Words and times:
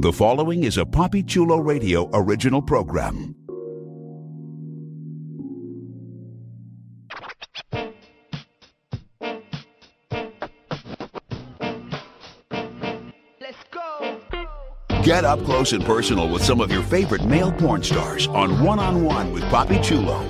The 0.00 0.10
following 0.10 0.64
is 0.64 0.78
a 0.78 0.84
Papi 0.86 1.28
Chulo 1.28 1.58
Radio 1.58 2.08
original 2.14 2.62
program. 2.62 3.34
Let's 13.38 13.58
go. 13.70 14.18
Get 15.02 15.26
up 15.26 15.44
close 15.44 15.74
and 15.74 15.84
personal 15.84 16.30
with 16.30 16.42
some 16.42 16.62
of 16.62 16.72
your 16.72 16.82
favorite 16.84 17.26
male 17.26 17.52
porn 17.52 17.82
stars 17.82 18.26
on 18.28 18.64
One 18.64 18.78
on 18.78 19.04
One 19.04 19.34
with 19.34 19.42
Papi 19.44 19.84
Chulo. 19.84 20.26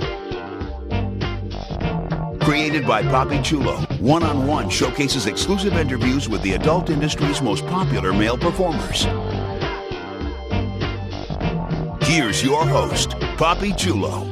Created 2.41 2.85
by 2.85 3.03
Papi 3.03 3.41
Chulo, 3.41 3.77
One 4.01 4.23
on 4.23 4.45
One 4.45 4.69
showcases 4.69 5.27
exclusive 5.27 5.75
interviews 5.75 6.27
with 6.27 6.41
the 6.41 6.55
adult 6.55 6.89
industry's 6.89 7.41
most 7.41 7.65
popular 7.67 8.11
male 8.11 8.37
performers. 8.37 9.07
Here's 12.11 12.43
your 12.43 12.67
host, 12.67 13.11
Papi 13.37 13.71
Chulo. 13.77 14.27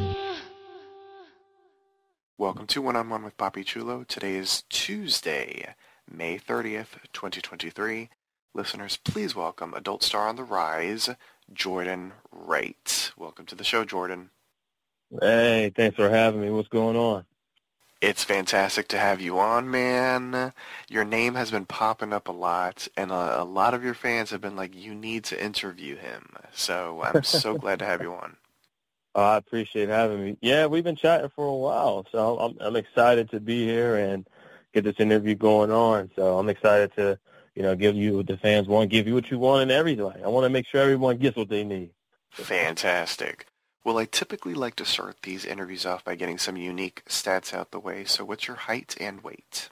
Welcome 2.37 2.67
to 2.67 2.81
One 2.81 2.97
on 2.97 3.07
One 3.07 3.23
with 3.23 3.37
Papi 3.37 3.63
Chulo. 3.63 4.03
Today 4.03 4.35
is 4.35 4.63
Tuesday, 4.67 5.75
May 6.05 6.37
30th, 6.37 6.97
2023. 7.13 8.09
Listeners, 8.53 8.97
please 8.97 9.33
welcome 9.33 9.73
adult 9.73 10.03
star 10.03 10.27
on 10.27 10.35
the 10.35 10.43
rise, 10.43 11.09
Jordan 11.53 12.11
Wright. 12.33 13.13
Welcome 13.15 13.45
to 13.45 13.55
the 13.55 13.63
show, 13.63 13.85
Jordan. 13.85 14.31
Hey, 15.21 15.71
thanks 15.73 15.95
for 15.95 16.09
having 16.09 16.41
me. 16.41 16.49
What's 16.49 16.67
going 16.67 16.97
on? 16.97 17.23
It's 18.01 18.23
fantastic 18.23 18.87
to 18.89 18.97
have 18.97 19.19
you 19.19 19.39
on, 19.39 19.69
man. 19.69 20.53
Your 20.89 21.03
name 21.03 21.35
has 21.35 21.51
been 21.51 21.65
popping 21.65 22.13
up 22.13 22.29
a 22.29 22.31
lot, 22.31 22.87
and 22.95 23.11
a, 23.11 23.41
a 23.41 23.43
lot 23.43 23.73
of 23.73 23.83
your 23.83 23.93
fans 23.93 24.29
have 24.29 24.39
been 24.39 24.55
like, 24.55 24.73
you 24.73 24.95
need 24.95 25.25
to 25.25 25.43
interview 25.43 25.97
him. 25.97 26.29
So 26.53 27.01
I'm 27.03 27.23
so 27.23 27.55
glad 27.57 27.79
to 27.79 27.85
have 27.85 28.01
you 28.01 28.13
on. 28.13 28.37
Oh, 29.15 29.23
I 29.23 29.37
appreciate 29.37 29.89
having 29.89 30.23
me. 30.23 30.37
Yeah, 30.39 30.67
we've 30.67 30.83
been 30.83 30.95
chatting 30.95 31.31
for 31.35 31.45
a 31.45 31.55
while, 31.55 32.05
so 32.11 32.39
I'm 32.39 32.57
I'm 32.61 32.75
excited 32.77 33.31
to 33.31 33.41
be 33.41 33.65
here 33.65 33.97
and 33.97 34.25
get 34.73 34.85
this 34.85 34.95
interview 34.99 35.35
going 35.35 35.71
on. 35.71 36.09
So 36.15 36.37
I'm 36.39 36.47
excited 36.47 36.93
to, 36.95 37.19
you 37.53 37.63
know, 37.63 37.75
give 37.75 37.95
you 37.95 38.17
what 38.17 38.27
the 38.27 38.37
fans 38.37 38.67
want, 38.67 38.91
give 38.91 39.07
you 39.07 39.13
what 39.15 39.29
you 39.29 39.39
want, 39.39 39.63
and 39.63 39.71
everything. 39.71 40.23
I 40.23 40.27
want 40.29 40.45
to 40.45 40.49
make 40.49 40.67
sure 40.67 40.79
everyone 40.81 41.17
gets 41.17 41.35
what 41.35 41.49
they 41.49 41.65
need. 41.65 41.89
Fantastic. 42.31 43.48
Well, 43.83 43.97
I 43.97 44.05
typically 44.05 44.53
like 44.53 44.75
to 44.75 44.85
start 44.85 45.17
these 45.23 45.45
interviews 45.45 45.85
off 45.85 46.03
by 46.03 46.15
getting 46.15 46.37
some 46.37 46.57
unique 46.57 47.03
stats 47.07 47.53
out 47.53 47.71
the 47.71 47.79
way. 47.79 48.03
So 48.03 48.25
what's 48.25 48.47
your 48.47 48.57
height 48.57 48.95
and 48.99 49.23
weight? 49.23 49.69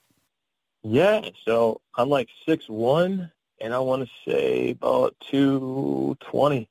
Yeah, 0.83 1.29
so 1.45 1.81
I'm 1.95 2.09
like 2.09 2.29
six 2.47 2.69
one, 2.69 3.31
and 3.59 3.73
I 3.73 3.79
want 3.79 4.07
to 4.07 4.31
say 4.31 4.71
about 4.71 5.15
two 5.19 6.15
twenty. 6.21 6.69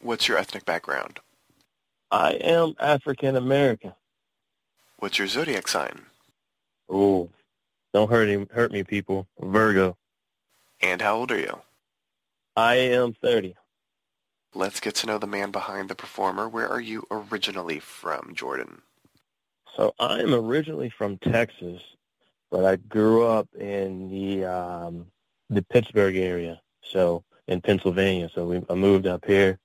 What's 0.00 0.28
your 0.28 0.38
ethnic 0.38 0.64
background? 0.64 1.18
I 2.10 2.32
am 2.34 2.74
African 2.78 3.34
American. 3.34 3.94
What's 4.98 5.18
your 5.18 5.26
zodiac 5.26 5.66
sign? 5.66 6.02
Oh, 6.88 7.30
don't 7.92 8.10
hurt 8.10 8.28
him, 8.28 8.48
hurt 8.52 8.70
me, 8.70 8.84
people. 8.84 9.26
Virgo. 9.40 9.96
And 10.80 11.02
how 11.02 11.16
old 11.16 11.32
are 11.32 11.38
you? 11.38 11.60
I 12.54 12.74
am 12.76 13.14
thirty. 13.14 13.56
Let's 14.56 14.80
get 14.80 14.94
to 14.96 15.06
know 15.06 15.18
the 15.18 15.26
man 15.26 15.50
behind 15.50 15.90
the 15.90 15.94
performer. 15.94 16.48
Where 16.48 16.66
are 16.66 16.80
you 16.80 17.06
originally 17.10 17.78
from, 17.78 18.32
Jordan? 18.34 18.80
So 19.76 19.94
I'm 19.98 20.32
originally 20.32 20.88
from 20.88 21.18
Texas, 21.18 21.82
but 22.50 22.64
I 22.64 22.76
grew 22.76 23.26
up 23.26 23.46
in 23.54 24.08
the 24.08 24.46
um, 24.46 25.08
the 25.50 25.60
Pittsburgh 25.60 26.16
area, 26.16 26.58
so 26.82 27.22
in 27.46 27.60
Pennsylvania. 27.60 28.30
So 28.34 28.46
we, 28.46 28.62
I 28.70 28.74
moved 28.74 29.06
up 29.06 29.26
here, 29.26 29.58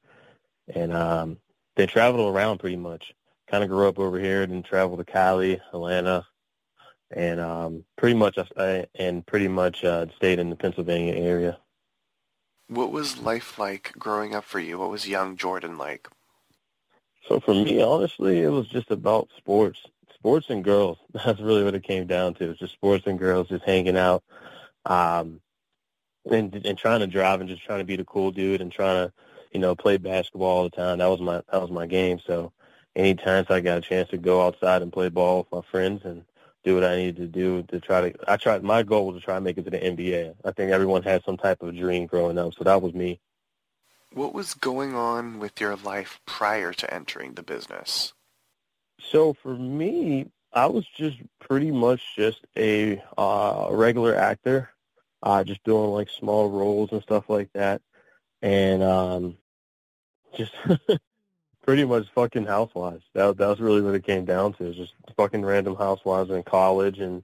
and 0.75 0.91
um, 0.91 1.37
then 1.77 1.87
traveled 1.87 2.35
around 2.35 2.57
pretty 2.57 2.75
much. 2.75 3.13
Kind 3.49 3.63
of 3.63 3.69
grew 3.69 3.87
up 3.87 3.97
over 3.97 4.19
here, 4.19 4.43
and 4.43 4.51
then 4.51 4.61
traveled 4.61 4.99
to 4.99 5.05
Cali, 5.05 5.61
Atlanta, 5.73 6.27
and 7.11 7.39
um, 7.39 7.85
pretty 7.97 8.15
much 8.15 8.37
I, 8.37 8.45
I 8.57 8.85
and 8.95 9.25
pretty 9.25 9.47
much 9.47 9.85
uh, 9.85 10.07
stayed 10.17 10.39
in 10.39 10.49
the 10.49 10.57
Pennsylvania 10.57 11.13
area. 11.13 11.57
What 12.71 12.93
was 12.93 13.19
life 13.19 13.59
like 13.59 13.91
growing 13.99 14.33
up 14.33 14.45
for 14.45 14.61
you? 14.61 14.79
What 14.79 14.89
was 14.89 15.05
young 15.05 15.35
Jordan 15.35 15.77
like? 15.77 16.07
So 17.27 17.41
for 17.41 17.53
me, 17.53 17.81
honestly, 17.81 18.39
it 18.39 18.47
was 18.47 18.69
just 18.69 18.91
about 18.91 19.27
sports, 19.35 19.77
sports 20.15 20.45
and 20.49 20.63
girls. 20.63 20.97
That's 21.13 21.41
really 21.41 21.65
what 21.65 21.75
it 21.75 21.83
came 21.83 22.07
down 22.07 22.33
to. 22.35 22.45
It 22.45 22.47
was 22.47 22.59
just 22.59 22.71
sports 22.71 23.05
and 23.07 23.19
girls, 23.19 23.49
just 23.49 23.65
hanging 23.65 23.97
out, 23.97 24.23
um, 24.85 25.41
and 26.31 26.55
and 26.65 26.77
trying 26.77 27.01
to 27.01 27.07
drive 27.07 27.41
and 27.41 27.49
just 27.49 27.65
trying 27.65 27.79
to 27.79 27.85
be 27.85 27.97
the 27.97 28.05
cool 28.05 28.31
dude 28.31 28.61
and 28.61 28.71
trying 28.71 29.05
to, 29.05 29.13
you 29.51 29.59
know, 29.59 29.75
play 29.75 29.97
basketball 29.97 30.47
all 30.47 30.63
the 30.63 30.69
time. 30.69 30.99
That 30.99 31.07
was 31.07 31.19
my 31.19 31.41
that 31.51 31.61
was 31.61 31.71
my 31.71 31.87
game. 31.87 32.21
So 32.25 32.53
anytime 32.95 33.45
I 33.49 33.59
got 33.59 33.79
a 33.79 33.81
chance 33.81 34.07
to 34.11 34.17
go 34.17 34.47
outside 34.47 34.81
and 34.81 34.93
play 34.93 35.09
ball 35.09 35.39
with 35.39 35.51
my 35.51 35.69
friends 35.69 36.05
and 36.05 36.23
do 36.63 36.75
what 36.75 36.83
I 36.83 36.95
needed 36.95 37.17
to 37.17 37.27
do 37.27 37.63
to 37.63 37.79
try 37.79 38.09
to. 38.09 38.31
I 38.31 38.37
tried. 38.37 38.63
My 38.63 38.83
goal 38.83 39.07
was 39.07 39.19
to 39.19 39.25
try 39.25 39.35
and 39.35 39.43
make 39.43 39.57
it 39.57 39.63
to 39.65 39.71
the 39.71 39.79
NBA. 39.79 40.35
I 40.45 40.51
think 40.51 40.71
everyone 40.71 41.03
had 41.03 41.23
some 41.23 41.37
type 41.37 41.61
of 41.61 41.75
dream 41.75 42.05
growing 42.05 42.37
up, 42.37 42.53
so 42.53 42.63
that 42.63 42.81
was 42.81 42.93
me. 42.93 43.19
What 44.13 44.33
was 44.33 44.53
going 44.53 44.93
on 44.93 45.39
with 45.39 45.61
your 45.61 45.75
life 45.75 46.19
prior 46.25 46.73
to 46.73 46.93
entering 46.93 47.33
the 47.33 47.43
business? 47.43 48.13
So 48.99 49.33
for 49.33 49.55
me, 49.55 50.27
I 50.53 50.67
was 50.67 50.85
just 50.97 51.17
pretty 51.39 51.71
much 51.71 52.01
just 52.15 52.45
a 52.57 53.01
uh, 53.17 53.69
regular 53.71 54.15
actor, 54.15 54.69
uh, 55.23 55.43
just 55.43 55.63
doing 55.63 55.91
like 55.91 56.09
small 56.09 56.49
roles 56.49 56.91
and 56.91 57.01
stuff 57.01 57.29
like 57.29 57.49
that, 57.53 57.81
and 58.41 58.83
um, 58.83 59.37
just 60.37 60.53
pretty 61.63 61.85
much 61.85 62.07
fucking 62.13 62.45
housewives. 62.45 63.03
That 63.13 63.37
that 63.37 63.47
was 63.47 63.59
really 63.59 63.81
what 63.81 63.95
it 63.95 64.05
came 64.05 64.25
down 64.25 64.53
to. 64.53 64.73
Just 64.73 64.93
fucking 65.15 65.45
random 65.45 65.75
housewives 65.75 66.29
in 66.29 66.43
college 66.43 66.99
and 66.99 67.23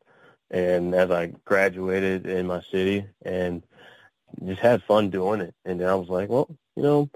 and 0.50 0.96
as 0.96 1.12
I 1.12 1.28
graduated 1.46 2.26
in 2.26 2.48
my 2.48 2.62
city 2.62 3.06
and 3.24 3.64
just 4.46 4.62
had 4.62 4.84
fun 4.84 5.10
doing 5.10 5.42
it. 5.42 5.54
And 5.66 5.80
then 5.80 5.88
I 5.88 5.96
was 5.96 6.10
like, 6.10 6.30
well, 6.30 6.48
you 6.76 6.84
know, 6.84 7.10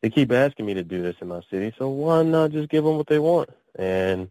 they 0.00 0.10
keep 0.10 0.32
asking 0.32 0.66
me 0.66 0.74
to 0.74 0.84
do 0.84 1.02
this 1.02 1.16
in 1.20 1.28
my 1.28 1.40
city, 1.50 1.72
so 1.78 1.88
why 1.88 2.22
not 2.22 2.52
just 2.52 2.68
give 2.68 2.84
them 2.84 2.96
what 2.96 3.06
they 3.06 3.18
want? 3.18 3.50
And 3.76 4.30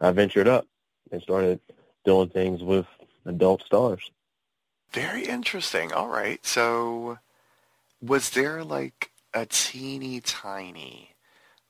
I 0.00 0.10
ventured 0.10 0.48
up 0.48 0.66
and 1.10 1.22
started 1.22 1.60
doing 2.04 2.28
things 2.28 2.62
with 2.62 2.86
adult 3.24 3.62
stars. 3.62 4.10
Very 4.90 5.24
interesting. 5.24 5.92
All 5.92 6.08
right. 6.08 6.44
So 6.44 7.18
was 8.02 8.30
there 8.30 8.62
like 8.62 9.10
a 9.34 9.46
teeny 9.46 10.20
tiny 10.20 11.15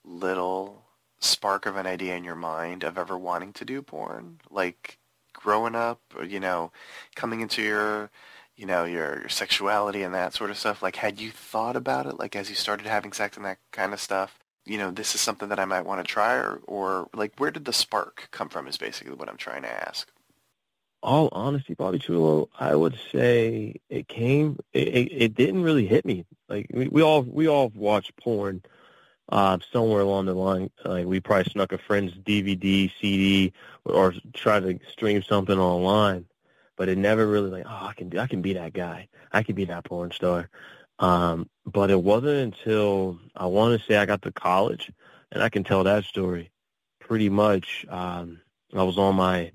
little 0.07 0.85
spark 1.19 1.67
of 1.67 1.77
an 1.77 1.87
idea 1.87 2.15
in 2.15 2.25
your 2.25 2.37
mind 2.37 2.85
of 2.85 2.97
ever 2.97 3.19
wanting 3.19 3.53
to 3.55 3.65
do 3.65 3.83
porn? 3.83 4.41
Like 4.51 4.99
growing 5.33 5.75
up, 5.75 6.01
you 6.27 6.41
know, 6.41 6.73
coming 7.15 7.41
into 7.41 7.63
your, 7.63 8.11
you 8.57 8.67
know, 8.67 8.85
your, 8.85 9.21
your 9.21 9.29
sexuality 9.29 10.03
and 10.03 10.15
that 10.15 10.35
sort 10.35 10.51
of 10.51 10.59
stuff? 10.59 10.83
Like 10.83 10.97
had 10.97 11.21
you 11.21 11.31
thought 11.31 11.77
about 11.77 12.07
it, 12.07 12.19
like 12.19 12.35
as 12.35 12.49
you 12.49 12.57
started 12.57 12.87
having 12.87 13.13
sex 13.13 13.37
and 13.37 13.45
that 13.47 13.59
kind 13.73 13.93
of 13.93 14.01
stuff? 14.01 14.39
You 14.65 14.79
know, 14.79 14.91
this 14.91 15.15
is 15.15 15.21
something 15.21 15.49
that 15.51 15.61
I 15.61 15.65
might 15.65 15.87
want 15.87 16.05
to 16.05 16.13
try, 16.13 16.35
or, 16.35 16.61
or 16.67 17.09
like 17.15 17.33
where 17.39 17.53
did 17.53 17.67
the 17.67 17.73
spark 17.73 18.29
come 18.33 18.49
from 18.49 18.67
is 18.67 18.77
basically 18.77 19.15
what 19.15 19.29
I'm 19.29 19.37
trying 19.37 19.63
to 19.63 19.89
ask. 19.89 20.11
All 21.05 21.29
honesty, 21.31 21.77
Papi 21.77 22.03
Chulo, 22.03 22.49
I 22.59 22.75
would 22.75 22.99
say 23.13 23.77
it 23.89 24.09
came. 24.09 24.59
It, 24.73 24.89
it, 24.89 25.13
it 25.13 25.35
didn't 25.37 25.63
really 25.63 25.87
hit 25.87 26.05
me. 26.05 26.25
Like 26.49 26.67
we, 26.73 26.89
we 26.89 27.01
all 27.01 27.23
we 27.23 27.47
all 27.47 27.71
watch 27.77 28.11
porn 28.17 28.63
uh, 29.31 29.59
somewhere 29.73 30.03
along 30.03 30.27
the 30.27 30.35
line. 30.35 30.71
Like 30.85 31.07
we 31.07 31.21
probably 31.21 31.51
snuck 31.51 31.73
a 31.73 31.79
friend's 31.79 32.15
DVD, 32.15 32.91
CD, 33.01 33.53
or, 33.85 34.15
tried 34.33 34.61
to 34.61 34.79
stream 34.91 35.23
something 35.23 35.59
online, 35.59 36.27
but 36.77 36.89
it 36.89 36.99
never 36.99 37.27
really 37.27 37.51
like, 37.51 37.65
oh, 37.67 37.87
I 37.87 37.93
can 37.95 38.09
do, 38.09 38.19
I 38.19 38.27
can 38.27 38.43
be 38.43 38.55
that 38.55 38.73
guy. 38.73 39.09
I 39.33 39.43
can 39.43 39.55
be 39.55 39.65
that 39.67 39.85
porn 39.85 40.11
star. 40.13 40.49
Um, 40.99 41.49
but 41.67 41.91
it 41.91 42.03
wasn't 42.03 42.55
until 42.55 43.19
I 43.35 43.47
want 43.47 43.79
to 43.79 43.87
say 43.87 43.97
I 43.97 44.07
got 44.07 44.23
to 44.23 44.33
college, 44.33 44.91
and 45.33 45.43
I 45.43 45.49
can 45.49 45.65
tell 45.65 45.85
that 45.85 46.05
story 46.05 46.51
pretty 47.01 47.29
much. 47.29 47.85
Um, 47.89 48.41
I 48.75 48.83
was 48.83 48.97
on 48.97 49.17
my 49.17 49.53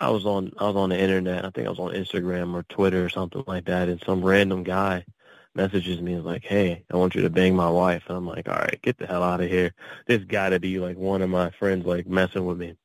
I 0.00 0.10
was 0.10 0.26
on 0.26 0.52
I 0.58 0.64
was 0.64 0.76
on 0.76 0.90
the 0.90 1.00
internet. 1.00 1.44
I 1.44 1.50
think 1.50 1.66
I 1.66 1.70
was 1.70 1.78
on 1.78 1.92
Instagram 1.92 2.54
or 2.54 2.64
Twitter 2.64 3.04
or 3.04 3.08
something 3.08 3.44
like 3.46 3.64
that, 3.66 3.88
and 3.88 4.02
some 4.04 4.22
random 4.22 4.62
guy 4.62 5.04
messages 5.54 6.00
me 6.00 6.14
and 6.14 6.24
like, 6.24 6.44
"Hey, 6.44 6.84
I 6.92 6.96
want 6.96 7.14
you 7.14 7.22
to 7.22 7.30
bang 7.30 7.54
my 7.56 7.70
wife." 7.70 8.04
And 8.08 8.16
I'm 8.16 8.26
like, 8.26 8.48
"All 8.48 8.56
right, 8.56 8.80
get 8.82 8.98
the 8.98 9.06
hell 9.06 9.22
out 9.22 9.40
of 9.40 9.48
here." 9.48 9.72
This 10.06 10.24
got 10.24 10.50
to 10.50 10.60
be 10.60 10.78
like 10.78 10.96
one 10.96 11.22
of 11.22 11.30
my 11.30 11.50
friends 11.50 11.86
like 11.86 12.06
messing 12.06 12.46
with 12.46 12.58
me. 12.58 12.76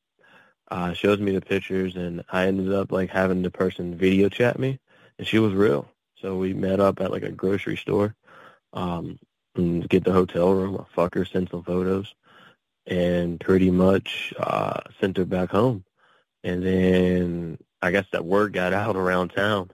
Uh, 0.70 0.92
shows 0.92 1.18
me 1.18 1.32
the 1.32 1.40
pictures, 1.40 1.96
and 1.96 2.22
I 2.30 2.46
ended 2.46 2.72
up 2.72 2.92
like 2.92 3.10
having 3.10 3.42
the 3.42 3.50
person 3.50 3.96
video 3.96 4.28
chat 4.28 4.58
me, 4.58 4.78
and 5.18 5.26
she 5.26 5.38
was 5.38 5.52
real. 5.52 5.88
So 6.20 6.36
we 6.36 6.54
met 6.54 6.80
up 6.80 7.00
at 7.00 7.10
like 7.10 7.24
a 7.24 7.32
grocery 7.32 7.76
store, 7.76 8.14
um, 8.72 9.18
and 9.56 9.88
get 9.88 10.04
the 10.04 10.12
hotel 10.12 10.52
room. 10.52 10.78
I 10.78 10.84
fuck 10.94 11.14
her, 11.14 11.24
sent 11.24 11.50
some 11.50 11.64
photos, 11.64 12.14
and 12.86 13.40
pretty 13.40 13.70
much 13.70 14.32
uh, 14.38 14.80
sent 15.00 15.16
her 15.16 15.24
back 15.24 15.50
home. 15.50 15.84
And 16.44 16.62
then 16.64 17.58
I 17.82 17.90
guess 17.90 18.06
that 18.12 18.24
word 18.24 18.52
got 18.52 18.72
out 18.72 18.96
around 18.96 19.30
town. 19.30 19.70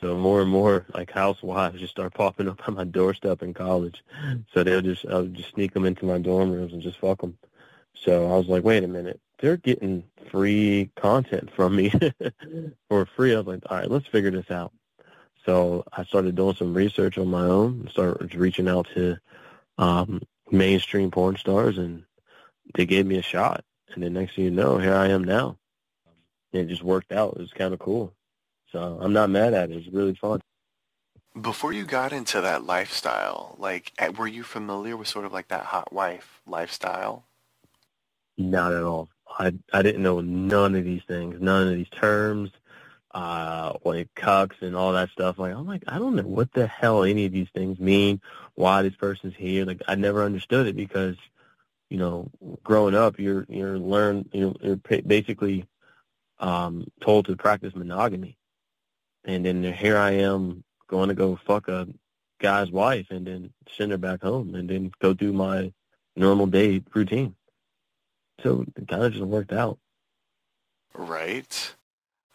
So 0.00 0.16
more 0.16 0.42
and 0.42 0.50
more 0.50 0.84
like 0.94 1.10
housewives 1.10 1.80
just 1.80 1.92
start 1.92 2.14
popping 2.14 2.48
up 2.48 2.66
on 2.68 2.74
my 2.74 2.84
doorstep 2.84 3.42
in 3.42 3.54
college. 3.54 4.02
So 4.52 4.62
they'll 4.62 4.82
just 4.82 5.06
I'll 5.06 5.26
just 5.26 5.50
sneak 5.50 5.72
them 5.72 5.86
into 5.86 6.04
my 6.04 6.18
dorm 6.18 6.50
rooms 6.50 6.72
and 6.72 6.82
just 6.82 6.98
fuck 6.98 7.20
them. 7.20 7.38
So 7.94 8.30
I 8.30 8.36
was 8.36 8.46
like, 8.46 8.62
wait 8.62 8.84
a 8.84 8.88
minute, 8.88 9.20
they're 9.38 9.56
getting 9.56 10.04
free 10.30 10.90
content 10.96 11.50
from 11.54 11.76
me 11.76 11.92
for 12.88 13.06
free. 13.06 13.34
I 13.34 13.38
was 13.38 13.46
like, 13.46 13.62
all 13.70 13.78
right, 13.78 13.90
let's 13.90 14.06
figure 14.06 14.30
this 14.30 14.50
out. 14.50 14.72
So 15.44 15.84
I 15.92 16.04
started 16.04 16.34
doing 16.34 16.56
some 16.56 16.74
research 16.74 17.18
on 17.18 17.28
my 17.28 17.44
own, 17.44 17.88
started 17.90 18.34
reaching 18.34 18.68
out 18.68 18.88
to 18.94 19.16
um, 19.78 20.20
mainstream 20.50 21.10
porn 21.10 21.36
stars, 21.36 21.78
and 21.78 22.04
they 22.74 22.84
gave 22.84 23.06
me 23.06 23.16
a 23.16 23.22
shot. 23.22 23.64
And 23.94 24.02
then 24.02 24.14
next 24.14 24.34
thing 24.34 24.44
you 24.44 24.50
know, 24.50 24.78
here 24.78 24.94
I 24.94 25.08
am 25.08 25.24
now. 25.24 25.56
And 26.52 26.62
it 26.62 26.68
just 26.68 26.82
worked 26.82 27.12
out. 27.12 27.34
It 27.34 27.40
was 27.40 27.52
kind 27.52 27.72
of 27.72 27.78
cool. 27.78 28.12
So 28.76 28.98
I'm 29.00 29.14
not 29.14 29.30
mad 29.30 29.54
at 29.54 29.70
it. 29.70 29.78
It's 29.78 29.88
really 29.88 30.14
fun. 30.14 30.42
Before 31.40 31.72
you 31.72 31.86
got 31.86 32.12
into 32.12 32.42
that 32.42 32.64
lifestyle, 32.64 33.56
like, 33.58 33.90
eh, 33.98 34.08
were 34.08 34.26
you 34.26 34.42
familiar 34.42 34.98
with 34.98 35.08
sort 35.08 35.24
of 35.24 35.32
like 35.32 35.48
that 35.48 35.64
hot 35.64 35.94
wife 35.94 36.42
lifestyle? 36.46 37.24
Not 38.36 38.74
at 38.74 38.82
all. 38.82 39.08
I 39.38 39.54
I 39.72 39.80
didn't 39.80 40.02
know 40.02 40.20
none 40.20 40.74
of 40.74 40.84
these 40.84 41.00
things, 41.08 41.40
none 41.40 41.68
of 41.68 41.74
these 41.74 41.88
terms, 41.88 42.50
uh, 43.14 43.72
like 43.82 44.14
cucks 44.14 44.60
and 44.60 44.76
all 44.76 44.92
that 44.92 45.08
stuff. 45.08 45.38
Like 45.38 45.54
I'm 45.54 45.66
like 45.66 45.84
I 45.88 45.98
don't 45.98 46.14
know 46.14 46.24
what 46.24 46.52
the 46.52 46.66
hell 46.66 47.02
any 47.02 47.24
of 47.24 47.32
these 47.32 47.48
things 47.54 47.78
mean. 47.78 48.20
Why 48.56 48.82
this 48.82 48.94
person's 48.94 49.36
here? 49.36 49.64
Like 49.64 49.80
I 49.88 49.94
never 49.94 50.22
understood 50.22 50.66
it 50.66 50.76
because, 50.76 51.16
you 51.88 51.96
know, 51.96 52.30
growing 52.62 52.94
up, 52.94 53.18
you're 53.18 53.46
you're 53.48 53.78
learn 53.78 54.28
you're, 54.34 54.54
you're 54.60 54.76
basically 54.76 55.66
um, 56.40 56.86
told 57.00 57.24
to 57.26 57.36
practice 57.36 57.74
monogamy, 57.74 58.36
and 59.26 59.44
then 59.44 59.62
here 59.72 59.98
I 59.98 60.12
am 60.12 60.64
going 60.88 61.08
to 61.08 61.14
go 61.14 61.38
fuck 61.46 61.68
a 61.68 61.88
guy's 62.40 62.70
wife 62.70 63.06
and 63.10 63.26
then 63.26 63.50
send 63.76 63.90
her 63.90 63.98
back 63.98 64.22
home 64.22 64.54
and 64.54 64.70
then 64.70 64.92
go 65.00 65.12
do 65.12 65.32
my 65.32 65.72
normal 66.14 66.46
day 66.46 66.82
routine. 66.94 67.34
So 68.42 68.64
it 68.76 68.88
kind 68.88 69.02
of 69.02 69.12
just 69.12 69.24
worked 69.24 69.52
out. 69.52 69.78
Right. 70.94 71.74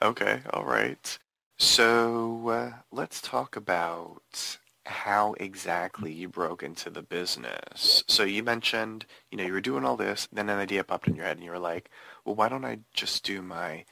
Okay. 0.01 0.41
All 0.51 0.65
right. 0.65 1.17
So 1.57 2.49
uh, 2.49 2.71
let's 2.91 3.21
talk 3.21 3.55
about 3.55 4.57
how 4.85 5.33
exactly 5.39 6.11
you 6.11 6.27
broke 6.27 6.63
into 6.63 6.89
the 6.89 7.03
business. 7.03 8.03
So 8.07 8.23
you 8.23 8.43
mentioned, 8.43 9.05
you 9.29 9.37
know, 9.37 9.45
you 9.45 9.53
were 9.53 9.61
doing 9.61 9.85
all 9.85 9.95
this, 9.95 10.27
then 10.33 10.49
an 10.49 10.59
idea 10.59 10.83
popped 10.83 11.07
in 11.07 11.15
your 11.15 11.25
head 11.25 11.37
and 11.37 11.45
you 11.45 11.51
were 11.51 11.59
like, 11.59 11.89
well, 12.25 12.35
why 12.35 12.49
don't 12.49 12.65
I 12.65 12.79
just 12.93 13.23
do 13.23 13.41
my 13.41 13.85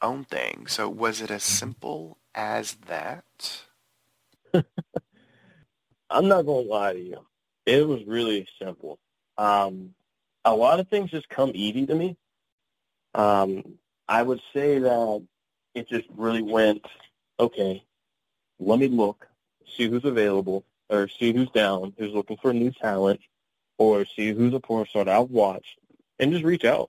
own 0.00 0.24
thing? 0.24 0.66
So 0.68 0.88
was 0.88 1.20
it 1.20 1.30
as 1.30 1.42
mm-hmm. 1.42 1.54
simple 1.54 2.18
as 2.38 2.76
that? 2.86 3.24
I'm 4.54 6.28
not 6.28 6.46
going 6.46 6.66
to 6.66 6.72
lie 6.72 6.92
to 6.94 7.00
you. 7.00 7.26
It 7.66 7.86
was 7.86 8.04
really 8.06 8.48
simple. 8.62 8.98
Um, 9.36 9.94
a 10.44 10.54
lot 10.54 10.80
of 10.80 10.88
things 10.88 11.10
just 11.10 11.28
come 11.28 11.50
easy 11.54 11.84
to 11.86 11.94
me. 11.94 12.16
Um, 13.14 13.74
I 14.08 14.22
would 14.22 14.40
say 14.54 14.78
that 14.78 15.26
it 15.74 15.88
just 15.88 16.06
really 16.14 16.42
went, 16.42 16.86
okay, 17.40 17.84
let 18.60 18.78
me 18.78 18.88
look, 18.88 19.26
see 19.76 19.88
who's 19.88 20.04
available, 20.04 20.64
or 20.88 21.08
see 21.08 21.32
who's 21.32 21.50
down, 21.50 21.92
who's 21.98 22.14
looking 22.14 22.38
for 22.38 22.52
new 22.52 22.70
talent, 22.70 23.20
or 23.78 24.04
see 24.06 24.32
who's 24.32 24.54
a 24.54 24.60
porn 24.60 24.86
star 24.86 25.08
I've 25.08 25.30
watched, 25.30 25.78
and 26.20 26.32
just 26.32 26.44
reach 26.44 26.64
out. 26.64 26.88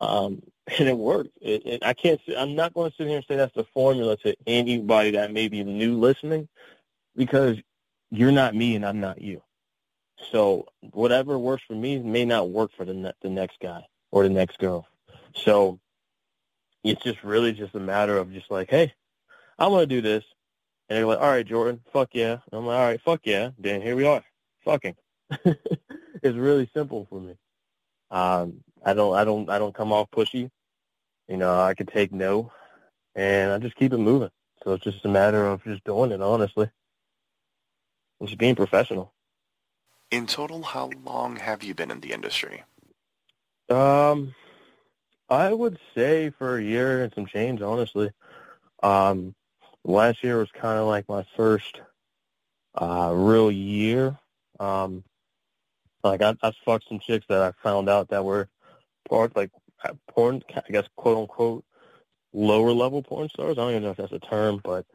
Um, 0.00 0.42
and 0.78 0.88
it 0.88 0.98
worked. 0.98 1.30
It, 1.40 1.66
it, 1.66 1.84
I 1.84 1.94
can't. 1.94 2.20
I'm 2.36 2.54
not 2.54 2.74
going 2.74 2.90
to 2.90 2.96
sit 2.96 3.06
here 3.06 3.16
and 3.16 3.26
say 3.26 3.36
that's 3.36 3.54
the 3.54 3.66
formula 3.72 4.16
to 4.18 4.34
anybody 4.46 5.12
that 5.12 5.32
may 5.32 5.48
be 5.48 5.62
new 5.64 5.98
listening, 5.98 6.48
because 7.14 7.56
you're 8.10 8.32
not 8.32 8.54
me 8.54 8.76
and 8.76 8.84
I'm 8.84 9.00
not 9.00 9.20
you. 9.20 9.42
So 10.32 10.66
whatever 10.92 11.38
works 11.38 11.62
for 11.66 11.74
me 11.74 11.98
may 11.98 12.24
not 12.24 12.50
work 12.50 12.70
for 12.76 12.84
the 12.84 12.94
ne- 12.94 13.12
the 13.22 13.28
next 13.28 13.60
guy 13.60 13.86
or 14.10 14.22
the 14.22 14.30
next 14.30 14.58
girl. 14.58 14.86
So 15.34 15.78
it's 16.82 17.02
just 17.02 17.22
really 17.22 17.52
just 17.52 17.74
a 17.74 17.80
matter 17.80 18.16
of 18.16 18.32
just 18.32 18.50
like, 18.50 18.70
hey, 18.70 18.94
I 19.58 19.66
want 19.68 19.82
to 19.82 19.94
do 19.94 20.00
this, 20.00 20.24
and 20.88 20.96
they're 20.96 21.06
like, 21.06 21.20
all 21.20 21.28
right, 21.28 21.46
Jordan, 21.46 21.80
fuck 21.92 22.10
yeah. 22.12 22.32
And 22.32 22.60
I'm 22.60 22.66
like, 22.66 22.78
all 22.78 22.84
right, 22.84 23.00
fuck 23.02 23.20
yeah. 23.24 23.50
Then 23.58 23.82
here 23.82 23.96
we 23.96 24.06
are, 24.06 24.24
fucking. 24.64 24.96
it's 25.44 26.36
really 26.36 26.70
simple 26.74 27.06
for 27.10 27.20
me. 27.20 27.34
Um, 28.10 28.62
I 28.86 28.94
don't, 28.94 29.16
I 29.16 29.24
don't, 29.24 29.50
I 29.50 29.58
don't 29.58 29.74
come 29.74 29.92
off 29.92 30.10
pushy. 30.12 30.48
You 31.28 31.36
know, 31.36 31.60
I 31.60 31.74
can 31.74 31.86
take 31.86 32.12
no, 32.12 32.52
and 33.16 33.50
I 33.50 33.58
just 33.58 33.74
keep 33.74 33.92
it 33.92 33.98
moving. 33.98 34.30
So 34.62 34.74
it's 34.74 34.84
just 34.84 35.04
a 35.04 35.08
matter 35.08 35.44
of 35.44 35.64
just 35.64 35.82
doing 35.82 36.12
it, 36.12 36.22
honestly. 36.22 36.70
And 38.20 38.28
just 38.28 38.38
being 38.38 38.54
professional. 38.54 39.12
In 40.12 40.28
total, 40.28 40.62
how 40.62 40.90
long 41.04 41.34
have 41.34 41.64
you 41.64 41.74
been 41.74 41.90
in 41.90 41.98
the 41.98 42.12
industry? 42.12 42.62
Um, 43.68 44.36
I 45.28 45.52
would 45.52 45.78
say 45.96 46.30
for 46.30 46.56
a 46.56 46.62
year 46.62 47.02
and 47.02 47.12
some 47.12 47.26
change, 47.26 47.60
honestly. 47.62 48.12
Um, 48.84 49.34
last 49.82 50.22
year 50.22 50.38
was 50.38 50.50
kind 50.52 50.78
of 50.78 50.86
like 50.86 51.08
my 51.08 51.26
first 51.36 51.80
uh, 52.80 53.10
real 53.12 53.50
year. 53.50 54.16
Um, 54.60 55.02
like 56.04 56.22
I, 56.22 56.36
I 56.40 56.52
fucked 56.64 56.88
some 56.88 57.00
chicks 57.00 57.26
that 57.28 57.42
I 57.42 57.52
found 57.64 57.88
out 57.88 58.10
that 58.10 58.24
were 58.24 58.48
part 59.08 59.34
like 59.36 59.50
porn, 60.08 60.42
I 60.54 60.70
guess 60.70 60.86
quote 60.96 61.18
unquote 61.18 61.64
lower 62.32 62.72
level 62.72 63.02
porn 63.02 63.28
stars. 63.28 63.52
I 63.52 63.62
don't 63.62 63.70
even 63.70 63.82
know 63.84 63.90
if 63.90 63.96
that's 63.96 64.12
a 64.12 64.18
term, 64.18 64.60
but 64.62 64.86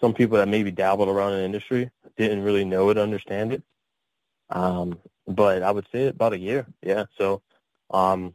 some 0.00 0.14
people 0.14 0.38
that 0.38 0.48
maybe 0.48 0.70
dabbled 0.70 1.08
around 1.08 1.32
in 1.32 1.38
the 1.38 1.44
industry 1.44 1.90
didn't 2.16 2.42
really 2.42 2.64
know 2.64 2.90
it, 2.90 2.98
understand 2.98 3.52
it. 3.52 3.62
Um, 4.50 4.98
but 5.26 5.62
I 5.62 5.70
would 5.70 5.86
say 5.92 6.06
about 6.08 6.32
a 6.32 6.38
year. 6.38 6.66
Yeah. 6.82 7.04
So, 7.18 7.42
um, 7.90 8.34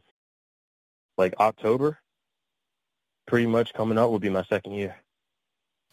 like 1.16 1.34
October, 1.40 1.98
pretty 3.26 3.46
much 3.46 3.72
coming 3.74 3.98
up 3.98 4.10
will 4.10 4.18
be 4.18 4.30
my 4.30 4.44
second 4.44 4.72
year. 4.72 4.96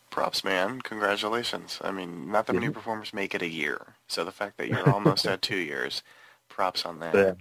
Props, 0.10 0.44
man. 0.44 0.82
Congratulations. 0.82 1.80
I 1.82 1.92
mean, 1.92 2.30
not 2.30 2.46
that 2.48 2.54
many 2.54 2.70
performers 2.70 3.14
make 3.14 3.34
it 3.34 3.42
a 3.42 3.48
year. 3.48 3.96
So 4.08 4.26
the 4.26 4.32
fact 4.32 4.58
that 4.58 4.68
you're 4.68 4.90
almost 4.94 5.26
at 5.26 5.42
two 5.42 5.58
years, 5.58 6.04
props 6.50 6.86
on 6.86 7.00
that. 7.00 7.16
Yeah. 7.16 7.34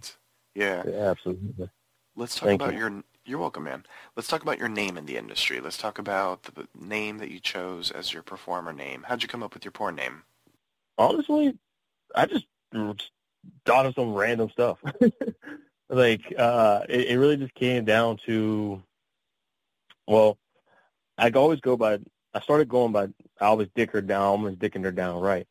Yeah, 0.55 0.83
yeah 0.87 1.11
absolutely. 1.11 1.69
Let's 2.17 2.35
talk 2.35 2.49
Thank 2.49 2.63
about 2.63 2.75
you. 2.75 2.81
your 2.81 3.03
you're 3.25 3.39
welcome, 3.39 3.65
man. 3.65 3.85
Let's 4.17 4.29
talk 4.29 4.43
about 4.43 4.59
your 4.59 4.69
name 4.69 4.97
in 4.97 5.07
the 5.07 5.17
industry. 5.17 5.61
Let's 5.61 5.77
talk 5.77 5.99
about 5.99 6.43
the 6.43 6.67
name 6.75 7.19
that 7.19 7.31
you 7.31 7.39
chose 7.39 7.91
as 7.91 8.13
your 8.13 8.23
performer 8.23 8.73
name. 8.73 9.05
How'd 9.07 9.23
you 9.23 9.29
come 9.29 9.43
up 9.43 9.55
with 9.55 9.65
your 9.65 9.73
porn 9.73 9.95
name? 9.95 10.23
Honestly, 10.99 11.57
I 12.15 12.27
just 12.27 12.47
thought 13.65 13.87
of 13.87 13.95
some 13.95 14.15
random 14.15 14.51
stuff. 14.51 14.79
like 15.89 16.23
uh, 16.37 16.81
it, 16.89 17.09
it 17.09 17.19
really 17.19 17.37
just 17.37 17.55
came 17.55 17.85
down 17.85 18.19
to, 18.27 18.83
well, 20.07 20.39
I 21.19 21.31
always 21.31 21.61
go 21.61 21.77
by. 21.77 21.99
I 22.33 22.41
started 22.41 22.69
going 22.69 22.93
by. 22.93 23.05
I 23.41 23.47
always 23.47 23.69
dick 23.75 23.91
her 23.93 24.01
down. 24.01 24.23
always 24.23 24.57
dicking 24.57 24.85
her 24.85 24.93
down 24.93 25.21
right. 25.21 25.47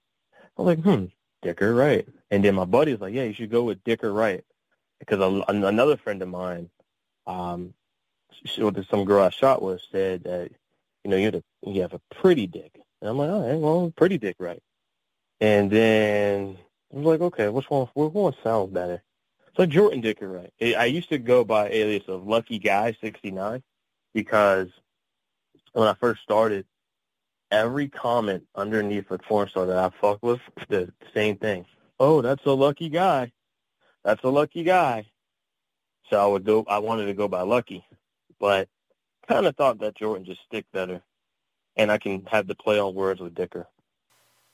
I 0.58 0.62
was 0.62 0.76
like, 0.76 0.84
hmm, 0.84 1.06
dick 1.42 1.60
her 1.60 1.74
right. 1.74 2.08
And 2.32 2.44
then 2.44 2.56
my 2.56 2.66
buddy 2.66 2.92
was 2.92 3.02
like, 3.02 3.14
yeah, 3.14 3.24
you 3.24 3.34
should 3.34 3.52
go 3.52 3.64
with 3.64 3.84
dick 3.84 4.02
her 4.02 4.12
right, 4.12 4.44
because 5.00 5.44
another 5.48 5.98
friend 5.98 6.22
of 6.22 6.30
mine, 6.30 6.70
um, 7.28 7.74
she, 8.46 8.62
some 8.90 9.06
girl 9.06 9.24
I 9.24 9.30
shot 9.30 9.62
with 9.62 9.82
said 9.92 10.24
that, 10.24 10.52
you 11.04 11.12
know, 11.12 11.18
you 11.18 11.26
have 11.26 11.36
a, 11.36 11.44
you 11.66 11.82
have 11.82 11.94
a 11.94 12.02
pretty 12.16 12.48
dick. 12.48 12.80
And 13.02 13.10
I'm 13.10 13.18
like, 13.18 13.30
all 13.30 13.48
right, 13.48 13.58
well, 13.58 13.94
pretty 13.96 14.18
dick 14.18 14.36
right. 14.40 14.62
And 15.40 15.72
then 15.72 16.58
I 16.94 16.98
was 16.98 17.06
like, 17.06 17.22
okay, 17.22 17.50
which 17.50 17.70
one, 17.70 17.88
which 17.94 18.14
one 18.14 18.34
sounds 18.44 18.74
better? 18.74 19.02
So 19.56 19.66
Jordan 19.66 20.02
Dicker, 20.02 20.28
right? 20.28 20.76
I 20.78 20.86
used 20.86 21.10
to 21.10 21.18
go 21.18 21.44
by 21.44 21.70
alias 21.70 22.08
of 22.08 22.26
Lucky 22.26 22.60
Guy 22.60 22.96
69 23.02 23.62
because 24.14 24.68
when 25.74 25.88
I 25.88 25.94
first 25.96 26.22
started, 26.22 26.66
every 27.52 27.88
comment 27.88 28.44
underneath 28.56 29.10
a 29.12 29.18
porn 29.18 29.50
star 29.50 29.66
that 29.66 29.78
I 29.78 29.90
fucked 30.00 30.24
with, 30.24 30.40
the 30.70 30.92
same 31.14 31.38
thing. 31.38 31.66
Oh, 32.00 32.22
that's 32.22 32.46
a 32.46 32.52
lucky 32.52 32.90
guy. 32.90 33.32
That's 34.10 34.24
a 34.24 34.30
lucky 34.30 34.64
guy. 34.64 35.06
So 36.10 36.20
I 36.20 36.26
would 36.26 36.44
go. 36.44 36.66
I 36.68 36.80
wanted 36.80 37.06
to 37.06 37.14
go 37.14 37.28
by 37.28 37.44
Lucky, 37.44 37.86
but 38.40 38.68
kind 39.28 39.46
of 39.46 39.56
thought 39.56 39.78
that 39.82 39.94
Jordan 39.94 40.26
just 40.26 40.42
stick 40.48 40.66
better, 40.74 41.04
and 41.76 41.92
I 41.92 42.00
can 42.00 42.26
have 42.26 42.48
the 42.48 42.56
play 42.56 42.80
on 42.80 42.96
words 42.96 43.22
with 43.22 43.36
Dicker. 43.36 43.68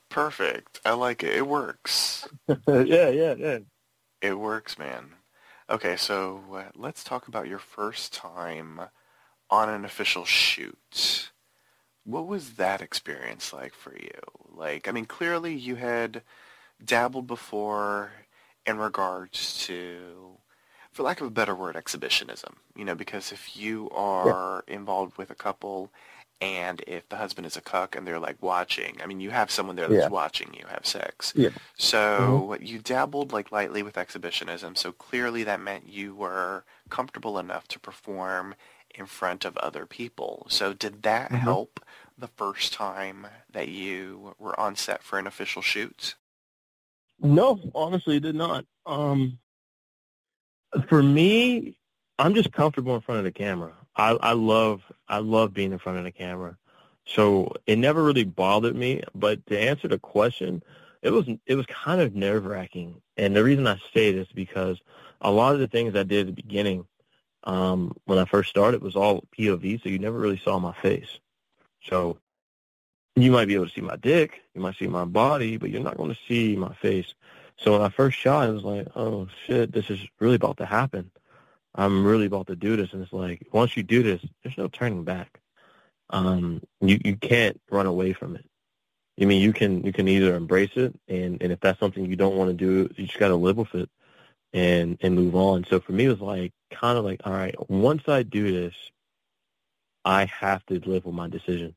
Perfect. 0.10 0.82
I 0.84 0.92
like 0.92 1.24
it. 1.24 1.38
It 1.38 1.48
works. 1.48 2.28
yeah, 2.68 3.08
yeah, 3.08 3.36
yeah. 3.36 3.60
It 4.22 4.38
works, 4.38 4.78
man. 4.78 5.12
Okay, 5.70 5.96
so 5.96 6.44
uh, 6.54 6.64
let's 6.76 7.06
talk 7.06 7.30
about 7.30 7.48
your 7.48 7.60
first 7.60 8.14
time 8.14 8.82
on 9.50 9.70
an 9.70 9.86
official 9.86 10.26
shoot. 10.26 11.32
What 12.04 12.28
was 12.28 12.56
that 12.56 12.82
experience 12.82 13.54
like 13.54 13.74
for 13.74 13.94
you? 13.94 14.20
Like, 14.54 14.90
I 14.90 14.92
mean, 14.92 15.06
clearly 15.06 15.56
you 15.56 15.76
had 15.76 16.24
dabbled 16.84 17.28
before 17.28 18.12
in 18.66 18.78
regards 18.78 19.64
to, 19.66 20.38
for 20.92 21.04
lack 21.04 21.22
of 21.22 21.28
a 21.28 21.32
better 21.32 21.56
word, 21.56 21.76
exhibitionism. 21.76 22.56
You 22.76 22.86
know, 22.86 22.96
because 22.96 23.32
if 23.32 23.56
you 23.58 23.90
are 23.92 24.64
yeah. 24.68 24.76
involved 24.76 25.18
with 25.18 25.30
a 25.32 25.36
couple 25.36 25.92
and 26.42 26.82
if 26.88 27.08
the 27.10 27.16
husband 27.18 27.48
is 27.48 27.56
a 27.56 27.62
cuck 27.62 27.96
and 27.96 28.06
they're 28.06 28.20
like 28.20 28.42
watching, 28.42 28.98
I 29.02 29.06
mean, 29.06 29.20
you 29.22 29.32
have 29.32 29.50
someone 29.52 29.76
there 29.78 29.88
that's 29.90 30.06
Yeah. 30.06 30.10
watching 30.10 30.54
you 30.54 30.66
have 30.68 30.86
sex. 30.86 31.34
Yeah. 31.36 31.50
So 31.78 32.58
you 32.62 32.80
dabbled 32.80 33.32
like 33.32 33.52
lightly 33.52 33.84
with 33.84 33.98
exhibitionism. 33.98 34.76
So 34.76 34.92
clearly 34.92 35.44
that 35.44 35.62
meant 35.62 35.88
you 35.88 36.14
were 36.16 36.66
comfortable 36.90 37.40
enough 37.40 37.68
to 37.70 37.80
perform 37.80 38.56
in 38.94 39.06
front 39.06 39.46
of 39.46 39.58
other 39.58 39.86
people. 39.86 40.48
So 40.50 40.74
did 40.74 41.04
that 41.04 41.32
Mhm. 41.32 41.40
help 41.40 41.80
the 42.18 42.28
first 42.28 42.74
time 42.74 43.28
that 43.50 43.68
you 43.70 44.36
were 44.40 44.58
on 44.60 44.76
set 44.76 45.04
for 45.04 45.20
an 45.20 45.28
official 45.28 45.62
shoot? 45.62 46.16
No, 47.20 47.60
honestly, 47.74 48.18
it 48.18 48.24
did 48.24 48.36
not. 48.36 48.66
Um, 48.86 49.40
for 50.90 51.02
me, 51.02 51.78
I'm 52.20 52.34
just 52.34 52.52
comfortable 52.52 52.96
in 52.96 53.02
front 53.02 53.20
of 53.20 53.26
the 53.26 53.32
camera. 53.32 53.74
I, 53.96 54.12
I 54.12 54.34
love 54.34 54.82
I 55.08 55.20
love 55.20 55.54
being 55.54 55.72
in 55.72 55.80
front 55.80 55.98
of 55.98 56.04
the 56.04 56.12
camera, 56.12 56.58
so 57.06 57.54
it 57.66 57.78
never 57.78 58.04
really 58.04 58.26
bothered 58.26 58.76
me. 58.76 59.04
But 59.14 59.46
to 59.48 59.58
answer 59.58 59.88
the 59.88 60.00
question, 60.00 60.62
it 61.02 61.12
was 61.12 61.28
it 61.46 61.56
was 61.56 61.66
kind 61.68 62.02
of 62.02 62.16
nerve 62.16 62.46
wracking, 62.46 63.02
and 63.18 63.36
the 63.36 63.44
reason 63.44 63.68
I 63.68 63.80
say 63.94 64.12
this 64.12 64.28
is 64.28 64.34
because 64.34 64.80
a 65.22 65.32
lot 65.32 65.54
of 65.54 65.60
the 65.60 65.68
things 65.68 65.96
I 65.96 66.04
did 66.04 66.28
at 66.28 66.36
the 66.36 66.42
beginning, 66.42 66.86
um, 67.46 67.96
when 68.06 68.20
I 68.20 68.26
first 68.26 68.50
started, 68.50 68.82
was 68.82 68.96
all 68.96 69.24
POV, 69.38 69.82
so 69.82 69.90
you 69.90 70.00
never 70.00 70.20
really 70.20 70.42
saw 70.44 70.60
my 70.60 70.74
face. 70.74 71.20
So 71.84 72.18
you 73.16 73.32
might 73.32 73.48
be 73.48 73.56
able 73.56 73.68
to 73.68 73.74
see 73.74 73.82
my 73.82 73.96
dick, 73.96 74.42
you 74.54 74.62
might 74.62 74.78
see 74.78 74.88
my 74.88 75.06
body, 75.06 75.58
but 75.58 75.70
you're 75.70 75.82
not 75.82 75.98
going 75.98 76.14
to 76.14 76.20
see 76.28 76.56
my 76.56 76.74
face. 76.76 77.14
So 77.58 77.74
when 77.74 77.82
I 77.82 77.90
first 77.90 78.18
shot, 78.18 78.50
it 78.50 78.54
was 78.54 78.64
like, 78.64 78.88
oh 78.96 79.28
shit, 79.46 79.72
this 79.72 79.90
is 79.90 80.00
really 80.20 80.36
about 80.36 80.58
to 80.58 80.66
happen. 80.66 81.12
I'm 81.74 82.06
really 82.06 82.26
about 82.26 82.48
to 82.48 82.56
do 82.56 82.76
this, 82.76 82.94
and 82.94 83.02
it's 83.02 83.14
like 83.14 83.48
once 83.52 83.76
you 83.76 83.84
do 83.84 84.04
this, 84.04 84.22
there's 84.44 84.58
no 84.58 84.68
turning 84.68 85.04
back. 85.04 85.40
Um, 86.10 86.62
you 86.82 87.00
you 87.04 87.18
can't 87.18 87.60
run 87.70 87.86
away 87.86 88.14
from 88.14 88.36
it. 88.36 88.46
I 89.20 89.26
mean, 89.26 89.42
you 89.42 89.54
can 89.54 89.84
you 89.84 89.92
can 89.92 90.08
either 90.08 90.36
embrace 90.36 90.72
it, 90.76 90.98
and 91.08 91.42
and 91.42 91.52
if 91.52 91.60
that's 91.60 91.80
something 91.80 92.06
you 92.06 92.16
don't 92.16 92.38
want 92.38 92.50
to 92.50 92.54
do, 92.54 92.94
you 92.96 93.06
just 93.06 93.20
got 93.20 93.30
to 93.30 93.36
live 93.36 93.58
with 93.58 93.76
it, 93.76 93.90
and 94.54 94.98
and 95.02 95.16
move 95.16 95.36
on. 95.36 95.66
So 95.70 95.80
for 95.82 95.92
me, 95.92 96.06
it 96.06 96.10
was 96.10 96.22
like 96.22 96.54
kind 96.72 96.98
of 96.98 97.04
like, 97.06 97.22
all 97.26 97.34
right, 97.34 97.56
once 97.70 98.04
I 98.08 98.24
do 98.24 98.52
this, 98.52 98.76
I 100.06 100.26
have 100.26 100.66
to 100.68 100.80
live 100.80 101.06
with 101.06 101.16
my 101.16 101.28
decision. 101.28 101.76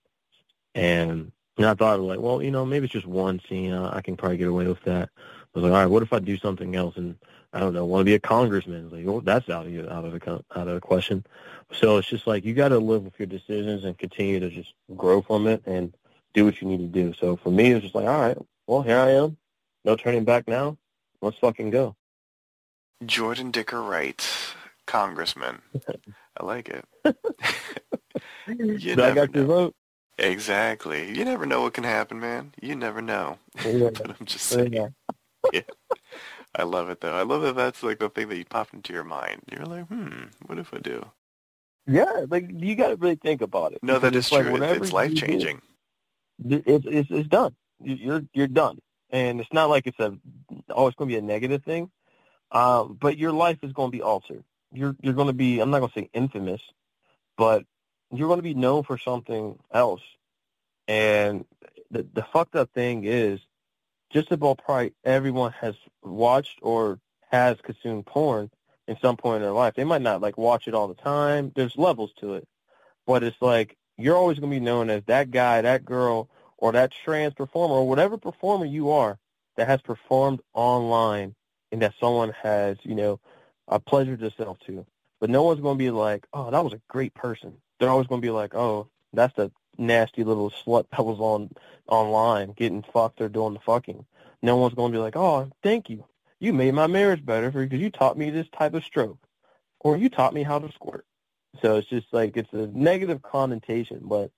And, 0.75 1.33
and 1.59 1.67
I 1.67 1.75
thought, 1.75 2.01
like, 2.01 2.21
well, 2.21 2.43
you 2.43 2.51
know, 2.51 2.67
maybe 2.67 2.85
it's 2.87 2.93
just 2.93 3.07
one 3.07 3.41
scene. 3.49 3.73
Uh, 3.73 3.91
I 3.95 4.03
can 4.03 4.17
probably 4.17 4.39
get 4.39 4.49
away 4.49 4.67
with 4.67 4.83
that. 4.85 5.11
I 5.19 5.21
was 5.61 5.65
like, 5.65 5.73
all 5.73 5.79
right, 5.81 5.87
what 5.87 6.03
if 6.03 6.13
I 6.13 6.21
do 6.21 6.39
something 6.39 6.77
else? 6.77 6.97
And 6.97 7.17
I 7.53 7.61
don't 7.61 7.75
know, 7.75 7.87
want 7.87 8.03
to 8.03 8.07
be 8.07 8.15
a 8.15 8.21
congressman? 8.21 8.85
It's 8.87 8.95
like, 8.95 9.07
well, 9.07 9.21
that's 9.21 9.49
out 9.51 9.67
of 9.67 9.73
the, 9.73 9.93
out 9.93 10.05
of 10.05 10.13
the 10.13 10.45
out 10.57 10.69
of 10.69 10.75
the 10.75 10.81
question. 10.81 11.27
So 11.73 11.99
it's 11.99 12.09
just 12.09 12.27
like 12.27 12.45
you 12.45 12.55
got 12.55 12.69
to 12.69 12.79
live 12.79 13.05
with 13.05 13.15
your 13.19 13.27
decisions 13.27 13.85
and 13.85 13.99
continue 13.99 14.41
to 14.41 14.51
just 14.51 14.75
grow 14.97 15.23
from 15.23 15.47
it 15.49 15.63
and 15.67 15.95
do 16.35 16.45
what 16.45 16.61
you 16.63 16.69
need 16.69 16.79
to 16.79 16.87
do. 16.89 17.15
So 17.15 17.37
for 17.37 17.51
me, 17.51 17.73
it's 17.73 17.83
just 17.83 17.95
like, 17.95 18.07
all 18.07 18.21
right, 18.21 18.39
well, 18.67 18.83
here 18.83 18.99
I 18.99 19.11
am, 19.13 19.37
no 19.85 19.97
turning 19.97 20.25
back 20.25 20.49
now. 20.49 20.79
Let's 21.23 21.39
fucking 21.39 21.71
go. 21.71 21.97
Jordan 23.07 23.51
Dicker 23.53 23.83
Wright, 23.83 24.27
congressman. 24.87 25.63
I 26.41 26.45
like 26.45 26.69
it. 26.69 26.85
you 28.47 28.97
But 28.97 29.05
I 29.07 29.13
got 29.13 29.35
your 29.35 29.45
know. 29.45 29.47
vote. 29.47 29.75
Exactly. 30.19 31.17
You 31.17 31.25
never 31.25 31.47
know 31.47 31.63
what 31.63 31.75
can 31.75 31.85
happen, 31.85 32.19
man. 32.21 32.53
You 32.61 32.75
never 32.75 33.01
know. 33.01 33.39
Yeah. 33.65 33.91
But 33.91 34.17
I'm 34.19 34.27
just 34.27 34.47
saying. 34.47 34.73
Yeah. 35.53 35.61
I 36.57 36.65
love 36.65 36.89
it 36.91 37.01
though. 37.01 37.15
I 37.15 37.23
love 37.23 37.43
that 37.43 37.55
that's 37.55 37.83
like 37.83 38.01
the 38.01 38.09
thing 38.09 38.29
that 38.29 38.37
you 38.37 38.45
popped 38.45 38.75
into 38.75 38.93
your 38.93 39.05
mind. 39.05 39.43
You're 39.53 39.65
like, 39.65 39.87
hmm, 39.87 40.25
what 40.47 40.59
if 40.59 40.75
I 40.75 40.79
do? 40.79 41.05
Yeah, 41.87 42.25
like 42.29 42.51
you 42.53 42.75
got 42.75 42.89
to 42.89 42.97
really 42.97 43.15
think 43.17 43.41
about 43.41 43.73
it. 43.73 43.79
No, 43.83 43.99
that 43.99 44.15
is 44.15 44.31
like 44.33 44.45
true. 44.45 44.57
It- 44.57 44.83
it's 44.83 44.93
life 44.93 45.15
changing. 45.15 45.63
It's 46.45 46.85
it's 46.87 47.09
it's 47.11 47.29
done. 47.29 47.55
You- 47.81 47.95
You're 47.95 48.23
you're 48.35 48.47
done, 48.49 48.79
and 49.11 49.41
it's 49.41 49.53
not 49.53 49.71
like 49.71 49.87
it's 49.87 49.99
a 50.01 50.19
always 50.71 50.95
going 50.97 51.09
to 51.09 51.15
be 51.15 51.19
a 51.19 51.23
negative 51.23 51.63
thing. 51.65 51.91
Um, 52.51 52.99
but 53.01 53.17
your 53.17 53.33
life 53.33 53.59
is 53.63 53.73
going 53.73 53.91
to 53.91 53.97
be 53.97 54.03
altered. 54.03 54.43
You're 54.73 54.97
you're 55.01 55.15
going 55.15 55.29
to 55.29 55.33
be. 55.33 55.61
I'm 55.61 55.71
not 55.71 55.79
going 55.79 55.93
to 55.93 56.01
say 56.01 56.11
infamous, 56.13 56.61
but 57.37 57.65
you're 58.13 58.29
going 58.29 58.39
to 58.39 58.43
be 58.43 58.55
known 58.55 58.83
for 58.83 58.99
something 58.99 59.59
else. 59.73 60.03
And 60.87 61.45
the 61.91 62.07
the 62.15 62.27
fucked 62.33 62.57
up 62.57 62.71
thing 62.73 63.05
is, 63.05 63.41
just 64.11 64.33
about 64.33 64.59
probably 64.65 64.95
everyone 65.05 65.53
has 65.53 65.75
watched 66.03 66.59
or 66.63 66.99
has 67.31 67.59
consumed 67.63 68.07
porn 68.07 68.51
in 68.87 68.97
some 69.03 69.17
point 69.17 69.37
in 69.37 69.43
their 69.43 69.53
life. 69.53 69.75
They 69.75 69.85
might 69.85 70.03
not 70.03 70.21
like 70.23 70.39
watch 70.39 70.67
it 70.67 70.75
all 70.75 70.89
the 70.89 70.95
time. 70.95 71.53
There's 71.55 71.77
levels 71.77 72.13
to 72.21 72.35
it, 72.35 72.49
but 73.07 73.23
it's 73.23 73.41
like 73.41 73.77
you're 73.99 74.17
always 74.17 74.39
going 74.39 74.51
to 74.51 74.57
be 74.57 74.65
known 74.65 74.89
as 74.91 75.03
that 75.07 75.31
guy, 75.31 75.61
that 75.61 75.85
girl, 75.85 76.31
or 76.57 76.73
that 76.73 76.93
trans 77.05 77.35
performer, 77.35 77.75
or 77.75 77.89
whatever 77.89 78.17
performer 78.17 78.65
you 78.65 78.91
are 78.91 79.19
that 79.57 79.67
has 79.67 79.83
performed 79.83 80.41
online 80.55 81.35
and 81.71 81.83
that 81.83 81.95
someone 82.01 82.33
has, 82.43 82.79
you 82.83 82.95
know, 82.95 83.21
a 83.67 83.79
pleasure 83.79 84.17
to 84.17 84.31
self 84.31 84.59
to. 84.61 84.87
But 85.21 85.31
no 85.31 85.43
one's 85.43 85.61
going 85.61 85.77
to 85.77 85.85
be 85.85 85.91
like, 85.91 86.27
oh, 86.33 86.51
that 86.51 86.65
was 86.65 86.73
a 86.73 86.81
great 86.89 87.13
person. 87.13 87.55
They're 87.79 87.91
always 87.91 88.07
going 88.07 88.21
to 88.21 88.27
be 88.27 88.31
like, 88.31 88.55
oh, 88.55 88.89
that's 89.13 89.35
the 89.37 89.51
nasty 89.77 90.25
little 90.25 90.51
slut 90.51 90.87
that 90.91 91.05
was 91.05 91.19
on 91.21 91.51
online 91.87 92.53
getting 92.53 92.83
fucked 92.93 93.21
or 93.21 93.29
doing 93.29 93.55
the 93.55 93.61
fucking. 93.61 94.05
No 94.43 94.57
one's 94.57 94.75
going 94.75 94.93
to 94.93 94.97
be 94.97 95.03
like, 95.03 95.17
oh, 95.17 95.51
thank 95.63 95.89
you. 95.89 96.05
You 96.41 96.53
made 96.53 96.75
my 96.75 96.87
marriage 96.87 97.25
better 97.25 97.51
because 97.51 97.81
you 97.81 97.91
taught 97.91 98.17
me 98.19 98.31
this 98.31 98.49
type 98.57 98.75
of 98.75 98.85
stroke, 98.85 99.19
or 99.81 99.97
you 99.97 100.09
taught 100.09 100.35
me 100.35 100.45
how 100.45 100.59
to 100.59 100.71
squirt. 100.73 101.05
So 101.63 101.77
it's 101.77 101.89
just 101.89 102.07
like 102.13 102.37
it's 102.37 102.53
a 102.53 102.69
negative 102.69 103.23
connotation, 103.23 104.01
but 104.03 104.31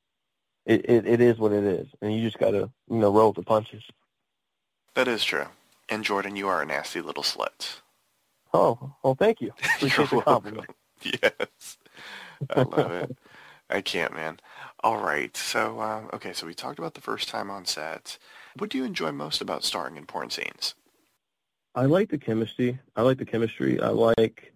it, 0.65 0.89
it, 0.89 1.07
it 1.07 1.21
is 1.21 1.39
what 1.39 1.53
it 1.53 1.65
is, 1.65 1.89
and 2.01 2.15
you 2.15 2.23
just 2.23 2.39
got 2.39 2.53
to 2.53 2.71
you 2.89 2.99
know 2.99 3.13
roll 3.13 3.33
the 3.33 3.43
punches. 3.43 3.83
That 4.95 5.09
is 5.09 5.25
true. 5.25 5.47
And 5.91 6.05
Jordan, 6.05 6.37
you 6.37 6.49
are 6.49 6.63
a 6.63 6.67
nasty 6.67 7.01
little 7.03 7.23
slut. 7.23 7.81
Oh, 8.55 8.95
well, 9.03 9.15
thank 9.15 9.41
you. 9.41 9.53
Appreciate 9.77 10.11
You're 10.11 10.21
the 10.21 10.25
compliment. 10.25 10.67
welcome. 10.69 10.75
Yes. 11.03 11.79
I 12.55 12.61
love 12.61 12.91
it. 12.91 13.17
I 13.71 13.81
can't, 13.81 14.15
man. 14.15 14.41
All 14.81 14.99
right. 15.01 15.37
So, 15.37 15.81
um, 15.81 16.11
okay, 16.13 16.33
so 16.33 16.47
we 16.47 16.55
talked 16.55 16.79
about 16.79 16.95
the 16.95 17.01
first 17.01 17.29
time 17.29 17.51
on 17.51 17.65
set. 17.65 18.19
What 18.59 18.71
do 18.71 18.79
you 18.79 18.85
enjoy 18.85 19.13
most 19.13 19.41
about 19.41 19.65
starring 19.65 19.97
in 19.97 20.07
porn 20.07 20.31
scenes? 20.31 20.75
I 21.75 21.85
like 21.85 22.11
the 22.11 22.19
chemistry. 22.19 22.81
I 22.97 23.03
like 23.03 23.19
the 23.19 23.25
chemistry. 23.25 23.81
I 23.81 23.89
like, 23.89 24.53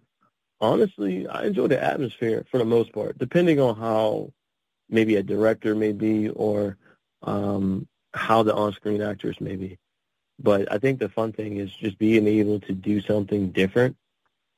honestly, 0.59 1.27
I 1.27 1.45
enjoy 1.45 1.67
the 1.67 1.81
atmosphere 1.81 2.45
for 2.51 2.57
the 2.57 2.65
most 2.65 2.91
part, 2.91 3.17
depending 3.17 3.59
on 3.59 3.77
how 3.77 4.33
maybe 4.89 5.15
a 5.15 5.23
director 5.23 5.75
may 5.75 5.93
be 5.93 6.29
or 6.29 6.77
um, 7.23 7.87
how 8.13 8.43
the 8.43 8.53
on-screen 8.53 9.01
actors 9.01 9.39
may 9.39 9.55
be. 9.55 9.79
But 10.39 10.69
I 10.71 10.77
think 10.77 10.99
the 10.99 11.07
fun 11.07 11.31
thing 11.31 11.57
is 11.57 11.71
just 11.73 11.97
being 11.97 12.27
able 12.27 12.59
to 12.61 12.73
do 12.73 12.99
something 12.99 13.51
different 13.51 13.95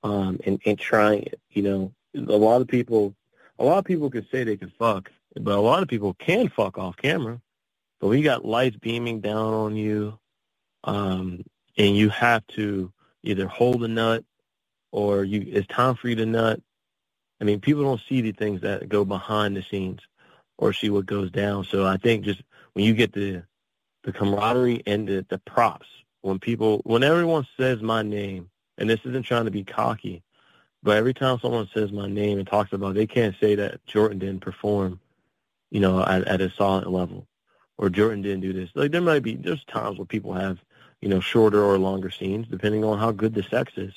um, 0.02 0.40
and, 0.46 0.60
and 0.66 0.80
trying 0.80 1.24
it. 1.24 1.40
You 1.52 1.62
know, 1.62 1.94
a 2.16 2.38
lot 2.38 2.62
of 2.62 2.68
people, 2.68 3.14
a 3.60 3.64
lot 3.64 3.80
of 3.80 3.86
people 3.86 4.10
could 4.10 4.28
say 4.32 4.44
they 4.44 4.58
can 4.58 4.72
fuck, 4.78 5.12
but 5.36 5.58
a 5.58 5.62
lot 5.62 5.82
of 5.82 5.90
people 5.90 6.14
can 6.16 6.50
fuck 6.50 6.78
off 6.78 6.98
camera. 6.98 7.42
But 8.00 8.08
when 8.08 8.18
you 8.20 8.24
got 8.24 8.46
lights 8.46 8.78
beaming 8.78 9.22
down 9.22 9.54
on 9.54 9.76
you, 9.76 10.20
um, 10.84 11.44
and 11.78 11.96
you 11.96 12.10
have 12.10 12.46
to 12.48 12.92
either 13.24 13.48
hold 13.48 13.84
a 13.84 13.88
nut 13.88 14.24
or 14.92 15.24
you 15.24 15.44
it's 15.48 15.68
time 15.68 15.96
for 15.96 16.08
you 16.08 16.16
to 16.16 16.26
nut. 16.26 16.62
I 17.40 17.44
mean, 17.44 17.60
people 17.60 17.84
don't 17.84 18.02
see 18.08 18.22
the 18.22 18.32
things 18.32 18.62
that 18.62 18.90
go 18.90 19.06
behind 19.06 19.56
the 19.56 19.64
scenes 19.64 20.00
or 20.58 20.74
see 20.74 20.90
what 20.90 21.06
goes 21.06 21.30
down. 21.30 21.64
So 21.66 21.86
I 21.86 21.98
think 21.98 22.26
just 22.26 22.42
when 22.74 22.86
you 22.86 22.94
get 22.94 23.14
the 23.14 23.44
the 24.04 24.14
camaraderie 24.14 24.84
and 24.86 25.08
the, 25.08 25.26
the 25.30 25.40
props, 25.40 25.88
when 26.22 26.40
people 26.40 26.82
when 26.84 27.04
everyone 27.04 27.48
says 27.58 27.82
my 27.82 28.02
name, 28.02 28.50
and 28.78 28.90
this 28.90 29.02
isn't 29.06 29.24
trying 29.24 29.46
to 29.46 29.52
be 29.52 29.64
cocky, 29.64 30.24
but 30.84 30.98
every 30.98 31.14
time 31.14 31.40
someone 31.40 31.70
says 31.74 31.92
my 31.92 32.08
name 32.08 32.38
and 32.38 32.48
talks 32.48 32.74
about 32.74 32.92
it, 32.92 32.96
they 32.96 33.08
can't 33.08 33.36
say 33.40 33.56
that 33.56 33.86
Jordan 33.86 34.20
didn't 34.20 34.42
perform, 34.42 35.00
you 35.72 35.80
know, 35.80 36.02
at, 36.04 36.26
at 36.26 36.42
a 36.42 36.50
solid 36.52 36.88
level. 36.88 37.28
Or 37.78 37.90
Jordan 37.90 38.24
didn't 38.24 38.42
do 38.42 38.54
this. 38.54 38.72
Like 38.74 38.92
there 38.92 39.02
might 39.02 39.22
be 39.22 39.36
there's 39.36 39.64
times 39.66 39.98
where 40.00 40.06
people 40.06 40.34
have 40.34 40.58
you 41.02 41.10
know, 41.10 41.20
shorter 41.20 41.64
or 41.64 41.78
longer 41.78 42.10
scenes, 42.10 42.48
depending 42.48 42.84
on 42.84 42.98
how 42.98 43.12
good 43.12 43.34
the 43.34 43.44
sex 43.44 43.74
is. 43.78 43.94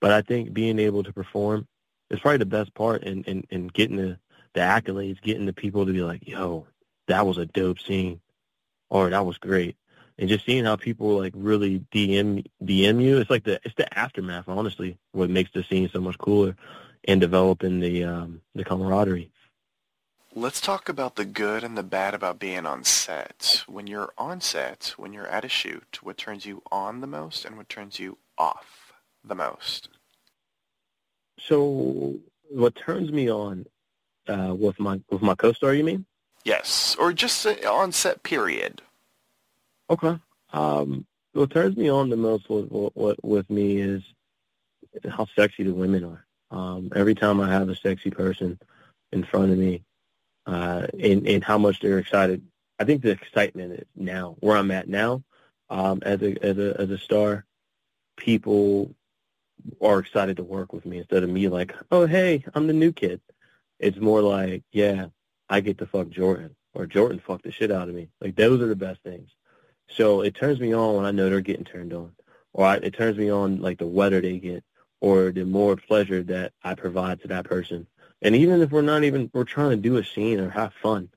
But 0.00 0.12
I 0.12 0.22
think 0.22 0.52
being 0.52 0.78
able 0.78 1.02
to 1.02 1.12
perform 1.12 1.66
is 2.10 2.20
probably 2.20 2.38
the 2.38 2.46
best 2.46 2.74
part 2.74 3.02
in, 3.02 3.24
in, 3.24 3.46
in 3.50 3.68
getting 3.68 3.96
the, 3.96 4.18
the 4.54 4.60
accolades, 4.60 5.20
getting 5.22 5.46
the 5.46 5.52
people 5.52 5.86
to 5.86 5.92
be 5.92 6.02
like, 6.02 6.26
yo, 6.26 6.66
that 7.06 7.26
was 7.26 7.38
a 7.38 7.46
dope 7.46 7.80
scene 7.80 8.20
or 8.90 9.10
that 9.10 9.24
was 9.24 9.38
great. 9.38 9.76
And 10.18 10.28
just 10.28 10.44
seeing 10.44 10.64
how 10.64 10.76
people 10.76 11.16
like 11.18 11.32
really 11.36 11.80
DM 11.92 12.44
DM 12.62 13.02
you, 13.02 13.18
it's 13.18 13.30
like 13.30 13.44
the 13.44 13.60
it's 13.64 13.74
the 13.76 13.98
aftermath, 13.98 14.48
honestly, 14.48 14.98
what 15.12 15.30
makes 15.30 15.50
the 15.52 15.62
scene 15.64 15.88
so 15.92 16.00
much 16.00 16.18
cooler 16.18 16.56
and 17.04 17.20
developing 17.20 17.80
the 17.80 18.04
um 18.04 18.40
the 18.54 18.64
camaraderie. 18.64 19.30
Let's 20.34 20.60
talk 20.60 20.88
about 20.88 21.16
the 21.16 21.24
good 21.24 21.64
and 21.64 21.76
the 21.76 21.82
bad 21.82 22.14
about 22.14 22.38
being 22.38 22.66
on 22.66 22.84
set. 22.84 23.64
When 23.66 23.86
you're 23.86 24.12
on 24.18 24.40
set, 24.40 24.94
when 24.96 25.12
you're 25.12 25.26
at 25.26 25.44
a 25.44 25.48
shoot, 25.48 25.98
what 26.02 26.18
turns 26.18 26.44
you 26.44 26.62
on 26.70 27.00
the 27.00 27.06
most 27.06 27.44
and 27.44 27.56
what 27.56 27.68
turns 27.68 27.98
you 27.98 28.18
off 28.36 28.92
the 29.24 29.34
most? 29.34 29.88
So 31.38 32.16
what 32.50 32.74
turns 32.76 33.10
me 33.10 33.30
on 33.30 33.66
uh, 34.28 34.54
with 34.54 34.78
my 34.78 35.00
with 35.10 35.22
my 35.22 35.34
co-star, 35.34 35.74
you 35.74 35.84
mean? 35.84 36.04
Yes, 36.44 36.96
or 36.98 37.12
just 37.12 37.46
uh, 37.46 37.54
on 37.70 37.92
set 37.92 38.22
period. 38.22 38.82
Okay. 39.90 40.18
Um, 40.52 41.06
what 41.32 41.50
turns 41.50 41.76
me 41.76 41.88
on 41.88 42.10
the 42.10 42.16
most 42.16 42.48
with, 42.48 42.68
with, 42.94 43.18
with 43.22 43.50
me 43.50 43.80
is 43.80 44.02
how 45.08 45.26
sexy 45.36 45.62
the 45.62 45.74
women 45.74 46.04
are. 46.04 46.24
Um, 46.50 46.90
every 46.96 47.14
time 47.14 47.40
I 47.40 47.50
have 47.50 47.68
a 47.68 47.76
sexy 47.76 48.10
person 48.10 48.58
in 49.12 49.24
front 49.24 49.52
of 49.52 49.58
me, 49.58 49.84
uh, 50.46 50.86
and, 50.98 51.26
and 51.26 51.44
how 51.44 51.58
much 51.58 51.80
they're 51.80 51.98
excited. 51.98 52.42
I 52.78 52.84
think 52.84 53.02
the 53.02 53.10
excitement 53.10 53.72
is 53.74 53.86
now 53.94 54.36
where 54.40 54.56
I'm 54.56 54.70
at 54.70 54.88
now, 54.88 55.22
um, 55.68 56.00
as 56.02 56.22
a 56.22 56.42
as 56.42 56.56
a 56.56 56.80
as 56.80 56.90
a 56.90 56.96
star, 56.98 57.44
people 58.16 58.94
are 59.82 59.98
excited 59.98 60.38
to 60.38 60.44
work 60.44 60.72
with 60.72 60.86
me 60.86 60.98
instead 60.98 61.22
of 61.22 61.28
me 61.28 61.48
like, 61.48 61.74
oh 61.90 62.06
hey, 62.06 62.44
I'm 62.54 62.66
the 62.66 62.72
new 62.72 62.92
kid. 62.92 63.20
It's 63.78 63.98
more 63.98 64.22
like, 64.22 64.62
yeah, 64.72 65.06
I 65.50 65.60
get 65.60 65.78
to 65.78 65.86
fuck 65.86 66.08
Jordan 66.08 66.56
or 66.72 66.86
Jordan 66.86 67.20
fucked 67.24 67.44
the 67.44 67.52
shit 67.52 67.70
out 67.70 67.88
of 67.88 67.94
me. 67.94 68.08
Like 68.20 68.36
those 68.36 68.62
are 68.62 68.68
the 68.68 68.76
best 68.76 69.02
things. 69.02 69.28
So 69.90 70.20
it 70.22 70.34
turns 70.34 70.60
me 70.60 70.74
on 70.74 70.96
when 70.96 71.06
I 71.06 71.10
know 71.10 71.28
they're 71.28 71.40
getting 71.40 71.64
turned 71.64 71.92
on, 71.92 72.12
or 72.52 72.66
I, 72.66 72.76
it 72.76 72.94
turns 72.94 73.16
me 73.18 73.30
on 73.30 73.60
like 73.60 73.78
the 73.78 73.86
wetter 73.86 74.20
they 74.20 74.38
get, 74.38 74.64
or 75.00 75.30
the 75.32 75.44
more 75.44 75.76
pleasure 75.76 76.22
that 76.24 76.52
I 76.62 76.74
provide 76.74 77.20
to 77.22 77.28
that 77.28 77.44
person. 77.46 77.86
And 78.22 78.34
even 78.34 78.60
if 78.60 78.70
we're 78.70 78.82
not 78.82 79.04
even 79.04 79.30
we're 79.32 79.44
trying 79.44 79.70
to 79.70 79.76
do 79.76 79.96
a 79.96 80.04
scene 80.04 80.40
or 80.40 80.50
have 80.50 80.72
fun, 80.82 81.08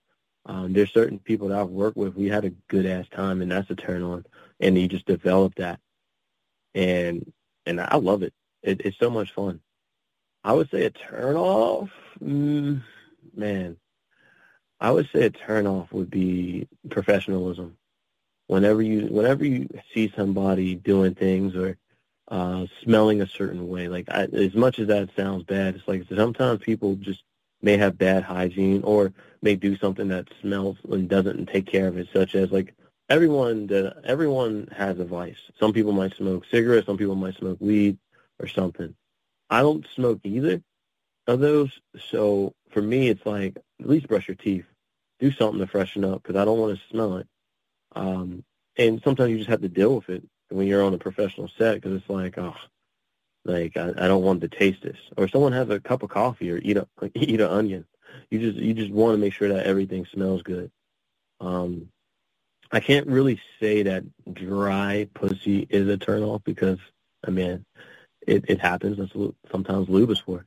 um, 0.45 0.73
there's 0.73 0.93
certain 0.93 1.19
people 1.19 1.49
that 1.49 1.59
I've 1.59 1.69
worked 1.69 1.97
with. 1.97 2.15
We 2.15 2.27
had 2.27 2.45
a 2.45 2.51
good 2.67 2.85
ass 2.85 3.07
time, 3.09 3.41
and 3.41 3.51
that's 3.51 3.69
a 3.69 3.75
turn 3.75 4.03
on. 4.03 4.25
And 4.59 4.77
you 4.77 4.87
just 4.87 5.05
develop 5.05 5.55
that, 5.55 5.79
and 6.75 7.31
and 7.65 7.81
I 7.81 7.97
love 7.97 8.23
it. 8.23 8.33
it 8.63 8.81
it's 8.85 8.97
so 8.97 9.09
much 9.09 9.33
fun. 9.33 9.59
I 10.43 10.53
would 10.53 10.69
say 10.69 10.85
a 10.85 10.89
turn 10.89 11.35
off, 11.35 11.89
mm, 12.23 12.81
man. 13.35 13.77
I 14.79 14.91
would 14.91 15.09
say 15.13 15.25
a 15.25 15.29
turn 15.29 15.67
off 15.67 15.91
would 15.93 16.09
be 16.09 16.67
professionalism. 16.89 17.77
Whenever 18.51 18.81
you 18.81 19.07
whenever 19.07 19.45
you 19.45 19.69
see 19.93 20.11
somebody 20.13 20.75
doing 20.75 21.15
things 21.15 21.55
or 21.55 21.77
uh, 22.27 22.65
smelling 22.83 23.21
a 23.21 23.27
certain 23.27 23.69
way, 23.69 23.87
like 23.87 24.09
I, 24.09 24.23
as 24.23 24.53
much 24.53 24.77
as 24.77 24.87
that 24.87 25.09
sounds 25.15 25.45
bad, 25.45 25.75
it's 25.75 25.87
like 25.87 26.03
sometimes 26.13 26.59
people 26.59 26.95
just 26.95 27.23
may 27.61 27.77
have 27.77 27.97
bad 27.97 28.23
hygiene 28.23 28.83
or 28.83 29.13
may 29.41 29.55
do 29.55 29.77
something 29.77 30.09
that 30.09 30.27
smells 30.41 30.75
and 30.89 31.07
doesn't 31.07 31.45
take 31.45 31.65
care 31.65 31.87
of 31.87 31.97
it, 31.97 32.09
such 32.13 32.35
as 32.35 32.51
like 32.51 32.75
everyone 33.09 33.67
that 33.67 34.01
everyone 34.03 34.67
has 34.75 34.99
a 34.99 35.05
vice. 35.05 35.39
Some 35.57 35.71
people 35.71 35.93
might 35.93 36.13
smoke 36.15 36.43
cigarettes, 36.51 36.87
some 36.87 36.97
people 36.97 37.15
might 37.15 37.37
smoke 37.37 37.61
weed 37.61 37.97
or 38.39 38.47
something. 38.47 38.93
I 39.49 39.61
don't 39.61 39.87
smoke 39.95 40.19
either 40.25 40.61
of 41.27 41.39
those, 41.39 41.71
so 42.11 42.53
for 42.71 42.81
me, 42.81 43.07
it's 43.07 43.25
like 43.25 43.55
at 43.79 43.87
least 43.87 44.09
brush 44.09 44.27
your 44.27 44.35
teeth 44.35 44.65
do 45.21 45.31
something 45.31 45.59
to 45.59 45.67
freshen 45.67 46.03
up 46.03 46.21
because 46.21 46.35
I 46.35 46.43
don't 46.43 46.59
want 46.59 46.77
to 46.77 46.83
smell 46.89 47.17
it. 47.17 47.27
Um, 47.95 48.43
and 48.77 49.01
sometimes 49.03 49.31
you 49.31 49.37
just 49.37 49.49
have 49.49 49.61
to 49.61 49.69
deal 49.69 49.95
with 49.95 50.09
it 50.09 50.23
when 50.49 50.67
you're 50.67 50.83
on 50.83 50.93
a 50.93 50.97
professional 50.99 51.49
set 51.57 51.75
because 51.75 51.93
it's 52.01 52.09
like, 52.09 52.37
oh, 52.37 52.55
like 53.45 53.77
I, 53.77 53.89
I 53.89 54.07
don't 54.07 54.23
want 54.23 54.41
to 54.41 54.47
taste 54.49 54.83
this. 54.83 54.97
Or 55.17 55.27
someone 55.27 55.53
has 55.53 55.69
a 55.69 55.79
cup 55.79 56.03
of 56.03 56.09
coffee 56.09 56.51
or 56.51 56.57
eat 56.57 56.77
a 56.77 56.87
like, 57.01 57.11
eat 57.15 57.41
an 57.41 57.49
onion. 57.49 57.85
You 58.29 58.39
just 58.39 58.57
you 58.57 58.73
just 58.73 58.91
want 58.91 59.15
to 59.15 59.19
make 59.19 59.33
sure 59.33 59.49
that 59.49 59.65
everything 59.65 60.05
smells 60.13 60.41
good. 60.43 60.71
Um, 61.39 61.89
I 62.71 62.79
can't 62.81 63.07
really 63.07 63.41
say 63.59 63.83
that 63.83 64.03
dry 64.33 65.07
pussy 65.13 65.67
is 65.69 65.89
a 65.89 65.97
turnoff 65.97 66.43
because 66.43 66.79
I 67.27 67.31
mean, 67.31 67.65
it 68.27 68.45
it 68.49 68.61
happens. 68.61 68.97
That's 68.97 69.15
what 69.15 69.35
sometimes 69.51 69.89
lube 69.89 70.11
is 70.11 70.19
for. 70.19 70.45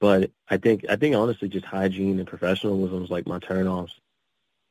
But 0.00 0.30
I 0.48 0.58
think 0.58 0.86
I 0.90 0.96
think 0.96 1.16
honestly, 1.16 1.48
just 1.48 1.66
hygiene 1.66 2.18
and 2.18 2.28
professionalism 2.28 3.04
is 3.04 3.10
like 3.10 3.26
my 3.26 3.38
turnoffs. 3.40 3.92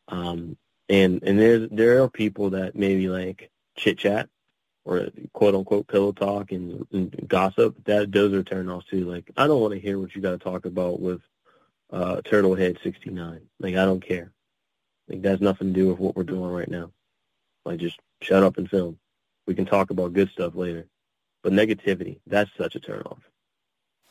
Um, 0.09 0.57
and 0.93 1.23
and 1.23 1.69
there 1.71 2.03
are 2.03 2.09
people 2.09 2.51
that 2.51 2.75
maybe 2.75 3.09
like 3.09 3.49
chit 3.75 3.97
chat 3.97 4.29
or 4.85 5.07
quote 5.33 5.55
unquote 5.55 5.87
pillow 5.87 6.11
talk 6.11 6.51
and, 6.51 6.85
and 6.91 7.27
gossip. 7.27 7.75
That 7.85 8.11
those 8.11 8.31
are 8.33 8.43
turnoffs 8.43 8.87
too. 8.87 9.05
Like 9.05 9.31
I 9.35 9.47
don't 9.47 9.59
want 9.59 9.73
to 9.73 9.79
hear 9.79 9.97
what 9.97 10.15
you 10.15 10.21
got 10.21 10.31
to 10.31 10.37
talk 10.37 10.65
about 10.65 10.99
with 10.99 11.21
uh, 11.91 12.17
Turtlehead 12.23 12.81
sixty 12.83 13.09
nine. 13.09 13.41
Like 13.59 13.75
I 13.75 13.85
don't 13.85 14.05
care. 14.05 14.31
Like 15.09 15.23
that's 15.23 15.41
nothing 15.41 15.73
to 15.73 15.79
do 15.79 15.87
with 15.89 15.99
what 15.99 16.15
we're 16.15 16.23
doing 16.23 16.51
right 16.51 16.69
now. 16.69 16.91
Like 17.65 17.79
just 17.79 17.99
shut 18.21 18.43
up 18.43 18.57
and 18.57 18.69
film. 18.69 18.99
We 19.47 19.55
can 19.55 19.65
talk 19.65 19.89
about 19.89 20.13
good 20.13 20.29
stuff 20.29 20.53
later. 20.55 20.85
But 21.41 21.53
negativity, 21.53 22.19
that's 22.27 22.51
such 22.57 22.75
a 22.75 22.79
turnoff. 22.79 23.19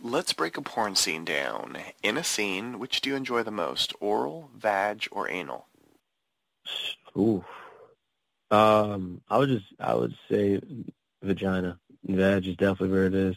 Let's 0.00 0.32
break 0.32 0.56
a 0.56 0.62
porn 0.62 0.96
scene 0.96 1.24
down. 1.24 1.78
In 2.02 2.16
a 2.16 2.24
scene, 2.24 2.80
which 2.80 3.00
do 3.00 3.10
you 3.10 3.16
enjoy 3.16 3.44
the 3.44 3.52
most, 3.52 3.94
oral, 4.00 4.50
vag, 4.54 5.06
or 5.12 5.30
anal? 5.30 5.68
Ooh. 7.16 7.44
Um, 8.50 9.20
I 9.28 9.38
would 9.38 9.48
just, 9.48 9.66
I 9.80 9.94
would 9.94 10.14
say 10.30 10.60
vagina. 11.22 11.78
Vag 12.04 12.46
is 12.46 12.56
definitely 12.56 12.90
where 12.90 13.06
it 13.06 13.14
is. 13.14 13.36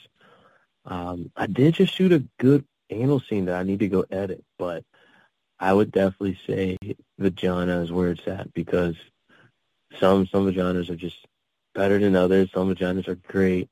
Um, 0.86 1.32
I 1.36 1.48
did 1.48 1.76
just 1.76 1.94
shoot 1.94 2.12
a 2.12 2.24
good 2.40 2.66
anal 2.90 3.20
scene 3.20 3.46
that 3.46 3.60
I 3.60 3.64
need 3.64 3.80
to 3.80 3.88
go 3.88 4.06
edit, 4.12 4.44
but 4.58 4.84
I 5.60 5.74
would 5.74 5.92
definitely 5.92 6.38
say 6.46 6.78
vagina 7.18 7.82
is 7.82 7.92
where 7.92 8.12
it's 8.12 8.28
at 8.28 8.54
because 8.54 8.96
some 10.00 10.28
some 10.28 10.46
vaginas 10.46 10.90
are 10.90 10.96
just 10.96 11.26
better 11.74 11.98
than 12.00 12.16
others. 12.16 12.50
Some 12.54 12.74
vaginas 12.74 13.08
are 13.08 13.16
great. 13.16 13.70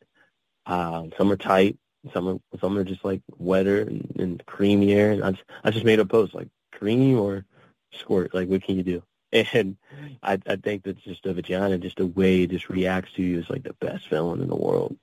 Um, 0.65 1.11
some 1.17 1.31
are 1.31 1.37
tight. 1.37 1.77
Some 2.13 2.27
are 2.27 2.57
some 2.59 2.77
are 2.77 2.83
just 2.83 3.03
like 3.03 3.21
wetter 3.37 3.81
and, 3.81 4.15
and 4.17 4.45
creamier. 4.45 5.13
And 5.13 5.23
I 5.23 5.31
just, 5.31 5.43
I 5.63 5.71
just 5.71 5.85
made 5.85 5.99
a 5.99 6.05
post 6.05 6.33
like 6.33 6.47
cream 6.71 7.19
or 7.19 7.45
squirt. 7.93 8.33
Like 8.33 8.47
what 8.47 8.63
can 8.63 8.77
you 8.77 8.83
do? 8.83 9.03
And 9.33 9.77
I 10.21 10.39
I 10.47 10.55
think 10.57 10.83
that 10.83 11.03
just 11.03 11.25
a 11.25 11.33
vagina, 11.33 11.77
just 11.79 11.97
the 11.97 12.05
way 12.05 12.43
it 12.43 12.51
just 12.51 12.69
reacts 12.69 13.13
to 13.13 13.23
you 13.23 13.39
is 13.39 13.49
like 13.49 13.63
the 13.63 13.73
best 13.73 14.07
feeling 14.07 14.41
in 14.41 14.47
the 14.47 14.55
world. 14.55 14.95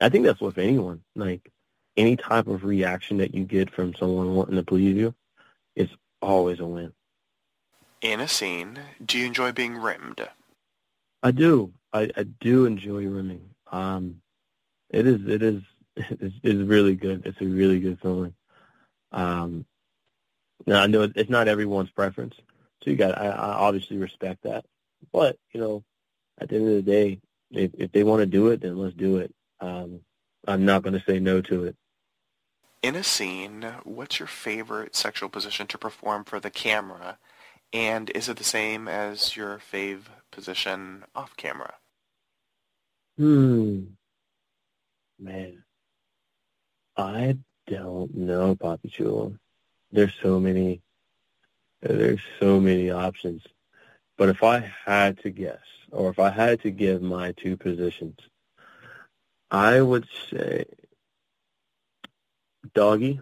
I 0.00 0.10
think 0.10 0.26
that's 0.26 0.40
with 0.40 0.58
anyone. 0.58 1.02
Like 1.14 1.50
any 1.96 2.16
type 2.16 2.46
of 2.46 2.64
reaction 2.64 3.16
that 3.18 3.34
you 3.34 3.44
get 3.44 3.70
from 3.70 3.94
someone 3.94 4.34
wanting 4.34 4.56
to 4.56 4.62
please 4.62 4.96
you, 4.96 5.14
is 5.74 5.88
always 6.20 6.60
a 6.60 6.66
win. 6.66 6.92
In 8.02 8.20
a 8.20 8.28
scene, 8.28 8.78
do 9.04 9.18
you 9.18 9.26
enjoy 9.26 9.52
being 9.52 9.78
rimmed? 9.78 10.28
I 11.22 11.30
do. 11.30 11.72
I, 11.92 12.10
I 12.16 12.24
do 12.24 12.66
enjoy 12.66 13.06
rimming. 13.06 13.48
Um, 13.72 14.20
it 14.90 15.06
is 15.06 15.26
it 15.26 15.42
is 15.42 15.62
it's, 15.96 16.34
it's 16.42 16.68
really 16.68 16.94
good. 16.94 17.24
It's 17.24 17.40
a 17.40 17.46
really 17.46 17.80
good 17.80 17.98
feeling. 18.00 18.34
Um, 19.12 19.64
now 20.66 20.82
I 20.82 20.86
know 20.86 21.10
it's 21.14 21.30
not 21.30 21.48
everyone's 21.48 21.90
preference, 21.90 22.34
so 22.86 22.90
you 22.90 22.96
got 22.96 23.18
I, 23.18 23.26
I 23.26 23.52
obviously 23.54 23.96
respect 23.96 24.44
that. 24.44 24.64
But 25.12 25.36
you 25.52 25.60
know, 25.60 25.84
at 26.40 26.48
the 26.48 26.56
end 26.56 26.68
of 26.68 26.74
the 26.76 26.82
day, 26.82 27.20
if 27.50 27.72
if 27.74 27.90
they 27.90 28.04
want 28.04 28.20
to 28.20 28.26
do 28.26 28.48
it, 28.48 28.60
then 28.60 28.78
let's 28.78 28.94
do 28.94 29.16
it. 29.16 29.34
Um, 29.60 30.00
I'm 30.46 30.64
not 30.64 30.82
going 30.82 30.94
to 30.94 31.04
say 31.04 31.18
no 31.18 31.40
to 31.42 31.64
it. 31.64 31.76
In 32.82 32.94
a 32.94 33.02
scene, 33.02 33.66
what's 33.82 34.20
your 34.20 34.28
favorite 34.28 34.94
sexual 34.94 35.28
position 35.28 35.66
to 35.66 35.78
perform 35.78 36.22
for 36.24 36.38
the 36.38 36.50
camera? 36.50 37.18
And 37.72 38.10
is 38.10 38.28
it 38.28 38.36
the 38.36 38.44
same 38.44 38.86
as 38.86 39.36
your 39.36 39.58
fave 39.58 40.02
position 40.30 41.04
off 41.14 41.36
camera? 41.36 41.74
Hmm. 43.18 43.80
Man. 45.18 45.64
I 46.96 47.38
don't 47.66 48.14
know, 48.14 48.54
Papi 48.54 48.92
Chulo. 48.92 49.34
There's 49.90 50.14
so 50.22 50.38
many, 50.38 50.80
there's 51.88 52.20
so 52.40 52.60
many 52.60 52.90
options. 52.90 53.42
But 54.16 54.28
if 54.28 54.42
I 54.42 54.72
had 54.84 55.18
to 55.22 55.30
guess, 55.30 55.60
or 55.92 56.10
if 56.10 56.18
I 56.18 56.30
had 56.30 56.62
to 56.62 56.70
give 56.70 57.02
my 57.02 57.32
two 57.32 57.56
positions, 57.56 58.18
I 59.50 59.80
would 59.80 60.06
say 60.30 60.64
doggy. 62.74 63.20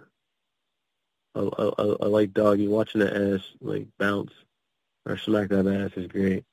I, 1.34 1.40
I, 1.40 1.72
I 1.78 2.06
like 2.06 2.32
doggy. 2.32 2.68
Watching 2.68 3.00
the 3.00 3.34
ass 3.34 3.42
like 3.60 3.86
bounce 3.98 4.32
or 5.06 5.16
smack 5.16 5.48
that 5.48 5.66
ass 5.66 5.96
is 5.96 6.06
great. 6.06 6.44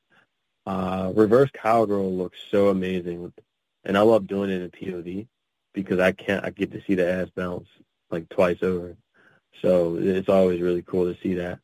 Uh, 0.65 1.11
reverse 1.15 1.49
cowgirl 1.53 2.15
looks 2.15 2.37
so 2.51 2.69
amazing, 2.69 3.31
and 3.83 3.97
I 3.97 4.01
love 4.01 4.27
doing 4.27 4.49
it 4.49 4.61
in 4.61 4.69
POV 4.69 5.27
because 5.73 5.99
I 5.99 6.11
can't. 6.11 6.45
I 6.45 6.49
get 6.49 6.71
to 6.71 6.81
see 6.81 6.95
the 6.95 7.09
ass 7.11 7.29
bounce 7.35 7.67
like 8.09 8.27
twice 8.29 8.61
over, 8.61 8.95
so 9.61 9.97
it's 9.97 10.29
always 10.29 10.61
really 10.61 10.83
cool 10.83 11.11
to 11.11 11.19
see 11.21 11.35
that. 11.35 11.59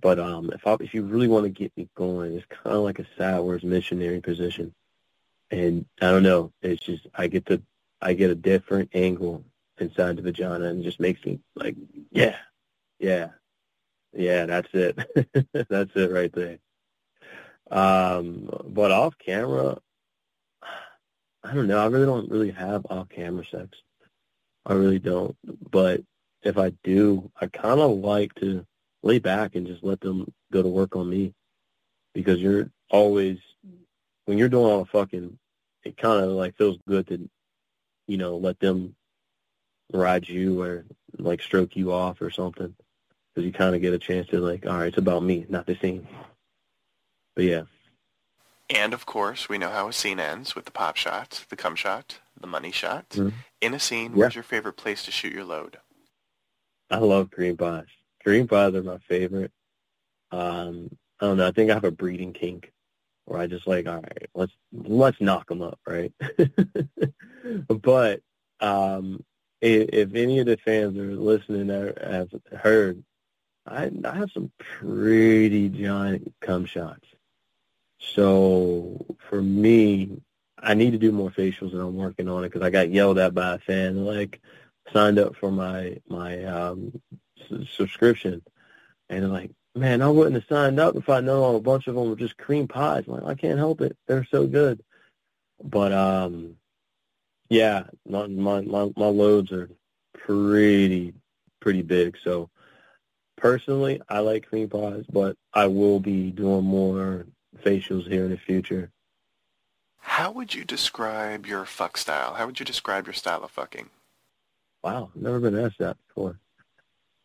But 0.00 0.18
um, 0.18 0.50
if 0.52 0.66
I, 0.66 0.76
if 0.80 0.94
you 0.94 1.02
really 1.02 1.28
want 1.28 1.44
to 1.44 1.50
get 1.50 1.72
me 1.76 1.88
going, 1.96 2.34
it's 2.34 2.46
kind 2.50 2.76
of 2.76 2.82
like 2.82 2.98
a 2.98 3.06
sideways 3.16 3.62
missionary 3.62 4.20
position, 4.20 4.74
and 5.50 5.86
I 6.00 6.10
don't 6.10 6.22
know. 6.22 6.52
It's 6.62 6.82
just 6.82 7.06
I 7.14 7.26
get 7.26 7.46
the 7.46 7.62
I 8.00 8.12
get 8.12 8.30
a 8.30 8.34
different 8.34 8.90
angle 8.94 9.44
inside 9.78 10.16
the 10.16 10.22
vagina, 10.22 10.66
and 10.66 10.80
it 10.80 10.84
just 10.84 11.00
makes 11.00 11.24
me 11.24 11.40
like, 11.54 11.76
yeah, 12.10 12.36
yeah, 12.98 13.28
yeah. 14.12 14.46
That's 14.46 14.68
it. 14.72 14.98
that's 15.68 15.92
it 15.94 16.10
right 16.12 16.32
there. 16.32 16.58
Um, 17.70 18.50
but 18.68 18.92
off 18.92 19.14
camera, 19.18 19.78
I 21.46 21.54
don't 21.54 21.68
know. 21.68 21.78
I 21.78 21.86
really 21.86 22.06
don't 22.06 22.30
really 22.30 22.50
have 22.50 22.86
off-camera 22.90 23.44
sex. 23.50 23.78
I 24.64 24.74
really 24.74 24.98
don't. 24.98 25.36
But 25.70 26.02
if 26.42 26.58
I 26.58 26.70
do, 26.82 27.30
I 27.40 27.46
kind 27.46 27.80
of 27.80 27.98
like 27.98 28.34
to 28.36 28.66
lay 29.02 29.18
back 29.18 29.54
and 29.54 29.66
just 29.66 29.84
let 29.84 30.00
them 30.00 30.32
go 30.52 30.62
to 30.62 30.68
work 30.68 30.96
on 30.96 31.08
me. 31.08 31.34
Because 32.14 32.40
you're 32.40 32.70
always 32.90 33.38
when 34.24 34.38
you're 34.38 34.48
doing 34.48 34.66
all 34.66 34.80
the 34.80 34.86
fucking 34.86 35.38
it 35.84 35.96
kind 35.96 36.22
of 36.22 36.30
like 36.30 36.56
feels 36.56 36.78
good 36.88 37.06
to 37.08 37.28
you 38.06 38.16
know 38.16 38.36
let 38.36 38.58
them 38.60 38.94
ride 39.92 40.28
you 40.28 40.60
or 40.60 40.84
like 41.18 41.40
stroke 41.40 41.76
you 41.76 41.92
off 41.92 42.20
or 42.20 42.30
something. 42.30 42.74
Because 43.34 43.46
you 43.46 43.52
kind 43.52 43.74
of 43.74 43.82
get 43.82 43.92
a 43.92 43.98
chance 43.98 44.28
to 44.28 44.40
like 44.40 44.66
all 44.66 44.78
right 44.78 44.88
it's 44.88 44.98
about 44.98 45.22
me 45.22 45.46
not 45.48 45.66
the 45.66 45.76
scene. 45.76 46.06
But 47.34 47.44
yeah. 47.44 47.62
And 48.70 48.94
of 48.94 49.06
course 49.06 49.48
we 49.48 49.58
know 49.58 49.70
how 49.70 49.88
a 49.88 49.92
scene 49.92 50.18
ends 50.18 50.54
with 50.54 50.64
the 50.64 50.72
pop 50.72 50.96
shot 50.96 51.44
the 51.48 51.56
cum 51.56 51.76
shot 51.76 52.18
the 52.38 52.46
money 52.46 52.72
shot. 52.72 53.10
Mm-hmm. 53.10 53.36
in 53.60 53.74
a 53.74 53.80
scene 53.80 54.12
yeah. 54.12 54.18
where's 54.18 54.34
your 54.34 54.44
favorite 54.44 54.76
place 54.76 55.04
to 55.04 55.10
shoot 55.10 55.32
your 55.32 55.44
load? 55.44 55.78
I 56.90 56.98
love 56.98 57.30
green 57.30 57.56
pies 57.56 57.86
green 58.26 58.46
pies 58.46 58.74
are 58.74 58.82
my 58.82 58.98
favorite 59.08 59.52
um 60.32 60.90
i 61.20 61.26
don't 61.26 61.38
know 61.38 61.48
i 61.48 61.52
think 61.52 61.70
i 61.70 61.74
have 61.74 61.84
a 61.84 61.90
breeding 61.90 62.34
kink 62.34 62.72
where 63.26 63.40
I 63.40 63.46
just 63.46 63.66
like, 63.66 63.86
all 63.86 63.96
right, 64.00 64.30
let's 64.34 64.52
let's 64.72 65.20
knock 65.20 65.48
them 65.48 65.60
up, 65.60 65.78
right? 65.86 66.12
but 67.68 68.20
um, 68.60 69.22
if, 69.60 69.88
if, 69.92 70.14
any 70.14 70.38
of 70.38 70.46
the 70.46 70.56
fans 70.56 70.96
are 70.96 71.14
listening 71.14 71.70
or 71.70 71.92
have 72.08 72.30
heard, 72.58 73.02
I, 73.66 73.90
I 74.04 74.14
have 74.14 74.30
some 74.32 74.50
pretty 74.58 75.68
giant 75.68 76.32
cum 76.40 76.64
shots. 76.64 77.06
So 77.98 79.04
for 79.28 79.42
me, 79.42 80.22
I 80.58 80.74
need 80.74 80.92
to 80.92 80.98
do 80.98 81.12
more 81.12 81.30
facials, 81.30 81.72
and 81.72 81.82
I'm 81.82 81.96
working 81.96 82.28
on 82.28 82.44
it 82.44 82.52
because 82.52 82.64
I 82.64 82.70
got 82.70 82.90
yelled 82.90 83.18
at 83.18 83.34
by 83.34 83.54
a 83.54 83.58
fan. 83.58 84.04
Like 84.04 84.40
signed 84.92 85.18
up 85.18 85.34
for 85.36 85.50
my 85.50 85.98
my 86.08 86.44
um, 86.44 86.92
subscription, 87.76 88.42
and 89.08 89.22
they're 89.22 89.30
like, 89.30 89.50
man, 89.74 90.02
I 90.02 90.08
wouldn't 90.08 90.34
have 90.34 90.48
signed 90.48 90.80
up 90.80 90.96
if 90.96 91.08
I 91.08 91.20
know 91.20 91.56
a 91.56 91.60
bunch 91.60 91.86
of 91.86 91.94
them 91.94 92.08
were 92.08 92.16
just 92.16 92.36
cream 92.36 92.66
pies. 92.66 93.04
I'm 93.06 93.14
like, 93.14 93.24
I 93.24 93.34
can't 93.34 93.58
help 93.58 93.80
it. 93.80 93.96
They're 94.06 94.26
so 94.30 94.46
good. 94.46 94.82
But 95.62 95.92
um, 95.92 96.56
yeah, 97.48 97.84
my 98.06 98.26
my 98.26 98.60
my, 98.62 98.90
my 98.96 99.06
loads 99.06 99.52
are 99.52 99.70
pretty 100.14 101.14
pretty 101.60 101.82
big. 101.82 102.16
So 102.22 102.50
personally, 103.36 104.00
I 104.08 104.20
like 104.20 104.48
cream 104.48 104.68
pies, 104.68 105.04
but 105.10 105.36
I 105.52 105.66
will 105.66 106.00
be 106.00 106.30
doing 106.30 106.64
more 106.64 107.26
facials 107.62 108.06
here 108.06 108.24
in 108.24 108.30
the 108.30 108.36
future. 108.36 108.90
How 109.98 110.30
would 110.30 110.54
you 110.54 110.64
describe 110.64 111.46
your 111.46 111.64
fuck 111.64 111.96
style? 111.96 112.34
How 112.34 112.46
would 112.46 112.60
you 112.60 112.66
describe 112.66 113.06
your 113.06 113.14
style 113.14 113.42
of 113.42 113.50
fucking? 113.50 113.90
Wow, 114.82 115.10
never 115.14 115.40
been 115.40 115.58
asked 115.58 115.78
that 115.78 115.96
before. 116.06 116.38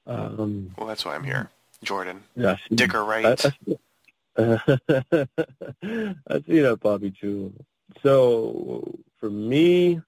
Um, 0.08 0.72
well, 0.78 0.88
that's 0.88 1.06
why 1.06 1.16
I'm 1.16 1.24
here. 1.24 1.50
Jordan. 1.84 2.24
Yeah, 2.36 2.58
Dicker 2.74 3.04
right. 3.04 3.46
I, 3.46 3.52
I, 4.38 4.64
I 4.68 6.42
see 6.48 6.60
that, 6.62 6.80
Papi 6.82 7.16
Chulo. 7.16 7.52
So 8.04 9.00
for 9.20 9.30
me, 9.30 10.02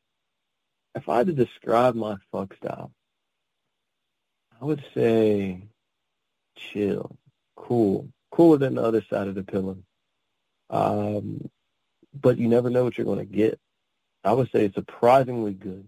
if 0.95 1.09
I 1.09 1.17
had 1.17 1.27
to 1.27 1.33
describe 1.33 1.95
my 1.95 2.15
fuck 2.31 2.55
style, 2.55 2.91
I 4.61 4.65
would 4.65 4.83
say 4.93 5.61
chill, 6.55 7.15
cool, 7.55 8.07
cooler 8.31 8.57
than 8.57 8.75
the 8.75 8.83
other 8.83 9.03
side 9.09 9.27
of 9.27 9.35
the 9.35 9.43
pillow. 9.43 9.77
Um, 10.69 11.49
but 12.13 12.37
you 12.37 12.47
never 12.47 12.69
know 12.69 12.83
what 12.83 12.97
you're 12.97 13.05
going 13.05 13.19
to 13.19 13.25
get. 13.25 13.59
I 14.23 14.33
would 14.33 14.49
say 14.51 14.71
surprisingly 14.73 15.53
good 15.53 15.87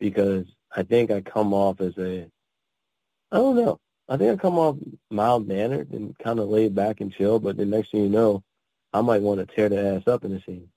because 0.00 0.46
I 0.74 0.82
think 0.82 1.10
I 1.10 1.20
come 1.20 1.52
off 1.52 1.80
as 1.80 1.96
a, 1.98 2.26
I 3.32 3.36
don't 3.36 3.56
know, 3.56 3.80
I 4.08 4.16
think 4.16 4.32
I 4.32 4.40
come 4.40 4.58
off 4.58 4.76
mild 5.10 5.48
mannered 5.48 5.90
and 5.92 6.16
kind 6.18 6.38
of 6.38 6.48
laid 6.48 6.74
back 6.74 7.00
and 7.00 7.12
chill, 7.12 7.38
but 7.38 7.56
the 7.56 7.64
next 7.64 7.90
thing 7.90 8.02
you 8.02 8.08
know, 8.08 8.42
I 8.92 9.00
might 9.00 9.22
want 9.22 9.40
to 9.40 9.54
tear 9.54 9.68
the 9.68 9.96
ass 9.96 10.06
up 10.06 10.24
in 10.24 10.32
the 10.32 10.40
scene. 10.40 10.68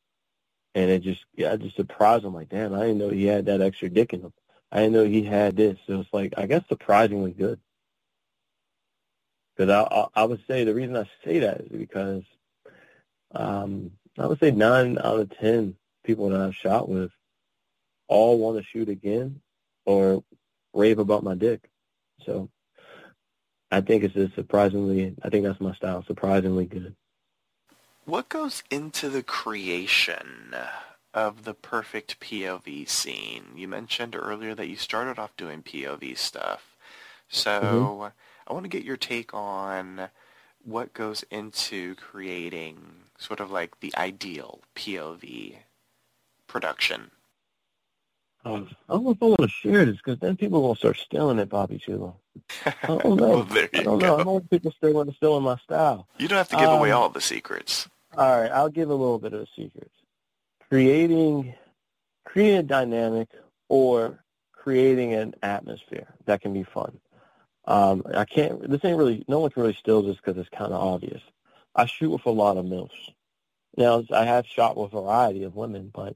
And 0.73 0.89
it 0.89 1.01
just, 1.01 1.25
yeah, 1.35 1.53
I 1.53 1.57
just 1.57 1.75
surprised 1.75 2.23
him 2.23 2.33
like, 2.33 2.49
damn, 2.49 2.73
I 2.73 2.81
didn't 2.81 2.99
know 2.99 3.09
he 3.09 3.25
had 3.25 3.45
that 3.47 3.61
extra 3.61 3.89
dick 3.89 4.13
in 4.13 4.21
him. 4.21 4.33
I 4.71 4.81
didn't 4.81 4.93
know 4.93 5.05
he 5.05 5.23
had 5.23 5.55
this. 5.55 5.77
So 5.87 6.01
it's 6.01 6.13
like, 6.13 6.33
I 6.37 6.45
guess 6.45 6.63
surprisingly 6.67 7.31
good. 7.31 7.59
Because 9.55 9.71
I, 9.71 9.81
I, 9.95 10.21
I 10.21 10.23
would 10.25 10.45
say 10.47 10.63
the 10.63 10.75
reason 10.75 10.95
I 10.95 11.09
say 11.23 11.39
that 11.39 11.61
is 11.61 11.69
because 11.69 12.23
um, 13.33 13.91
I 14.17 14.27
would 14.27 14.39
say 14.39 14.51
nine 14.51 14.97
out 14.99 15.19
of 15.19 15.37
ten 15.37 15.75
people 16.03 16.29
that 16.29 16.41
I've 16.41 16.55
shot 16.55 16.87
with 16.87 17.11
all 18.07 18.37
want 18.37 18.57
to 18.57 18.63
shoot 18.63 18.89
again 18.89 19.41
or 19.85 20.23
rave 20.73 20.99
about 20.99 21.23
my 21.23 21.35
dick. 21.35 21.69
So 22.25 22.49
I 23.71 23.81
think 23.81 24.03
it's 24.03 24.15
a 24.15 24.29
surprisingly, 24.35 25.15
I 25.23 25.29
think 25.29 25.45
that's 25.45 25.61
my 25.61 25.73
style, 25.75 26.03
surprisingly 26.07 26.65
good. 26.65 26.95
What 28.05 28.29
goes 28.29 28.63
into 28.71 29.09
the 29.09 29.23
creation 29.23 30.55
of 31.13 31.43
the 31.43 31.53
perfect 31.53 32.19
POV 32.19 32.87
scene? 32.87 33.47
You 33.55 33.67
mentioned 33.67 34.15
earlier 34.15 34.55
that 34.55 34.69
you 34.69 34.77
started 34.77 35.19
off 35.19 35.35
doing 35.35 35.61
POV 35.61 36.17
stuff. 36.17 36.77
So 37.27 37.51
mm-hmm. 37.51 38.49
I 38.49 38.53
want 38.53 38.63
to 38.63 38.69
get 38.69 38.85
your 38.85 38.97
take 38.97 39.33
on 39.33 40.09
what 40.63 40.93
goes 40.93 41.23
into 41.29 41.95
creating 41.95 42.77
sort 43.17 43.39
of 43.39 43.51
like 43.51 43.79
the 43.79 43.93
ideal 43.97 44.61
POV 44.75 45.57
production. 46.47 47.11
Um, 48.47 48.69
I 48.87 48.93
don't 48.93 49.03
know 49.03 49.11
if 49.11 49.21
I 49.21 49.25
want 49.25 49.41
to 49.41 49.47
share 49.49 49.85
this 49.85 49.97
because 49.97 50.19
then 50.19 50.37
people 50.37 50.61
will 50.61 50.75
start 50.75 50.97
stealing 50.97 51.39
it, 51.39 51.49
Papi 51.49 51.81
Chulo. 51.81 52.17
I 52.65 52.73
don't 52.87 53.03
know. 53.17 53.45
well, 53.45 53.47
I 53.51 53.67
don't 53.83 53.99
know. 53.99 54.15
I 54.15 54.23
don't 54.23 54.25
want 54.25 54.49
people 54.49 54.71
stealing 54.71 55.13
stealing 55.13 55.43
my 55.43 55.57
style. 55.57 56.07
You 56.17 56.27
don't 56.27 56.37
have 56.37 56.49
to 56.49 56.55
give 56.55 56.69
um, 56.69 56.79
away 56.79 56.91
all 56.91 57.09
the 57.09 57.21
secrets. 57.21 57.89
All 58.15 58.41
right, 58.41 58.51
I'll 58.51 58.69
give 58.69 58.89
a 58.89 58.95
little 58.95 59.19
bit 59.19 59.33
of 59.33 59.41
the 59.41 59.47
secrets. 59.55 59.93
Creating, 60.69 61.53
creating 62.25 62.57
a 62.59 62.63
dynamic 62.63 63.29
or 63.69 64.23
creating 64.53 65.13
an 65.13 65.35
atmosphere 65.43 66.07
that 66.25 66.41
can 66.41 66.53
be 66.53 66.63
fun. 66.63 66.99
Um, 67.65 68.03
I 68.13 68.25
can't. 68.25 68.69
This 68.69 68.83
ain't 68.85 68.97
really. 68.97 69.25
No 69.27 69.39
one 69.39 69.49
can 69.51 69.61
really 69.61 69.73
steal 69.75 70.01
this 70.01 70.15
because 70.17 70.37
it's 70.37 70.49
kind 70.49 70.71
of 70.71 70.81
obvious. 70.81 71.21
I 71.75 71.85
shoot 71.85 72.11
with 72.11 72.25
a 72.25 72.31
lot 72.31 72.57
of 72.57 72.65
milfs. 72.65 73.11
Now 73.75 74.03
I 74.11 74.23
have 74.25 74.47
shot 74.47 74.77
with 74.77 74.93
a 74.93 75.01
variety 75.01 75.43
of 75.43 75.55
women, 75.55 75.91
but 75.93 76.15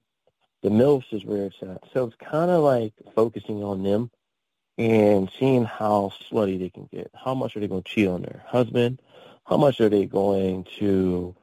the 0.61 0.69
MILFs 0.69 1.11
is 1.11 1.25
where 1.25 1.45
it's 1.45 1.61
at. 1.61 1.83
So 1.93 2.05
it's 2.05 2.15
kind 2.17 2.51
of 2.51 2.63
like 2.63 2.93
focusing 3.15 3.63
on 3.63 3.83
them 3.83 4.11
and 4.77 5.29
seeing 5.39 5.65
how 5.65 6.11
slutty 6.29 6.59
they 6.59 6.69
can 6.69 6.87
get. 6.91 7.11
How 7.13 7.33
much 7.33 7.55
are 7.55 7.59
they 7.59 7.67
going 7.67 7.83
to 7.83 7.89
cheat 7.89 8.07
on 8.07 8.21
their 8.21 8.43
husband? 8.47 9.01
How 9.45 9.57
much 9.57 9.81
are 9.81 9.89
they 9.89 10.05
going 10.05 10.65
to, 10.79 11.35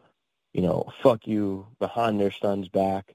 you 0.53 0.63
know, 0.63 0.91
fuck 1.03 1.27
you 1.27 1.67
behind 1.79 2.21
their 2.21 2.31
son's 2.31 2.69
back, 2.69 3.13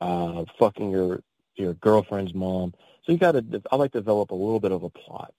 uh, 0.00 0.44
fucking 0.58 0.90
your 0.90 1.20
your 1.56 1.74
girlfriend's 1.74 2.34
mom? 2.34 2.74
So 3.04 3.12
you 3.12 3.18
got 3.18 3.32
to. 3.32 3.62
I 3.70 3.76
like 3.76 3.92
to 3.92 4.00
develop 4.00 4.30
a 4.30 4.34
little 4.34 4.60
bit 4.60 4.72
of 4.72 4.82
a 4.82 4.90
plot. 4.90 5.32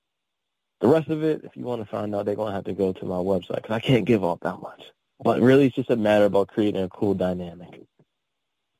The 0.81 0.87
rest 0.87 1.09
of 1.09 1.23
it, 1.23 1.41
if 1.43 1.57
you 1.57 1.63
want 1.63 1.81
to 1.81 1.89
find 1.89 2.13
out, 2.13 2.25
they're 2.25 2.35
going 2.35 2.49
to 2.49 2.55
have 2.55 2.65
to 2.65 2.73
go 2.73 2.93
to 2.93 3.05
my 3.05 3.15
website 3.15 3.55
because 3.55 3.71
I 3.71 3.79
can't 3.79 4.05
give 4.05 4.23
up 4.23 4.41
that 4.41 4.61
much. 4.61 4.83
But 5.23 5.41
really, 5.41 5.67
it's 5.67 5.75
just 5.75 5.89
a 5.89 5.95
matter 5.95 6.25
about 6.25 6.49
creating 6.49 6.83
a 6.83 6.89
cool 6.89 7.15
dynamic 7.15 7.81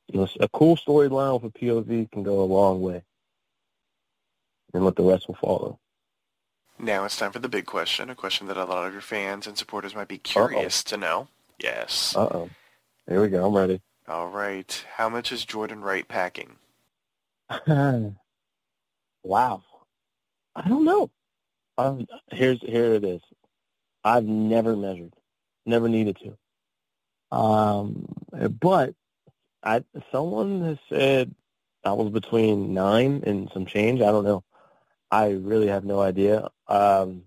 you 0.08 0.20
know, 0.20 0.28
a 0.40 0.48
cool 0.50 0.78
storyline 0.78 1.42
with 1.42 1.56
a 1.56 1.58
POV 1.58 2.12
can 2.12 2.24
go 2.24 2.42
a 2.42 2.46
long 2.46 2.82
way. 2.82 3.04
And 4.74 4.84
let 4.84 4.96
the 4.96 5.04
rest 5.04 5.28
will 5.28 5.36
follow. 5.36 5.80
Now 6.78 7.06
it's 7.06 7.16
time 7.16 7.32
for 7.32 7.40
the 7.40 7.48
big 7.48 7.66
question, 7.66 8.10
a 8.10 8.16
question 8.16 8.48
that 8.48 8.58
a 8.58 8.66
lot 8.66 8.86
of 8.86 8.92
your 8.94 9.02
fans 9.02 9.48
and 9.48 9.58
supporters 9.58 9.96
might 9.96 10.10
be 10.10 10.18
curious 10.18 10.82
Uh-oh. 10.82 10.90
to 10.90 10.98
know. 10.98 11.28
Yes. 11.60 12.14
Uh-oh. 12.16 12.50
Here 13.08 13.22
we 13.22 13.30
go. 13.30 13.46
I'm 13.46 13.56
ready. 13.56 13.82
All 14.08 14.28
right. 14.28 14.86
How 14.96 15.08
much 15.08 15.32
is 15.32 15.46
Jordan 15.46 15.82
Wright 15.82 16.08
packing? 16.08 16.58
wow. 17.68 18.16
I 20.56 20.68
don't 20.68 20.86
know. 20.86 21.10
Um, 21.78 22.08
here's 22.32 22.60
here 22.62 22.94
it 22.94 23.04
is. 23.04 23.22
I've 24.04 24.26
never 24.26 24.76
measured, 24.76 25.14
never 25.66 25.90
needed 25.90 26.18
to. 26.24 27.36
Um, 27.36 28.06
but 28.60 28.94
I 29.66 29.84
someone 30.12 30.62
has 30.62 30.78
said 30.90 31.34
I 31.84 31.94
was 31.94 32.12
between 32.12 32.74
nine 32.74 33.24
and 33.26 33.50
some 33.54 33.66
change. 33.66 34.02
I 34.02 34.12
don't 34.12 34.24
know. 34.24 34.44
I 35.12 35.32
really 35.32 35.68
have 35.68 35.84
no 35.84 36.00
idea. 36.00 36.50
Um, 36.68 37.24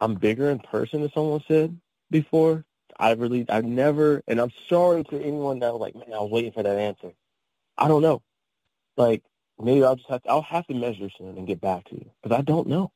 I'm 0.00 0.14
bigger 0.14 0.50
in 0.50 0.58
person, 0.58 1.02
as 1.02 1.12
someone 1.12 1.42
said 1.46 1.78
before. 2.10 2.64
I 2.98 3.12
really, 3.12 3.46
I've 3.48 3.64
never, 3.64 4.22
and 4.28 4.40
I'm 4.40 4.52
sorry 4.68 5.04
to 5.04 5.20
anyone 5.20 5.60
that 5.60 5.72
was 5.72 5.80
like, 5.80 5.94
man, 5.94 6.14
I 6.14 6.20
was 6.20 6.30
waiting 6.30 6.52
for 6.52 6.62
that 6.62 6.78
answer. 6.78 7.12
I 7.78 7.88
don't 7.88 8.02
know. 8.02 8.22
Like, 8.96 9.22
maybe 9.58 9.82
I'll 9.82 9.96
just 9.96 10.10
have 10.10 10.22
to, 10.22 10.30
I'll 10.30 10.42
have 10.42 10.66
to 10.66 10.74
measure 10.74 11.08
soon 11.16 11.38
and 11.38 11.46
get 11.46 11.60
back 11.60 11.84
to 11.86 11.94
you 11.94 12.10
because 12.22 12.36
I 12.36 12.42
don't 12.42 12.68
know. 12.68 12.92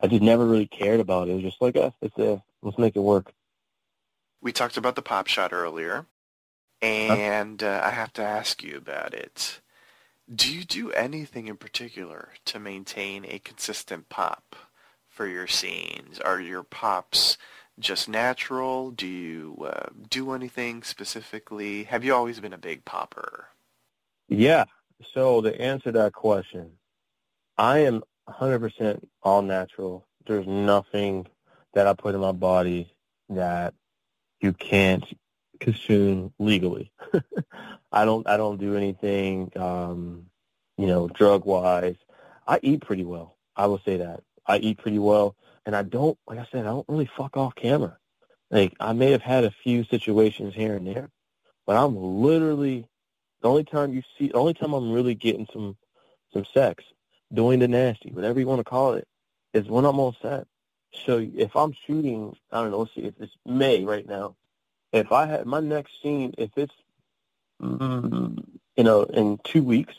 I 0.00 0.06
just 0.06 0.22
never 0.22 0.46
really 0.46 0.66
cared 0.66 1.00
about 1.00 1.28
it. 1.28 1.32
It 1.32 1.34
was 1.34 1.44
just 1.44 1.60
like, 1.60 1.76
uh, 1.76 1.90
it's 2.00 2.16
a, 2.18 2.42
let's 2.62 2.78
make 2.78 2.96
it 2.96 3.00
work. 3.00 3.32
We 4.40 4.52
talked 4.52 4.76
about 4.76 4.96
the 4.96 5.02
pop 5.02 5.26
shot 5.26 5.52
earlier 5.52 6.06
and 6.84 7.62
uh, 7.62 7.80
I 7.82 7.90
have 7.90 8.12
to 8.14 8.22
ask 8.22 8.62
you 8.62 8.76
about 8.76 9.14
it. 9.14 9.60
Do 10.32 10.52
you 10.52 10.64
do 10.64 10.90
anything 10.92 11.48
in 11.48 11.56
particular 11.56 12.30
to 12.46 12.58
maintain 12.58 13.24
a 13.26 13.38
consistent 13.38 14.08
pop 14.08 14.56
for 15.08 15.26
your 15.26 15.46
scenes? 15.46 16.18
Are 16.18 16.40
your 16.40 16.62
pops 16.62 17.36
just 17.78 18.08
natural? 18.08 18.90
Do 18.90 19.06
you 19.06 19.66
uh, 19.66 19.88
do 20.08 20.32
anything 20.32 20.82
specifically? 20.82 21.84
Have 21.84 22.04
you 22.04 22.14
always 22.14 22.40
been 22.40 22.52
a 22.52 22.58
big 22.58 22.84
popper? 22.84 23.48
Yeah. 24.28 24.64
So 25.12 25.42
to 25.42 25.60
answer 25.60 25.92
that 25.92 26.12
question, 26.12 26.70
I 27.58 27.78
am 27.80 28.02
100% 28.28 29.00
all 29.22 29.42
natural. 29.42 30.06
There's 30.26 30.46
nothing 30.46 31.26
that 31.74 31.86
I 31.86 31.92
put 31.92 32.14
in 32.14 32.20
my 32.20 32.32
body 32.32 32.94
that 33.28 33.74
you 34.40 34.52
can't 34.52 35.04
consume 35.64 36.32
legally. 36.38 36.92
I 37.92 38.04
don't 38.04 38.28
I 38.28 38.36
don't 38.36 38.60
do 38.60 38.76
anything 38.76 39.50
um, 39.56 40.26
you 40.76 40.86
know, 40.86 41.08
drug 41.08 41.44
wise. 41.44 41.96
I 42.46 42.60
eat 42.62 42.82
pretty 42.82 43.04
well. 43.04 43.36
I 43.56 43.66
will 43.66 43.80
say 43.84 43.96
that. 43.98 44.22
I 44.46 44.58
eat 44.58 44.78
pretty 44.78 44.98
well 44.98 45.36
and 45.66 45.74
I 45.74 45.82
don't 45.82 46.18
like 46.26 46.38
I 46.38 46.46
said, 46.52 46.66
I 46.66 46.70
don't 46.70 46.88
really 46.88 47.10
fuck 47.16 47.36
off 47.36 47.54
camera. 47.54 47.96
Like 48.50 48.74
I 48.78 48.92
may 48.92 49.10
have 49.10 49.22
had 49.22 49.44
a 49.44 49.54
few 49.62 49.84
situations 49.84 50.54
here 50.54 50.76
and 50.76 50.86
there, 50.86 51.10
but 51.66 51.76
I'm 51.76 51.96
literally 51.96 52.86
the 53.40 53.48
only 53.48 53.64
time 53.64 53.94
you 53.94 54.02
see 54.18 54.28
the 54.28 54.34
only 54.34 54.54
time 54.54 54.74
I'm 54.74 54.92
really 54.92 55.14
getting 55.14 55.46
some 55.52 55.76
some 56.32 56.44
sex, 56.52 56.84
doing 57.32 57.58
the 57.60 57.68
nasty, 57.68 58.10
whatever 58.10 58.38
you 58.38 58.46
want 58.46 58.60
to 58.60 58.64
call 58.64 58.94
it, 58.94 59.06
is 59.54 59.66
when 59.68 59.84
I'm 59.84 60.00
on 60.00 60.14
set. 60.20 60.46
So 61.06 61.26
if 61.34 61.56
I'm 61.56 61.74
shooting, 61.86 62.36
I 62.52 62.62
don't 62.62 62.70
know, 62.70 62.80
let's 62.80 62.94
see, 62.94 63.12
it's 63.18 63.36
May 63.44 63.84
right 63.84 64.06
now, 64.06 64.36
if 64.94 65.12
I 65.12 65.26
had 65.26 65.46
my 65.46 65.60
next 65.60 66.02
scene, 66.02 66.34
if 66.38 66.50
it's, 66.56 66.74
mm, 67.62 68.44
you 68.76 68.84
know, 68.84 69.04
in 69.04 69.38
two 69.44 69.64
weeks, 69.64 69.94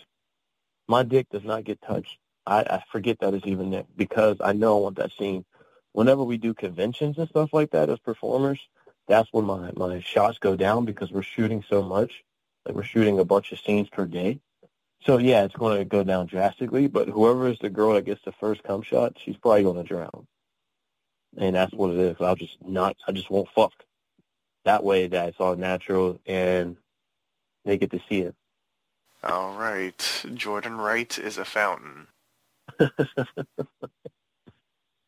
my 0.87 1.03
dick 1.03 1.27
does 1.31 1.45
not 1.45 1.65
get 1.65 1.81
touched. 1.81 2.17
I, 2.47 2.61
I 2.61 2.83
forget 2.91 3.19
that 3.21 3.35
it's 3.35 3.47
even 3.47 3.71
there 3.71 3.85
because 3.97 4.37
I 4.41 4.53
know 4.53 4.77
I 4.77 4.81
want 4.81 4.97
that 4.97 5.13
scene. 5.19 5.45
Whenever 5.93 6.23
we 6.23 6.37
do 6.37 6.53
conventions 6.55 7.17
and 7.19 7.29
stuff 7.29 7.53
like 7.53 7.71
that 7.71 7.89
as 7.89 7.99
performers, 7.99 8.59
that's 9.07 9.29
when 9.33 9.45
my, 9.45 9.71
my 9.77 10.01
shots 10.01 10.39
go 10.39 10.55
down 10.57 10.85
because 10.85 11.11
we're 11.11 11.23
shooting 11.23 11.63
so 11.69 11.83
much. 11.83 12.23
Like 12.65 12.75
we're 12.75 12.83
shooting 12.83 13.19
a 13.19 13.25
bunch 13.25 13.53
of 13.53 13.59
scenes 13.59 13.89
per 13.89 14.05
day. 14.05 14.41
So 15.05 15.17
yeah, 15.19 15.45
it's 15.45 15.55
going 15.55 15.79
to 15.79 15.85
go 15.85 16.03
down 16.03 16.27
drastically, 16.27 16.87
but 16.87 17.09
whoever 17.09 17.47
is 17.49 17.59
the 17.59 17.71
girl 17.71 17.95
that 17.95 18.05
gets 18.05 18.23
the 18.25 18.33
first 18.33 18.63
cum 18.63 18.83
shot, 18.83 19.17
she's 19.23 19.37
probably 19.37 19.63
going 19.63 19.77
to 19.77 19.83
drown 19.83 20.27
and 21.37 21.55
that's 21.55 21.73
what 21.73 21.91
it 21.91 21.99
is. 21.99 22.17
I'll 22.19 22.35
just 22.35 22.57
not, 22.65 22.95
I 23.07 23.11
just 23.11 23.29
won't 23.29 23.49
fuck. 23.55 23.73
That 24.65 24.83
way, 24.83 25.07
that 25.07 25.29
it's 25.29 25.39
all 25.39 25.55
natural, 25.55 26.19
and 26.25 26.75
they 27.63 27.77
get 27.77 27.91
to 27.91 27.99
see 28.09 28.21
it. 28.21 28.35
All 29.23 29.55
right, 29.55 30.25
Jordan 30.33 30.77
Wright 30.77 31.17
is 31.17 31.37
a 31.37 31.45
fountain. 31.45 32.07
you 32.79 32.89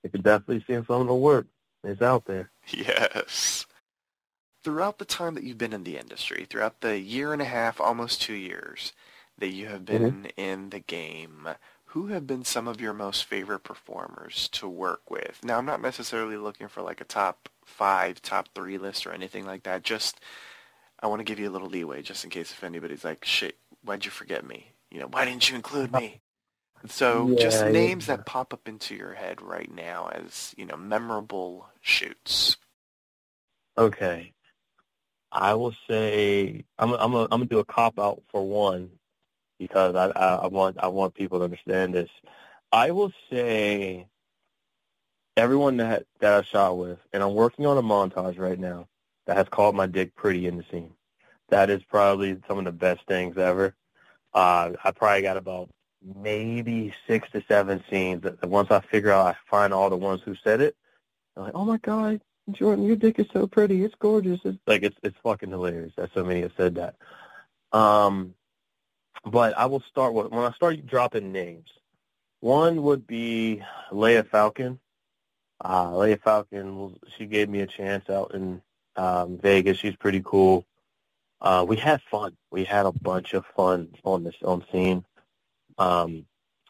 can 0.10 0.22
definitely 0.22 0.64
see 0.68 0.74
some 0.88 1.02
of 1.02 1.08
the 1.08 1.16
work. 1.16 1.48
It's 1.84 2.02
out 2.02 2.26
there. 2.26 2.52
Yes. 2.68 3.66
Throughout 4.64 4.98
the 4.98 5.06
time 5.06 5.36
that 5.36 5.44
you've 5.44 5.58
been 5.58 5.74
in 5.74 5.84
the 5.84 5.98
industry, 5.98 6.46
throughout 6.50 6.82
the 6.82 7.00
year 7.00 7.32
and 7.32 7.42
a 7.42 7.46
half, 7.46 7.80
almost 7.80 8.22
two 8.22 8.34
years 8.34 8.94
that 9.38 9.50
you 9.50 9.68
have 9.68 9.86
been 9.86 10.02
mm-hmm. 10.02 10.26
in 10.36 10.70
the 10.72 10.80
game, 10.80 11.48
who 11.86 12.08
have 12.08 12.28
been 12.28 12.44
some 12.44 12.68
of 12.68 12.82
your 12.82 12.94
most 12.94 13.26
favorite 13.26 13.62
performers 13.62 14.50
to 14.50 14.68
work 14.68 15.10
with? 15.10 15.40
Now, 15.44 15.58
I'm 15.58 15.66
not 15.66 15.82
necessarily 15.82 16.38
looking 16.38 16.68
for 16.68 16.82
like 16.82 17.00
a 17.00 17.06
top 17.06 17.50
five, 17.68 18.22
top 18.22 18.50
three 18.56 18.78
list 18.78 19.06
or 19.06 19.12
anything 19.12 19.46
like 19.46 19.64
that. 19.64 19.84
Just, 19.84 20.20
I 21.00 21.08
want 21.08 21.20
to 21.20 21.24
give 21.24 21.40
you 21.40 21.50
a 21.50 21.52
little 21.52 21.68
leeway 21.68 22.02
just 22.02 22.24
in 22.24 22.30
case 22.30 22.52
if 22.52 22.64
anybody's 22.64 23.04
like, 23.04 23.26
shit, 23.26 23.58
why'd 23.84 24.06
you 24.06 24.12
forget 24.12 24.46
me? 24.46 24.72
You 24.90 25.00
know, 25.02 25.08
why 25.08 25.26
didn't 25.26 25.50
you 25.50 25.56
include 25.56 25.92
me? 25.92 26.22
So 26.88 27.28
yeah, 27.30 27.40
just 27.40 27.66
names 27.66 28.08
yeah. 28.08 28.16
that 28.16 28.26
pop 28.26 28.54
up 28.54 28.68
into 28.68 28.96
your 28.96 29.14
head 29.14 29.42
right 29.42 29.72
now 29.74 30.10
as, 30.14 30.54
you 30.58 30.66
know, 30.66 30.78
memorable 30.78 31.68
shoots. 31.82 32.58
Okay. 33.78 34.34
I 35.32 35.56
will 35.56 35.74
say 35.90 36.64
I'm 36.80 36.94
I'm 36.94 37.14
a, 37.14 37.24
I'm 37.24 37.30
gonna 37.30 37.46
do 37.46 37.60
a 37.60 37.66
cop 37.66 38.00
out 38.00 38.24
for 38.32 38.48
one 38.48 38.92
because 39.60 39.96
I, 39.96 40.08
I, 40.08 40.36
I 40.36 40.48
want 40.48 40.78
I 40.80 40.88
want 40.88 41.16
people 41.16 41.40
to 41.40 41.46
understand 41.46 41.94
this. 41.94 42.10
I 42.72 42.92
will 42.92 43.12
say 43.32 44.08
everyone 45.38 45.78
that 45.78 46.06
that 46.20 46.34
I 46.34 46.42
shot 46.42 46.78
with, 46.78 47.00
and 47.14 47.24
I'm 47.24 47.34
working 47.34 47.66
on 47.66 47.78
a 47.78 47.84
montage 47.84 48.40
right 48.40 48.60
now 48.60 48.88
that 49.26 49.38
has 49.38 49.48
called 49.50 49.76
my 49.76 49.86
dick 49.86 50.16
pretty 50.16 50.48
in 50.48 50.58
the 50.58 50.66
scene. 50.72 50.94
That 51.50 51.70
is 51.70 51.82
probably 51.84 52.42
some 52.48 52.58
of 52.58 52.66
the 52.66 52.72
best 52.72 53.02
things 53.08 53.38
ever. 53.38 53.76
Uh, 54.34 54.72
I 54.84 54.92
probably 54.92 55.22
got 55.22 55.38
about 55.38 55.70
maybe 56.16 56.94
six 57.08 57.30
to 57.32 57.44
seven 57.48 57.84
scenes 57.90 58.24
that, 58.24 58.42
that 58.42 58.50
once 58.50 58.72
I 58.72 58.82
figure 58.82 59.12
out, 59.12 59.28
I 59.28 59.36
find 59.50 59.74
all 59.74 59.90
the 59.90 59.96
ones 59.98 60.22
who 60.26 60.36
said 60.44 60.62
it. 60.62 60.76
I'm 61.36 61.44
like, 61.44 61.56
oh 61.56 61.66
my 61.66 61.78
god, 61.78 62.22
Jordan, 62.52 62.86
your 62.86 62.96
dick 62.96 63.20
is 63.20 63.28
so 63.32 63.48
pretty. 63.48 63.84
It's 63.84 63.96
gorgeous. 63.96 64.40
It's 64.44 64.58
like 64.68 64.84
it's 64.84 64.98
it's 65.04 65.18
fucking 65.24 65.52
hilarious 65.52 65.94
that 65.98 66.10
so 66.14 66.24
many 66.24 66.42
have 66.42 66.54
said 66.58 66.76
that. 66.76 66.96
Um, 67.78 68.34
but 69.26 69.58
I 69.58 69.66
will 69.66 69.82
start 69.82 70.14
with 70.14 70.32
when 70.32 70.44
I 70.44 70.52
start 70.54 70.86
dropping 70.86 71.32
names. 71.32 71.70
One 72.40 72.84
would 72.84 73.08
be 73.08 73.64
Leya 73.92 74.28
Falcon. 74.30 74.80
Uh, 75.60 75.88
Leya 75.92 76.22
Falcon, 76.22 77.00
she 77.18 77.26
gave 77.26 77.50
me 77.50 77.62
a 77.62 77.68
chance 77.68 78.10
out 78.10 78.34
in 78.34 78.62
um, 78.96 79.38
Vegas. 79.38 79.78
She's 79.78 79.96
pretty 79.96 80.22
cool. 80.24 80.66
Uh, 81.42 81.66
we 81.68 81.76
had 81.76 82.02
fun. 82.10 82.36
We 82.52 82.64
had 82.64 82.86
a 82.86 82.92
bunch 82.92 83.34
of 83.34 83.46
fun 83.56 83.90
on 84.04 84.24
this 84.24 84.36
on 84.44 84.64
scene. 84.72 85.06
Um, 85.78 86.26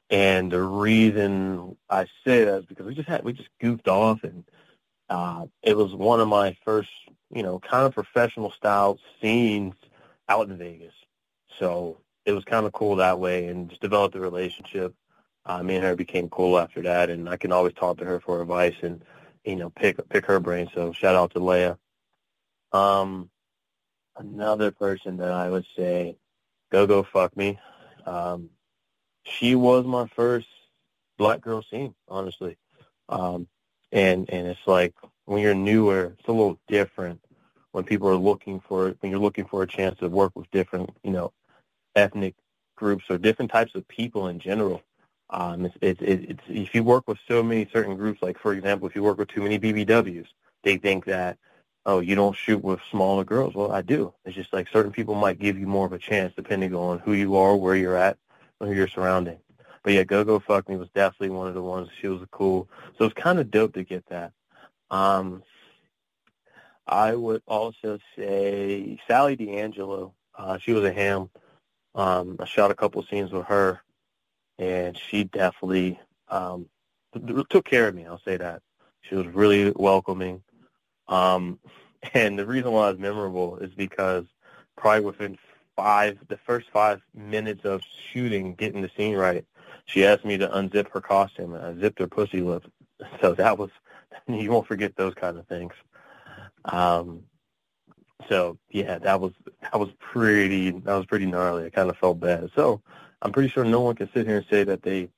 and 0.10 0.52
the 0.52 0.62
reason 0.62 1.78
I 1.90 2.06
say 2.26 2.46
that 2.46 2.60
is 2.60 2.66
because 2.66 2.86
we 2.86 2.96
just 2.96 3.10
had 3.10 3.24
we 3.24 3.34
just 3.34 3.50
goofed 3.60 3.88
off, 3.88 4.24
and 4.24 4.44
uh, 5.10 5.46
it 5.62 5.76
was 5.76 5.94
one 5.94 6.20
of 6.20 6.28
my 6.28 6.56
first, 6.66 6.90
you 7.30 7.44
know, 7.44 7.60
kind 7.60 7.86
of 7.86 7.94
professional 7.94 8.52
style 8.52 9.00
scenes 9.22 9.76
out 10.30 10.50
in 10.50 10.58
Vegas. 10.58 10.94
So 11.60 11.98
it 12.26 12.34
was 12.34 12.44
kind 12.44 12.66
of 12.66 12.74
cool 12.74 12.98
that 12.98 13.20
way 13.20 13.48
and 13.48 13.70
just 13.70 13.82
developed 13.82 14.16
a 14.16 14.20
relationship. 14.20 14.94
Uh, 15.48 15.64
me 15.64 15.76
and 15.76 15.84
her 15.86 15.96
became 15.96 16.30
cool 16.30 16.60
after 16.60 16.82
that, 16.82 17.10
and 17.10 17.30
I 17.30 17.38
can 17.38 17.54
always 17.54 17.74
talk 17.74 17.98
to 18.00 18.06
her 18.06 18.20
for 18.20 18.42
advice 18.42 18.76
and 18.82 19.02
you 19.46 19.56
know 19.56 19.70
pick 19.70 19.98
pick 20.10 20.26
her 20.26 20.40
brain. 20.42 20.70
So 20.76 20.92
shout 20.92 21.16
out 21.16 21.32
to 21.32 21.40
Leya. 21.40 21.78
Um, 22.74 23.30
another 24.18 24.72
person 24.72 25.18
that 25.18 25.32
I 25.32 25.50
would 25.50 25.66
say, 25.76 26.18
Gogo 26.72 27.04
Fukme. 27.04 27.58
Um, 28.06 28.50
she 29.24 29.56
was 29.56 29.86
my 29.86 30.08
first 30.08 30.48
black 31.18 31.42
girl 31.42 31.64
scene, 31.70 31.96
honestly. 32.10 32.58
Um, 33.10 33.48
and 33.94 34.30
and 34.30 34.48
it's 34.48 34.68
like 34.68 34.94
when 35.26 35.42
you're 35.42 35.56
newer, 35.56 36.16
it's 36.20 36.28
a 36.28 36.32
little 36.32 36.60
different 36.68 37.24
when 37.72 37.86
people 37.86 38.10
are 38.10 38.18
looking 38.18 38.60
for 38.60 38.96
when 39.00 39.12
you're 39.12 39.22
looking 39.22 39.46
for 39.46 39.64
a 39.64 39.68
chance 39.68 39.98
to 40.00 40.10
work 40.10 40.34
with 40.36 40.52
different 40.52 40.90
you 41.04 41.12
know 41.12 41.32
ethnic 41.96 42.36
groups 42.76 43.06
or 43.10 43.18
different 43.18 43.52
types 43.52 43.76
of 43.76 43.88
people 43.88 44.28
in 44.28 44.40
general. 44.40 44.82
Um, 45.30 45.66
it's, 45.66 45.78
it's, 45.82 46.00
it's, 46.02 46.42
if 46.48 46.74
you 46.74 46.84
work 46.84 47.08
with 47.08 47.18
so 47.28 47.44
many 47.44 47.68
certain 47.72 47.96
groups, 47.96 48.22
like 48.22 48.40
for 48.40 48.54
example, 48.54 48.88
if 48.88 48.96
you 48.96 49.04
work 49.04 49.18
with 49.18 49.28
too 49.28 49.42
many 49.42 49.60
BBWs, 49.60 50.28
they 50.64 50.78
think 50.78 51.06
that, 51.06 51.38
oh, 51.86 52.00
you 52.00 52.16
don't 52.16 52.36
shoot 52.36 52.64
with 52.64 52.80
smaller 52.92 53.24
girls. 53.24 53.54
Well, 53.54 53.72
I 53.72 53.82
do. 53.82 54.14
It's 54.26 54.36
just 54.36 54.54
like 54.54 54.68
certain 54.70 54.92
people 54.92 55.16
might 55.16 55.40
give 55.40 55.58
you 55.58 55.68
more 55.68 55.86
of 55.86 55.94
a 55.94 56.00
chance 56.00 56.34
depending 56.36 56.74
on 56.74 57.00
who 57.00 57.14
you 57.14 57.36
are, 57.36 57.56
where 57.56 57.76
you're 57.76 57.98
at, 57.98 58.18
who 58.60 58.72
you're 58.74 58.88
surrounding. 58.88 59.40
But 59.84 59.94
yeah, 59.94 60.04
Gogo 60.04 60.40
Fukme 60.40 60.78
was 60.78 60.90
definitely 60.94 61.30
one 61.30 61.48
of 61.48 61.54
the 61.54 61.62
ones. 61.62 61.90
She 62.02 62.08
was 62.08 62.22
cool. 62.32 62.68
So 62.98 63.06
it's 63.06 63.14
kind 63.14 63.40
of 63.40 63.52
dope 63.52 63.74
to 63.76 63.84
get 63.84 64.06
that. 64.08 64.34
Um, 64.90 65.44
I 66.88 67.16
would 67.16 67.42
also 67.48 68.00
say 68.18 69.00
Sally 69.08 69.36
D'Angelo. 69.36 70.14
Uh, 70.38 70.58
she 70.58 70.72
was 70.72 70.84
a 70.84 70.94
ham. 70.94 71.30
Um, 71.96 72.38
I 72.40 72.46
shot 72.46 72.72
a 72.72 72.76
couple 72.76 73.04
scenes 73.04 73.32
with 73.32 73.46
her, 73.48 73.82
and 74.60 74.98
she 74.98 75.24
definitely 75.26 76.00
um, 76.30 76.68
took 77.50 77.66
care 77.66 77.88
of 77.88 77.96
me. 77.96 78.06
I'll 78.06 78.20
say 78.20 78.38
that. 78.38 78.62
She 79.02 79.16
was 79.16 79.28
really 79.28 79.72
welcoming. 79.76 80.42
Um, 81.08 81.60
and 82.14 82.38
the 82.38 82.46
reason 82.46 82.72
why 82.72 82.90
it's 82.90 83.00
memorable 83.00 83.58
is 83.58 83.74
because 83.74 84.26
probably 84.76 85.06
within 85.06 85.38
five, 85.76 86.18
the 86.28 86.38
first 86.38 86.68
five 86.72 87.02
minutes 87.14 87.66
of 87.66 87.82
shooting, 88.12 88.56
getting 88.56 88.82
the 88.82 88.92
scene 88.98 89.16
right, 89.16 89.46
she 89.86 90.06
asked 90.06 90.26
me 90.26 90.38
to 90.38 90.48
unzip 90.50 90.90
her 90.92 91.02
costume, 91.02 91.54
and 91.54 91.66
I 91.66 91.80
zipped 91.82 92.00
her 92.00 92.08
pussy 92.08 92.42
lip. 92.42 92.64
So 93.22 93.36
that 93.36 93.60
was, 93.60 93.70
you 94.28 94.50
won't 94.50 94.66
forget 94.66 94.96
those 94.96 95.14
kind 95.14 95.38
of 95.38 95.46
things. 95.46 95.72
Um, 96.66 97.22
so 98.28 98.58
yeah, 98.70 98.98
that 98.98 99.22
was 99.22 99.34
that 99.62 99.80
was 99.80 99.90
pretty 100.00 100.72
that 100.72 100.96
was 100.96 101.06
pretty 101.06 101.28
gnarly. 101.28 101.66
I 101.66 101.70
kind 101.70 101.90
of 101.90 101.98
felt 101.98 102.20
bad. 102.20 102.50
So 102.56 102.82
I'm 103.22 103.34
pretty 103.34 103.50
sure 103.50 103.66
no 103.66 103.82
one 103.82 103.96
can 103.96 104.10
sit 104.14 104.28
here 104.28 104.38
and 104.38 104.48
say 104.50 104.64
that 104.66 104.84
they 104.84 105.10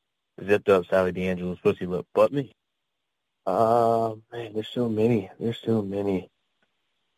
zipped 0.45 0.69
up 0.69 0.85
Sally 0.87 1.11
D'Angelo's 1.13 1.59
pussy 1.59 1.85
lip, 1.87 2.07
but 2.15 2.33
me. 2.33 2.53
Uh 3.45 4.15
man, 4.31 4.53
there's 4.53 4.69
so 4.69 4.89
many. 4.89 5.31
There's 5.39 5.59
so 5.63 5.81
many. 5.81 6.29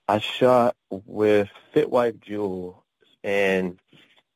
I 0.08 0.20
shot 0.20 0.76
with 0.92 1.50
Fitwife 1.74 2.20
Jewel, 2.22 2.86
and 3.24 3.80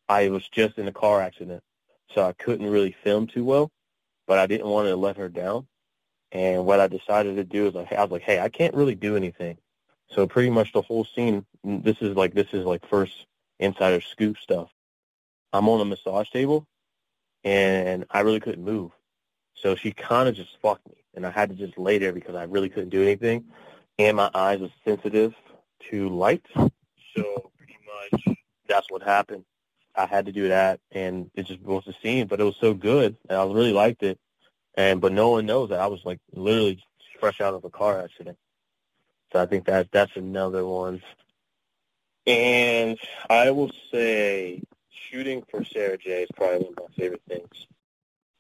I 0.10 0.30
was 0.30 0.48
just 0.50 0.78
in 0.80 0.88
a 0.88 0.94
car 0.94 1.22
accident, 1.22 1.64
so 2.14 2.24
I 2.26 2.34
couldn't 2.34 2.70
really 2.70 2.96
film 3.04 3.28
too 3.28 3.46
well. 3.46 3.72
But 4.28 4.40
I 4.40 4.48
didn't 4.48 4.68
want 4.68 4.88
to 4.90 4.96
let 4.98 5.18
her 5.18 5.30
down, 5.30 5.64
And 6.32 6.68
what 6.68 6.82
I 6.82 6.88
decided 6.90 7.38
to 7.38 7.46
do 7.46 7.68
is 7.70 7.76
like, 7.76 7.94
I 7.94 8.04
was 8.04 8.12
like, 8.12 8.24
hey, 8.24 8.42
I 8.42 8.50
can't 8.50 8.76
really 8.76 8.96
do 8.96 9.18
anything. 9.18 9.58
So 10.12 10.28
pretty 10.28 10.52
much 10.52 10.74
the 10.74 10.84
whole 10.84 11.06
scene, 11.06 11.46
this 11.66 11.98
is 12.02 12.18
like 12.18 12.36
this 12.36 12.50
is 12.54 12.66
like 12.66 12.88
first 12.90 13.28
insider 13.60 14.02
scoop 14.02 14.38
stuff. 14.40 14.70
I'm 15.56 15.70
on 15.70 15.80
a 15.80 15.86
massage 15.86 16.30
table, 16.30 16.68
and 17.44 18.06
I 18.12 18.22
really 18.22 18.42
couldn't 18.42 18.64
move. 18.64 18.92
So 19.56 19.76
she 19.76 19.94
kind 19.94 20.28
of 20.28 20.36
just 20.36 20.58
fucked 20.62 20.88
me, 20.90 20.98
and 21.14 21.26
I 21.26 21.32
had 21.32 21.50
to 21.50 21.56
just 21.56 21.78
lay 21.78 21.98
there 21.98 22.12
because 22.12 22.36
I 22.36 22.44
really 22.44 22.68
couldn't 22.68 22.90
do 22.90 23.02
anything, 23.02 23.46
and 23.98 24.18
my 24.18 24.30
eyes 24.34 24.60
were 24.60 24.70
sensitive 24.84 25.34
to 25.92 26.10
light. 26.10 26.46
So 26.56 27.52
pretty 27.58 27.78
much 27.86 28.38
that's 28.68 28.92
what 28.92 29.02
happened. 29.02 29.46
I 29.96 30.06
had 30.06 30.26
to 30.26 30.34
do 30.34 30.50
that, 30.50 30.82
and 30.92 31.32
it 31.36 31.44
just 31.44 31.62
was 31.62 31.88
a 31.88 31.94
scene, 32.04 32.28
but 32.28 32.42
it 32.42 32.44
was 32.44 32.58
so 32.60 32.74
good, 32.74 33.16
and 33.30 33.38
I 33.38 33.46
really 33.46 33.72
liked 33.72 34.04
it. 34.04 34.20
And 34.76 35.00
but 35.00 35.14
no 35.14 35.30
one 35.30 35.46
knows 35.46 35.70
that 35.70 35.80
I 35.80 35.88
was 35.88 36.02
like 36.04 36.20
literally 36.34 36.84
fresh 37.22 37.40
out 37.40 37.54
of 37.54 37.64
a 37.64 37.70
car 37.70 38.04
accident. 38.04 38.38
So 39.32 39.42
I 39.42 39.46
think 39.46 39.66
that 39.68 39.90
that's 39.92 40.18
another 40.18 40.66
one. 40.66 41.02
And 42.28 42.98
I 43.30 43.52
will 43.52 43.72
say 43.92 44.62
shooting 45.10 45.44
for 45.50 45.64
Sarah 45.64 45.98
Jay 45.98 46.24
is 46.24 46.30
probably 46.36 46.60
one 46.60 46.74
of 46.78 46.84
my 46.90 46.96
favorite 46.96 47.22
things. 47.28 47.68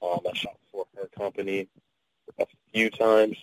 Um, 0.01 0.19
I 0.29 0.35
shot 0.35 0.57
for 0.71 0.85
her 0.95 1.07
company 1.17 1.67
a 2.39 2.45
few 2.73 2.89
times. 2.89 3.37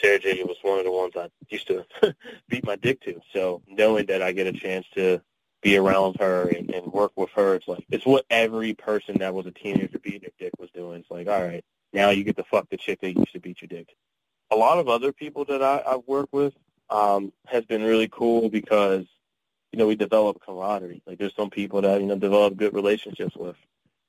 Sarah 0.00 0.18
Jay 0.18 0.42
was 0.42 0.56
one 0.62 0.78
of 0.78 0.84
the 0.84 0.92
ones 0.92 1.12
I 1.16 1.28
used 1.48 1.66
to 1.68 1.84
beat 2.48 2.64
my 2.64 2.76
dick 2.76 3.00
to. 3.02 3.20
So 3.32 3.62
knowing 3.68 4.06
that 4.06 4.22
I 4.22 4.32
get 4.32 4.46
a 4.46 4.52
chance 4.52 4.86
to 4.94 5.20
be 5.62 5.76
around 5.76 6.16
her 6.18 6.48
and, 6.48 6.70
and 6.70 6.92
work 6.92 7.12
with 7.16 7.30
her, 7.30 7.54
it's 7.54 7.68
like 7.68 7.84
it's 7.90 8.06
what 8.06 8.24
every 8.30 8.74
person 8.74 9.18
that 9.18 9.34
was 9.34 9.46
a 9.46 9.52
teenager 9.52 9.98
beating 9.98 10.22
their 10.22 10.30
dick 10.38 10.52
was 10.58 10.70
doing. 10.70 11.00
It's 11.00 11.10
like, 11.10 11.28
all 11.28 11.42
right, 11.42 11.64
now 11.92 12.10
you 12.10 12.24
get 12.24 12.36
to 12.36 12.44
fuck 12.44 12.68
the 12.70 12.76
chick 12.76 13.00
that 13.00 13.16
used 13.16 13.32
to 13.32 13.40
beat 13.40 13.60
your 13.60 13.68
dick. 13.68 13.94
A 14.50 14.56
lot 14.56 14.78
of 14.78 14.88
other 14.88 15.12
people 15.12 15.44
that 15.46 15.62
I, 15.62 15.82
I've 15.86 16.06
worked 16.06 16.32
with 16.32 16.54
um, 16.90 17.32
has 17.46 17.64
been 17.64 17.82
really 17.82 18.08
cool 18.08 18.48
because 18.48 19.06
you 19.72 19.78
know, 19.78 19.86
we 19.86 19.96
develop 19.96 20.40
camaraderie. 20.44 21.02
Like 21.06 21.18
there's 21.18 21.34
some 21.34 21.50
people 21.50 21.80
that, 21.82 22.00
you 22.00 22.06
know, 22.06 22.18
develop 22.18 22.56
good 22.56 22.74
relationships 22.74 23.36
with, 23.36 23.56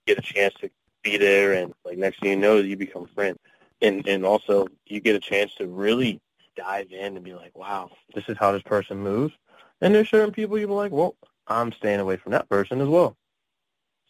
get 0.05 0.17
a 0.17 0.21
chance 0.21 0.53
to 0.55 0.69
be 1.03 1.17
there 1.17 1.53
and 1.53 1.73
like 1.85 1.97
next 1.97 2.19
thing 2.19 2.31
you 2.31 2.35
know, 2.37 2.57
you 2.57 2.77
become 2.77 3.07
friends. 3.15 3.39
And 3.81 4.07
and 4.07 4.25
also 4.25 4.67
you 4.85 4.99
get 4.99 5.15
a 5.15 5.19
chance 5.19 5.55
to 5.55 5.67
really 5.67 6.21
dive 6.55 6.91
in 6.91 7.15
and 7.15 7.23
be 7.23 7.33
like, 7.33 7.57
wow, 7.57 7.89
this 8.13 8.25
is 8.27 8.37
how 8.37 8.51
this 8.51 8.61
person 8.63 8.97
moves. 8.97 9.33
And 9.81 9.95
there's 9.95 10.09
certain 10.09 10.33
people 10.33 10.57
you're 10.57 10.69
like, 10.69 10.91
well, 10.91 11.15
I'm 11.47 11.71
staying 11.73 11.99
away 11.99 12.17
from 12.17 12.33
that 12.33 12.49
person 12.49 12.79
as 12.79 12.87
well. 12.87 13.17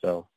So 0.01 0.27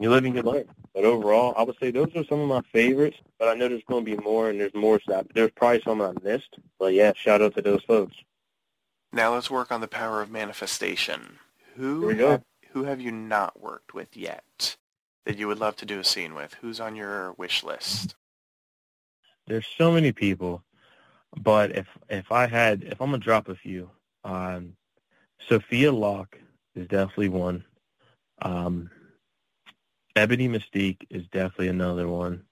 you 0.00 0.10
live 0.10 0.24
and 0.24 0.34
you 0.34 0.42
learn. 0.42 0.64
But 0.94 1.04
overall, 1.04 1.54
I 1.56 1.62
would 1.62 1.76
say 1.80 1.90
those 1.90 2.14
are 2.14 2.24
some 2.24 2.40
of 2.40 2.48
my 2.48 2.62
favorites. 2.72 3.16
But 3.38 3.48
I 3.48 3.54
know 3.54 3.68
there's 3.68 3.82
going 3.84 4.04
to 4.04 4.16
be 4.16 4.22
more, 4.22 4.50
and 4.50 4.60
there's 4.60 4.74
more 4.74 5.00
stuff. 5.00 5.26
There's 5.34 5.50
probably 5.52 5.82
some 5.82 6.00
I 6.00 6.12
missed. 6.22 6.58
But 6.78 6.94
yeah, 6.94 7.12
shout 7.16 7.42
out 7.42 7.54
to 7.54 7.62
those 7.62 7.82
folks. 7.84 8.16
Now 9.12 9.34
let's 9.34 9.50
work 9.50 9.72
on 9.72 9.80
the 9.80 9.88
power 9.88 10.20
of 10.20 10.30
manifestation. 10.30 11.38
Who 11.76 12.00
Here 12.00 12.08
we 12.08 12.14
go. 12.14 12.30
have, 12.30 12.42
who 12.72 12.84
have 12.84 13.00
you 13.00 13.10
not 13.10 13.60
worked 13.60 13.94
with 13.94 14.16
yet 14.16 14.76
that 15.24 15.38
you 15.38 15.48
would 15.48 15.58
love 15.58 15.76
to 15.76 15.86
do 15.86 16.00
a 16.00 16.04
scene 16.04 16.34
with? 16.34 16.54
Who's 16.60 16.80
on 16.80 16.96
your 16.96 17.32
wish 17.32 17.62
list? 17.64 18.14
There's 19.46 19.66
so 19.78 19.90
many 19.92 20.12
people, 20.12 20.62
but 21.38 21.74
if 21.74 21.86
if 22.10 22.30
I 22.30 22.46
had 22.46 22.82
if 22.82 23.00
I'm 23.00 23.10
gonna 23.10 23.18
drop 23.18 23.48
a 23.48 23.54
few, 23.54 23.90
um, 24.24 24.74
Sophia 25.48 25.90
Locke 25.90 26.38
is 26.74 26.86
definitely 26.86 27.30
one. 27.30 27.64
Um, 28.42 28.90
Ebony 30.16 30.48
Mystique 30.48 31.06
is 31.10 31.26
definitely 31.28 31.68
another 31.68 32.08
one. 32.08 32.42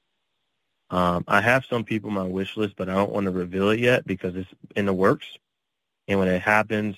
Um, 0.91 1.25
I 1.27 1.41
have 1.41 1.65
some 1.65 1.85
people 1.85 2.11
on 2.11 2.15
my 2.15 2.23
wish 2.23 2.57
list, 2.57 2.75
but 2.77 2.89
I 2.89 2.95
don't 2.95 3.13
want 3.13 3.25
to 3.25 3.33
reveal 3.33 3.71
it 3.71 3.81
yet 3.81 4.07
because 4.07 4.37
it's 4.37 4.49
in 4.77 4.87
the 4.87 4.95
works. 4.95 5.27
And 6.09 6.19
when 6.19 6.29
it 6.29 6.43
happens, 6.43 6.97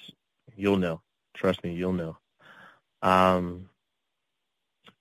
you'll 0.56 0.76
know. 0.76 1.00
Trust 1.34 1.62
me, 1.64 1.72
you'll 1.72 1.92
know. 1.92 2.16
Um, 3.02 3.68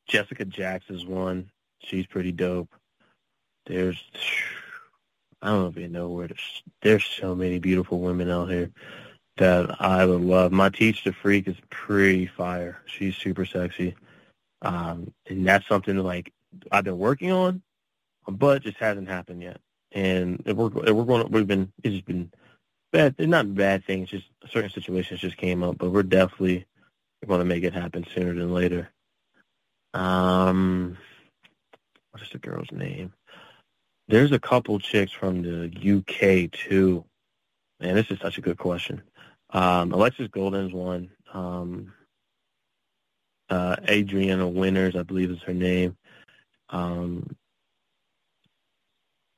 Jessica 0.08 0.46
Jax 0.46 0.86
is 0.90 1.06
one. 1.06 1.50
She's 1.80 2.06
pretty 2.06 2.32
dope. 2.32 2.70
There's, 3.66 4.02
I 5.42 5.50
don't 5.50 5.78
even 5.78 5.92
know 5.92 6.10
where 6.10 6.28
to. 6.28 6.36
There's 6.82 7.06
so 7.06 7.36
many 7.36 7.60
beautiful 7.60 8.00
women 8.00 8.30
out 8.30 8.50
here 8.50 8.72
that 9.38 9.82
I 9.82 10.06
would 10.06 10.22
love. 10.22 10.52
My 10.52 10.70
teach 10.70 11.04
the 11.04 11.14
freak 11.14 11.48
is 11.48 11.58
pretty 11.70 12.28
fire. 12.28 12.82
She's 12.86 13.16
super 13.16 13.46
sexy, 13.46 13.96
um, 14.62 15.14
and 15.28 15.46
that's 15.46 15.68
something 15.68 15.98
like 15.98 16.32
I've 16.72 16.86
been 16.86 16.98
working 16.98 17.32
on, 17.32 17.62
but 18.28 18.64
just 18.64 18.78
hasn't 18.78 19.10
happened 19.10 19.42
yet. 19.42 19.60
And 19.92 20.42
we're 20.46 20.70
we're 20.70 21.06
going. 21.06 21.30
We've 21.32 21.48
been. 21.48 21.72
It's 21.84 21.94
just 21.94 22.06
been 22.06 22.32
bad. 22.92 23.16
It's 23.18 23.30
not 23.30 23.54
bad 23.56 23.86
things. 23.86 24.10
Just 24.10 24.26
certain 24.50 24.70
situations 24.70 25.20
just 25.20 25.38
came 25.38 25.64
up, 25.64 25.78
but 25.78 25.92
we're 25.92 26.04
definitely 26.04 26.66
going 27.26 27.40
to 27.40 27.46
make 27.46 27.64
it 27.64 27.74
happen 27.74 28.06
sooner 28.14 28.34
than 28.34 28.54
later. 28.54 28.90
Um, 29.94 30.98
what 32.12 32.22
is 32.22 32.30
the 32.30 32.38
girl's 32.38 32.72
name? 32.72 33.14
There's 34.08 34.32
a 34.32 34.40
couple 34.40 34.80
chicks 34.80 35.12
from 35.12 35.42
the 35.42 35.68
UK 35.98 36.52
too. 36.52 37.04
Man, 37.80 37.96
this 37.96 38.10
is 38.10 38.20
such 38.20 38.38
a 38.38 38.42
good 38.42 38.58
question. 38.58 39.02
Um, 39.50 39.92
Alexis 39.92 40.30
Golden's 40.30 40.74
one. 40.74 41.12
Um, 41.34 41.94
uh, 43.50 43.76
Adriana 43.88 44.48
Winters, 44.48 44.96
I 44.96 45.04
believe 45.04 45.32
is 45.32 45.42
her 45.44 45.54
name. 45.54 45.98
Um, 46.70 47.36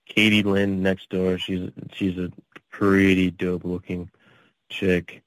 Katie 0.08 0.44
Lynn 0.44 0.82
next 0.82 1.10
door. 1.10 1.38
She's 1.38 1.70
she's 1.94 2.18
a 2.18 2.32
pretty 2.72 3.32
dope 3.32 3.64
looking 3.64 4.10
chick. 4.70 5.22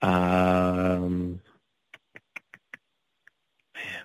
Um, 0.00 1.40
man, 3.74 4.04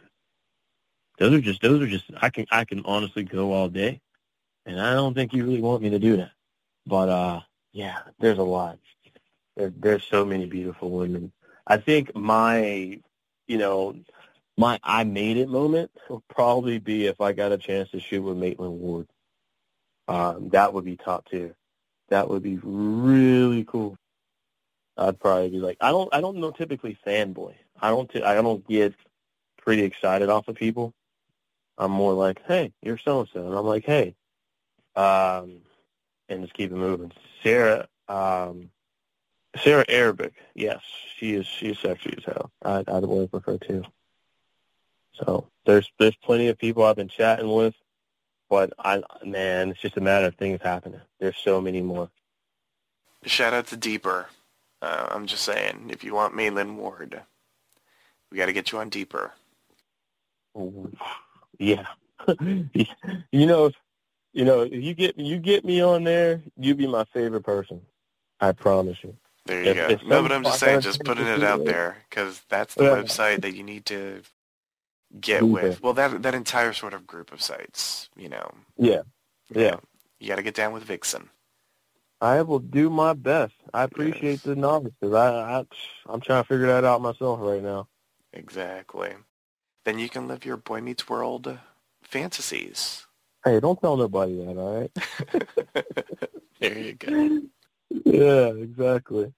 those 1.18 1.34
are 1.34 1.42
just 1.42 1.62
those 1.62 1.82
are 1.82 1.88
just 1.88 2.06
I 2.22 2.30
can 2.30 2.46
I 2.52 2.66
can 2.66 2.84
honestly 2.86 3.24
go 3.24 3.54
all 3.54 3.70
day, 3.70 4.02
and 4.66 4.80
I 4.80 4.94
don't 4.94 5.14
think 5.14 5.34
you 5.34 5.44
really 5.44 5.62
want 5.62 5.84
me 5.84 5.90
to 5.92 6.00
do 6.00 6.18
that. 6.18 6.32
But 6.86 7.10
uh, 7.10 7.42
yeah, 7.72 8.00
there's 8.20 8.40
a 8.40 8.44
lot. 8.44 8.80
There, 9.56 9.72
there's 9.76 10.04
so 10.04 10.26
many 10.26 10.46
beautiful 10.46 10.90
women. 10.90 11.32
I 11.68 11.78
think 11.78 12.16
my, 12.16 13.00
you 13.48 13.58
know, 13.58 13.96
my 14.58 14.80
I 14.84 15.04
made 15.04 15.38
it 15.38 15.50
moment 15.50 15.92
will 16.10 16.24
probably 16.30 16.80
be 16.80 17.08
if 17.08 17.22
I 17.22 17.34
got 17.34 17.52
a 17.52 17.58
chance 17.58 17.90
to 17.92 18.00
shoot 18.00 18.22
with 18.22 18.38
Maitland 18.38 18.80
Ward. 18.80 19.08
Um, 20.08 20.50
that 20.50 20.74
would 20.74 20.86
be 20.86 20.98
top 20.98 21.30
tier. 21.30 21.56
That 22.14 22.30
would 22.30 22.44
be 22.44 22.60
really 22.62 23.64
cool. 23.64 23.98
I'd 25.00 25.20
probably 25.20 25.50
be 25.50 25.58
like, 25.58 25.78
I 25.82 25.90
don't, 25.90 26.14
I 26.14 26.22
don't 26.22 26.38
know 26.38 26.52
typically 26.52 26.96
fanboy. 27.04 27.56
I 27.82 27.90
don't, 27.90 28.08
t- 28.08 28.22
I 28.22 28.36
don't 28.36 28.68
get 28.68 28.94
pretty 29.58 29.82
excited 29.82 30.30
off 30.30 30.48
of 30.48 30.54
people. 30.54 30.94
I'm 31.76 31.90
more 31.90 32.14
like, 32.14 32.40
hey, 32.48 32.72
you're 32.84 33.00
so 33.00 33.22
and 33.22 33.30
so, 33.34 33.48
and 33.48 33.56
I'm 33.56 33.66
like, 33.66 33.84
hey, 33.86 34.14
um, 34.96 35.62
and 36.30 36.44
just 36.44 36.54
keep 36.54 36.72
it 36.72 36.76
moving. 36.76 37.12
Sarah, 37.42 37.88
um, 38.08 38.70
Sarah 39.64 39.86
Arabic, 39.90 40.36
yes, 40.54 40.84
she 41.18 41.34
is. 41.34 41.48
She's 41.48 41.80
sexy 41.80 42.14
as 42.16 42.26
hell. 42.26 42.52
I'd, 42.62 42.88
I'd 42.90 43.06
work 43.06 43.34
with 43.34 43.46
her 43.46 43.58
too. 43.58 43.84
So 45.14 45.48
there's 45.66 45.92
there's 45.98 46.16
plenty 46.18 46.50
of 46.50 46.60
people 46.60 46.84
I've 46.84 46.96
been 46.96 47.08
chatting 47.08 47.52
with, 47.52 47.74
but 48.54 48.72
I 48.78 49.02
man, 49.26 49.72
it's 49.72 49.82
just 49.82 49.98
a 49.98 50.02
matter 50.02 50.28
of 50.28 50.36
things 50.36 50.60
happening. 50.62 51.02
There's 51.20 51.36
so 51.38 51.60
many 51.60 51.82
more. 51.82 52.12
Shout 53.26 53.52
out 53.52 53.66
to 53.68 53.76
Deeper. 53.78 54.28
Uh, 54.80 55.08
I'm 55.10 55.26
just 55.26 55.44
saying, 55.44 55.88
if 55.90 56.04
you 56.04 56.14
want 56.14 56.36
Maitland 56.36 56.78
Ward, 56.78 57.20
we 58.30 58.38
got 58.38 58.46
to 58.46 58.54
get 58.54 58.72
you 58.72 58.78
on 58.78 58.90
Deeper. 58.90 59.32
Yeah, 61.58 61.88
you 63.32 63.48
know, 63.48 63.72
you 64.34 64.46
know, 64.46 64.62
if 64.62 64.84
you 64.84 64.94
get 64.94 65.18
you 65.18 65.40
get 65.40 65.66
me 65.66 65.82
on 65.82 66.04
there, 66.04 66.40
you 66.56 66.76
be 66.76 66.86
my 66.86 67.06
favorite 67.06 67.44
person. 67.44 67.82
I 68.40 68.52
promise 68.52 69.04
you. 69.04 69.18
There 69.46 69.64
you 69.64 69.72
If- 69.72 69.78
go. 69.78 69.88
if 69.96 70.04
no, 70.04 70.22
but 70.22 70.32
I'm 70.32 70.44
just 70.44 70.60
saying, 70.60 70.82
just 70.82 71.04
putting 71.04 71.26
it 71.26 71.44
out 71.44 71.66
there 71.66 71.98
because 72.08 72.44
that's 72.50 72.76
the 72.76 72.84
Yeah. 72.84 72.90
website 73.02 73.42
that 73.42 73.56
you 73.56 73.64
need 73.64 73.88
to 73.88 74.22
get 75.20 75.48
with. 75.48 75.82
Well, 75.82 75.94
that 75.94 76.22
that 76.24 76.36
entire 76.36 76.74
sort 76.74 76.94
of 76.94 77.08
group 77.08 77.32
of 77.32 77.42
sites, 77.42 78.10
you 78.16 78.30
know. 78.30 78.52
Yeah, 78.78 79.04
you 79.50 79.62
Yeah. 79.62 79.72
know, 79.72 79.82
you 80.20 80.28
got 80.30 80.38
to 80.38 80.44
get 80.44 80.56
down 80.56 80.74
with 80.74 80.84
Vixen. 80.84 81.30
I 82.22 82.42
will 82.42 82.60
do 82.60 82.90
my 82.90 83.14
best. 83.14 83.54
I 83.74 83.84
appreciate 83.84 84.24
Yes. 84.24 84.42
the 84.44 84.56
knowledge 84.56 84.94
because 85.00 85.16
I, 85.16 85.60
I 85.60 85.66
I'm 86.08 86.22
trying 86.22 86.44
to 86.44 86.48
figure 86.48 86.68
that 86.68 86.86
out 86.86 87.02
myself 87.02 87.40
right 87.42 87.62
now. 87.62 87.88
Exactly. 88.34 89.12
Then 89.86 90.00
you 90.00 90.10
can 90.10 90.28
live 90.28 90.46
your 90.46 90.58
Boy 90.58 90.82
Meets 90.82 91.10
World 91.10 91.60
fantasies. 92.04 93.06
Hey, 93.44 93.60
don't 93.60 93.80
tell 93.82 93.98
nobody 93.98 94.38
that, 94.46 94.58
all 94.58 94.80
right? 94.80 94.92
there 96.60 96.78
you 96.78 96.94
go. 96.94 97.42
yeah, 98.06 98.48
exactly. 98.48 99.34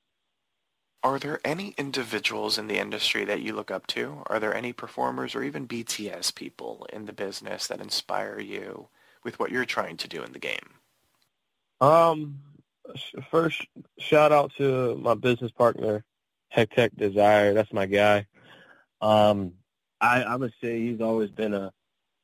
Are 1.05 1.19
there 1.19 1.39
any 1.45 1.75
individuals 1.77 2.57
in 2.57 2.65
the 2.65 2.79
industry 2.79 3.25
that 3.25 3.39
you 3.39 3.53
look 3.53 3.69
up 3.69 3.85
to? 3.87 4.23
Are 4.25 4.39
there 4.39 4.55
any 4.55 4.73
performers 4.73 5.35
or 5.35 5.43
even 5.43 5.67
BTS 5.67 6.33
people 6.33 6.87
in 6.91 7.05
the 7.05 7.13
business 7.13 7.67
that 7.67 7.79
inspire 7.79 8.39
you 8.39 8.87
with 9.23 9.37
what 9.37 9.51
you're 9.51 9.65
trying 9.65 9.97
to 9.97 10.07
do 10.07 10.23
in 10.23 10.33
the 10.33 10.39
game? 10.39 10.79
Um, 11.79 12.39
first 13.29 13.67
shout 13.99 14.31
out 14.31 14.51
to 14.57 14.95
my 14.95 15.13
business 15.13 15.51
partner, 15.51 16.03
Hectech 16.51 16.97
Desire. 16.97 17.53
That's 17.53 17.71
my 17.71 17.85
guy. 17.85 18.25
Um, 18.99 19.53
I, 20.01 20.23
I 20.23 20.35
would 20.37 20.53
say 20.59 20.79
he's 20.79 21.01
always 21.01 21.29
been 21.29 21.53
a 21.53 21.71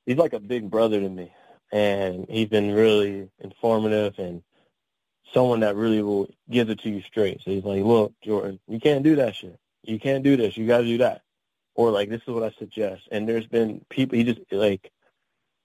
he's 0.08 0.18
like 0.18 0.34
a 0.34 0.40
big 0.40 0.72
brother 0.72 1.00
to 1.00 1.10
me, 1.10 1.32
and 1.72 2.26
he's 2.28 2.50
been 2.50 2.72
really 2.72 3.30
informative 3.38 4.18
and 4.18 4.42
someone 5.34 5.62
that 5.62 5.76
really 5.76 6.02
will 6.02 6.30
give 6.50 6.70
it 6.70 6.80
to 6.82 6.90
you 6.90 7.02
straight. 7.02 7.42
So 7.42 7.52
he's 7.52 7.64
like, 7.64 7.84
look, 7.84 8.14
Jordan, 8.24 8.60
you 8.68 8.80
can't 8.80 9.04
do 9.04 9.16
that 9.18 9.36
shit. 9.36 9.58
You 9.84 10.00
can't 10.00 10.24
do 10.24 10.38
this. 10.38 10.58
You 10.58 10.68
got 10.68 10.80
to 10.80 10.86
do 10.86 10.98
that. 11.00 11.22
Or 11.76 11.92
like, 11.92 12.10
this 12.10 12.22
is 12.22 12.28
what 12.28 12.44
I 12.44 12.52
suggest. 12.60 13.04
And 13.12 13.28
there's 13.28 13.48
been 13.48 13.86
people, 13.90 14.18
he 14.18 14.24
just 14.24 14.42
like 14.52 14.92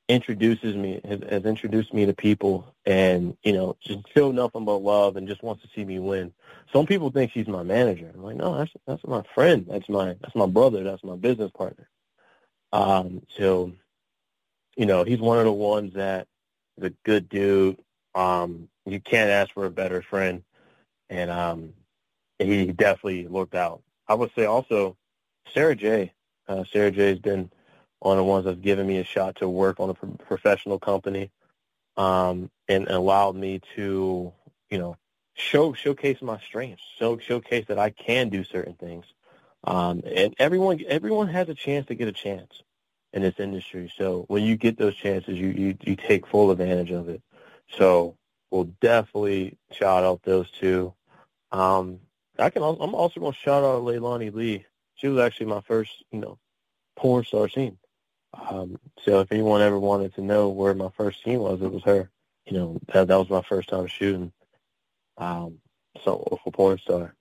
introduces 0.09 0.77
me, 0.77 1.01
has, 1.05 1.21
has 1.29 1.45
introduced 1.45 1.93
me 1.93 2.07
to 2.07 2.14
people 2.14 2.73
and, 2.85 3.37
you 3.43 3.53
know, 3.53 3.77
just 3.81 4.09
feel 4.11 4.33
nothing 4.33 4.64
but 4.64 4.77
love 4.77 5.17
and 5.17 5.29
just 5.29 5.43
wants 5.43 5.62
to 5.62 5.69
see 5.75 5.85
me 5.85 5.99
win. 5.99 6.33
Some 6.73 6.87
people 6.87 7.11
think 7.11 7.33
she's 7.33 7.49
my 7.49 7.62
manager. 7.62 8.11
I'm 8.14 8.23
like, 8.23 8.37
no, 8.37 8.57
that's, 8.57 8.73
that's 8.87 9.05
my 9.05 9.23
friend. 9.35 9.67
That's 9.69 9.89
my, 9.89 10.17
that's 10.21 10.35
my 10.35 10.47
brother. 10.47 10.85
That's 10.85 11.05
my 11.05 11.17
business 11.17 11.51
partner. 11.51 11.89
Um, 12.73 13.23
so, 13.37 13.73
you 14.77 14.87
know, 14.87 15.05
he's 15.05 15.21
one 15.21 15.39
of 15.39 15.45
the 15.45 15.53
ones 15.53 15.95
that 15.95 16.29
a 16.81 16.91
good 17.05 17.29
dude. 17.29 17.79
Um, 18.17 18.69
you 18.87 19.01
can't 19.01 19.31
ask 19.31 19.53
for 19.53 19.67
a 19.67 19.71
better 19.71 20.03
friend, 20.03 20.43
and 21.11 21.31
um, 21.31 21.75
he 22.39 22.67
definitely 22.67 23.29
looked 23.29 23.55
out. 23.55 23.83
I 24.09 24.14
would 24.14 24.31
say 24.35 24.47
also 24.47 24.97
Sarah 25.53 25.77
Jay. 25.77 26.12
Uh, 26.49 26.64
Sarah 26.64 26.91
Jay. 26.91 27.11
has 27.11 27.19
been 27.19 27.51
one 28.01 28.19
of 28.19 28.25
the 28.25 28.31
ones 28.31 28.45
that's 28.47 28.61
given 28.61 28.87
me 28.87 28.99
a 28.99 29.05
shot 29.05 29.37
to 29.37 29.49
work 29.49 29.81
on 29.81 29.91
a 29.91 29.95
pro- 29.95 30.11
professional 30.11 30.79
company, 30.79 31.31
um, 31.97 32.51
and 32.69 32.89
allowed 32.89 33.37
me 33.37 33.61
to, 33.75 34.33
you 34.71 34.79
know, 34.79 34.97
show 35.35 35.75
showcase 35.75 36.23
my 36.23 36.39
strengths, 36.41 36.83
show 36.99 37.19
showcase 37.19 37.67
that 37.69 37.79
I 37.79 37.91
can 37.91 38.31
do 38.31 38.45
certain 38.45 38.75
things. 38.75 39.05
Um, 39.64 40.03
and 40.07 40.35
everyone 40.39 40.81
everyone 40.89 41.29
has 41.29 41.49
a 41.49 41.55
chance 41.55 41.87
to 41.89 41.95
get 41.95 42.09
a 42.09 42.12
chance 42.12 42.62
in 43.12 43.23
this 43.23 43.39
industry. 43.39 43.93
So 43.99 44.25
when 44.29 44.45
you 44.45 44.57
get 44.57 44.79
those 44.79 44.95
chances, 44.97 45.39
you 45.39 45.49
you, 45.49 45.77
you 45.83 45.97
take 45.97 46.27
full 46.27 46.51
advantage 46.51 46.93
of 46.93 47.09
it. 47.09 47.23
So 47.69 48.17
we'll 48.51 48.71
definitely 48.81 49.57
shout 49.73 50.05
out 50.05 50.23
those 50.23 50.51
two. 50.51 50.95
Um, 51.53 52.01
I 52.39 52.51
can. 52.51 52.62
I'm 52.62 52.95
also 52.95 53.21
going 53.21 53.33
to 53.33 53.39
shout 53.39 53.64
out 53.64 53.83
Leilani 53.83 54.33
Lee. 54.33 54.64
She 54.95 55.09
was 55.09 55.19
actually 55.19 55.47
my 55.47 55.61
first, 55.61 56.05
you 56.11 56.21
know, 56.21 56.39
porn 56.97 57.25
star 57.25 57.49
scene. 57.49 57.79
Um, 58.35 58.79
so 59.03 59.21
if 59.21 59.33
anyone 59.33 59.62
ever 59.62 59.79
wanted 59.79 60.14
to 60.14 60.23
know 60.23 60.49
where 60.49 60.75
my 60.75 60.91
first 60.97 61.23
scene 61.23 61.41
was, 61.41 61.62
it 61.62 61.73
was 61.73 61.83
her. 61.85 62.11
You 62.47 62.53
know, 62.57 62.81
that 62.93 63.09
that 63.09 63.17
was 63.17 63.31
my 63.31 63.43
first 63.43 63.69
time 63.69 63.87
shooting. 63.87 64.33
Um, 65.19 65.59
so 66.05 66.39
for 66.45 66.51
porn 66.53 66.79
star, 66.79 67.14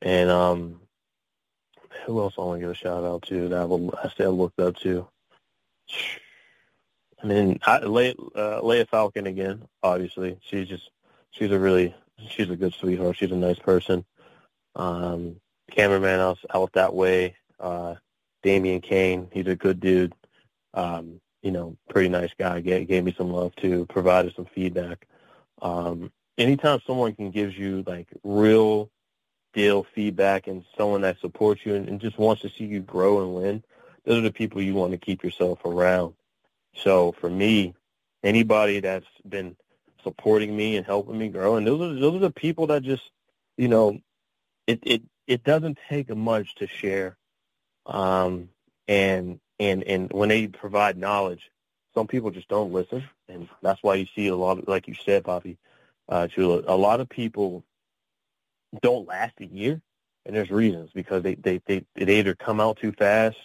and 0.00 0.30
um, 0.30 0.80
who 2.06 2.20
else 2.20 2.34
I 2.38 2.42
want 2.42 2.60
to 2.60 2.60
give 2.60 2.70
a 2.70 2.74
shout 2.74 3.04
out 3.04 3.22
to 3.22 3.48
that 3.48 3.92
I, 4.02 4.06
I 4.06 4.10
still 4.10 4.36
looked 4.36 4.60
up 4.60 4.76
to? 4.78 5.06
I 7.22 7.26
mean, 7.26 7.60
I, 7.64 7.80
Leya, 7.80 8.14
uh, 8.34 8.60
Leya 8.62 8.88
Falcon 8.88 9.26
again. 9.26 9.66
Obviously, 9.82 10.38
she's 10.42 10.68
just 10.68 10.90
she's 11.30 11.50
a 11.50 11.58
really 11.58 11.94
she's 12.28 12.50
a 12.50 12.56
good 12.56 12.74
sweetheart. 12.74 13.16
She's 13.16 13.30
a 13.30 13.36
nice 13.36 13.58
person. 13.58 14.04
Um, 14.74 15.36
cameraman 15.70 16.20
else 16.20 16.40
out 16.52 16.72
that 16.72 16.94
way. 16.94 17.36
Uh, 17.60 17.94
Damian 18.42 18.80
Kane, 18.80 19.28
he's 19.32 19.46
a 19.46 19.54
good 19.54 19.78
dude. 19.80 20.14
Um, 20.74 21.20
you 21.42 21.52
know, 21.52 21.76
pretty 21.88 22.08
nice 22.08 22.30
guy. 22.38 22.60
Gave, 22.60 22.88
gave 22.88 23.04
me 23.04 23.14
some 23.16 23.32
love 23.32 23.54
too. 23.56 23.86
Provided 23.86 24.34
some 24.34 24.46
feedback. 24.46 25.06
Um, 25.60 26.10
anytime 26.38 26.80
someone 26.86 27.14
can 27.14 27.30
give 27.30 27.56
you 27.56 27.84
like 27.86 28.08
real 28.24 28.90
deal 29.52 29.86
feedback 29.94 30.46
and 30.46 30.64
someone 30.76 31.02
that 31.02 31.20
supports 31.20 31.64
you 31.64 31.74
and, 31.74 31.88
and 31.88 32.00
just 32.00 32.18
wants 32.18 32.42
to 32.42 32.48
see 32.48 32.64
you 32.64 32.80
grow 32.80 33.22
and 33.22 33.34
win, 33.34 33.64
those 34.04 34.18
are 34.18 34.22
the 34.22 34.32
people 34.32 34.60
you 34.60 34.74
want 34.74 34.92
to 34.92 34.98
keep 34.98 35.22
yourself 35.22 35.64
around. 35.64 36.14
So 36.76 37.12
for 37.12 37.30
me, 37.30 37.74
anybody 38.22 38.80
that's 38.80 39.06
been 39.28 39.56
supporting 40.02 40.56
me 40.56 40.76
and 40.76 40.86
helping 40.86 41.18
me 41.18 41.28
grow, 41.28 41.56
and 41.56 41.66
those 41.66 41.80
are 41.80 42.00
those 42.00 42.16
are 42.16 42.20
the 42.20 42.30
people 42.30 42.66
that 42.68 42.82
just, 42.82 43.10
you 43.56 43.68
know, 43.68 43.98
it 44.66 44.80
it 44.82 45.02
it 45.26 45.44
doesn't 45.44 45.78
take 45.88 46.14
much 46.14 46.54
to 46.56 46.66
share, 46.66 47.16
um, 47.86 48.48
and 48.88 49.40
and 49.60 49.82
and 49.84 50.12
when 50.12 50.28
they 50.28 50.48
provide 50.48 50.96
knowledge, 50.96 51.50
some 51.94 52.06
people 52.06 52.30
just 52.30 52.48
don't 52.48 52.72
listen, 52.72 53.04
and 53.28 53.48
that's 53.62 53.82
why 53.82 53.94
you 53.96 54.06
see 54.14 54.28
a 54.28 54.36
lot 54.36 54.58
of, 54.58 54.68
like 54.68 54.88
you 54.88 54.94
said, 54.94 55.24
Papi, 55.24 55.56
uh, 56.08 56.28
Chulo, 56.28 56.64
a 56.66 56.76
lot 56.76 57.00
of 57.00 57.08
people 57.08 57.64
don't 58.80 59.06
last 59.06 59.34
a 59.40 59.46
year, 59.46 59.80
and 60.26 60.34
there's 60.34 60.50
reasons 60.50 60.90
because 60.94 61.22
they 61.22 61.34
they 61.36 61.60
they, 61.66 61.84
they 61.96 62.18
either 62.18 62.34
come 62.34 62.60
out 62.60 62.78
too 62.78 62.92
fast 62.92 63.36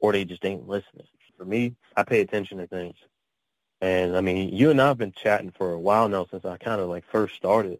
or 0.00 0.12
they 0.12 0.24
just 0.24 0.44
ain't 0.44 0.68
listening. 0.68 1.06
For 1.36 1.44
me, 1.44 1.74
I 1.96 2.02
pay 2.02 2.20
attention 2.20 2.58
to 2.58 2.66
things. 2.66 2.96
And 3.80 4.16
I 4.16 4.20
mean, 4.20 4.54
you 4.54 4.70
and 4.70 4.80
I 4.80 4.88
have 4.88 4.98
been 4.98 5.12
chatting 5.12 5.52
for 5.56 5.72
a 5.72 5.78
while 5.78 6.08
now 6.08 6.26
since 6.30 6.44
I 6.44 6.56
kind 6.56 6.80
of 6.80 6.88
like 6.88 7.04
first 7.10 7.34
started. 7.34 7.78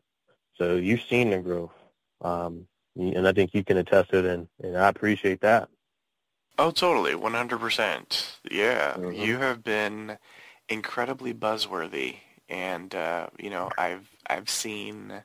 So 0.57 0.77
you've 0.77 1.03
seen 1.03 1.31
the 1.31 1.39
growth. 1.39 1.73
Um, 2.21 2.67
and 2.97 3.27
I 3.27 3.33
think 3.33 3.55
you 3.55 3.65
can 3.65 3.77
attest 3.77 4.11
to 4.11 4.19
it, 4.19 4.25
and, 4.25 4.49
and 4.63 4.77
I 4.77 4.89
appreciate 4.89 5.41
that. 5.41 5.69
Oh, 6.59 6.71
totally, 6.71 7.13
100%. 7.13 8.37
Yeah, 8.51 8.93
mm-hmm. 8.93 9.13
you 9.21 9.39
have 9.39 9.65
been 9.65 10.19
incredibly 10.69 11.35
buzzworthy, 11.35 12.19
and 12.49 12.95
uh, 12.95 13.29
you 13.39 13.51
know, 13.51 13.71
I've 13.77 14.09
I've 14.29 14.49
seen 14.49 15.25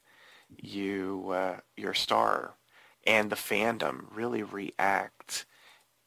you, 0.58 1.30
uh, 1.32 1.58
your 1.78 1.94
star, 1.94 2.56
and 3.06 3.30
the 3.30 3.36
fandom 3.36 4.06
really 4.12 4.42
react 4.42 5.46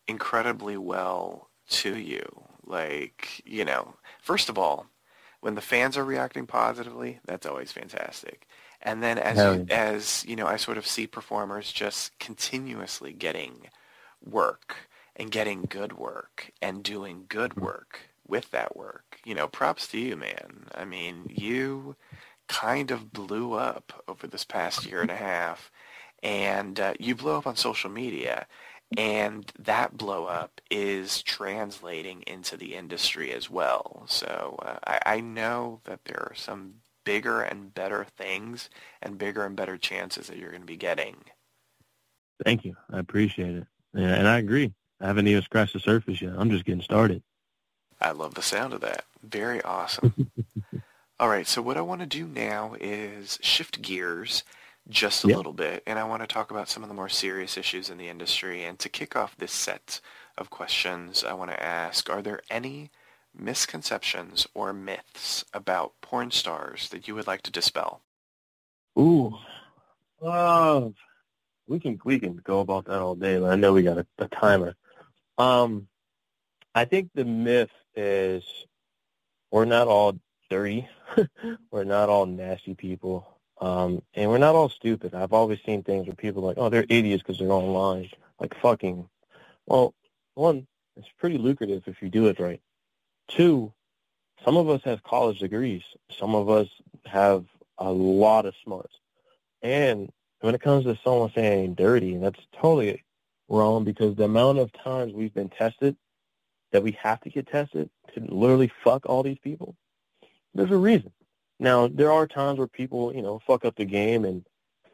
incredibly 0.08 0.76
well 0.76 1.48
to 1.72 1.96
you. 1.96 2.22
Like, 2.64 3.42
you 3.44 3.64
know, 3.64 3.94
first 4.20 4.48
of 4.48 4.58
all, 4.58 4.86
when 5.40 5.54
the 5.56 5.60
fans 5.60 5.96
are 5.96 6.04
reacting 6.04 6.46
positively, 6.46 7.20
that's 7.26 7.46
always 7.46 7.72
fantastic. 7.72 8.46
And 8.80 9.02
then 9.02 9.18
as 9.18 9.38
you, 9.58 9.66
as 9.70 10.24
you 10.26 10.36
know, 10.36 10.46
I 10.46 10.56
sort 10.56 10.78
of 10.78 10.86
see 10.86 11.06
performers 11.06 11.72
just 11.72 12.18
continuously 12.18 13.12
getting 13.12 13.68
work 14.24 14.76
and 15.16 15.30
getting 15.30 15.62
good 15.68 15.92
work 15.92 16.52
and 16.60 16.82
doing 16.82 17.24
good 17.28 17.56
work 17.56 18.00
with 18.26 18.50
that 18.50 18.76
work. 18.76 19.18
You 19.24 19.34
know, 19.34 19.46
props 19.48 19.86
to 19.88 19.98
you, 19.98 20.16
man. 20.16 20.66
I 20.74 20.84
mean, 20.84 21.26
you 21.28 21.96
kind 22.48 22.90
of 22.90 23.12
blew 23.12 23.54
up 23.54 24.04
over 24.08 24.26
this 24.26 24.44
past 24.44 24.86
year 24.86 25.00
and 25.00 25.10
a 25.10 25.16
half, 25.16 25.70
and 26.22 26.78
uh, 26.78 26.94
you 26.98 27.14
blew 27.14 27.32
up 27.32 27.46
on 27.46 27.56
social 27.56 27.90
media. 27.90 28.46
And 28.96 29.50
that 29.58 29.96
blow 29.96 30.26
up 30.26 30.60
is 30.70 31.22
translating 31.22 32.22
into 32.26 32.56
the 32.56 32.74
industry 32.74 33.32
as 33.32 33.48
well. 33.48 34.04
So 34.06 34.58
uh, 34.62 34.78
I, 34.86 35.00
I 35.16 35.20
know 35.20 35.80
that 35.84 36.04
there 36.04 36.20
are 36.20 36.34
some 36.34 36.74
bigger 37.04 37.42
and 37.42 37.74
better 37.74 38.06
things 38.16 38.70
and 39.00 39.18
bigger 39.18 39.44
and 39.44 39.56
better 39.56 39.76
chances 39.76 40.26
that 40.26 40.38
you're 40.38 40.50
going 40.50 40.62
to 40.62 40.66
be 40.66 40.76
getting. 40.76 41.16
Thank 42.44 42.64
you. 42.64 42.76
I 42.92 42.98
appreciate 42.98 43.56
it. 43.56 43.66
Yeah, 43.94 44.14
and 44.14 44.26
I 44.26 44.38
agree. 44.38 44.72
I 45.00 45.06
haven't 45.06 45.26
even 45.26 45.42
scratched 45.42 45.74
the 45.74 45.80
surface 45.80 46.22
yet. 46.22 46.34
I'm 46.36 46.50
just 46.50 46.64
getting 46.64 46.82
started. 46.82 47.22
I 48.00 48.12
love 48.12 48.34
the 48.34 48.42
sound 48.42 48.72
of 48.72 48.80
that. 48.80 49.04
Very 49.22 49.62
awesome. 49.62 50.30
All 51.20 51.28
right, 51.28 51.46
so 51.46 51.62
what 51.62 51.76
I 51.76 51.82
want 51.82 52.00
to 52.00 52.06
do 52.06 52.26
now 52.26 52.74
is 52.80 53.38
shift 53.42 53.80
gears 53.80 54.42
just 54.88 55.24
a 55.24 55.28
yep. 55.28 55.36
little 55.36 55.52
bit, 55.52 55.82
and 55.86 55.98
I 55.98 56.04
want 56.04 56.22
to 56.22 56.26
talk 56.26 56.50
about 56.50 56.68
some 56.68 56.82
of 56.82 56.88
the 56.88 56.94
more 56.94 57.08
serious 57.08 57.56
issues 57.56 57.88
in 57.88 57.98
the 57.98 58.08
industry. 58.08 58.64
And 58.64 58.78
to 58.80 58.88
kick 58.88 59.14
off 59.14 59.36
this 59.36 59.52
set 59.52 60.00
of 60.36 60.50
questions, 60.50 61.24
I 61.24 61.34
want 61.34 61.50
to 61.50 61.62
ask, 61.62 62.10
are 62.10 62.22
there 62.22 62.40
any 62.50 62.90
misconceptions 63.34 64.46
or 64.54 64.72
myths 64.72 65.44
about 65.54 65.92
porn 66.00 66.30
stars 66.30 66.88
that 66.90 67.06
you 67.06 67.14
would 67.14 67.26
like 67.26 67.42
to 67.42 67.50
dispel? 67.50 68.02
Ooh, 68.98 69.36
uh, 70.20 70.88
we 71.66 71.80
can 71.80 71.98
we 72.04 72.18
can 72.18 72.36
go 72.36 72.60
about 72.60 72.86
that 72.86 73.00
all 73.00 73.14
day. 73.14 73.38
But 73.38 73.50
I 73.50 73.56
know 73.56 73.72
we 73.72 73.82
got 73.82 73.98
a, 73.98 74.06
a 74.18 74.28
timer. 74.28 74.74
Um, 75.38 75.88
I 76.74 76.84
think 76.84 77.10
the 77.14 77.24
myth 77.24 77.70
is 77.94 78.44
we're 79.50 79.64
not 79.64 79.88
all 79.88 80.18
dirty. 80.50 80.88
we're 81.70 81.84
not 81.84 82.08
all 82.08 82.26
nasty 82.26 82.74
people. 82.74 83.26
Um, 83.62 84.02
and 84.14 84.28
we're 84.28 84.38
not 84.38 84.56
all 84.56 84.68
stupid. 84.68 85.14
I've 85.14 85.32
always 85.32 85.60
seen 85.64 85.84
things 85.84 86.08
where 86.08 86.16
people 86.16 86.42
are 86.42 86.48
like, 86.48 86.58
oh, 86.58 86.68
they're 86.68 86.84
idiots 86.88 87.22
because 87.22 87.38
they're 87.38 87.52
online. 87.52 88.10
Like, 88.40 88.56
fucking. 88.60 89.08
Well, 89.66 89.94
one, 90.34 90.66
it's 90.96 91.08
pretty 91.20 91.38
lucrative 91.38 91.84
if 91.86 92.02
you 92.02 92.08
do 92.08 92.26
it 92.26 92.40
right. 92.40 92.60
Two, 93.28 93.72
some 94.44 94.56
of 94.56 94.68
us 94.68 94.80
have 94.84 95.04
college 95.04 95.38
degrees. 95.38 95.82
Some 96.10 96.34
of 96.34 96.50
us 96.50 96.66
have 97.06 97.44
a 97.78 97.92
lot 97.92 98.46
of 98.46 98.54
smarts. 98.64 98.94
And 99.62 100.10
when 100.40 100.56
it 100.56 100.60
comes 100.60 100.84
to 100.84 100.98
someone 101.04 101.30
saying 101.32 101.74
dirty, 101.74 102.16
that's 102.16 102.40
totally 102.60 103.04
wrong 103.48 103.84
because 103.84 104.16
the 104.16 104.24
amount 104.24 104.58
of 104.58 104.72
times 104.72 105.12
we've 105.12 105.34
been 105.34 105.50
tested 105.50 105.96
that 106.72 106.82
we 106.82 106.98
have 107.00 107.20
to 107.20 107.30
get 107.30 107.46
tested 107.46 107.88
to 108.12 108.20
literally 108.22 108.72
fuck 108.82 109.06
all 109.06 109.22
these 109.22 109.38
people, 109.38 109.76
there's 110.52 110.72
a 110.72 110.76
reason. 110.76 111.12
Now, 111.62 111.86
there 111.86 112.10
are 112.10 112.26
times 112.26 112.58
where 112.58 112.66
people, 112.66 113.14
you 113.14 113.22
know, 113.22 113.38
fuck 113.46 113.64
up 113.64 113.76
the 113.76 113.84
game 113.84 114.24
and 114.24 114.44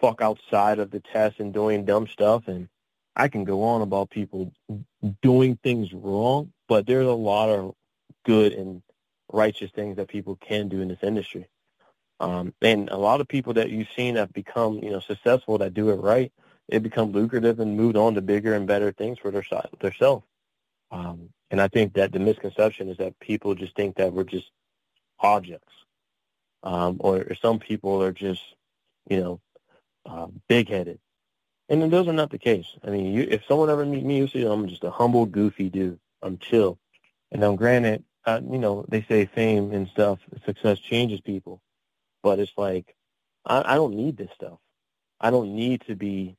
fuck 0.03 0.21
outside 0.21 0.79
of 0.79 0.91
the 0.91 1.01
test 1.01 1.41
and 1.41 1.51
doing 1.51 1.87
dumb 1.87 2.07
stuff, 2.07 2.47
and 2.47 2.69
I 3.17 3.29
can 3.29 3.45
go 3.45 3.63
on 3.63 3.81
about 3.81 4.11
people 4.11 4.53
doing 5.23 5.59
things 5.63 5.95
wrong, 5.95 6.53
but 6.69 6.87
there's 6.87 7.07
a 7.07 7.11
lot 7.13 7.49
of 7.49 7.75
good 8.27 8.53
and 8.53 8.83
righteous 9.33 9.71
things 9.71 9.97
that 9.97 10.09
people 10.09 10.37
can 10.37 10.69
do 10.69 10.83
in 10.83 10.89
this 10.89 11.03
industry. 11.03 11.49
Um, 12.21 12.53
and 12.61 12.91
a 12.91 12.99
lot 12.99 13.23
of 13.23 13.29
people 13.29 13.55
that 13.55 13.71
you've 13.71 13.91
seen 13.97 14.17
have 14.17 14.35
become, 14.35 14.75
you 14.75 14.91
know, 14.91 15.01
successful 15.01 15.57
that 15.57 15.73
do 15.73 15.89
it 15.89 15.95
right, 15.95 16.31
it 16.69 16.83
become 16.83 17.13
lucrative 17.13 17.61
and 17.61 17.79
moved 17.79 17.97
on 17.97 18.15
to 18.15 18.21
bigger 18.21 18.53
and 18.53 18.67
better 18.67 18.93
things 18.93 19.19
for 19.19 19.31
their 19.31 19.43
side, 19.43 19.71
their 19.81 19.95
self. 19.95 20.23
Um, 20.91 21.31
and 21.51 21.63
I 21.63 21.69
think 21.69 21.95
that 21.95 22.13
the 22.13 22.19
misconception 22.19 22.91
is 22.91 22.99
that 22.99 23.19
people 23.21 23.55
just 23.55 23.75
think 23.75 23.97
that 23.97 24.13
we're 24.13 24.25
just 24.25 24.51
objects, 25.21 25.73
um, 26.63 26.97
or, 27.01 27.19
or 27.19 27.35
some 27.35 27.59
people 27.59 28.03
are 28.03 28.13
just, 28.13 28.43
you 29.09 29.21
know, 29.21 29.41
uh, 30.07 30.27
big-headed. 30.49 30.99
And 31.69 31.83
then 31.83 31.91
those 31.91 32.09
are 32.09 32.13
not 32.15 32.31
the 32.31 32.39
case. 32.39 32.67
I 32.83 32.91
mean, 32.91 33.13
you, 33.13 33.27
if 33.29 33.45
someone 33.47 33.69
ever 33.71 33.85
meet 33.85 34.05
me, 34.05 34.19
you 34.19 34.29
see 34.29 34.43
I'm 34.45 34.69
just 34.69 34.85
a 34.85 34.91
humble, 34.91 35.27
goofy 35.27 35.69
dude. 35.69 36.01
I'm 36.23 36.39
chill. 36.39 36.79
And 37.31 37.43
now, 37.43 37.55
granted, 37.57 38.05
uh, 38.25 38.41
you 38.51 38.59
know, 38.59 38.85
they 38.89 39.03
say 39.03 39.27
fame 39.27 39.73
and 39.73 39.89
stuff, 39.89 40.19
success 40.47 40.79
changes 40.79 41.21
people. 41.21 41.61
But 42.23 42.39
it's 42.39 42.53
like, 42.57 42.95
I, 43.45 43.75
I 43.75 43.75
don't 43.75 43.95
need 43.95 44.17
this 44.17 44.31
stuff. 44.35 44.59
I 45.21 45.31
don't 45.31 45.55
need 45.55 45.83
to 45.83 45.95
be 45.95 46.37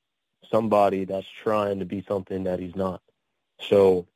somebody 0.49 1.05
that's 1.05 1.27
trying 1.43 1.79
to 1.79 1.85
be 1.85 2.03
something 2.07 2.43
that 2.45 2.59
he's 2.59 2.75
not. 2.75 3.01
So 3.61 4.07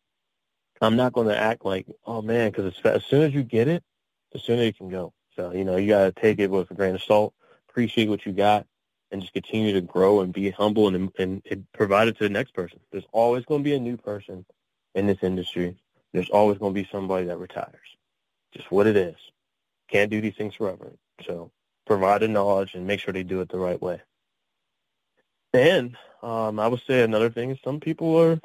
I'm 0.82 0.96
not 0.96 1.14
going 1.14 1.28
to 1.28 1.38
act 1.38 1.66
like, 1.66 1.86
oh 2.06 2.22
man, 2.22 2.52
because 2.52 2.74
as 2.84 3.06
soon 3.06 3.22
as 3.24 3.34
you 3.34 3.44
get 3.44 3.68
it, 3.68 3.84
the 4.32 4.40
sooner 4.40 4.64
you 4.64 4.74
can 4.74 4.90
go. 4.90 5.14
So, 5.36 5.52
you 5.52 5.64
know, 5.64 5.78
you 5.78 5.88
got 5.88 6.04
to 6.16 6.22
take 6.22 6.40
it 6.40 6.50
with 6.50 6.70
a 6.72 6.74
grain 6.74 6.96
of 6.96 7.04
salt, 7.04 7.34
appreciate 7.70 8.10
what 8.10 8.26
you 8.26 8.32
got, 8.32 8.66
and 9.12 9.22
just 9.22 9.34
continue 9.34 9.74
to 9.74 9.82
grow 9.82 10.22
and 10.22 10.34
be 10.34 10.50
humble 10.50 10.88
and, 10.88 11.12
and, 11.18 11.42
and 11.50 11.66
provide 11.74 12.08
it 12.08 12.18
to 12.18 12.24
the 12.24 12.30
next 12.30 12.54
person. 12.54 12.80
There's 12.92 13.08
always 13.12 13.46
going 13.46 13.62
to 13.62 13.64
be 13.64 13.76
a 13.76 13.80
new 13.80 13.98
person 13.98 14.46
in 14.96 15.08
this 15.08 15.20
industry. 15.22 15.78
There's 16.14 16.30
always 16.30 16.58
going 16.58 16.74
to 16.74 16.82
be 16.82 16.88
somebody 16.92 17.26
that 17.28 17.38
retires. 17.38 17.76
Just 18.56 18.72
what 18.72 18.88
it 18.88 18.96
is. 18.96 19.16
Can't 19.88 20.12
do 20.12 20.22
these 20.22 20.36
things 20.36 20.56
forever. 20.56 20.94
So 21.26 21.52
provide 21.86 22.22
the 22.22 22.28
knowledge 22.28 22.76
and 22.76 22.86
make 22.86 23.00
sure 23.00 23.14
they 23.14 23.24
do 23.24 23.42
it 23.42 23.50
the 23.50 23.58
right 23.58 23.82
way. 23.82 24.02
And 25.54 25.96
um, 26.22 26.60
I 26.60 26.68
would 26.68 26.82
say 26.88 27.04
another 27.04 27.30
thing 27.30 27.52
is 27.52 27.60
some 27.64 27.80
people 27.80 28.20
are, 28.20 28.40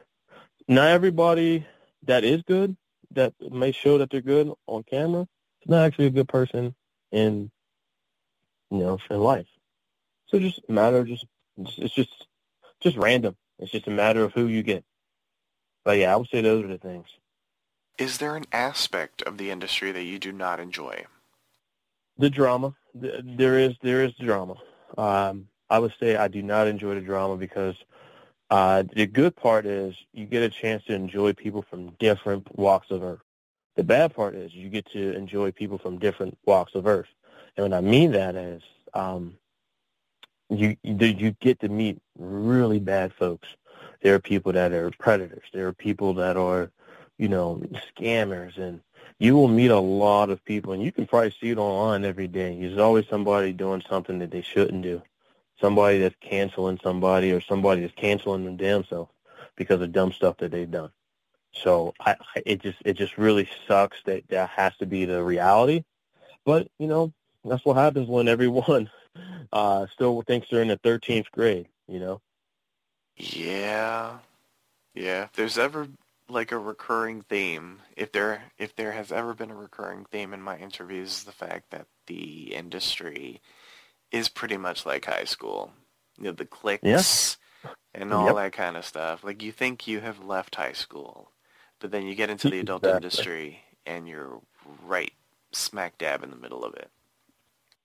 not 0.66 0.88
everybody 0.88 1.66
that 2.04 2.24
is 2.24 2.42
good, 2.42 2.76
that 3.12 3.32
may 3.50 3.72
show 3.72 3.98
that 3.98 4.10
they're 4.10 4.20
good 4.20 4.52
on 4.66 4.82
camera, 4.82 5.22
is 5.22 5.68
not 5.68 5.86
actually 5.86 6.06
a 6.06 6.10
good 6.10 6.28
person 6.28 6.74
in, 7.12 7.50
you 8.70 8.78
know, 8.78 8.98
in 9.10 9.20
life. 9.20 9.46
So 10.28 10.38
just 10.38 10.60
a 10.68 10.72
matter 10.72 10.98
of 10.98 11.06
just, 11.06 11.26
it's 11.56 11.94
just, 11.94 12.26
just 12.80 12.96
random. 12.96 13.36
It's 13.58 13.72
just 13.72 13.86
a 13.86 13.90
matter 13.90 14.22
of 14.24 14.32
who 14.32 14.46
you 14.46 14.62
get. 14.62 14.84
But 15.84 15.98
yeah, 15.98 16.12
I 16.12 16.16
would 16.16 16.28
say 16.28 16.40
those 16.40 16.64
are 16.64 16.68
the 16.68 16.78
things. 16.78 17.06
Is 17.98 18.18
there 18.18 18.36
an 18.36 18.44
aspect 18.52 19.22
of 19.22 19.38
the 19.38 19.50
industry 19.50 19.90
that 19.90 20.04
you 20.04 20.18
do 20.18 20.32
not 20.32 20.60
enjoy? 20.60 21.06
The 22.16 22.30
drama. 22.30 22.74
There 22.94 23.58
is 23.58 23.74
there 23.82 24.04
is 24.04 24.12
drama. 24.14 24.54
Um, 24.96 25.48
I 25.70 25.78
would 25.78 25.92
say 25.98 26.16
I 26.16 26.28
do 26.28 26.42
not 26.42 26.66
enjoy 26.68 26.94
the 26.94 27.00
drama 27.00 27.36
because 27.36 27.74
uh, 28.50 28.84
the 28.94 29.06
good 29.06 29.36
part 29.36 29.66
is 29.66 29.94
you 30.12 30.26
get 30.26 30.42
a 30.42 30.48
chance 30.48 30.84
to 30.84 30.94
enjoy 30.94 31.32
people 31.32 31.64
from 31.68 31.90
different 31.98 32.56
walks 32.56 32.90
of 32.90 33.02
earth. 33.02 33.20
The 33.76 33.84
bad 33.84 34.14
part 34.14 34.34
is 34.34 34.54
you 34.54 34.68
get 34.68 34.90
to 34.92 35.14
enjoy 35.14 35.52
people 35.52 35.78
from 35.78 35.98
different 35.98 36.36
walks 36.44 36.74
of 36.74 36.86
earth. 36.86 37.08
And 37.56 37.64
what 37.64 37.76
I 37.76 37.80
mean 37.80 38.12
that 38.12 38.34
is 38.34 38.62
um, 38.94 39.36
you 40.50 40.76
you 40.82 41.32
get 41.40 41.60
to 41.60 41.68
meet 41.68 42.00
really 42.18 42.80
bad 42.80 43.12
folks. 43.12 43.48
There 44.02 44.14
are 44.14 44.20
people 44.20 44.52
that 44.52 44.72
are 44.72 44.90
predators. 44.98 45.44
There 45.52 45.68
are 45.68 45.72
people 45.72 46.14
that 46.14 46.36
are 46.36 46.70
you 47.18 47.28
know, 47.28 47.60
scammers 47.96 48.56
and 48.56 48.80
you 49.18 49.34
will 49.34 49.48
meet 49.48 49.72
a 49.72 49.78
lot 49.78 50.30
of 50.30 50.44
people 50.44 50.72
and 50.72 50.82
you 50.82 50.92
can 50.92 51.06
probably 51.06 51.34
see 51.40 51.50
it 51.50 51.58
online 51.58 52.04
every 52.04 52.28
day. 52.28 52.58
There's 52.58 52.78
always 52.78 53.06
somebody 53.08 53.52
doing 53.52 53.82
something 53.88 54.20
that 54.20 54.30
they 54.30 54.42
shouldn't 54.42 54.82
do. 54.82 55.02
Somebody 55.60 55.98
that's 55.98 56.14
canceling 56.20 56.78
somebody 56.82 57.32
or 57.32 57.40
somebody 57.40 57.80
that's 57.80 57.94
canceling 57.94 58.44
them 58.44 58.56
damn 58.56 58.84
because 59.56 59.80
of 59.80 59.92
dumb 59.92 60.12
stuff 60.12 60.36
that 60.38 60.52
they've 60.52 60.70
done. 60.70 60.90
So 61.62 61.94
I, 62.00 62.12
I 62.12 62.42
it 62.46 62.62
just 62.62 62.78
it 62.84 62.94
just 62.94 63.18
really 63.18 63.48
sucks 63.66 63.98
that 64.04 64.28
that 64.28 64.50
has 64.50 64.76
to 64.76 64.86
be 64.86 65.04
the 65.04 65.22
reality. 65.22 65.84
But, 66.44 66.68
you 66.78 66.86
know, 66.86 67.12
that's 67.44 67.64
what 67.64 67.76
happens 67.76 68.08
when 68.08 68.28
everyone 68.28 68.90
uh 69.52 69.86
still 69.92 70.22
thinks 70.22 70.48
they're 70.50 70.62
in 70.62 70.68
the 70.68 70.76
thirteenth 70.78 71.30
grade, 71.32 71.68
you 71.86 72.00
know? 72.00 72.20
Yeah. 73.16 74.18
Yeah. 74.94 75.24
If 75.24 75.32
there's 75.32 75.58
ever 75.58 75.88
like 76.28 76.52
a 76.52 76.58
recurring 76.58 77.22
theme, 77.22 77.80
if 77.96 78.12
there 78.12 78.42
if 78.58 78.76
there 78.76 78.92
has 78.92 79.10
ever 79.12 79.34
been 79.34 79.50
a 79.50 79.56
recurring 79.56 80.06
theme 80.10 80.32
in 80.32 80.42
my 80.42 80.58
interviews, 80.58 81.08
is 81.08 81.24
the 81.24 81.32
fact 81.32 81.70
that 81.70 81.86
the 82.06 82.54
industry 82.54 83.40
is 84.12 84.28
pretty 84.28 84.56
much 84.56 84.86
like 84.86 85.04
high 85.04 85.24
school. 85.24 85.72
You 86.18 86.24
know, 86.24 86.32
the 86.32 86.44
clicks 86.44 87.38
yeah. 87.64 87.70
and 87.94 88.12
all 88.12 88.26
yep. 88.26 88.36
that 88.36 88.52
kind 88.52 88.76
of 88.76 88.84
stuff. 88.84 89.24
Like 89.24 89.42
you 89.42 89.52
think 89.52 89.86
you 89.86 90.00
have 90.00 90.24
left 90.24 90.56
high 90.56 90.72
school, 90.72 91.30
but 91.80 91.90
then 91.90 92.06
you 92.06 92.14
get 92.14 92.30
into 92.30 92.50
the 92.50 92.60
adult 92.60 92.82
exactly. 92.82 92.96
industry 92.96 93.60
and 93.86 94.08
you're 94.08 94.40
right 94.84 95.12
smack 95.52 95.96
dab 95.98 96.22
in 96.22 96.30
the 96.30 96.36
middle 96.36 96.64
of 96.64 96.74
it. 96.74 96.90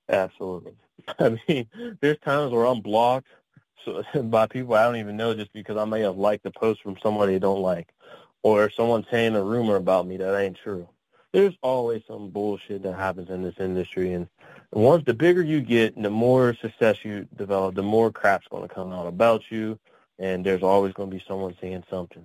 Absolutely. 0.09 0.73
I 1.19 1.37
mean, 1.47 1.67
there's 2.01 2.19
times 2.19 2.51
where 2.51 2.65
I'm 2.65 2.81
blocked 2.81 3.27
so, 3.85 4.03
by 4.23 4.47
people 4.47 4.75
I 4.75 4.83
don't 4.83 4.97
even 4.97 5.17
know 5.17 5.33
just 5.33 5.53
because 5.53 5.77
I 5.77 5.85
may 5.85 6.01
have 6.01 6.17
liked 6.17 6.45
a 6.45 6.51
post 6.51 6.81
from 6.81 6.97
somebody 7.01 7.35
I 7.35 7.39
don't 7.39 7.61
like 7.61 7.93
or 8.43 8.69
someone 8.69 9.05
saying 9.09 9.35
a 9.35 9.43
rumor 9.43 9.77
about 9.77 10.05
me 10.05 10.17
that 10.17 10.37
ain't 10.37 10.57
true. 10.61 10.87
There's 11.31 11.55
always 11.63 12.03
some 12.07 12.29
bullshit 12.29 12.83
that 12.83 12.93
happens 12.93 13.29
in 13.29 13.41
this 13.41 13.55
industry, 13.57 14.13
and 14.13 14.27
once 14.71 15.03
the 15.05 15.15
bigger 15.15 15.41
you 15.41 15.61
get, 15.61 15.95
and 15.95 16.05
the 16.05 16.09
more 16.11 16.53
success 16.55 16.97
you 17.03 17.27
develop, 17.37 17.73
the 17.73 17.81
more 17.81 18.11
crap's 18.11 18.47
going 18.49 18.67
to 18.67 18.73
come 18.73 18.91
out 18.91 19.07
about 19.07 19.41
you, 19.49 19.79
and 20.19 20.45
there's 20.45 20.61
always 20.61 20.93
going 20.93 21.09
to 21.09 21.15
be 21.15 21.23
someone 21.27 21.55
saying 21.59 21.83
something. 21.89 22.23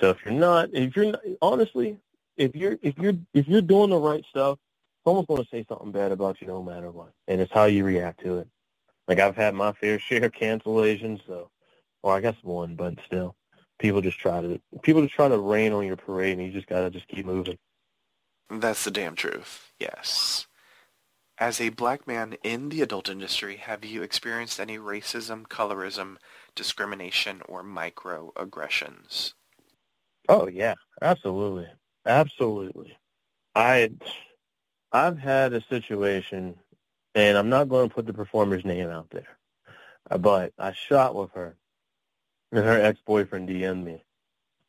So 0.00 0.10
if 0.10 0.18
you're 0.24 0.34
not, 0.34 0.70
if 0.72 0.94
you're 0.94 1.12
not, 1.12 1.20
honestly, 1.40 1.98
if 2.36 2.54
you're 2.54 2.78
if 2.82 2.98
you're 2.98 3.14
if 3.32 3.48
you're 3.48 3.62
doing 3.62 3.90
the 3.90 3.98
right 3.98 4.24
stuff, 4.28 4.58
someone's 5.04 5.26
going 5.26 5.42
to 5.42 5.48
say 5.48 5.64
something 5.68 5.92
bad 5.92 6.12
about 6.12 6.40
you 6.40 6.46
no 6.46 6.62
matter 6.62 6.90
what, 6.90 7.12
and 7.28 7.40
it's 7.40 7.52
how 7.52 7.64
you 7.64 7.84
react 7.84 8.22
to 8.24 8.38
it. 8.38 8.48
Like 9.08 9.20
I've 9.20 9.36
had 9.36 9.54
my 9.54 9.72
fair 9.72 9.98
share 9.98 10.24
of 10.24 10.32
cancellations, 10.32 11.20
so, 11.26 11.50
or 12.02 12.14
I 12.14 12.20
guess 12.20 12.36
one, 12.42 12.74
but 12.74 12.94
still 13.06 13.34
people 13.78 14.00
just 14.00 14.18
try 14.18 14.40
to 14.40 14.60
people 14.82 15.02
just 15.02 15.14
try 15.14 15.28
to 15.28 15.38
rain 15.38 15.72
on 15.72 15.86
your 15.86 15.96
parade, 15.96 16.38
and 16.38 16.46
you 16.46 16.52
just 16.52 16.68
gotta 16.68 16.90
just 16.90 17.08
keep 17.08 17.26
moving. 17.26 17.58
That's 18.50 18.84
the 18.84 18.90
damn 18.90 19.16
truth. 19.16 19.72
Yes. 19.78 20.46
As 21.38 21.60
a 21.60 21.68
black 21.68 22.06
man 22.06 22.36
in 22.42 22.70
the 22.70 22.80
adult 22.80 23.10
industry, 23.10 23.56
have 23.56 23.84
you 23.84 24.02
experienced 24.02 24.58
any 24.58 24.78
racism, 24.78 25.46
colorism, 25.46 26.16
discrimination, 26.54 27.42
or 27.46 27.62
microaggressions? 27.62 29.34
Oh 30.28 30.48
yeah, 30.48 30.74
absolutely, 31.02 31.68
absolutely. 32.04 32.96
I 33.54 33.90
I've 34.92 35.18
had 35.18 35.52
a 35.52 35.60
situation, 35.62 36.56
and 37.14 37.38
I'm 37.38 37.48
not 37.48 37.68
going 37.68 37.88
to 37.88 37.94
put 37.94 38.06
the 38.06 38.12
performer's 38.12 38.64
name 38.64 38.88
out 38.88 39.10
there, 39.10 39.38
but 40.18 40.52
I 40.58 40.72
shot 40.72 41.14
with 41.14 41.32
her, 41.32 41.56
and 42.52 42.64
her 42.64 42.80
ex-boyfriend 42.80 43.48
DM'd 43.48 43.84
me 43.84 44.04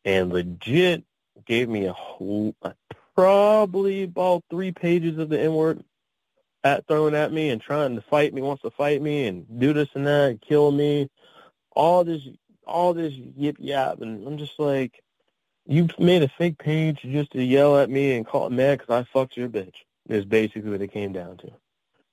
and 0.06 0.32
legit 0.32 1.04
gave 1.46 1.70
me 1.70 1.86
a 1.86 1.94
whole, 1.94 2.56
probably 3.16 4.04
about 4.04 4.44
three 4.50 4.72
pages 4.72 5.18
of 5.18 5.30
the 5.30 5.40
N-word 5.40 5.84
at 6.64 6.88
thrown 6.88 7.16
at 7.16 7.32
me 7.32 7.50
and 7.50 7.62
trying 7.62 7.96
to 7.96 8.02
fight 8.02 8.34
me, 8.34 8.42
wants 8.42 8.64
to 8.64 8.72
fight 8.72 9.02
me 9.02 9.28
and 9.28 9.60
do 9.60 9.74
this 9.74 9.90
and 9.94 10.08
that, 10.08 10.30
and 10.30 10.42
kill 10.42 10.72
me. 10.72 11.10
All 11.72 12.04
this, 12.04 12.22
all 12.66 12.94
this 12.94 13.14
yip 13.14 13.58
yap, 13.60 14.02
and 14.02 14.26
I'm 14.28 14.38
just 14.38 14.60
like, 14.60 15.02
you 15.68 15.88
made 16.00 16.24
a 16.24 16.30
fake 16.30 16.58
page 16.58 17.02
just 17.02 17.32
to 17.32 17.44
yell 17.44 17.78
at 17.78 17.90
me 17.90 18.16
and 18.16 18.26
call 18.26 18.48
it 18.48 18.52
mad 18.52 18.80
because 18.80 19.02
I 19.02 19.08
fucked 19.12 19.38
your 19.38 19.50
bitch. 19.50 19.76
Is 20.10 20.24
basically 20.24 20.72
what 20.72 20.82
it 20.82 20.94
came 20.94 21.12
down 21.12 21.36
to. 21.38 21.52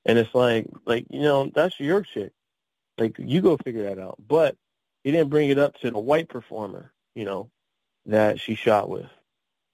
And 0.05 0.19
it's 0.19 0.35
like, 0.35 0.67
like 0.85 1.07
you 1.11 1.23
know, 1.23 1.51
that's 1.55 1.79
your 1.79 2.03
shit. 2.03 2.33
Like 2.99 3.17
you 3.19 3.41
go 3.41 3.57
figure 3.57 3.85
that 3.85 4.01
out. 4.01 4.17
But 4.27 4.57
he 5.05 5.13
didn't 5.13 5.31
bring 5.31 5.51
it 5.51 5.59
up 5.59 5.79
to 5.81 5.91
the 5.91 5.99
white 5.99 6.29
performer, 6.29 6.93
you 7.15 7.25
know, 7.25 7.51
that 8.07 8.41
she 8.41 8.57
shot 8.57 8.89
with. 8.89 9.07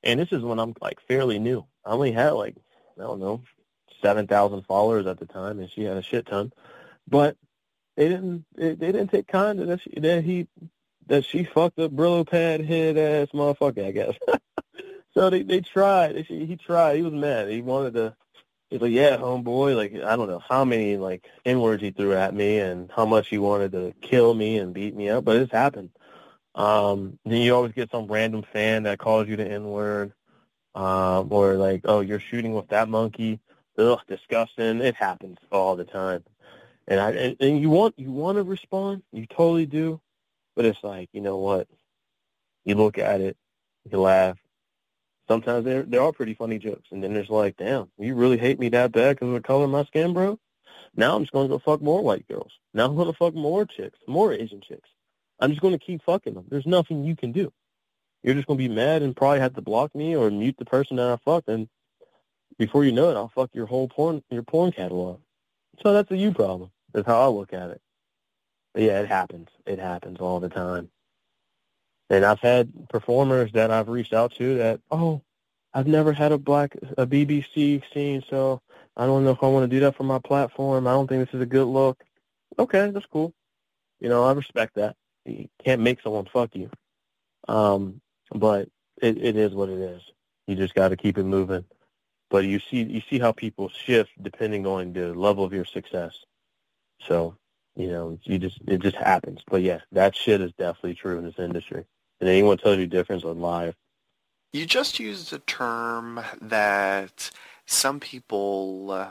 And 0.02 0.20
this 0.20 0.32
is 0.32 0.42
when 0.42 0.58
I'm 0.58 0.74
like 0.80 1.00
fairly 1.08 1.38
new. 1.38 1.64
I 1.84 1.92
only 1.92 2.12
had 2.12 2.30
like, 2.30 2.56
I 2.98 3.02
don't 3.02 3.20
know, 3.20 3.42
7,000 4.02 4.62
followers 4.66 5.06
at 5.06 5.18
the 5.18 5.26
time 5.26 5.58
and 5.58 5.70
she 5.70 5.84
had 5.84 5.96
a 5.96 6.02
shit 6.02 6.26
ton. 6.26 6.52
But 7.08 7.36
they 7.96 8.08
didn't, 8.08 8.44
they, 8.54 8.74
they 8.74 8.92
didn't 8.92 9.10
take 9.10 9.28
kind 9.28 9.58
that 9.58 9.80
she, 9.80 10.00
that 10.00 10.24
he, 10.24 10.46
that 11.06 11.24
she 11.24 11.44
fucked 11.44 11.78
a 11.78 11.88
Brillo 11.88 12.28
pad 12.28 12.64
head 12.64 12.96
ass 12.96 13.28
motherfucker, 13.34 13.86
I 13.86 13.90
guess. 13.92 14.14
So 15.14 15.28
they 15.28 15.42
they 15.42 15.60
tried. 15.60 16.24
He 16.26 16.56
tried. 16.56 16.96
He 16.96 17.02
was 17.02 17.12
mad. 17.12 17.48
He 17.48 17.62
wanted 17.62 17.94
to. 17.94 18.14
He's 18.70 18.80
like, 18.80 18.92
yeah, 18.92 19.16
homeboy. 19.16 19.74
Like 19.74 19.94
I 19.94 20.16
don't 20.16 20.28
know 20.28 20.42
how 20.48 20.64
many 20.64 20.96
like 20.96 21.26
n 21.44 21.60
words 21.60 21.82
he 21.82 21.90
threw 21.90 22.14
at 22.14 22.34
me 22.34 22.58
and 22.58 22.90
how 22.94 23.06
much 23.06 23.28
he 23.28 23.38
wanted 23.38 23.72
to 23.72 23.92
kill 24.02 24.34
me 24.34 24.58
and 24.58 24.72
beat 24.72 24.94
me 24.94 25.08
up, 25.08 25.24
but 25.24 25.36
it's 25.36 25.52
happened. 25.52 25.90
Um, 26.54 27.18
then 27.24 27.40
you 27.42 27.54
always 27.54 27.72
get 27.72 27.90
some 27.90 28.06
random 28.06 28.44
fan 28.52 28.84
that 28.84 28.98
calls 28.98 29.26
you 29.26 29.36
the 29.36 29.46
n 29.50 29.64
word, 29.64 30.12
um, 30.74 31.32
or 31.32 31.54
like, 31.54 31.82
oh, 31.84 32.00
you're 32.00 32.20
shooting 32.20 32.54
with 32.54 32.68
that 32.68 32.88
monkey. 32.88 33.40
Ugh, 33.78 34.00
disgusting. 34.06 34.80
It 34.80 34.94
happens 34.94 35.38
all 35.50 35.74
the 35.74 35.84
time. 35.84 36.22
And 36.86 37.00
I 37.00 37.10
and, 37.12 37.36
and 37.40 37.60
you 37.60 37.70
want 37.70 37.98
you 37.98 38.12
want 38.12 38.36
to 38.36 38.44
respond, 38.44 39.02
you 39.12 39.26
totally 39.26 39.66
do, 39.66 40.00
but 40.56 40.64
it's 40.64 40.82
like 40.82 41.08
you 41.12 41.20
know 41.20 41.38
what? 41.38 41.68
You 42.64 42.74
look 42.74 42.98
at 42.98 43.20
it, 43.20 43.36
you 43.90 43.98
laugh, 43.98 44.36
sometimes 45.30 45.64
there 45.64 45.84
there 45.84 46.02
are 46.02 46.12
pretty 46.12 46.34
funny 46.34 46.58
jokes, 46.58 46.88
and 46.90 47.02
then 47.02 47.14
there's 47.14 47.30
like, 47.30 47.56
damn, 47.56 47.88
you 47.98 48.14
really 48.16 48.36
hate 48.36 48.58
me 48.58 48.68
that 48.70 48.90
bad 48.90 49.16
because 49.16 49.28
of 49.28 49.34
the 49.34 49.40
color 49.40 49.64
of 49.64 49.70
my 49.70 49.84
skin, 49.84 50.12
bro. 50.12 50.38
Now 50.96 51.14
I'm 51.14 51.22
just 51.22 51.32
gonna 51.32 51.48
go 51.48 51.60
fuck 51.60 51.80
more 51.80 52.02
white 52.02 52.26
girls. 52.26 52.52
Now 52.74 52.86
I'm 52.86 52.96
gonna 52.96 53.12
fuck 53.12 53.34
more 53.34 53.64
chicks, 53.64 53.98
more 54.08 54.32
Asian 54.32 54.60
chicks. 54.60 54.88
I'm 55.38 55.50
just 55.50 55.62
gonna 55.62 55.78
keep 55.78 56.02
fucking 56.02 56.34
them. 56.34 56.46
There's 56.48 56.66
nothing 56.66 57.04
you 57.04 57.14
can 57.14 57.30
do. 57.30 57.52
You're 58.24 58.34
just 58.34 58.48
gonna 58.48 58.58
be 58.58 58.68
mad 58.68 59.02
and 59.02 59.16
probably 59.16 59.40
have 59.40 59.54
to 59.54 59.62
block 59.62 59.94
me 59.94 60.16
or 60.16 60.30
mute 60.30 60.56
the 60.58 60.64
person 60.64 60.96
that 60.96 61.08
I 61.08 61.16
fucked, 61.24 61.48
and 61.48 61.68
before 62.58 62.84
you 62.84 62.92
know 62.92 63.10
it, 63.10 63.14
I'll 63.16 63.32
fuck 63.34 63.50
your 63.54 63.66
whole 63.66 63.88
porn 63.88 64.22
your 64.30 64.42
porn 64.42 64.72
catalog. 64.72 65.20
So 65.82 65.92
that's 65.92 66.10
a 66.10 66.16
you 66.16 66.32
problem. 66.32 66.72
That's 66.92 67.06
how 67.06 67.20
I 67.22 67.28
look 67.28 67.52
at 67.52 67.70
it. 67.70 67.80
Yeah, 68.74 69.00
it 69.00 69.08
happens. 69.08 69.48
It 69.66 69.78
happens 69.78 70.18
all 70.20 70.40
the 70.40 70.48
time. 70.48 70.90
And 72.08 72.24
I've 72.24 72.40
had 72.40 72.88
performers 72.88 73.52
that 73.52 73.70
I've 73.70 73.88
reached 73.88 74.12
out 74.12 74.32
to 74.34 74.58
that, 74.58 74.80
oh, 74.90 75.22
I've 75.72 75.86
never 75.86 76.12
had 76.12 76.32
a 76.32 76.38
black 76.38 76.76
a 76.98 77.06
BBC 77.06 77.82
scene, 77.94 78.24
so 78.28 78.60
I 78.96 79.06
don't 79.06 79.24
know 79.24 79.30
if 79.30 79.42
I 79.42 79.46
want 79.46 79.70
to 79.70 79.76
do 79.76 79.80
that 79.80 79.96
for 79.96 80.02
my 80.02 80.18
platform. 80.18 80.86
I 80.86 80.92
don't 80.92 81.06
think 81.06 81.24
this 81.24 81.34
is 81.34 81.42
a 81.42 81.46
good 81.46 81.66
look. 81.66 82.02
Okay, 82.58 82.90
that's 82.90 83.06
cool. 83.06 83.32
You 84.00 84.08
know, 84.08 84.24
I 84.24 84.32
respect 84.32 84.74
that. 84.74 84.96
You 85.24 85.48
can't 85.64 85.82
make 85.82 86.02
someone 86.02 86.26
fuck 86.26 86.54
you. 86.56 86.70
Um, 87.46 88.00
but 88.34 88.68
it, 89.00 89.18
it 89.18 89.36
is 89.36 89.52
what 89.54 89.68
it 89.68 89.78
is. 89.78 90.02
You 90.46 90.56
just 90.56 90.74
got 90.74 90.88
to 90.88 90.96
keep 90.96 91.18
it 91.18 91.24
moving. 91.24 91.64
But 92.30 92.44
you 92.44 92.58
see, 92.58 92.82
you 92.82 93.02
see 93.08 93.18
how 93.18 93.32
people 93.32 93.68
shift 93.68 94.10
depending 94.20 94.66
on 94.66 94.92
the 94.92 95.14
level 95.14 95.44
of 95.44 95.52
your 95.52 95.64
success. 95.64 96.16
So, 97.00 97.36
you 97.80 97.88
know, 97.88 98.18
you 98.24 98.38
just 98.38 98.58
it 98.66 98.80
just 98.80 98.96
happens. 98.96 99.40
But 99.48 99.62
yeah, 99.62 99.80
that 99.92 100.14
shit 100.14 100.40
is 100.40 100.52
definitely 100.58 100.94
true 100.94 101.18
in 101.18 101.24
this 101.24 101.38
industry 101.38 101.84
and 102.20 102.28
anyone 102.28 102.58
tells 102.58 102.78
you 102.78 102.86
different 102.86 103.24
on 103.24 103.40
live. 103.40 103.74
You 104.52 104.66
just 104.66 104.98
used 104.98 105.32
a 105.32 105.38
term 105.38 106.20
that 106.40 107.30
some 107.66 108.00
people 108.00 108.90
uh, 108.90 109.08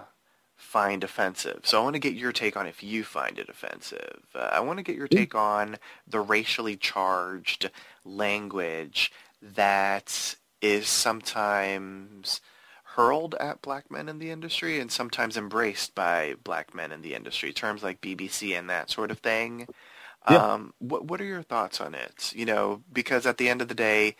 find 0.55 1.03
offensive. 1.03 1.61
So 1.63 1.79
I 1.79 1.83
want 1.83 1.95
to 1.95 1.99
get 1.99 2.13
your 2.13 2.31
take 2.31 2.57
on 2.57 2.67
if 2.67 2.83
you 2.83 3.03
find 3.03 3.39
it 3.39 3.49
offensive. 3.49 4.19
Uh, 4.35 4.49
I 4.51 4.59
want 4.59 4.77
to 4.77 4.83
get 4.83 4.95
your 4.95 5.07
take 5.07 5.33
on 5.33 5.77
the 6.07 6.19
racially 6.19 6.75
charged 6.75 7.69
language 8.03 9.11
that 9.41 10.35
is 10.61 10.87
sometimes 10.87 12.41
hurled 12.95 13.35
at 13.35 13.61
black 13.61 13.91
men 13.91 14.09
in 14.09 14.19
the 14.19 14.31
industry 14.31 14.79
and 14.79 14.91
sometimes 14.91 15.37
embraced 15.37 15.93
by 15.95 16.35
black 16.43 16.73
men 16.73 16.91
in 16.91 17.01
the 17.01 17.13
industry. 17.13 17.53
Terms 17.53 17.83
like 17.83 18.01
BBC 18.01 18.57
and 18.57 18.69
that 18.69 18.89
sort 18.89 19.11
of 19.11 19.19
thing. 19.19 19.67
Yeah. 20.29 20.53
Um, 20.53 20.73
what 20.79 21.05
what 21.05 21.21
are 21.21 21.25
your 21.25 21.43
thoughts 21.43 21.79
on 21.79 21.95
it? 21.95 22.33
You 22.35 22.45
know, 22.45 22.81
because 22.91 23.25
at 23.25 23.37
the 23.37 23.47
end 23.47 23.61
of 23.61 23.67
the 23.67 23.75
day, 23.75 24.15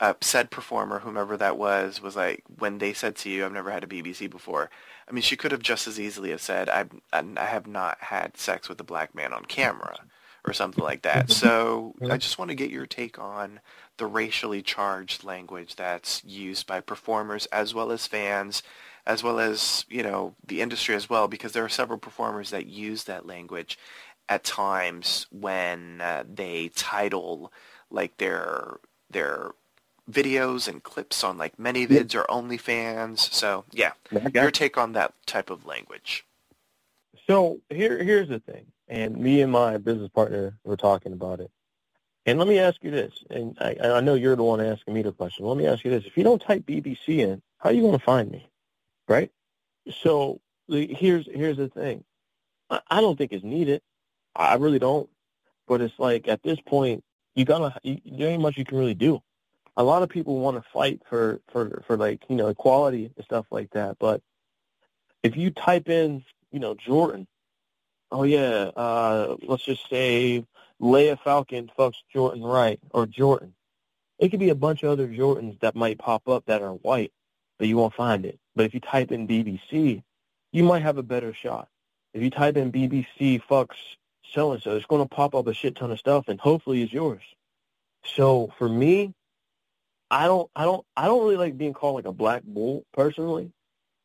uh, 0.00 0.14
said 0.20 0.50
performer, 0.50 1.00
whomever 1.00 1.36
that 1.36 1.58
was, 1.58 2.00
was 2.00 2.16
like 2.16 2.42
when 2.58 2.78
they 2.78 2.92
said 2.92 3.16
to 3.16 3.30
you, 3.30 3.44
"I've 3.44 3.52
never 3.52 3.70
had 3.70 3.84
a 3.84 3.88
BBC 3.88 4.30
before." 4.30 4.70
I 5.08 5.12
mean, 5.12 5.22
she 5.22 5.36
could 5.36 5.52
have 5.52 5.62
just 5.62 5.86
as 5.86 6.00
easily 6.00 6.30
have 6.30 6.40
said, 6.40 6.68
"I 6.68 6.86
I 7.12 7.44
have 7.44 7.66
not 7.66 7.98
had 8.00 8.36
sex 8.36 8.68
with 8.68 8.80
a 8.80 8.84
black 8.84 9.14
man 9.14 9.32
on 9.32 9.44
camera," 9.44 9.98
or 10.46 10.52
something 10.52 10.82
like 10.82 11.02
that. 11.02 11.30
So 11.42 11.94
I 12.10 12.16
just 12.16 12.38
want 12.38 12.48
to 12.50 12.54
get 12.54 12.70
your 12.70 12.86
take 12.86 13.18
on 13.18 13.60
the 13.98 14.06
racially 14.06 14.62
charged 14.62 15.24
language 15.24 15.76
that's 15.76 16.24
used 16.24 16.66
by 16.66 16.80
performers 16.80 17.46
as 17.46 17.74
well 17.74 17.92
as 17.92 18.06
fans 18.06 18.62
as 19.06 19.22
well 19.22 19.38
as 19.38 19.84
you 19.88 20.02
know 20.02 20.34
the 20.46 20.60
industry 20.60 20.94
as 20.94 21.10
well 21.10 21.28
because 21.28 21.52
there 21.52 21.64
are 21.64 21.68
several 21.68 21.98
performers 21.98 22.50
that 22.50 22.66
use 22.66 23.04
that 23.04 23.26
language 23.26 23.78
at 24.28 24.44
times 24.44 25.26
when 25.30 26.00
uh, 26.00 26.24
they 26.32 26.68
title 26.68 27.52
like 27.90 28.16
their 28.16 28.78
their 29.10 29.50
videos 30.10 30.68
and 30.68 30.82
clips 30.82 31.22
on 31.22 31.38
like 31.38 31.56
ManyVids 31.56 32.14
or 32.14 32.24
OnlyFans. 32.24 33.18
So 33.32 33.64
yeah, 33.72 33.92
your 34.34 34.50
take 34.50 34.78
on 34.78 34.92
that 34.92 35.14
type 35.26 35.50
of 35.50 35.66
language. 35.66 36.24
So 37.26 37.60
here 37.70 38.02
here's 38.02 38.28
the 38.28 38.40
thing, 38.40 38.66
and 38.88 39.16
me 39.16 39.42
and 39.42 39.52
my 39.52 39.78
business 39.78 40.10
partner 40.10 40.58
were 40.64 40.76
talking 40.76 41.12
about 41.12 41.40
it. 41.40 41.50
And 42.24 42.38
let 42.38 42.46
me 42.46 42.58
ask 42.58 42.82
you 42.82 42.90
this, 42.90 43.12
and 43.30 43.56
I, 43.60 43.76
I 43.82 44.00
know 44.00 44.14
you're 44.14 44.36
the 44.36 44.44
one 44.44 44.60
asking 44.60 44.94
me 44.94 45.02
the 45.02 45.12
question. 45.12 45.44
Let 45.44 45.56
me 45.56 45.66
ask 45.66 45.84
you 45.84 45.90
this: 45.90 46.04
If 46.06 46.16
you 46.16 46.22
don't 46.22 46.40
type 46.40 46.64
BBC 46.64 47.18
in, 47.18 47.42
how 47.58 47.70
are 47.70 47.72
you 47.72 47.82
going 47.82 47.98
to 47.98 48.04
find 48.04 48.30
me, 48.30 48.48
right? 49.08 49.30
So 50.02 50.40
here's 50.68 51.26
here's 51.26 51.56
the 51.56 51.68
thing: 51.68 52.04
I, 52.70 52.80
I 52.88 53.00
don't 53.00 53.18
think 53.18 53.32
it's 53.32 53.44
needed. 53.44 53.82
I 54.36 54.54
really 54.54 54.78
don't. 54.78 55.10
But 55.66 55.80
it's 55.80 55.98
like 55.98 56.28
at 56.28 56.42
this 56.44 56.60
point, 56.60 57.02
you 57.34 57.44
gotta. 57.44 57.74
You, 57.82 58.00
there 58.04 58.28
ain't 58.28 58.42
much 58.42 58.56
you 58.56 58.64
can 58.64 58.78
really 58.78 58.94
do. 58.94 59.20
A 59.76 59.82
lot 59.82 60.02
of 60.02 60.08
people 60.08 60.38
want 60.38 60.62
to 60.62 60.70
fight 60.70 61.02
for 61.08 61.40
for 61.50 61.82
for 61.86 61.96
like 61.96 62.22
you 62.28 62.36
know 62.36 62.48
equality 62.48 63.10
and 63.16 63.24
stuff 63.24 63.46
like 63.50 63.70
that. 63.70 63.98
But 63.98 64.22
if 65.24 65.36
you 65.36 65.50
type 65.50 65.88
in 65.88 66.24
you 66.52 66.60
know 66.60 66.74
Jordan, 66.74 67.26
oh 68.12 68.22
yeah, 68.22 68.70
uh, 68.76 69.36
let's 69.42 69.64
just 69.64 69.88
say 69.90 70.44
Leya 70.82 71.18
Falcon 71.22 71.70
fucks 71.78 71.96
Jordan 72.12 72.42
Wright 72.42 72.80
or 72.90 73.06
Jordan. 73.06 73.54
It 74.18 74.30
could 74.30 74.40
be 74.40 74.50
a 74.50 74.54
bunch 74.54 74.82
of 74.82 74.90
other 74.90 75.08
Jordans 75.08 75.58
that 75.60 75.74
might 75.74 75.98
pop 75.98 76.28
up 76.28 76.44
that 76.46 76.62
are 76.62 76.74
white, 76.74 77.12
but 77.58 77.68
you 77.68 77.76
won't 77.76 77.94
find 77.94 78.24
it. 78.24 78.38
But 78.54 78.66
if 78.66 78.74
you 78.74 78.80
type 78.80 79.12
in 79.12 79.28
BBC, 79.28 80.02
you 80.52 80.64
might 80.64 80.82
have 80.82 80.98
a 80.98 81.02
better 81.02 81.32
shot. 81.32 81.68
If 82.14 82.22
you 82.22 82.30
type 82.30 82.56
in 82.56 82.72
BBC 82.72 83.42
fucks 83.48 83.76
so 84.32 84.52
and 84.52 84.62
so. 84.62 84.76
It's 84.76 84.86
going 84.86 85.02
to 85.02 85.08
pop 85.08 85.34
up 85.34 85.46
a 85.46 85.54
shit 85.54 85.76
ton 85.76 85.90
of 85.90 85.98
stuff, 85.98 86.28
and 86.28 86.40
hopefully 86.40 86.82
it's 86.82 86.92
yours. 86.92 87.22
So 88.04 88.52
for 88.58 88.68
me, 88.68 89.14
I 90.10 90.26
don't, 90.26 90.50
I 90.56 90.64
don't, 90.64 90.84
I 90.96 91.06
don't 91.06 91.22
really 91.22 91.36
like 91.36 91.56
being 91.56 91.72
called 91.72 91.96
like 91.96 92.04
a 92.04 92.12
black 92.12 92.42
bull 92.44 92.84
personally. 92.92 93.52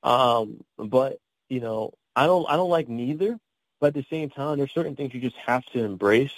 Um, 0.03 0.63
but 0.78 1.17
you 1.49 1.59
know, 1.59 1.93
I 2.15 2.25
don't, 2.25 2.45
I 2.49 2.55
don't 2.55 2.69
like 2.69 2.88
neither. 2.88 3.39
But 3.80 3.88
at 3.88 3.93
the 3.93 4.05
same 4.09 4.30
time, 4.30 4.57
there's 4.57 4.71
certain 4.71 4.95
things 4.95 5.13
you 5.13 5.21
just 5.21 5.36
have 5.36 5.63
to 5.67 5.84
embrace 5.84 6.32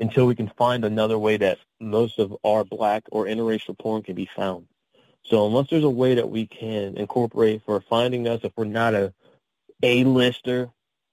until 0.00 0.26
we 0.26 0.34
can 0.34 0.48
find 0.56 0.84
another 0.84 1.18
way 1.18 1.36
that 1.36 1.58
most 1.80 2.18
of 2.18 2.36
our 2.44 2.64
black 2.64 3.04
or 3.10 3.24
interracial 3.24 3.78
porn 3.78 4.02
can 4.02 4.14
be 4.14 4.28
found. 4.36 4.66
So 5.24 5.46
unless 5.46 5.70
there's 5.70 5.84
a 5.84 5.90
way 5.90 6.14
that 6.14 6.30
we 6.30 6.46
can 6.46 6.96
incorporate 6.96 7.62
for 7.64 7.80
finding 7.80 8.28
us, 8.28 8.40
if 8.44 8.52
we're 8.56 8.64
not 8.64 8.94
a 8.94 9.12
A-lister 9.82 10.70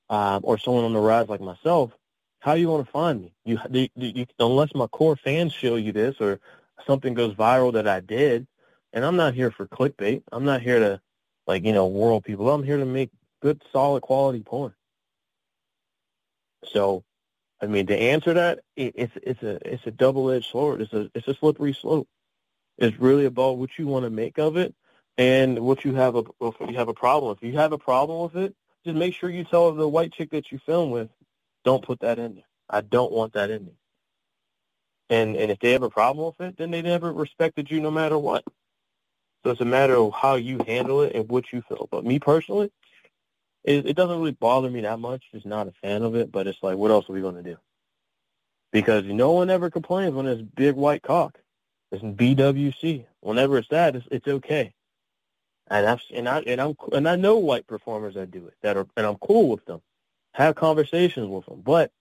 um, 0.10 0.42
or 0.44 0.58
someone 0.58 0.84
on 0.84 0.94
the 0.94 1.00
rise 1.00 1.30
like 1.30 1.42
myself, 1.42 1.92
how 2.40 2.52
are 2.52 2.58
you 2.58 2.68
going 2.68 2.84
to 2.84 2.92
find 2.92 3.22
me? 3.22 3.34
You, 3.46 3.60
you, 3.72 3.90
you, 3.96 4.26
unless 4.38 4.76
my 4.76 4.88
core 4.88 5.16
fans 5.16 5.54
show 5.54 5.76
you 5.76 5.94
this 5.94 6.18
or 6.20 6.40
something 6.86 7.14
goes 7.14 7.34
viral 7.36 7.74
that 7.74 7.88
I 7.88 8.02
did, 8.02 8.46
and 8.92 9.06
I'm 9.06 9.16
not 9.16 9.34
here 9.34 9.50
for 9.50 9.66
clickbait. 9.66 10.24
I'm 10.32 10.46
not 10.46 10.62
here 10.62 10.80
to, 10.80 11.02
like, 11.48 11.64
you 11.64 11.72
know, 11.72 11.88
world 11.88 12.26
people. 12.26 12.50
I'm 12.52 12.64
here 12.64 12.78
to 12.78 12.86
make 12.86 13.10
good, 13.42 13.62
solid 13.72 14.02
quality 14.02 14.42
porn. 14.42 14.74
So, 16.66 17.04
I 17.64 17.66
mean, 17.66 17.88
to 17.88 17.98
answer 17.98 18.34
that, 18.34 18.60
it, 18.76 18.94
it's 18.98 19.14
it's 19.24 19.42
a 19.42 19.58
it's 19.66 19.88
a 19.88 19.92
double-edged 19.92 20.52
sword. 20.52 20.82
It's 20.82 20.92
a 20.92 21.10
it's 21.16 21.30
a 21.30 21.34
slippery 21.34 21.72
slope. 21.74 22.10
It's 22.78 23.00
really 23.00 23.24
about 23.24 23.58
what 23.58 23.80
you 23.80 23.88
want 23.88 24.04
to 24.04 24.10
make 24.10 24.38
of 24.38 24.58
it 24.58 24.76
and 25.18 25.58
what 25.60 25.86
you 25.86 25.94
have 25.96 26.18
a 26.18 26.24
if 26.42 26.56
you 26.60 26.76
have 26.76 26.90
a 26.90 26.94
problem. 26.94 27.38
If 27.38 27.42
you 27.42 27.58
have 27.58 27.72
a 27.72 27.78
problem 27.78 28.24
with 28.24 28.36
it, 28.36 28.54
just 28.84 28.98
make 28.98 29.14
sure 29.14 29.30
you 29.30 29.46
tell 29.46 29.72
the 29.72 29.88
white 29.88 30.12
chick 30.12 30.32
that 30.32 30.52
you 30.52 30.60
film 30.66 30.92
with, 30.92 31.08
don't 31.64 31.86
put 31.86 32.02
that 32.02 32.20
in 32.20 32.36
there. 32.36 32.44
I 32.70 32.82
don't 32.82 33.14
want 33.14 33.32
that 33.34 33.50
in 33.50 33.64
there. 33.64 35.18
And 35.22 35.38
and 35.38 35.50
if 35.50 35.60
they 35.60 35.72
have 35.72 35.84
a 35.84 35.90
problem 35.90 36.26
with 36.26 36.46
it, 36.46 36.58
then 36.58 36.70
they 36.70 36.82
never 36.82 37.14
respected 37.14 37.72
you 37.72 37.80
no 37.80 37.92
matter 37.92 38.18
what. 38.18 38.44
So 39.46 39.52
it's 39.52 39.62
a 39.62 39.66
matter 39.66 39.96
of 39.96 40.12
how 40.14 40.36
you 40.36 40.60
handle 40.68 41.02
it 41.02 41.16
and 41.16 41.30
what 41.30 41.54
you 41.54 41.62
feel. 41.62 41.88
But 41.90 42.04
me 42.04 42.20
personally, 42.20 42.74
it, 43.64 43.86
it 43.86 43.96
doesn't 43.96 44.18
really 44.18 44.32
bother 44.32 44.70
me 44.70 44.82
that 44.82 45.00
much. 45.00 45.24
Just 45.32 45.46
not 45.46 45.68
a 45.68 45.74
fan 45.82 46.04
of 46.04 46.16
it. 46.16 46.32
But 46.32 46.48
it's 46.48 46.62
like, 46.62 46.78
what 46.78 46.92
else 46.92 47.10
are 47.10 47.14
we 47.14 47.22
going 47.22 47.36
to 47.36 47.44
do? 47.44 47.58
Because 48.72 49.06
no 49.06 49.32
one 49.32 49.50
ever 49.50 49.70
complains 49.70 50.14
when 50.14 50.26
it's 50.26 50.42
big 50.42 50.76
white 50.76 51.04
cock. 51.04 51.40
It's 51.92 52.04
BWC. 52.04 53.06
Whenever 53.22 53.58
it's 53.58 53.70
that, 53.70 53.96
it's, 53.96 54.08
it's 54.10 54.28
okay. 54.28 54.74
And 55.68 55.88
I've 55.88 56.02
and 56.14 56.28
I 56.28 56.40
and 56.40 56.60
I'm 56.60 56.76
and 56.92 57.08
I 57.08 57.16
know 57.16 57.38
white 57.38 57.68
performers 57.68 58.16
that 58.16 58.32
do 58.32 58.48
it 58.48 58.56
that 58.64 58.76
are 58.76 58.86
and 58.98 59.06
I'm 59.06 59.16
cool 59.16 59.50
with 59.50 59.66
them 59.66 59.82
have 60.34 60.56
conversations 60.56 61.28
with 61.28 61.46
them. 61.46 61.62
But, 61.62 61.92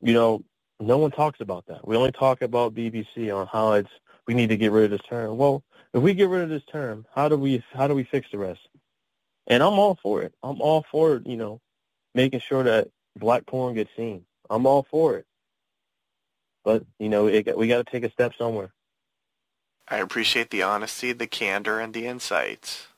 you 0.00 0.12
know, 0.12 0.44
no 0.80 0.98
one 0.98 1.10
talks 1.10 1.40
about 1.40 1.66
that. 1.66 1.86
We 1.86 1.96
only 1.96 2.12
talk 2.12 2.42
about 2.42 2.74
BBC 2.74 3.34
on 3.34 3.46
how 3.46 3.72
it's 3.72 3.90
we 4.26 4.34
need 4.34 4.48
to 4.48 4.56
get 4.56 4.72
rid 4.72 4.84
of 4.84 4.90
this 4.90 5.08
term. 5.08 5.36
Well, 5.36 5.64
if 5.94 6.02
we 6.02 6.14
get 6.14 6.28
rid 6.28 6.42
of 6.42 6.48
this 6.48 6.64
term, 6.70 7.06
how 7.14 7.28
do 7.28 7.36
we 7.36 7.62
how 7.72 7.88
do 7.88 7.94
we 7.94 8.04
fix 8.04 8.28
the 8.30 8.38
rest? 8.38 8.60
And 9.48 9.62
I'm 9.62 9.74
all 9.78 9.98
for 10.02 10.22
it. 10.22 10.34
I'm 10.42 10.60
all 10.60 10.84
for 10.90 11.22
you 11.24 11.36
know 11.36 11.60
making 12.14 12.40
sure 12.40 12.62
that 12.64 12.88
black 13.16 13.46
porn 13.46 13.74
gets 13.74 13.90
seen. 13.96 14.24
I'm 14.50 14.66
all 14.66 14.86
for 14.90 15.16
it. 15.16 15.26
But 16.64 16.84
you 16.98 17.08
know, 17.08 17.26
it, 17.28 17.56
we 17.56 17.68
got 17.68 17.84
to 17.84 17.90
take 17.92 18.04
a 18.04 18.12
step 18.12 18.32
somewhere. 18.38 18.72
I 19.88 19.98
appreciate 19.98 20.50
the 20.50 20.62
honesty, 20.62 21.12
the 21.12 21.26
candor, 21.26 21.80
and 21.80 21.92
the 21.94 22.06
insights. 22.06 22.88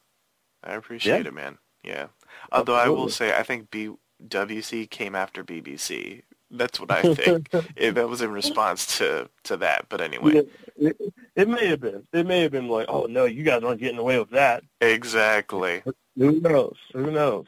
I 0.62 0.74
appreciate 0.74 1.22
Yeah. 1.22 1.28
it, 1.28 1.34
man. 1.34 1.58
Yeah. 1.84 2.06
Although 2.52 2.74
I 2.76 2.88
will 2.88 3.08
say, 3.08 3.36
I 3.36 3.42
think 3.42 3.70
BWC 3.70 4.90
came 4.90 5.14
after 5.14 5.44
BBC. 5.44 6.22
That's 6.50 6.78
what 6.80 6.90
I 6.90 7.02
think. 7.14 7.50
It, 7.76 7.94
that 7.96 8.08
was 8.08 8.22
in 8.22 8.32
response 8.32 8.98
to, 8.98 9.28
to 9.44 9.56
that. 9.58 9.86
But 9.88 10.00
anyway, 10.02 10.34
Yeah, 10.34 10.42
it, 10.76 10.96
it 11.36 11.48
may 11.48 11.66
have 11.68 11.80
been. 11.80 12.06
It 12.12 12.26
may 12.26 12.42
have 12.42 12.52
been 12.52 12.68
like, 12.68 12.86
oh 12.88 13.06
no, 13.06 13.24
you 13.24 13.42
guys 13.44 13.62
aren't 13.62 13.80
getting 13.80 13.98
away 13.98 14.18
with 14.18 14.30
that. 14.30 14.64
exactly. 14.80 15.82
Who 16.16 16.40
knows? 16.40 16.76
Who 16.92 17.10
knows? 17.10 17.46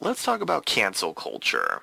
Let's 0.00 0.24
talk 0.24 0.40
about 0.40 0.66
cancel 0.66 1.14
culture. 1.14 1.80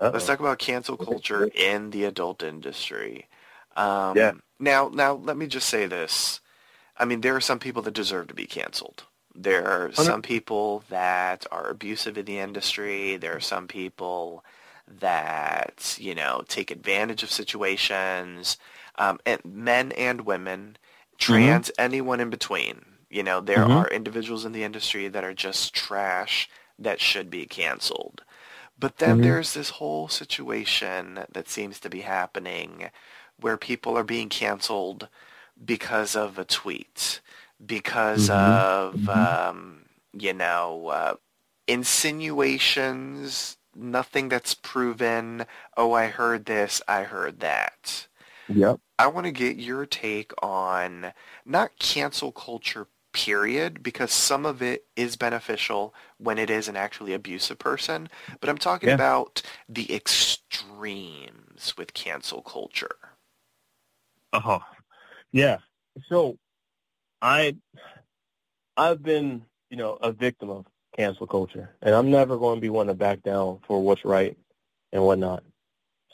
Uh-oh. 0.00 0.10
Let's 0.10 0.26
talk 0.26 0.40
about 0.40 0.58
cancel 0.58 0.96
culture 0.96 1.46
in 1.54 1.90
the 1.90 2.04
adult 2.04 2.42
industry. 2.42 3.26
Um, 3.76 4.16
Yeah. 4.16 4.32
Now, 4.58 4.88
now, 4.92 5.14
let 5.14 5.36
me 5.36 5.46
just 5.46 5.68
say 5.68 5.86
this. 5.86 6.40
I 6.98 7.04
mean, 7.06 7.20
there 7.22 7.36
are 7.36 7.40
some 7.40 7.58
people 7.58 7.82
that 7.82 7.94
deserve 7.94 8.28
to 8.28 8.34
be 8.34 8.46
canceled. 8.46 9.04
There 9.34 9.66
are 9.66 9.92
some 9.92 10.22
people 10.22 10.84
that 10.90 11.46
are 11.50 11.68
abusive 11.70 12.18
in 12.18 12.26
the 12.26 12.38
industry. 12.38 13.16
There 13.16 13.34
are 13.36 13.40
some 13.40 13.68
people 13.68 14.44
that, 14.86 15.96
you 16.00 16.14
know, 16.14 16.42
take 16.48 16.70
advantage 16.70 17.22
of 17.22 17.30
situations. 17.30 18.58
Um, 18.96 19.18
and 19.24 19.40
men 19.44 19.92
and 19.92 20.22
women, 20.22 20.76
trans, 21.16 21.70
anyone 21.78 22.20
in 22.20 22.28
between. 22.28 22.84
You 23.10 23.22
know, 23.24 23.40
there 23.40 23.66
Mhm. 23.66 23.70
are 23.70 23.88
individuals 23.88 24.44
in 24.46 24.52
the 24.52 24.64
industry 24.64 25.08
that 25.08 25.24
are 25.24 25.34
just 25.34 25.74
trash 25.74 26.48
that 26.78 27.00
should 27.00 27.30
be 27.30 27.46
canceled. 27.46 28.24
But 28.78 28.98
then 28.98 29.20
Mhm. 29.20 29.22
there's 29.22 29.54
this 29.54 29.70
whole 29.70 30.08
situation 30.08 31.24
that 31.32 31.48
seems 31.48 31.80
to 31.80 31.90
be 31.90 32.02
happening 32.02 32.90
where 33.38 33.56
people 33.58 33.96
are 33.98 34.04
being 34.04 34.28
canceled 34.30 35.08
because 35.64 36.16
of 36.16 36.38
a 36.38 36.44
tweet, 36.44 37.20
because 37.64 38.30
Mhm. 38.30 38.30
of, 38.30 39.08
Mhm. 39.08 39.08
um, 39.08 39.86
you 40.12 40.32
know, 40.34 40.88
uh, 40.88 41.14
insinuations, 41.68 43.56
nothing 43.74 44.28
that's 44.28 44.54
proven. 44.54 45.46
Oh, 45.76 45.92
I 45.92 46.08
heard 46.08 46.46
this, 46.46 46.82
I 46.88 47.04
heard 47.04 47.40
that. 47.40 48.06
Yep. 48.48 48.80
I 48.98 49.06
want 49.08 49.26
to 49.26 49.32
get 49.32 49.56
your 49.56 49.86
take 49.86 50.32
on 50.42 51.12
not 51.44 51.78
cancel 51.78 52.32
culture 52.32 52.86
period 53.12 53.82
because 53.82 54.12
some 54.12 54.46
of 54.46 54.62
it 54.62 54.86
is 54.96 55.16
beneficial 55.16 55.94
when 56.18 56.38
it 56.38 56.50
is 56.50 56.68
an 56.68 56.76
actually 56.76 57.12
abusive 57.14 57.58
person, 57.58 58.08
but 58.40 58.48
I'm 58.48 58.58
talking 58.58 58.88
Yeah. 58.88 58.94
about 58.96 59.42
the 59.68 59.92
extremes 59.94 61.76
with 61.76 61.94
cancel 61.94 62.42
culture. 62.42 62.96
Oh, 64.32 64.62
yeah. 65.32 65.58
So, 66.08 66.38
I, 67.22 67.56
I've 68.76 69.02
been, 69.02 69.42
you 69.70 69.76
know, 69.76 69.98
a 70.00 70.12
victim 70.12 70.50
of 70.50 70.66
cancel 70.96 71.26
culture, 71.26 71.70
and 71.82 71.94
I'm 71.94 72.10
never 72.10 72.38
going 72.38 72.56
to 72.56 72.60
be 72.60 72.70
one 72.70 72.86
to 72.88 72.94
back 72.94 73.22
down 73.22 73.60
for 73.66 73.82
what's 73.82 74.04
right 74.04 74.36
and 74.92 75.04
whatnot. 75.04 75.42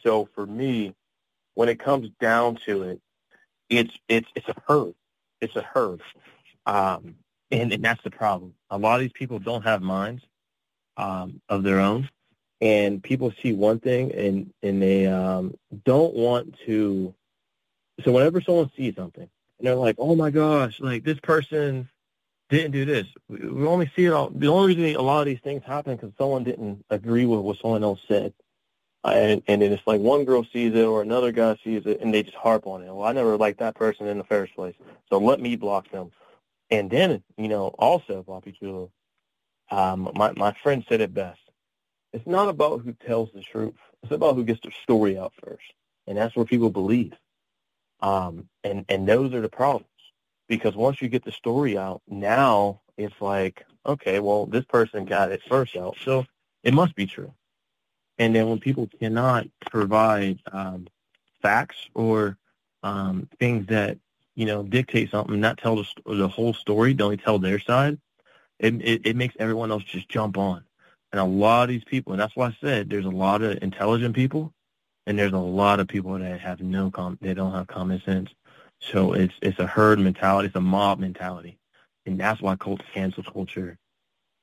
So 0.03 0.29
for 0.35 0.47
me, 0.47 0.95
when 1.55 1.69
it 1.69 1.79
comes 1.79 2.11
down 2.21 2.59
to 2.67 2.83
it, 2.85 3.01
it's 3.69 3.93
it's 4.09 4.29
it's 4.35 4.49
a 4.49 4.55
herd. 4.69 4.95
It's 5.41 5.57
a 5.57 5.63
herd, 5.63 6.01
um, 6.67 7.17
and 7.51 7.73
and 7.73 7.85
that's 7.85 8.03
the 8.03 8.11
problem. 8.11 8.55
A 8.71 8.79
lot 8.79 8.97
of 8.97 9.01
these 9.01 9.13
people 9.13 9.39
don't 9.39 9.63
have 9.63 9.83
minds 9.83 10.23
um, 10.97 11.41
of 11.49 11.63
their 11.63 11.81
own, 11.81 12.09
and 12.61 13.03
people 13.03 13.33
see 13.43 13.53
one 13.53 13.81
thing 13.81 14.13
and 14.13 14.53
and 14.63 14.83
they 14.83 15.07
um, 15.07 15.55
don't 15.85 16.15
want 16.15 16.57
to 16.67 17.15
so 18.05 18.13
whenever 18.13 18.41
someone 18.41 18.71
sees 18.77 18.95
something 18.97 19.29
and 19.59 19.67
they're 19.67 19.75
like, 19.75 19.97
"Oh 19.99 20.15
my 20.15 20.31
gosh, 20.31 20.81
like 20.81 21.05
this 21.05 21.21
person 21.21 21.89
didn't 22.51 22.73
do 22.73 22.85
this," 22.85 23.07
we, 23.29 23.67
only 23.67 23.91
see 23.97 24.07
it 24.07 24.13
all. 24.13 24.31
The 24.31 24.49
only 24.49 24.75
reason 24.75 24.97
a 24.97 25.03
lot 25.03 25.21
of 25.21 25.27
these 25.27 25.41
things 25.41 25.63
happen 25.65 25.97
because 25.97 26.13
someone 26.19 26.45
didn't 26.45 26.85
agree 26.91 27.27
with 27.27 27.41
what 27.41 27.59
someone 27.59 27.85
else 27.85 28.01
said, 28.07 28.35
and 29.05 29.43
and 29.47 29.63
then 29.63 29.73
it's 29.73 29.87
like 29.87 30.01
one 30.01 30.25
girl 30.25 30.45
sees 30.53 30.75
it 30.75 30.85
or 30.85 31.03
another 31.03 31.33
guy 31.33 31.57
sees 31.65 31.87
it 31.87 32.01
and 32.01 32.13
they 32.13 32.23
just 32.23 32.37
harp 32.37 32.67
on 32.67 32.83
it. 32.83 32.93
Well, 32.95 33.07
I 33.07 33.13
never 33.13 33.37
liked 33.37 33.61
that 33.61 33.77
person 33.77 34.07
in 34.07 34.19
the 34.19 34.25
first 34.25 34.55
place, 34.55 34.75
so 35.09 35.19
let 35.19 35.41
me 35.41 35.57
block 35.57 35.91
them. 35.91 36.11
And 36.71 36.91
then 36.91 37.23
you 37.37 37.49
know, 37.49 37.69
also 37.79 38.25
Papi 38.27 38.59
Chulo, 38.59 38.91
um, 39.71 40.11
my 40.15 40.33
my 40.33 40.55
friend 40.63 40.85
said 40.89 41.01
it 41.01 41.15
best. 41.15 41.41
It's 42.13 42.27
not 42.27 42.49
about 42.49 42.83
who 42.83 42.93
tells 42.93 43.31
the 43.33 43.43
truth. 43.43 43.75
It's 44.03 44.13
about 44.13 44.37
who 44.37 44.45
gets 44.45 44.61
their 44.63 44.73
story 44.83 45.19
out 45.19 45.33
first, 45.45 45.65
and 46.07 46.17
that's 46.17 46.35
what 46.35 46.49
people 46.49 46.71
believe. 46.71 47.13
Um, 48.01 48.49
and, 48.63 48.85
and 48.89 49.09
those 49.09 49.33
are 49.35 49.41
the 49.41 49.49
problems. 49.49 49.87
Because 50.49 50.77
once 50.77 51.03
you 51.03 51.09
get 51.09 51.25
the 51.25 51.33
story 51.33 51.77
out, 51.77 52.03
now 52.07 52.81
it's 52.97 53.21
like, 53.21 53.65
okay, 53.85 54.21
well, 54.21 54.47
this 54.47 54.65
person 54.65 55.05
got 55.05 55.33
it 55.33 55.43
first 55.49 55.77
out, 55.77 55.97
so 56.05 56.25
it 56.63 56.73
must 56.73 56.95
be 56.95 57.07
true. 57.07 57.35
And 58.19 58.35
then 58.35 58.49
when 58.49 58.61
people 58.61 58.89
cannot 59.01 59.47
provide 59.71 60.39
um, 60.53 60.87
facts 61.43 61.77
or 61.95 62.39
um, 62.83 63.29
things 63.41 63.67
that, 63.67 63.99
you 64.37 64.47
know, 64.47 64.63
dictate 64.63 65.11
something, 65.11 65.41
not 65.41 65.59
tell 65.59 65.77
the, 65.77 65.87
the 66.07 66.29
whole 66.29 66.55
story, 66.55 66.95
they 66.95 67.05
only 67.05 67.17
tell 67.17 67.39
their 67.39 67.61
side, 67.61 67.99
it, 68.61 68.75
it, 68.83 69.03
it 69.05 69.17
makes 69.17 69.35
everyone 69.41 69.73
else 69.73 69.85
just 69.85 70.09
jump 70.09 70.39
on. 70.39 70.65
And 71.13 71.21
a 71.21 71.25
lot 71.25 71.65
of 71.65 71.69
these 71.71 71.85
people, 71.85 72.13
and 72.13 72.21
that's 72.21 72.37
why 72.37 72.49
I 72.49 72.59
said 72.61 72.91
there's 72.91 73.07
a 73.07 73.11
lot 73.11 73.43
of 73.43 73.59
intelligent 73.63 74.15
people 74.15 74.53
and 75.07 75.19
there's 75.19 75.33
a 75.33 75.39
lot 75.39 75.81
of 75.81 75.89
people 75.89 76.19
that 76.19 76.41
have 76.41 76.61
no 76.61 76.91
com 76.91 77.19
they 77.23 77.35
don't 77.35 77.53
have 77.53 77.67
common 77.67 78.03
sense. 78.03 78.31
So 78.81 79.13
it's 79.15 79.35
it's 79.43 79.59
a 79.59 79.67
herd 79.67 79.99
mentality, 79.99 80.49
it's 80.49 80.57
a 80.57 80.61
mob 80.61 80.99
mentality, 80.99 81.59
and 82.05 82.19
that's 82.19 82.41
why 82.43 82.57
cult 82.57 82.83
cancel 82.93 83.23
culture 83.23 83.79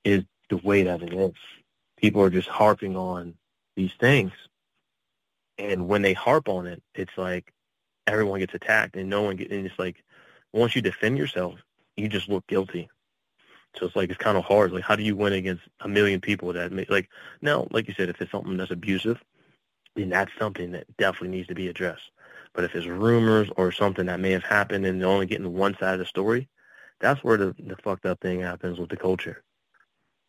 is 0.03 0.23
the 0.49 0.57
way 0.57 0.83
that 0.83 1.03
it 1.03 1.13
is. 1.13 1.33
People 1.97 2.21
are 2.21 2.29
just 2.29 2.47
harping 2.47 2.95
on 2.95 3.35
these 3.75 3.93
things, 3.99 4.31
and 5.57 5.87
when 5.87 6.01
they 6.01 6.13
harp 6.13 6.49
on 6.49 6.67
it, 6.67 6.81
it's 6.95 7.17
like 7.17 7.53
everyone 8.08 8.39
gets 8.39 8.54
attacked, 8.54 8.95
and 8.95 9.10
no 9.10 9.22
one 9.22 9.36
get. 9.36 9.51
And 9.51 9.66
it's 9.66 9.80
like 9.80 10.04
once 10.51 10.76
you 10.76 10.82
defend 10.82 11.18
yourself, 11.18 11.56
you 11.97 12.08
just 12.08 12.30
look 12.30 12.45
guilty. 12.47 12.89
So 13.76 13.88
it's 13.88 13.95
like 13.95 14.10
it's 14.10 14.20
kind 14.20 14.38
of 14.38 14.43
hard. 14.45 14.72
Like 14.72 14.84
how 14.84 14.95
do 14.95 15.04
you 15.04 15.16
win 15.16 15.34
against 15.34 15.64
a 15.82 15.88
million 15.88 16.22
people 16.22 16.54
that 16.54 16.72
like 16.89 17.10
now, 17.41 17.68
like 17.72 17.88
you 17.88 17.93
said, 17.95 18.10
if 18.10 18.22
it's 18.22 18.32
something 18.32 18.58
that's 18.58 18.72
abusive, 18.72 19.20
then 19.95 20.10
that's 20.10 20.32
something 20.38 20.72
that 20.72 20.86
definitely 20.97 21.36
needs 21.36 21.47
to 21.47 21.56
be 21.56 21.68
addressed. 21.68 22.12
But 22.54 22.66
if 22.66 22.76
it's 22.76 22.86
rumors 22.86 23.49
or 23.58 23.72
something 23.72 24.06
that 24.06 24.20
may 24.20 24.32
have 24.32 24.43
happened 24.43 24.86
and 24.86 25.01
they're 25.01 25.10
only 25.10 25.26
getting 25.26 25.54
one 25.54 25.76
side 25.80 25.93
of 25.93 25.99
the 25.99 26.06
story, 26.06 26.47
that's 26.99 27.24
where 27.24 27.38
the, 27.38 27.56
the 27.60 27.76
fucked 27.78 28.06
up 28.06 28.20
thing 28.22 28.41
happens 28.41 28.80
with 28.80 28.89
the 28.89 28.97
culture. 28.97 29.43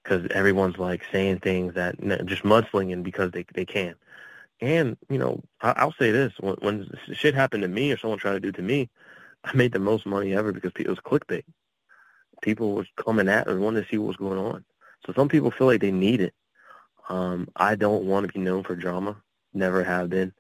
Because 0.03 0.27
everyone's 0.31 0.79
like 0.79 1.03
saying 1.13 1.41
things 1.41 1.75
that 1.75 1.99
just 2.27 2.43
mudslinging 2.43 3.03
because 3.03 3.31
they 3.31 3.45
they 3.55 3.65
can. 3.65 3.95
And 4.65 4.97
you 5.11 5.19
know, 5.19 5.43
I, 5.61 5.75
I'll 5.77 5.95
say 5.99 6.11
this: 6.11 6.33
when, 6.41 6.57
when 6.61 6.91
shit 7.13 7.35
happened 7.35 7.63
to 7.63 7.69
me 7.69 7.93
or 7.93 7.99
someone 7.99 8.19
tried 8.19 8.35
to 8.35 8.41
do 8.41 8.53
to 8.53 8.63
me, 8.63 8.89
I 9.45 9.55
made 9.55 9.73
the 9.73 9.79
most 9.79 10.07
money 10.07 10.35
ever 10.35 10.53
because 10.53 10.73
it 10.79 10.89
was 10.89 10.99
clickbait. 10.99 11.45
People 12.43 12.75
was 12.75 12.87
coming 12.97 13.29
at 13.29 13.47
and 13.49 13.61
wanted 13.61 13.83
to 13.83 13.89
see 13.91 13.99
what 13.99 14.09
was 14.09 14.17
going 14.17 14.39
on. 14.39 14.65
So 15.07 15.13
some 15.13 15.29
people 15.29 15.51
feel 15.51 15.67
like 15.67 15.81
they 15.81 15.93
need 15.93 16.21
it. 16.21 16.35
Um, 17.09 17.49
I 17.57 17.75
don't 17.75 18.05
want 18.05 18.27
to 18.27 18.33
be 18.33 18.41
known 18.41 18.65
for 18.65 18.75
drama. 18.75 19.17
Never 19.53 19.85
have 19.85 20.11
been 20.11 20.33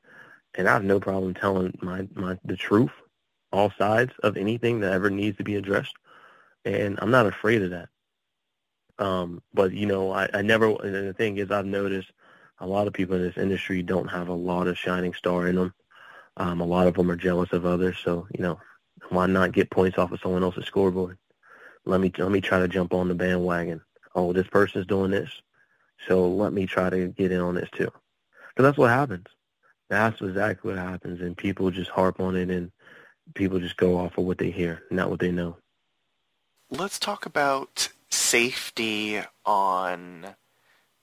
and 0.56 0.68
I 0.68 0.72
have 0.72 0.84
no 0.84 1.00
problem 1.00 1.34
telling 1.34 1.76
my, 1.82 2.06
my 2.14 2.38
the 2.44 2.56
truth, 2.56 2.92
all 3.52 3.72
sides 3.78 4.12
of 4.22 4.36
anything 4.36 4.80
that 4.80 4.92
ever 4.92 5.10
needs 5.10 5.36
to 5.38 5.44
be 5.44 5.56
addressed, 5.56 5.94
and 6.64 6.98
I'm 7.02 7.10
not 7.10 7.26
afraid 7.26 7.62
of 7.62 7.70
that. 7.70 7.88
Um, 8.98 9.42
but 9.52 9.72
you 9.72 9.86
know, 9.86 10.12
I, 10.12 10.28
I 10.32 10.42
never. 10.42 10.66
And 10.66 11.08
the 11.08 11.14
thing 11.14 11.38
is, 11.38 11.50
I've 11.50 11.66
noticed 11.66 12.12
a 12.58 12.66
lot 12.66 12.86
of 12.86 12.92
people 12.92 13.16
in 13.16 13.22
this 13.22 13.36
industry 13.36 13.82
don't 13.82 14.08
have 14.08 14.28
a 14.28 14.34
lot 14.34 14.66
of 14.66 14.78
shining 14.78 15.14
star 15.14 15.48
in 15.48 15.56
them. 15.56 15.74
Um, 16.36 16.60
a 16.60 16.66
lot 16.66 16.86
of 16.86 16.94
them 16.94 17.10
are 17.10 17.16
jealous 17.16 17.52
of 17.52 17.64
others, 17.66 17.98
so 18.02 18.26
you 18.36 18.42
know, 18.42 18.58
why 19.10 19.26
not 19.26 19.52
get 19.52 19.70
points 19.70 19.98
off 19.98 20.12
of 20.12 20.20
someone 20.20 20.42
else's 20.42 20.66
scoreboard? 20.66 21.18
Let 21.84 22.00
me 22.00 22.12
let 22.18 22.30
me 22.30 22.40
try 22.40 22.58
to 22.58 22.68
jump 22.68 22.94
on 22.94 23.08
the 23.08 23.14
bandwagon. 23.14 23.80
Oh, 24.14 24.32
this 24.32 24.48
person's 24.48 24.86
doing 24.86 25.10
this, 25.10 25.30
so 26.08 26.28
let 26.28 26.52
me 26.52 26.66
try 26.66 26.90
to 26.90 27.08
get 27.08 27.32
in 27.32 27.40
on 27.40 27.54
this 27.54 27.68
too. 27.70 27.90
Because 28.48 28.68
that's 28.68 28.78
what 28.78 28.90
happens 28.90 29.26
that's 29.88 30.20
exactly 30.20 30.72
what 30.72 30.78
happens 30.78 31.20
and 31.20 31.36
people 31.36 31.70
just 31.70 31.90
harp 31.90 32.20
on 32.20 32.36
it 32.36 32.50
and 32.50 32.70
people 33.34 33.58
just 33.58 33.76
go 33.76 33.98
off 33.98 34.18
of 34.18 34.24
what 34.24 34.38
they 34.38 34.50
hear 34.50 34.82
not 34.90 35.10
what 35.10 35.20
they 35.20 35.30
know 35.30 35.56
Let's 36.70 36.98
talk 36.98 37.26
about 37.26 37.90
safety 38.10 39.20
on 39.44 40.34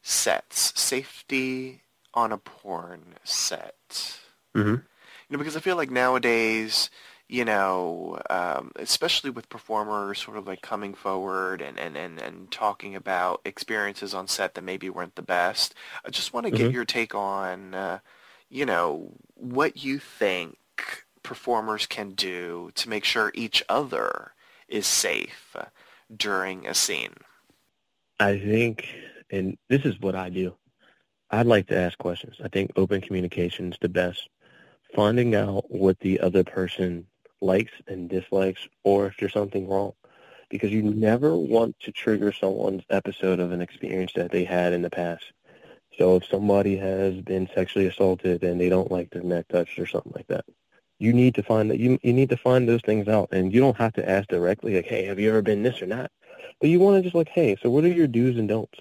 sets. 0.01 0.79
Safety 0.79 1.83
on 2.13 2.31
a 2.31 2.37
porn 2.37 3.15
set. 3.23 4.19
mm-hmm. 4.55 4.69
You 4.69 5.37
know, 5.37 5.37
because 5.37 5.55
I 5.55 5.61
feel 5.61 5.77
like 5.77 5.91
nowadays 5.91 6.89
you 7.31 7.45
know, 7.45 8.19
um, 8.29 8.73
especially 8.75 9.29
with 9.29 9.47
performers 9.47 10.19
sort 10.19 10.35
of 10.35 10.45
like 10.45 10.61
coming 10.61 10.93
forward 10.93 11.61
and, 11.61 11.79
and, 11.79 11.95
and, 11.95 12.19
and 12.19 12.51
talking 12.51 12.93
about 12.93 13.39
experiences 13.45 14.13
on 14.13 14.27
set 14.27 14.53
that 14.53 14.65
maybe 14.65 14.89
weren't 14.89 15.15
the 15.15 15.21
best. 15.21 15.73
I 16.05 16.09
just 16.09 16.33
want 16.33 16.45
to 16.45 16.51
mm-hmm. 16.51 16.65
get 16.65 16.73
your 16.73 16.83
take 16.83 17.15
on, 17.15 17.73
uh, 17.73 17.99
you 18.49 18.65
know, 18.65 19.13
what 19.35 19.81
you 19.81 19.97
think 19.97 20.57
performers 21.23 21.85
can 21.85 22.11
do 22.11 22.69
to 22.75 22.89
make 22.89 23.05
sure 23.05 23.31
each 23.33 23.63
other 23.69 24.33
is 24.67 24.85
safe 24.85 25.55
during 26.13 26.67
a 26.67 26.73
scene. 26.73 27.15
I 28.19 28.37
think, 28.37 28.89
and 29.31 29.57
this 29.69 29.85
is 29.85 29.99
what 29.99 30.15
I 30.15 30.29
do. 30.29 30.55
I'd 31.31 31.45
like 31.45 31.67
to 31.67 31.77
ask 31.77 31.97
questions. 31.97 32.35
I 32.43 32.49
think 32.49 32.71
open 32.75 33.01
communication 33.01 33.71
is 33.71 33.77
the 33.81 33.89
best. 33.89 34.27
Finding 34.93 35.33
out 35.35 35.71
what 35.71 35.97
the 36.01 36.19
other 36.19 36.43
person 36.43 37.07
likes 37.39 37.71
and 37.87 38.09
dislikes 38.09 38.67
or 38.83 39.07
if 39.07 39.15
there's 39.17 39.33
something 39.33 39.67
wrong. 39.67 39.93
Because 40.49 40.71
you 40.71 40.83
never 40.83 41.35
want 41.35 41.79
to 41.79 41.93
trigger 41.93 42.33
someone's 42.33 42.83
episode 42.89 43.39
of 43.39 43.53
an 43.53 43.61
experience 43.61 44.11
that 44.15 44.31
they 44.31 44.43
had 44.43 44.73
in 44.73 44.81
the 44.81 44.89
past. 44.89 45.23
So 45.97 46.17
if 46.17 46.25
somebody 46.25 46.75
has 46.77 47.21
been 47.21 47.49
sexually 47.55 47.87
assaulted 47.87 48.43
and 48.43 48.59
they 48.59 48.67
don't 48.67 48.91
like 48.91 49.09
their 49.11 49.23
neck 49.23 49.47
touched 49.47 49.79
or 49.79 49.87
something 49.87 50.13
like 50.13 50.27
that, 50.27 50.43
you 50.99 51.13
need 51.13 51.35
to 51.35 51.43
find 51.43 51.71
that 51.71 51.79
you 51.79 51.97
you 52.03 52.13
need 52.13 52.29
to 52.29 52.37
find 52.37 52.67
those 52.67 52.81
things 52.81 53.07
out 53.07 53.29
and 53.31 53.53
you 53.53 53.61
don't 53.61 53.77
have 53.77 53.93
to 53.93 54.09
ask 54.09 54.27
directly 54.27 54.75
like, 54.75 54.85
hey, 54.85 55.05
have 55.05 55.19
you 55.19 55.29
ever 55.29 55.41
been 55.41 55.63
this 55.63 55.81
or 55.81 55.87
not? 55.87 56.11
But 56.59 56.69
you 56.69 56.79
want 56.79 56.97
to 56.97 57.01
just 57.01 57.15
like, 57.15 57.29
hey, 57.29 57.55
so 57.61 57.69
what 57.69 57.85
are 57.85 57.89
your 57.89 58.07
do's 58.07 58.37
and 58.37 58.47
don'ts? 58.47 58.79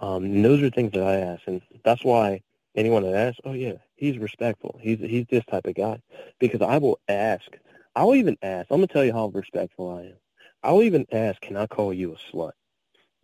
Um, 0.00 0.24
and 0.24 0.44
those 0.44 0.62
are 0.62 0.70
things 0.70 0.92
that 0.92 1.02
I 1.02 1.16
ask, 1.16 1.42
and 1.46 1.60
that's 1.84 2.04
why 2.04 2.42
anyone 2.76 3.02
that 3.02 3.14
asks, 3.14 3.40
oh 3.44 3.52
yeah, 3.52 3.74
he's 3.96 4.18
respectful. 4.18 4.78
He's 4.80 4.98
he's 5.00 5.26
this 5.28 5.44
type 5.46 5.66
of 5.66 5.74
guy 5.74 6.00
because 6.38 6.62
I 6.62 6.78
will 6.78 7.00
ask 7.08 7.50
I'll 7.98 8.14
even 8.14 8.38
ask. 8.42 8.68
I'm 8.70 8.76
gonna 8.76 8.86
tell 8.86 9.04
you 9.04 9.12
how 9.12 9.26
respectful 9.26 9.90
I 9.90 10.02
am. 10.02 10.16
I'll 10.62 10.84
even 10.84 11.04
ask, 11.10 11.40
can 11.40 11.56
I 11.56 11.66
call 11.66 11.92
you 11.92 12.14
a 12.14 12.16
slut? 12.36 12.52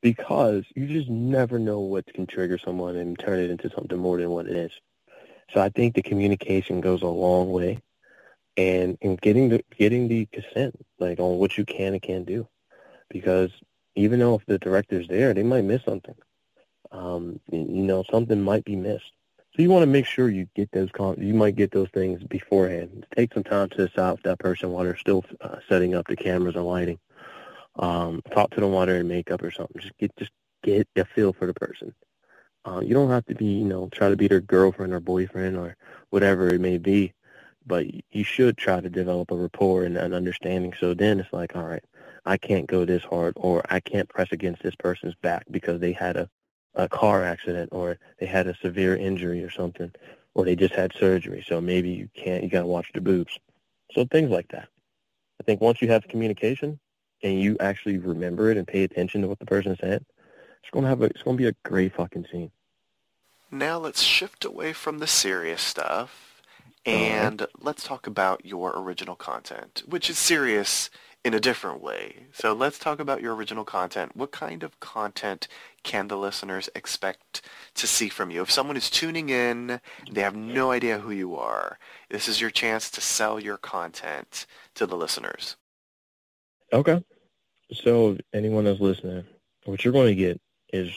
Because 0.02 0.64
you 0.74 0.88
just 0.88 1.08
never 1.08 1.60
know 1.60 1.78
what 1.78 2.06
can 2.06 2.26
trigger 2.26 2.58
someone 2.58 2.96
and 2.96 3.16
turn 3.16 3.38
it 3.38 3.50
into 3.50 3.70
something 3.70 3.96
more 3.96 4.18
than 4.18 4.30
what 4.30 4.48
it 4.48 4.56
is. 4.56 4.72
So 5.52 5.60
I 5.60 5.68
think 5.68 5.94
the 5.94 6.02
communication 6.02 6.80
goes 6.80 7.02
a 7.02 7.06
long 7.06 7.52
way, 7.52 7.82
and 8.56 8.98
in 9.00 9.14
getting 9.14 9.48
the 9.48 9.64
getting 9.78 10.08
the 10.08 10.26
consent, 10.32 10.74
like 10.98 11.20
on 11.20 11.38
what 11.38 11.56
you 11.56 11.64
can 11.64 11.92
and 11.92 12.02
can't 12.02 12.26
do, 12.26 12.48
because 13.10 13.52
even 13.94 14.18
though 14.18 14.34
if 14.34 14.46
the 14.46 14.58
director's 14.58 15.06
there, 15.06 15.32
they 15.34 15.44
might 15.44 15.62
miss 15.62 15.84
something. 15.84 16.16
Um, 16.94 17.40
you 17.50 17.82
know, 17.82 18.04
something 18.10 18.40
might 18.40 18.64
be 18.64 18.76
missed. 18.76 19.10
So 19.54 19.62
you 19.62 19.70
want 19.70 19.82
to 19.82 19.88
make 19.88 20.06
sure 20.06 20.28
you 20.28 20.48
get 20.54 20.70
those 20.72 20.90
you 21.18 21.34
might 21.34 21.56
get 21.56 21.72
those 21.72 21.88
things 21.90 22.22
beforehand. 22.24 23.06
Take 23.16 23.34
some 23.34 23.44
time 23.44 23.68
to 23.70 23.86
decide 23.86 24.12
with 24.12 24.22
that 24.22 24.38
person 24.38 24.70
while 24.70 24.84
they're 24.84 24.96
still 24.96 25.24
uh, 25.40 25.56
setting 25.68 25.94
up 25.94 26.06
the 26.08 26.16
cameras 26.16 26.56
and 26.56 26.66
lighting. 26.66 26.98
Um, 27.76 28.22
talk 28.32 28.50
to 28.50 28.60
them 28.60 28.72
while 28.72 28.86
they're 28.86 29.00
in 29.00 29.08
makeup 29.08 29.42
or 29.42 29.50
something. 29.50 29.80
Just 29.80 29.96
get 29.98 30.16
just 30.16 30.30
get 30.62 30.88
a 30.96 31.04
feel 31.04 31.32
for 31.32 31.46
the 31.46 31.54
person. 31.54 31.94
Uh, 32.64 32.80
you 32.80 32.94
don't 32.94 33.10
have 33.10 33.26
to 33.26 33.34
be 33.34 33.46
you 33.46 33.64
know 33.64 33.88
try 33.92 34.08
to 34.08 34.16
be 34.16 34.28
their 34.28 34.40
girlfriend 34.40 34.92
or 34.92 35.00
boyfriend 35.00 35.56
or 35.56 35.76
whatever 36.10 36.48
it 36.48 36.60
may 36.60 36.78
be, 36.78 37.12
but 37.66 37.86
you 38.12 38.24
should 38.24 38.56
try 38.56 38.80
to 38.80 38.90
develop 38.90 39.30
a 39.30 39.36
rapport 39.36 39.84
and 39.84 39.96
an 39.96 40.14
understanding. 40.14 40.72
So 40.78 40.94
then 40.94 41.20
it's 41.20 41.32
like, 41.32 41.56
all 41.56 41.64
right, 41.64 41.84
I 42.24 42.36
can't 42.38 42.66
go 42.68 42.84
this 42.84 43.04
hard, 43.04 43.34
or 43.36 43.62
I 43.68 43.80
can't 43.80 44.08
press 44.08 44.28
against 44.32 44.62
this 44.62 44.74
person's 44.76 45.14
back 45.22 45.44
because 45.50 45.80
they 45.80 45.92
had 45.92 46.16
a 46.16 46.28
a 46.74 46.88
car 46.88 47.22
accident 47.22 47.68
or 47.72 47.98
they 48.18 48.26
had 48.26 48.46
a 48.46 48.56
severe 48.56 48.96
injury 48.96 49.42
or 49.42 49.50
something 49.50 49.92
or 50.34 50.44
they 50.44 50.56
just 50.56 50.74
had 50.74 50.92
surgery 50.94 51.44
so 51.46 51.60
maybe 51.60 51.90
you 51.90 52.08
can't 52.14 52.42
you 52.42 52.50
got 52.50 52.60
to 52.60 52.66
watch 52.66 52.90
the 52.94 53.00
boobs. 53.00 53.38
So 53.92 54.04
things 54.04 54.30
like 54.30 54.48
that. 54.48 54.68
I 55.40 55.44
think 55.44 55.60
once 55.60 55.80
you 55.80 55.88
have 55.88 56.08
communication 56.08 56.78
and 57.22 57.40
you 57.40 57.56
actually 57.60 57.98
remember 57.98 58.50
it 58.50 58.56
and 58.56 58.66
pay 58.66 58.82
attention 58.82 59.22
to 59.22 59.28
what 59.28 59.38
the 59.38 59.46
person 59.46 59.76
said 59.80 60.04
it's 60.62 60.70
going 60.70 60.84
to 60.84 60.88
have 60.88 61.02
a, 61.02 61.04
it's 61.04 61.22
going 61.22 61.36
to 61.36 61.42
be 61.42 61.48
a 61.48 61.54
great 61.68 61.94
fucking 61.94 62.26
scene. 62.32 62.50
Now 63.50 63.78
let's 63.78 64.00
shift 64.00 64.46
away 64.46 64.72
from 64.72 64.98
the 64.98 65.06
serious 65.06 65.60
stuff 65.60 66.42
and 66.86 67.42
uh-huh. 67.42 67.50
let's 67.60 67.84
talk 67.84 68.06
about 68.06 68.44
your 68.44 68.72
original 68.76 69.16
content 69.16 69.82
which 69.86 70.10
is 70.10 70.18
serious 70.18 70.90
in 71.24 71.32
a 71.32 71.40
different 71.40 71.80
way. 71.80 72.26
So 72.32 72.52
let's 72.52 72.78
talk 72.78 73.00
about 73.00 73.22
your 73.22 73.34
original 73.34 73.64
content. 73.64 74.14
What 74.14 74.30
kind 74.30 74.62
of 74.62 74.78
content 74.78 75.48
can 75.82 76.08
the 76.08 76.18
listeners 76.18 76.68
expect 76.74 77.40
to 77.74 77.86
see 77.86 78.10
from 78.10 78.30
you? 78.30 78.42
If 78.42 78.50
someone 78.50 78.76
is 78.76 78.90
tuning 78.90 79.30
in, 79.30 79.80
they 80.12 80.20
have 80.20 80.36
no 80.36 80.70
idea 80.70 80.98
who 80.98 81.10
you 81.10 81.34
are, 81.34 81.78
this 82.10 82.28
is 82.28 82.40
your 82.40 82.50
chance 82.50 82.90
to 82.90 83.00
sell 83.00 83.40
your 83.40 83.56
content 83.56 84.46
to 84.74 84.86
the 84.86 84.96
listeners. 84.96 85.56
Okay. 86.72 87.02
So 87.72 88.18
anyone 88.34 88.64
that's 88.64 88.80
listening, 88.80 89.24
what 89.64 89.82
you're 89.82 89.94
going 89.94 90.08
to 90.08 90.14
get 90.14 90.38
is 90.72 90.90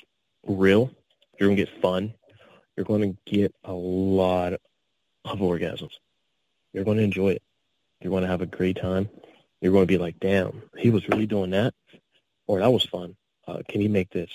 real. 0.46 0.92
You're 1.40 1.48
going 1.48 1.58
to 1.58 1.66
get 1.66 1.82
fun. 1.82 2.14
You're 2.76 2.86
going 2.86 3.02
to 3.02 3.18
get 3.32 3.56
a 3.64 3.74
lot 3.74 4.54
of 5.24 5.40
orgasms. 5.40 5.94
You're 6.74 6.84
going 6.84 6.98
to 6.98 7.04
enjoy 7.04 7.30
it. 7.30 7.44
You're 8.02 8.12
going 8.12 8.24
to 8.24 8.30
have 8.30 8.42
a 8.42 8.46
great 8.46 8.76
time 8.76 9.10
you're 9.62 9.72
going 9.72 9.84
to 9.84 9.92
be 9.94 9.98
like, 9.98 10.20
damn, 10.20 10.62
he 10.78 10.90
was 10.90 11.08
really 11.10 11.26
doing 11.26 11.52
that, 11.52 11.74
or 12.46 12.60
that 12.60 12.72
was 12.72 12.86
fun. 12.86 13.16
Uh, 13.48 13.62
can 13.68 13.82
he 13.82 13.88
make 13.88 14.10
this? 14.10 14.30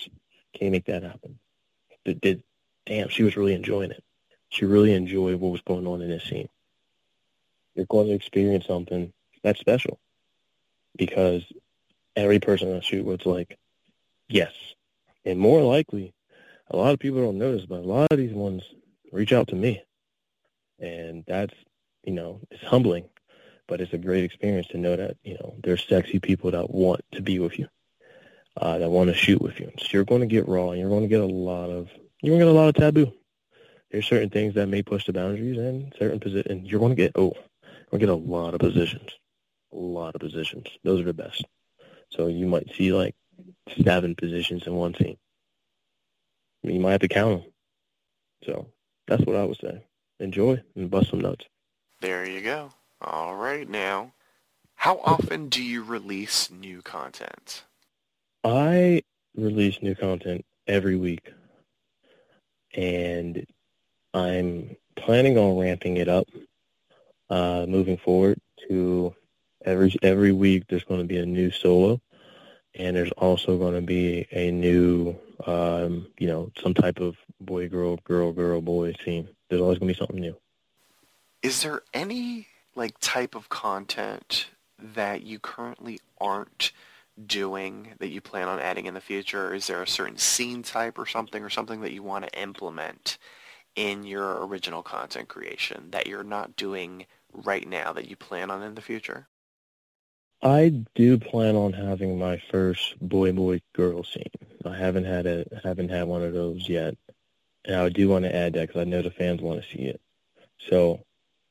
Can 0.53 0.67
he 0.67 0.69
make 0.69 0.85
that 0.85 1.03
happen? 1.03 1.39
Did, 2.05 2.21
did 2.21 2.43
damn, 2.85 3.09
she 3.09 3.23
was 3.23 3.37
really 3.37 3.53
enjoying 3.53 3.91
it. 3.91 4.03
She 4.49 4.65
really 4.65 4.93
enjoyed 4.93 5.39
what 5.39 5.51
was 5.51 5.61
going 5.61 5.87
on 5.87 6.01
in 6.01 6.09
this 6.09 6.23
scene. 6.23 6.49
You're 7.75 7.85
going 7.85 8.07
to 8.07 8.13
experience 8.13 8.67
something 8.67 9.13
that's 9.41 9.59
special 9.59 9.99
because 10.95 11.41
every 12.15 12.39
person 12.39 12.69
on 12.69 12.75
the 12.75 12.81
shoot 12.81 13.05
was 13.05 13.25
like, 13.25 13.57
yes. 14.27 14.51
And 15.25 15.39
more 15.39 15.61
likely, 15.61 16.13
a 16.69 16.77
lot 16.77 16.93
of 16.93 16.99
people 16.99 17.21
don't 17.21 17.39
notice, 17.39 17.65
but 17.65 17.79
a 17.79 17.87
lot 17.87 18.11
of 18.11 18.17
these 18.17 18.33
ones 18.33 18.63
reach 19.11 19.33
out 19.33 19.47
to 19.47 19.55
me. 19.55 19.81
And 20.79 21.23
that's, 21.25 21.53
you 22.03 22.13
know, 22.13 22.39
it's 22.51 22.63
humbling 22.63 23.05
but 23.73 23.81
it's 23.81 23.93
a 23.93 23.97
great 23.97 24.23
experience 24.23 24.67
to 24.67 24.77
know 24.77 24.95
that 24.95 25.17
you 25.23 25.33
know 25.33 25.55
there's 25.63 25.83
sexy 25.83 26.19
people 26.19 26.51
that 26.51 26.69
want 26.69 27.01
to 27.11 27.23
be 27.23 27.39
with 27.39 27.57
you, 27.57 27.67
uh, 28.57 28.77
that 28.77 28.91
want 28.91 29.09
to 29.09 29.15
shoot 29.15 29.41
with 29.41 29.59
you. 29.59 29.71
So 29.79 29.87
you're 29.93 30.05
going 30.05 30.21
to 30.21 30.27
get 30.27 30.47
raw, 30.47 30.69
and 30.69 30.79
you're 30.79 30.89
going 30.89 31.01
to 31.01 31.07
get 31.07 31.21
a 31.21 31.25
lot 31.25 31.71
of 31.71 31.89
you're 32.21 32.37
going 32.37 32.41
to 32.41 32.45
get 32.45 32.51
a 32.51 32.51
lot 32.51 32.69
of 32.69 32.75
taboo. 32.75 33.11
There's 33.89 34.05
certain 34.05 34.29
things 34.29 34.53
that 34.53 34.67
may 34.67 34.83
push 34.83 35.07
the 35.07 35.13
boundaries, 35.13 35.57
and 35.57 35.91
certain 35.97 36.19
positions 36.19 36.69
you're 36.69 36.79
going 36.79 36.91
to 36.91 36.95
get 36.95 37.13
oh, 37.15 37.33
you're 37.33 37.97
going 37.97 38.01
to 38.01 38.05
get 38.05 38.09
a 38.09 38.13
lot 38.13 38.53
of 38.53 38.59
positions, 38.59 39.09
a 39.71 39.75
lot 39.75 40.13
of 40.13 40.21
positions. 40.21 40.67
Those 40.83 41.01
are 41.01 41.05
the 41.05 41.13
best. 41.15 41.43
So 42.11 42.27
you 42.27 42.45
might 42.45 42.71
see 42.75 42.93
like 42.93 43.15
seven 43.83 44.13
positions 44.13 44.67
in 44.67 44.75
one 44.75 44.93
mean, 44.93 45.17
you 46.63 46.79
might 46.79 46.91
have 46.91 47.01
to 47.01 47.07
count 47.07 47.41
them. 47.41 47.51
So 48.45 48.67
that's 49.07 49.23
what 49.25 49.35
I 49.35 49.45
would 49.45 49.57
say. 49.57 49.83
Enjoy 50.19 50.61
and 50.75 50.91
bust 50.91 51.09
some 51.09 51.21
nuts. 51.21 51.45
There 52.01 52.23
you 52.23 52.41
go. 52.41 52.69
All 53.03 53.35
right 53.35 53.69
now. 53.69 54.13
How 54.75 54.99
often 55.03 55.49
do 55.49 55.61
you 55.61 55.83
release 55.83 56.49
new 56.49 56.81
content? 56.81 57.63
I 58.43 59.03
release 59.35 59.81
new 59.81 59.95
content 59.95 60.45
every 60.67 60.95
week. 60.95 61.31
And 62.73 63.45
I'm 64.13 64.75
planning 64.95 65.37
on 65.37 65.57
ramping 65.57 65.97
it 65.97 66.07
up 66.07 66.27
uh, 67.29 67.65
moving 67.67 67.97
forward 67.97 68.39
to 68.67 69.13
every 69.65 69.95
every 70.01 70.31
week 70.31 70.65
there's 70.67 70.83
going 70.83 70.99
to 70.99 71.07
be 71.07 71.17
a 71.17 71.25
new 71.25 71.49
solo 71.49 71.99
and 72.75 72.95
there's 72.95 73.11
also 73.11 73.57
going 73.57 73.73
to 73.73 73.81
be 73.81 74.27
a 74.31 74.51
new 74.51 75.15
um, 75.47 76.07
you 76.19 76.27
know 76.27 76.51
some 76.61 76.73
type 76.73 76.99
of 76.99 77.15
boy 77.39 77.67
girl 77.67 77.97
girl 78.03 78.31
girl 78.31 78.61
boy 78.61 78.93
scene 79.03 79.27
there's 79.49 79.61
always 79.61 79.79
going 79.79 79.87
to 79.87 79.93
be 79.93 79.97
something 79.97 80.19
new 80.19 80.35
is 81.41 81.63
there 81.63 81.81
any 81.93 82.47
like 82.75 82.99
type 82.99 83.35
of 83.35 83.49
content 83.49 84.47
that 84.79 85.23
you 85.23 85.39
currently 85.39 85.99
aren't 86.19 86.71
doing 87.27 87.93
that 87.99 88.09
you 88.09 88.21
plan 88.21 88.47
on 88.47 88.59
adding 88.59 88.85
in 88.85 88.93
the 88.93 89.01
future? 89.01 89.53
Is 89.53 89.67
there 89.67 89.81
a 89.81 89.87
certain 89.87 90.17
scene 90.17 90.63
type 90.63 90.97
or 90.97 91.05
something 91.05 91.43
or 91.43 91.49
something 91.49 91.81
that 91.81 91.93
you 91.93 92.03
want 92.03 92.25
to 92.25 92.41
implement 92.41 93.17
in 93.75 94.03
your 94.03 94.45
original 94.45 94.83
content 94.83 95.27
creation 95.27 95.89
that 95.91 96.07
you're 96.07 96.23
not 96.23 96.55
doing 96.55 97.05
right 97.31 97.67
now 97.67 97.93
that 97.93 98.09
you 98.09 98.15
plan 98.15 98.51
on 98.51 98.61
in 98.61 98.75
the 98.75 98.81
future? 98.81 99.27
I 100.41 100.83
do 100.95 101.17
plan 101.17 101.55
on 101.55 101.71
having 101.71 102.19
my 102.19 102.41
first 102.51 102.99
boy 102.99 103.31
boy 103.31 103.61
girl 103.73 104.03
scene. 104.03 104.25
I 104.65 104.75
haven't 104.75 105.05
had 105.05 105.25
a 105.25 105.45
haven't 105.63 105.89
had 105.89 106.07
one 106.07 106.21
of 106.21 106.33
those 106.33 106.67
yet, 106.67 106.97
and 107.63 107.75
I 107.77 107.89
do 107.89 108.09
want 108.09 108.25
to 108.25 108.35
add 108.35 108.53
that 108.53 108.67
because 108.67 108.81
I 108.81 108.83
know 108.83 109.01
the 109.01 109.11
fans 109.11 109.41
want 109.41 109.63
to 109.63 109.69
see 109.69 109.83
it. 109.83 110.01
So 110.69 111.05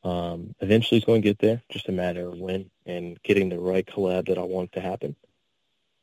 um, 0.05 0.55
eventually, 0.61 0.98
it's 0.98 1.07
going 1.07 1.22
to 1.22 1.28
get 1.28 1.38
there. 1.38 1.62
Just 1.68 1.88
a 1.88 1.92
matter 1.92 2.28
of 2.28 2.38
when 2.38 2.70
and 2.86 3.22
getting 3.22 3.48
the 3.48 3.59
right 3.59 3.86
collab 3.86 4.26
that 4.28 4.38
I 4.38 4.42
want 4.42 4.72
to 4.72 4.80
happen. 4.80 5.16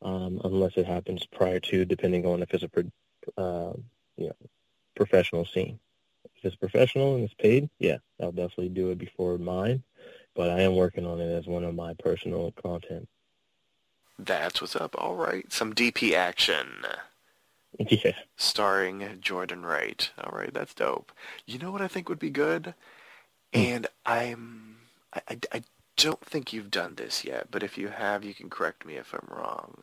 Um, 0.01 0.39
unless 0.45 0.77
it 0.77 0.85
happens 0.85 1.25
prior 1.25 1.59
to, 1.59 1.83
depending 1.85 2.25
on 2.25 2.41
if 2.41 2.53
it's 2.53 2.63
a 2.63 3.41
uh, 3.41 3.73
you 4.17 4.27
know 4.27 4.35
professional 4.95 5.45
scene. 5.45 5.79
If 6.37 6.45
it's 6.45 6.55
professional 6.55 7.15
and 7.15 7.25
it's 7.25 7.33
paid, 7.33 7.69
yeah, 7.79 7.97
I'll 8.21 8.31
definitely 8.31 8.69
do 8.69 8.91
it 8.91 8.97
before 8.97 9.37
mine. 9.37 9.83
but 10.35 10.49
I 10.49 10.61
am 10.61 10.75
working 10.75 11.05
on 11.05 11.19
it 11.19 11.29
as 11.33 11.47
one 11.47 11.65
of 11.65 11.75
my 11.75 11.93
personal 11.95 12.51
content. 12.53 13.09
That's 14.17 14.61
what's 14.61 14.75
up. 14.75 14.95
All 14.97 15.15
right, 15.15 15.51
some 15.51 15.73
DP 15.73 16.13
action. 16.13 16.67
Yeah. 17.77 18.13
Starring 18.35 19.19
Jordan 19.21 19.63
Wright. 19.63 20.09
All 20.19 20.35
right, 20.37 20.53
that's 20.53 20.73
dope. 20.73 21.11
You 21.45 21.59
know 21.59 21.71
what 21.71 21.83
I 21.83 21.87
think 21.87 22.09
would 22.09 22.19
be 22.19 22.31
good? 22.31 22.73
Hmm. 23.53 23.59
And 23.59 23.87
I'm 24.05 24.77
I, 25.13 25.21
I, 25.29 25.39
I 25.53 25.63
don't 25.97 26.23
think 26.25 26.53
you've 26.53 26.71
done 26.71 26.95
this 26.95 27.25
yet, 27.25 27.47
but 27.51 27.63
if 27.63 27.77
you 27.77 27.89
have, 27.89 28.23
you 28.23 28.33
can 28.33 28.49
correct 28.49 28.85
me 28.85 28.95
if 28.95 29.13
I'm 29.13 29.27
wrong. 29.29 29.81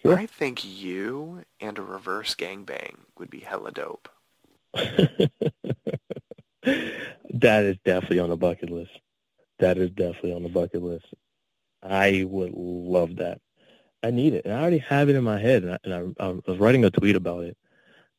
Sure. 0.00 0.16
I 0.16 0.26
think 0.26 0.64
you 0.64 1.44
and 1.60 1.78
a 1.78 1.82
reverse 1.82 2.34
gangbang 2.34 2.96
would 3.18 3.30
be 3.30 3.40
hella 3.40 3.72
dope. 3.72 4.08
that 4.74 5.30
is 7.64 7.76
definitely 7.84 8.18
on 8.18 8.30
the 8.30 8.36
bucket 8.36 8.70
list. 8.70 8.98
That 9.58 9.78
is 9.78 9.90
definitely 9.90 10.34
on 10.34 10.42
the 10.42 10.48
bucket 10.48 10.82
list. 10.82 11.06
I 11.82 12.24
would 12.28 12.52
love 12.54 13.16
that. 13.16 13.40
I 14.02 14.10
need 14.10 14.34
it, 14.34 14.44
and 14.44 14.54
I 14.54 14.60
already 14.60 14.78
have 14.78 15.08
it 15.08 15.14
in 15.14 15.22
my 15.22 15.38
head. 15.40 15.62
And 15.62 15.72
I, 15.72 15.78
and 15.84 16.14
I, 16.18 16.24
I 16.24 16.28
was 16.46 16.58
writing 16.58 16.84
a 16.84 16.90
tweet 16.90 17.14
about 17.14 17.44
it, 17.44 17.56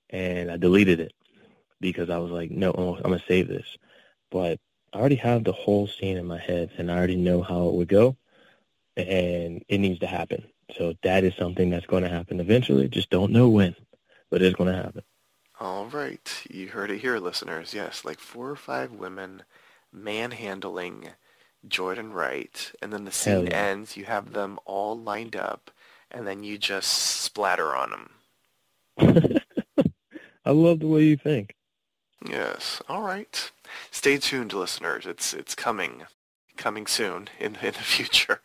and 0.10 0.50
I 0.50 0.58
deleted 0.58 1.02
it 1.02 1.14
because 1.82 2.10
I 2.10 2.18
was 2.18 2.32
like, 2.32 2.52
no, 2.52 2.72
I'm 2.72 3.02
gonna 3.02 3.24
save 3.28 3.50
this. 3.50 3.78
But 4.34 4.60
I 4.92 4.98
already 4.98 5.16
have 5.18 5.44
the 5.44 5.52
whole 5.52 5.86
scene 5.86 6.18
in 6.18 6.26
my 6.26 6.40
head, 6.40 6.72
and 6.80 6.92
I 6.92 6.98
already 6.98 7.16
know 7.16 7.44
how 7.44 7.68
it 7.68 7.76
would 7.76 7.88
go, 7.88 8.18
and 8.98 9.64
it 9.70 9.78
needs 9.78 10.00
to 10.00 10.08
happen. 10.08 10.44
So 10.76 10.96
that 11.04 11.24
is 11.24 11.36
something 11.36 11.70
that's 11.70 11.86
going 11.86 12.02
to 12.02 12.10
happen 12.10 12.40
eventually. 12.40 12.90
Just 12.90 13.12
don't 13.12 13.32
know 13.32 13.48
when, 13.48 13.76
but 14.32 14.42
it's 14.42 14.56
going 14.56 14.72
to 14.72 14.84
happen. 14.84 15.04
All 15.60 15.86
right, 15.86 16.44
you 16.50 16.70
heard 16.70 16.90
it 16.90 16.98
here, 16.98 17.20
listeners. 17.20 17.76
Yes, 17.76 18.04
like 18.04 18.18
four 18.20 18.50
or 18.50 18.56
five 18.56 18.92
women 18.92 19.44
manhandling 19.92 21.10
Jordan 21.68 22.12
Wright, 22.12 22.72
and 22.82 22.92
then 22.92 23.06
the 23.06 23.12
scene 23.12 23.46
yeah. 23.46 23.68
ends. 23.68 23.96
You 23.96 24.06
have 24.06 24.34
them 24.34 24.58
all 24.66 25.00
lined 25.00 25.36
up, 25.36 25.70
and 26.10 26.26
then 26.26 26.44
you 26.44 26.58
just 26.58 26.90
splatter 26.90 27.76
on 27.76 28.10
them. 28.98 29.40
I 30.46 30.52
love 30.52 30.80
the 30.80 30.88
way 30.88 31.04
you 31.04 31.18
think. 31.18 31.56
Yes. 32.28 32.82
All 32.88 33.02
right. 33.02 33.52
Stay 33.92 34.18
tuned, 34.18 34.54
listeners. 34.54 35.06
It's 35.06 35.34
it's 35.34 35.56
coming, 35.56 36.04
coming 36.58 36.88
soon 36.88 37.30
in 37.40 37.56
in 37.56 37.74
the 37.74 37.74
future. 37.84 38.42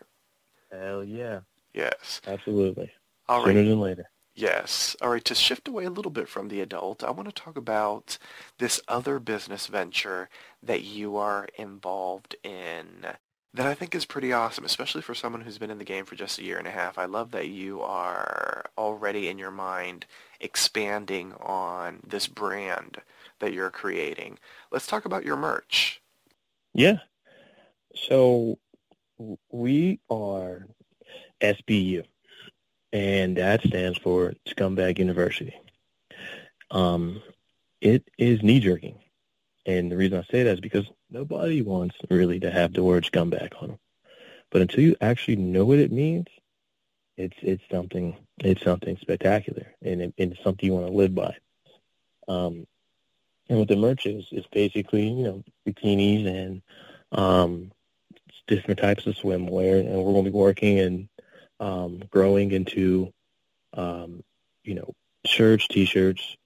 Hell 0.70 1.04
yeah. 1.04 1.40
Yes. 1.74 2.20
Absolutely. 2.26 2.90
All 3.28 3.44
Sooner 3.44 3.60
right. 3.60 3.68
than 3.68 3.80
later. 3.80 4.10
Yes. 4.34 4.96
All 5.02 5.10
right. 5.10 5.24
To 5.24 5.34
shift 5.34 5.68
away 5.68 5.84
a 5.84 5.90
little 5.90 6.10
bit 6.10 6.28
from 6.28 6.48
the 6.48 6.60
adult, 6.60 7.02
I 7.04 7.10
want 7.10 7.28
to 7.28 7.34
talk 7.42 7.56
about 7.56 8.18
this 8.58 8.80
other 8.88 9.18
business 9.18 9.66
venture 9.66 10.28
that 10.62 10.82
you 10.82 11.16
are 11.16 11.48
involved 11.56 12.36
in 12.42 13.06
that 13.54 13.66
I 13.66 13.74
think 13.74 13.94
is 13.94 14.04
pretty 14.04 14.32
awesome, 14.32 14.64
especially 14.64 15.02
for 15.02 15.14
someone 15.14 15.40
who's 15.40 15.58
been 15.58 15.70
in 15.70 15.78
the 15.78 15.84
game 15.84 16.04
for 16.04 16.14
just 16.14 16.38
a 16.38 16.44
year 16.44 16.58
and 16.58 16.66
a 16.66 16.70
half. 16.72 16.98
I 16.98 17.06
love 17.06 17.30
that 17.32 17.48
you 17.48 17.80
are 17.80 18.66
already 18.76 19.28
in 19.28 19.38
your 19.38 19.50
mind 19.50 20.04
expanding 20.40 21.32
on 21.40 22.00
this 22.06 22.26
brand 22.28 22.98
that 23.40 23.52
you're 23.52 23.70
creating. 23.70 24.38
Let's 24.70 24.86
talk 24.86 25.04
about 25.04 25.24
your 25.24 25.36
merch. 25.36 26.00
Yeah. 26.74 26.98
So 27.94 28.58
we 29.50 30.00
are 30.10 30.66
SBU, 31.40 32.04
and 32.92 33.36
that 33.36 33.62
stands 33.62 33.98
for 33.98 34.34
Scumbag 34.46 34.98
University. 34.98 35.54
Um, 36.70 37.22
it 37.80 38.08
is 38.18 38.42
knee 38.42 38.60
jerking, 38.60 38.98
and 39.66 39.90
the 39.90 39.96
reason 39.96 40.18
I 40.18 40.32
say 40.32 40.42
that 40.42 40.54
is 40.54 40.60
because 40.60 40.86
nobody 41.10 41.62
wants 41.62 41.96
really 42.10 42.40
to 42.40 42.50
have 42.50 42.72
the 42.72 42.82
word 42.82 43.04
scumbag 43.04 43.50
on 43.62 43.68
them. 43.68 43.78
But 44.50 44.62
until 44.62 44.80
you 44.80 44.96
actually 45.00 45.36
know 45.36 45.64
what 45.64 45.78
it 45.78 45.92
means, 45.92 46.26
it's 47.16 47.36
it's 47.42 47.62
something 47.70 48.16
it's 48.38 48.62
something 48.62 48.96
spectacular, 49.00 49.74
and 49.82 50.02
it, 50.02 50.14
it's 50.16 50.42
something 50.42 50.66
you 50.66 50.74
want 50.74 50.86
to 50.86 50.92
live 50.92 51.14
by. 51.14 51.36
Um, 52.28 52.66
and 53.48 53.58
what 53.58 53.68
the 53.68 53.76
merch 53.76 54.06
is 54.06 54.26
is 54.32 54.46
basically 54.52 55.08
you 55.08 55.24
know 55.24 55.44
bikinis 55.66 56.26
and 56.26 56.62
um, 57.12 57.70
different 58.46 58.80
types 58.80 59.06
of 59.06 59.14
swimwear, 59.14 59.80
and 59.80 59.88
we're 59.88 60.12
going 60.12 60.24
to 60.24 60.30
be 60.30 60.36
working 60.36 60.78
and 60.80 61.08
um, 61.60 62.02
growing 62.10 62.52
into 62.52 63.12
um, 63.74 64.22
you 64.64 64.74
know 64.74 64.94
shirts, 65.24 65.66
t-shirts, 65.68 66.36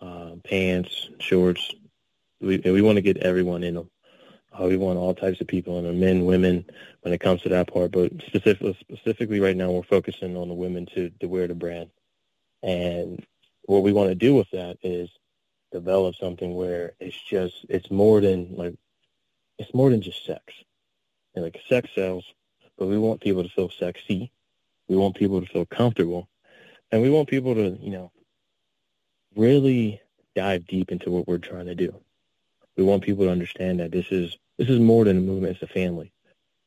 uh, 0.00 0.32
pants, 0.44 1.08
shorts. 1.18 1.74
We 2.40 2.58
we 2.58 2.82
want 2.82 2.96
to 2.96 3.02
get 3.02 3.18
everyone 3.18 3.62
in 3.62 3.74
them. 3.74 3.90
Uh, 4.52 4.66
we 4.66 4.76
want 4.76 4.98
all 4.98 5.14
types 5.14 5.40
of 5.40 5.46
people 5.46 5.78
in 5.78 5.84
them, 5.84 6.00
men, 6.00 6.24
women, 6.24 6.64
when 7.02 7.14
it 7.14 7.20
comes 7.20 7.40
to 7.42 7.48
that 7.50 7.72
part. 7.72 7.92
But 7.92 8.12
specifically, 8.26 8.76
specifically 8.80 9.38
right 9.38 9.56
now, 9.56 9.70
we're 9.70 9.82
focusing 9.84 10.36
on 10.36 10.48
the 10.48 10.54
women 10.54 10.86
to, 10.94 11.10
to 11.20 11.28
wear 11.28 11.46
the 11.46 11.54
brand. 11.54 11.90
And 12.62 13.24
what 13.62 13.84
we 13.84 13.92
want 13.92 14.08
to 14.08 14.16
do 14.16 14.34
with 14.34 14.50
that 14.50 14.78
is 14.82 15.08
develop 15.72 16.16
something 16.16 16.54
where 16.54 16.92
it's 17.00 17.20
just, 17.22 17.66
it's 17.68 17.90
more 17.90 18.20
than 18.20 18.54
like, 18.56 18.74
it's 19.58 19.74
more 19.74 19.90
than 19.90 20.02
just 20.02 20.24
sex. 20.24 20.42
And 21.34 21.44
like 21.44 21.60
sex 21.68 21.88
sells, 21.94 22.24
but 22.76 22.86
we 22.86 22.98
want 22.98 23.20
people 23.20 23.42
to 23.42 23.48
feel 23.48 23.70
sexy. 23.70 24.32
We 24.88 24.96
want 24.96 25.16
people 25.16 25.40
to 25.40 25.46
feel 25.46 25.66
comfortable. 25.66 26.28
And 26.90 27.02
we 27.02 27.10
want 27.10 27.28
people 27.28 27.54
to, 27.54 27.78
you 27.80 27.90
know, 27.90 28.10
really 29.36 30.00
dive 30.34 30.66
deep 30.66 30.90
into 30.90 31.10
what 31.10 31.28
we're 31.28 31.38
trying 31.38 31.66
to 31.66 31.74
do. 31.74 31.94
We 32.76 32.84
want 32.84 33.04
people 33.04 33.24
to 33.26 33.30
understand 33.30 33.80
that 33.80 33.92
this 33.92 34.06
is 34.10 34.36
this 34.58 34.68
is 34.68 34.80
more 34.80 35.04
than 35.04 35.18
a 35.18 35.20
movement; 35.20 35.54
it's 35.54 35.62
a 35.62 35.72
family. 35.72 36.12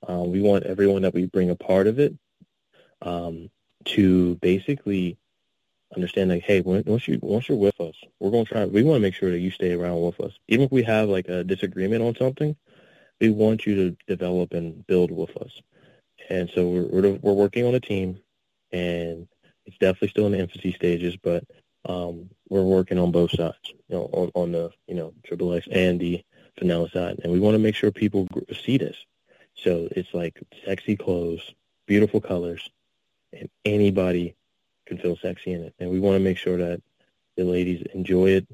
Um, 0.07 0.31
we 0.31 0.41
want 0.41 0.65
everyone 0.65 1.01
that 1.03 1.13
we 1.13 1.25
bring 1.25 1.49
a 1.49 1.55
part 1.55 1.87
of 1.87 1.99
it 1.99 2.13
um, 3.01 3.49
to 3.85 4.35
basically 4.35 5.17
understand, 5.95 6.29
like, 6.29 6.43
hey, 6.43 6.61
when, 6.61 6.83
once 6.85 7.07
you 7.07 7.19
once 7.21 7.49
you're 7.49 7.57
with 7.57 7.79
us, 7.79 7.95
we're 8.19 8.31
to 8.31 8.45
try. 8.45 8.65
We 8.65 8.83
want 8.83 8.97
to 8.97 9.01
make 9.01 9.15
sure 9.15 9.31
that 9.31 9.39
you 9.39 9.51
stay 9.51 9.73
around 9.73 10.01
with 10.01 10.19
us, 10.19 10.33
even 10.47 10.65
if 10.65 10.71
we 10.71 10.83
have 10.83 11.09
like 11.09 11.27
a 11.27 11.43
disagreement 11.43 12.03
on 12.03 12.15
something. 12.15 12.55
We 13.21 13.29
want 13.29 13.65
you 13.65 13.75
to 13.75 13.97
develop 14.07 14.53
and 14.53 14.85
build 14.87 15.11
with 15.11 15.35
us, 15.37 15.61
and 16.29 16.49
so 16.53 16.67
we're 16.67 17.01
we're, 17.01 17.13
we're 17.21 17.33
working 17.33 17.65
on 17.65 17.75
a 17.75 17.79
team, 17.79 18.19
and 18.71 19.27
it's 19.65 19.77
definitely 19.77 20.09
still 20.09 20.25
in 20.25 20.33
the 20.33 20.39
infancy 20.39 20.73
stages, 20.73 21.15
but 21.15 21.43
um, 21.85 22.29
we're 22.49 22.63
working 22.63 22.97
on 22.97 23.11
both 23.11 23.31
sides, 23.31 23.73
you 23.87 23.95
know, 23.95 24.09
on, 24.13 24.31
on 24.35 24.51
the, 24.51 24.71
you 24.87 24.95
know, 24.95 25.13
Triple 25.25 25.53
X 25.53 25.67
and 25.71 25.99
the 25.99 26.23
vanilla 26.57 26.89
side. 26.89 27.19
And 27.23 27.31
we 27.31 27.39
want 27.39 27.55
to 27.55 27.59
make 27.59 27.75
sure 27.75 27.91
people 27.91 28.27
see 28.63 28.77
this. 28.77 28.97
So 29.55 29.87
it's 29.91 30.13
like 30.13 30.41
sexy 30.65 30.95
clothes, 30.95 31.53
beautiful 31.87 32.21
colors, 32.21 32.69
and 33.31 33.49
anybody 33.65 34.35
can 34.85 34.97
feel 34.97 35.15
sexy 35.17 35.53
in 35.53 35.63
it. 35.63 35.73
And 35.79 35.89
we 35.89 35.99
want 35.99 36.15
to 36.15 36.19
make 36.23 36.37
sure 36.37 36.57
that 36.57 36.81
the 37.37 37.43
ladies 37.43 37.85
enjoy 37.93 38.29
it 38.31 38.47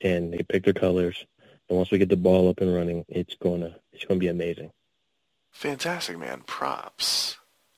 and 0.00 0.32
they 0.32 0.42
pick 0.48 0.64
their 0.64 0.72
colors. 0.74 1.24
And 1.68 1.78
once 1.78 1.90
we 1.90 1.98
get 1.98 2.08
the 2.08 2.16
ball 2.16 2.48
up 2.48 2.60
and 2.60 2.74
running, 2.74 3.04
it's 3.08 3.34
gonna 3.36 3.76
it's 3.92 4.04
gonna 4.04 4.20
be 4.20 4.28
amazing. 4.28 4.70
Fantastic, 5.52 6.18
man. 6.18 6.42
Props. 6.46 7.36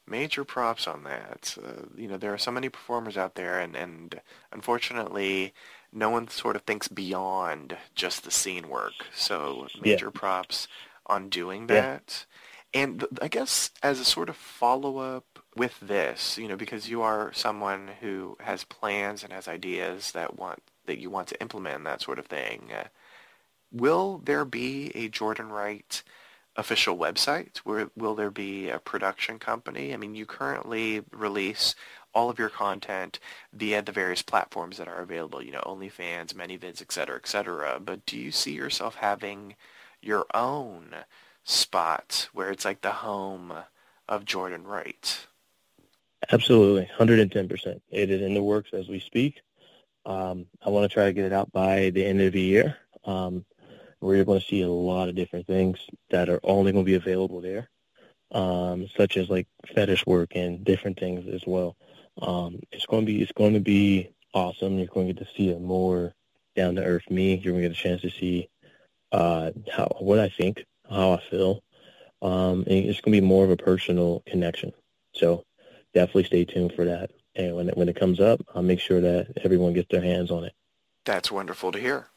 Major 0.09 0.44
props 0.44 0.86
on 0.86 1.02
that. 1.04 1.57
Uh, 1.62 1.82
you 1.96 2.07
know, 2.09 2.16
there 2.16 2.32
are 2.32 2.38
so 2.38 2.52
many 2.52 2.68
performers 2.68 3.16
out 3.16 3.34
there, 3.34 3.59
and, 3.59 3.74
and 3.74 4.20
unfortunately, 4.52 5.52
no 5.92 6.11
one 6.11 6.28
sort 6.28 6.54
of 6.57 6.62
thinks 6.62 6.86
beyond 6.88 7.76
just 7.94 8.22
the 8.24 8.30
scene 8.30 8.68
work. 8.68 8.92
So 9.14 9.66
major 9.80 10.11
props 10.12 10.68
on 11.07 11.28
doing 11.28 11.62
Yeah. 11.62 11.80
that. 11.80 12.26
And 12.72 13.00
th- 13.00 13.12
I 13.20 13.28
guess 13.28 13.70
as 13.82 13.98
a 13.98 14.04
sort 14.04 14.28
of 14.28 14.36
follow-up 14.36 15.36
with 15.57 15.80
this, 15.80 16.36
you 16.38 16.46
know, 16.48 16.57
because 16.57 16.90
you 16.90 17.02
are 17.02 17.32
someone 17.32 17.88
who 18.00 18.36
has 18.40 18.64
plans 18.64 19.24
and 19.24 19.32
has 19.32 19.48
ideas 19.48 20.12
that 20.12 20.38
want 20.38 20.62
that 20.84 20.98
you 20.98 21.11
want 21.11 21.28
to 21.28 21.40
implement 21.40 21.84
that 21.84 22.02
sort 22.02 22.18
of 22.18 22.26
thing. 22.26 22.70
Uh, 22.72 22.84
will 23.72 24.20
there 24.24 24.44
be 24.44 24.92
a 24.94 25.09
Jordan 25.09 25.48
Wright 25.48 26.02
official 26.54 26.96
website? 26.96 27.61
Will 27.64 28.14
there 28.14 28.30
be 28.30 28.68
a 28.68 28.78
production 28.78 29.38
company? 29.38 29.92
I 29.92 29.96
mean, 29.96 30.14
you 30.14 30.26
currently 30.26 31.02
release 31.11 31.74
all 32.14 32.30
of 32.30 32.38
your 32.38 32.48
content 32.48 33.18
via 33.52 33.82
the 33.82 33.92
various 33.92 34.22
platforms 34.22 34.78
that 34.78 34.88
are 34.88 35.00
available, 35.00 35.42
you 35.42 35.52
know, 35.52 35.61
OnlyFans, 35.66 36.32
ManyVids, 36.32 36.80
et 36.80 36.92
cetera, 36.92 37.16
et 37.16 37.26
cetera. 37.26 37.78
But 37.78 38.07
do 38.07 38.16
you 38.16 38.30
see 38.30 38.52
yourself 38.52 38.94
having 38.94 39.57
your 40.00 40.26
own 40.32 40.94
spot 41.44 42.28
where 42.32 42.50
it's 42.50 42.64
like 42.64 42.80
the 42.80 42.90
home 42.90 43.52
of 44.09 44.24
Jordan 44.24 44.64
Wright? 44.64 45.26
Absolutely, 46.30 46.88
110%. 46.98 47.80
It 47.90 48.10
is 48.10 48.22
in 48.22 48.34
the 48.34 48.42
works 48.42 48.70
as 48.72 48.88
we 48.88 49.00
speak. 49.00 49.40
Um, 50.06 50.46
I 50.64 50.70
want 50.70 50.90
to 50.90 50.94
try 50.94 51.06
to 51.06 51.12
get 51.12 51.26
it 51.26 51.32
out 51.32 51.52
by 51.52 51.90
the 51.90 52.04
end 52.04 52.20
of 52.20 52.32
the 52.32 52.40
year. 52.40 52.76
Um, 53.04 53.44
you're 54.02 54.24
going 54.24 54.40
to 54.40 54.46
see 54.46 54.62
a 54.62 54.68
lot 54.70 55.08
of 55.08 55.14
different 55.16 55.46
things 55.46 55.78
that 56.10 56.28
are 56.28 56.40
only 56.44 56.72
going 56.72 56.84
to 56.84 56.90
be 56.90 56.96
available 56.96 57.40
there, 57.40 57.68
um, 58.32 58.88
such 58.96 59.16
as 59.16 59.30
like 59.30 59.48
fetish 59.74 60.06
work 60.06 60.32
and 60.36 60.64
different 60.64 60.98
things 60.98 61.26
as 61.32 61.42
well. 61.46 61.76
Um, 62.22 62.60
it's 62.72 62.86
going 62.86 63.06
to 63.06 63.12
be 63.12 63.22
it's 63.22 63.32
going 63.32 63.54
to 63.54 63.60
be 63.60 64.10
awesome. 64.34 64.78
You're 64.78 64.88
going 64.88 65.08
to 65.08 65.14
get 65.14 65.26
to 65.26 65.34
see 65.36 65.52
a 65.52 65.58
more 65.58 66.14
down 66.56 66.76
to 66.76 66.84
earth 66.84 67.10
me. 67.10 67.36
You're 67.36 67.52
going 67.54 67.62
to 67.64 67.68
get 67.70 67.78
a 67.78 67.82
chance 67.82 68.02
to 68.02 68.10
see 68.10 68.48
uh, 69.12 69.52
how 69.72 69.88
what 70.00 70.18
I 70.20 70.28
think, 70.28 70.64
how 70.90 71.12
I 71.12 71.22
feel, 71.30 71.62
Um, 72.22 72.64
it's 72.66 73.00
going 73.00 73.14
to 73.14 73.20
be 73.20 73.26
more 73.26 73.44
of 73.44 73.50
a 73.50 73.56
personal 73.56 74.22
connection. 74.26 74.72
So 75.14 75.44
definitely 75.97 76.24
stay 76.24 76.44
tuned 76.44 76.74
for 76.74 76.84
that. 76.84 77.11
And 77.34 77.57
when 77.57 77.68
it, 77.70 77.76
when 77.76 77.88
it 77.88 77.99
comes 77.99 78.20
up, 78.20 78.44
I'll 78.55 78.62
make 78.62 78.80
sure 78.80 79.01
that 79.01 79.32
everyone 79.42 79.72
gets 79.72 79.88
their 79.90 80.03
hands 80.03 80.30
on 80.30 80.44
it. 80.44 80.53
That's 81.07 81.32
wonderful 81.32 81.72
to 81.72 81.80
hear. 81.80 82.09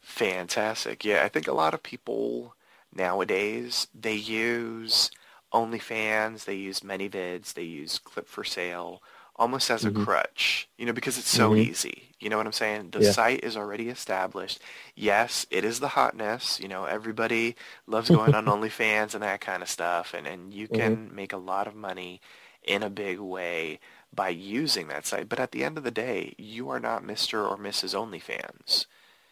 Fantastic. 0.00 1.04
Yeah, 1.04 1.24
I 1.24 1.28
think 1.28 1.46
a 1.46 1.52
lot 1.52 1.74
of 1.74 1.82
people 1.82 2.54
nowadays, 2.94 3.86
they 3.94 4.14
use 4.14 5.10
OnlyFans, 5.52 6.46
they 6.46 6.54
use 6.54 6.80
ManyVids, 6.80 7.52
they 7.52 7.64
use 7.64 8.00
Clip4Sale 8.02 9.00
almost 9.36 9.70
as 9.70 9.84
a 9.84 9.90
mm-hmm. 9.90 10.04
crutch, 10.04 10.68
you 10.78 10.86
know, 10.86 10.92
because 10.92 11.18
it's 11.18 11.28
so 11.28 11.50
mm-hmm. 11.50 11.70
easy. 11.70 12.14
You 12.18 12.28
know 12.30 12.38
what 12.38 12.46
I'm 12.46 12.52
saying? 12.52 12.90
The 12.90 13.04
yeah. 13.04 13.12
site 13.12 13.44
is 13.44 13.56
already 13.56 13.88
established. 13.88 14.60
Yes, 14.96 15.46
it 15.50 15.64
is 15.64 15.80
the 15.80 15.88
hotness. 15.88 16.58
You 16.60 16.68
know, 16.68 16.86
everybody 16.86 17.56
loves 17.86 18.08
going 18.16 18.34
on 18.34 18.46
OnlyFans 18.46 19.14
and 19.14 19.22
that 19.22 19.40
kind 19.40 19.62
of 19.62 19.68
stuff, 19.68 20.14
and, 20.14 20.26
and 20.26 20.52
you 20.52 20.66
can 20.66 20.96
mm-hmm. 20.96 21.14
make 21.14 21.32
a 21.34 21.36
lot 21.36 21.66
of 21.68 21.74
money 21.76 22.20
in 22.68 22.82
a 22.82 22.90
big 22.90 23.18
way 23.18 23.80
by 24.14 24.28
using 24.28 24.88
that 24.88 25.06
site. 25.06 25.28
But 25.28 25.40
at 25.40 25.52
the 25.52 25.64
end 25.64 25.78
of 25.78 25.84
the 25.84 25.90
day, 25.90 26.34
you 26.38 26.68
are 26.70 26.80
not 26.80 27.02
Mr. 27.02 27.50
or 27.50 27.56
Mrs. 27.56 27.94
OnlyFans. 27.94 28.86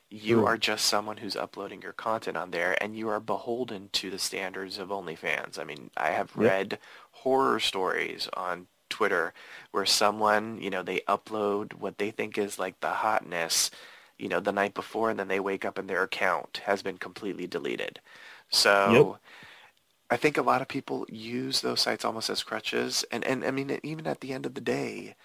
You 0.09 0.39
mm. 0.39 0.47
are 0.47 0.57
just 0.57 0.87
someone 0.87 1.18
who's 1.18 1.37
uploading 1.37 1.82
your 1.82 1.93
content 1.93 2.37
on 2.37 2.51
there, 2.51 2.80
and 2.82 2.97
you 2.97 3.09
are 3.09 3.20
beholden 3.20 3.91
to 3.93 4.11
the 4.11 4.18
standards 4.18 4.78
of 4.78 4.89
OnlyFans. 4.89 5.59
I 5.59 5.64
mean, 5.64 5.91
I 5.97 6.11
have 6.11 6.32
yep. 6.37 6.45
read 6.45 6.78
horror 7.11 7.61
stories 7.61 8.28
on 8.34 8.68
Twitter 8.89 9.34
where 9.72 9.87
someone, 9.87 10.61
you 10.61 10.70
know, 10.70 10.82
they 10.82 11.01
upload 11.09 11.74
what 11.74 11.99
they 11.99 12.11
think 12.11 12.39
is 12.39 12.59
like 12.59 12.80
the 12.80 12.89
hotness, 12.89 13.70
you 14.16 14.28
know, 14.28 14.41
the 14.41 14.53
night 14.53 14.74
before 14.74 15.11
and 15.11 15.18
then 15.18 15.28
they 15.28 15.41
wake 15.41 15.64
up 15.64 15.76
and 15.76 15.91
their 15.91 16.03
account 16.03 16.62
has 16.64 16.82
been 16.82 16.97
completely 16.97 17.47
deleted. 17.47 18.01
So 18.49 18.93
yep. 18.93 19.20
I 20.11 20.16
think 20.16 20.36
a 20.36 20.42
lot 20.42 20.62
of 20.62 20.68
people 20.68 21.07
use 21.09 21.61
those 21.61 21.80
sites 21.80 22.04
almost 22.04 22.30
as 22.30 22.42
crutches. 22.42 23.04
And, 23.11 23.24
and 23.24 23.44
I 23.44 23.50
mean, 23.50 23.80
even 23.82 24.07
at 24.07 24.20
the 24.20 24.32
end 24.32 24.46
of 24.46 24.54
the 24.54 24.61
day, 24.61 25.16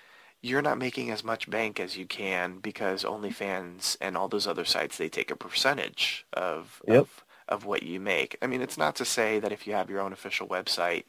you're 0.41 0.61
not 0.61 0.79
making 0.79 1.11
as 1.11 1.23
much 1.23 1.49
bank 1.49 1.79
as 1.79 1.97
you 1.97 2.05
can 2.05 2.57
because 2.59 3.03
OnlyFans 3.03 3.95
and 4.01 4.17
all 4.17 4.27
those 4.27 4.47
other 4.47 4.65
sites, 4.65 4.97
they 4.97 5.09
take 5.09 5.29
a 5.29 5.35
percentage 5.35 6.25
of, 6.33 6.81
yep. 6.87 6.97
of, 6.97 7.23
of 7.47 7.65
what 7.65 7.83
you 7.83 7.99
make. 7.99 8.37
I 8.41 8.47
mean, 8.47 8.61
it's 8.61 8.77
not 8.77 8.95
to 8.95 9.05
say 9.05 9.39
that 9.39 9.51
if 9.51 9.67
you 9.67 9.73
have 9.73 9.89
your 9.89 10.01
own 10.01 10.13
official 10.13 10.47
website, 10.47 11.03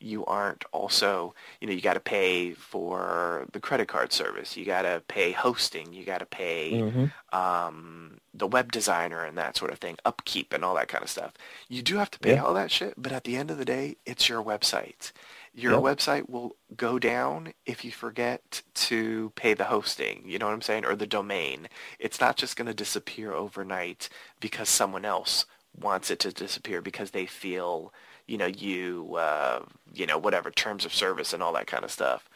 you 0.00 0.24
aren't 0.26 0.64
also, 0.72 1.34
you 1.60 1.66
know, 1.66 1.72
you 1.72 1.80
got 1.80 1.94
to 1.94 2.00
pay 2.00 2.52
for 2.52 3.46
the 3.52 3.60
credit 3.60 3.88
card 3.88 4.12
service. 4.12 4.56
You 4.56 4.64
got 4.64 4.82
to 4.82 5.02
pay 5.08 5.32
hosting. 5.32 5.92
You 5.92 6.04
got 6.04 6.18
to 6.18 6.26
pay 6.26 6.72
mm-hmm. 6.72 7.38
um, 7.38 8.20
the 8.32 8.46
web 8.46 8.72
designer 8.72 9.24
and 9.24 9.38
that 9.38 9.56
sort 9.56 9.72
of 9.72 9.78
thing, 9.78 9.96
upkeep 10.04 10.52
and 10.52 10.64
all 10.64 10.74
that 10.74 10.88
kind 10.88 11.02
of 11.04 11.10
stuff. 11.10 11.32
You 11.68 11.82
do 11.82 11.96
have 11.96 12.10
to 12.12 12.18
pay 12.18 12.34
yeah. 12.34 12.44
all 12.44 12.54
that 12.54 12.70
shit, 12.70 12.94
but 12.96 13.12
at 13.12 13.24
the 13.24 13.36
end 13.36 13.50
of 13.50 13.58
the 13.58 13.64
day, 13.64 13.96
it's 14.04 14.28
your 14.28 14.42
website. 14.42 15.12
Your 15.56 15.80
website 15.80 16.28
will 16.28 16.56
go 16.76 16.98
down 16.98 17.52
if 17.64 17.84
you 17.84 17.92
forget 17.92 18.62
to 18.74 19.32
pay 19.36 19.54
the 19.54 19.64
hosting, 19.64 20.24
you 20.26 20.36
know 20.36 20.46
what 20.46 20.52
I'm 20.52 20.62
saying, 20.62 20.84
or 20.84 20.96
the 20.96 21.06
domain. 21.06 21.68
It's 22.00 22.20
not 22.20 22.36
just 22.36 22.56
going 22.56 22.66
to 22.66 22.74
disappear 22.74 23.32
overnight 23.32 24.08
because 24.40 24.68
someone 24.68 25.04
else 25.04 25.46
wants 25.80 26.10
it 26.10 26.18
to 26.20 26.32
disappear 26.32 26.80
because 26.80 27.12
they 27.12 27.26
feel 27.26 27.92
you 28.26 28.38
know, 28.38 28.46
you, 28.46 29.16
uh, 29.16 29.60
you 29.92 30.06
know, 30.06 30.18
whatever 30.18 30.50
terms 30.50 30.84
of 30.84 30.94
service 30.94 31.32
and 31.32 31.42
all 31.42 31.52
that 31.52 31.66
kind 31.66 31.84
of 31.84 31.90
stuff. 31.90 32.28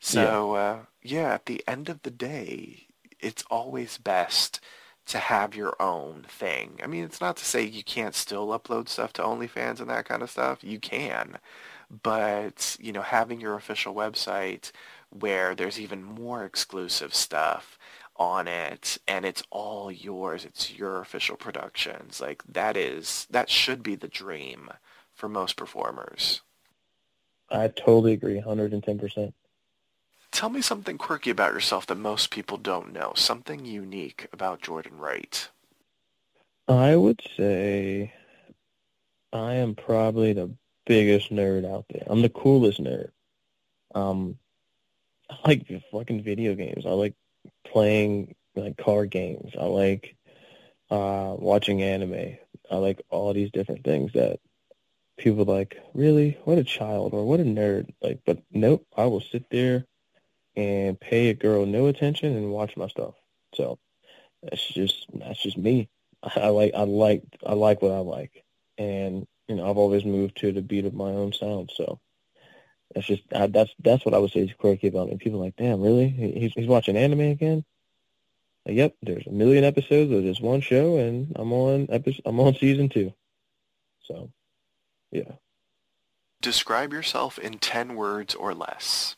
So, 0.00 0.54
yeah. 0.54 0.60
Uh, 0.60 0.78
yeah, 1.02 1.34
at 1.34 1.46
the 1.46 1.62
end 1.66 1.88
of 1.88 2.02
the 2.02 2.10
day, 2.10 2.86
it's 3.20 3.44
always 3.50 3.98
best 3.98 4.60
to 5.06 5.18
have 5.18 5.54
your 5.54 5.74
own 5.80 6.26
thing. 6.28 6.78
I 6.82 6.86
mean, 6.86 7.04
it's 7.04 7.20
not 7.20 7.36
to 7.38 7.44
say 7.44 7.62
you 7.62 7.82
can't 7.82 8.14
still 8.14 8.48
upload 8.48 8.88
stuff 8.88 9.12
to 9.14 9.22
OnlyFans 9.22 9.80
and 9.80 9.88
that 9.88 10.04
kind 10.04 10.22
of 10.22 10.30
stuff. 10.30 10.62
You 10.62 10.78
can. 10.78 11.38
But, 12.02 12.76
you 12.78 12.92
know, 12.92 13.00
having 13.00 13.40
your 13.40 13.54
official 13.54 13.94
website 13.94 14.70
where 15.10 15.54
there's 15.54 15.80
even 15.80 16.02
more 16.02 16.44
exclusive 16.44 17.14
stuff 17.14 17.78
on 18.16 18.48
it 18.48 18.98
and 19.06 19.24
it's 19.24 19.42
all 19.50 19.90
yours. 19.90 20.44
It's 20.44 20.76
your 20.76 21.00
official 21.00 21.36
productions. 21.36 22.20
Like 22.20 22.42
that 22.44 22.76
is 22.76 23.26
that 23.30 23.48
should 23.48 23.82
be 23.82 23.94
the 23.94 24.08
dream 24.08 24.70
for 25.18 25.28
most 25.28 25.56
performers. 25.56 26.42
I 27.50 27.68
totally 27.68 28.12
agree, 28.12 28.40
110%. 28.40 29.32
Tell 30.30 30.48
me 30.48 30.62
something 30.62 30.96
quirky 30.96 31.30
about 31.30 31.52
yourself 31.52 31.86
that 31.86 31.96
most 31.96 32.30
people 32.30 32.56
don't 32.56 32.92
know, 32.92 33.12
something 33.16 33.64
unique 33.64 34.28
about 34.32 34.62
Jordan 34.62 34.98
Wright. 34.98 35.48
I 36.68 36.94
would 36.94 37.20
say 37.36 38.12
I 39.32 39.54
am 39.54 39.74
probably 39.74 40.34
the 40.34 40.54
biggest 40.86 41.32
nerd 41.32 41.68
out 41.68 41.86
there. 41.90 42.04
I'm 42.06 42.22
the 42.22 42.28
coolest 42.28 42.80
nerd. 42.80 43.10
Um, 43.94 44.38
I 45.30 45.36
like 45.44 45.66
fucking 45.90 46.22
video 46.22 46.54
games. 46.54 46.84
I 46.86 46.90
like 46.90 47.14
playing 47.66 48.34
like 48.54 48.76
card 48.76 49.10
games. 49.10 49.52
I 49.58 49.64
like 49.64 50.14
uh, 50.90 51.34
watching 51.38 51.82
anime. 51.82 52.36
I 52.70 52.76
like 52.76 53.00
all 53.08 53.32
these 53.32 53.50
different 53.50 53.84
things 53.84 54.12
that 54.12 54.40
people 55.18 55.44
like, 55.44 55.76
really? 55.94 56.38
What 56.44 56.58
a 56.58 56.64
child 56.64 57.12
or 57.12 57.26
what 57.26 57.40
a 57.40 57.44
nerd. 57.44 57.92
Like, 58.00 58.20
but 58.24 58.42
nope, 58.50 58.86
I 58.96 59.04
will 59.06 59.20
sit 59.20 59.44
there 59.50 59.84
and 60.56 60.98
pay 60.98 61.28
a 61.28 61.34
girl 61.34 61.66
no 61.66 61.86
attention 61.86 62.36
and 62.36 62.50
watch 62.50 62.76
my 62.76 62.88
stuff. 62.88 63.14
So 63.54 63.78
that's 64.42 64.66
just 64.66 65.06
that's 65.14 65.42
just 65.42 65.58
me. 65.58 65.88
I 66.22 66.48
like 66.48 66.72
I 66.74 66.82
like 66.82 67.22
I 67.46 67.54
like 67.54 67.82
what 67.82 67.92
I 67.92 67.98
like, 67.98 68.44
and 68.76 69.26
you 69.48 69.56
know 69.56 69.68
I've 69.68 69.78
always 69.78 70.04
moved 70.04 70.38
to 70.38 70.52
the 70.52 70.62
beat 70.62 70.84
of 70.84 70.94
my 70.94 71.10
own 71.10 71.32
sound. 71.32 71.70
So 71.74 72.00
that's 72.94 73.06
just 73.06 73.22
I, 73.34 73.46
that's 73.46 73.72
that's 73.80 74.04
what 74.04 74.14
I 74.14 74.18
would 74.18 74.32
say 74.32 74.40
is 74.40 74.52
quirky 74.58 74.88
about 74.88 75.08
me. 75.08 75.16
People 75.16 75.40
are 75.40 75.44
like, 75.44 75.56
damn, 75.56 75.80
really? 75.80 76.08
He's 76.08 76.52
he's 76.54 76.66
watching 76.66 76.96
anime 76.96 77.20
again? 77.20 77.64
Like, 78.66 78.76
yep, 78.76 78.94
there's 79.02 79.26
a 79.26 79.32
million 79.32 79.64
episodes 79.64 80.12
of 80.12 80.22
this 80.22 80.40
one 80.40 80.60
show, 80.60 80.98
and 80.98 81.32
I'm 81.36 81.52
on 81.52 81.86
episode 81.90 82.22
I'm 82.26 82.40
on 82.40 82.54
season 82.54 82.88
two. 82.88 83.14
So 84.02 84.30
yeah. 85.10 85.32
Describe 86.40 86.92
yourself 86.92 87.38
in 87.38 87.58
10 87.58 87.94
words 87.94 88.34
or 88.34 88.54
less. 88.54 89.16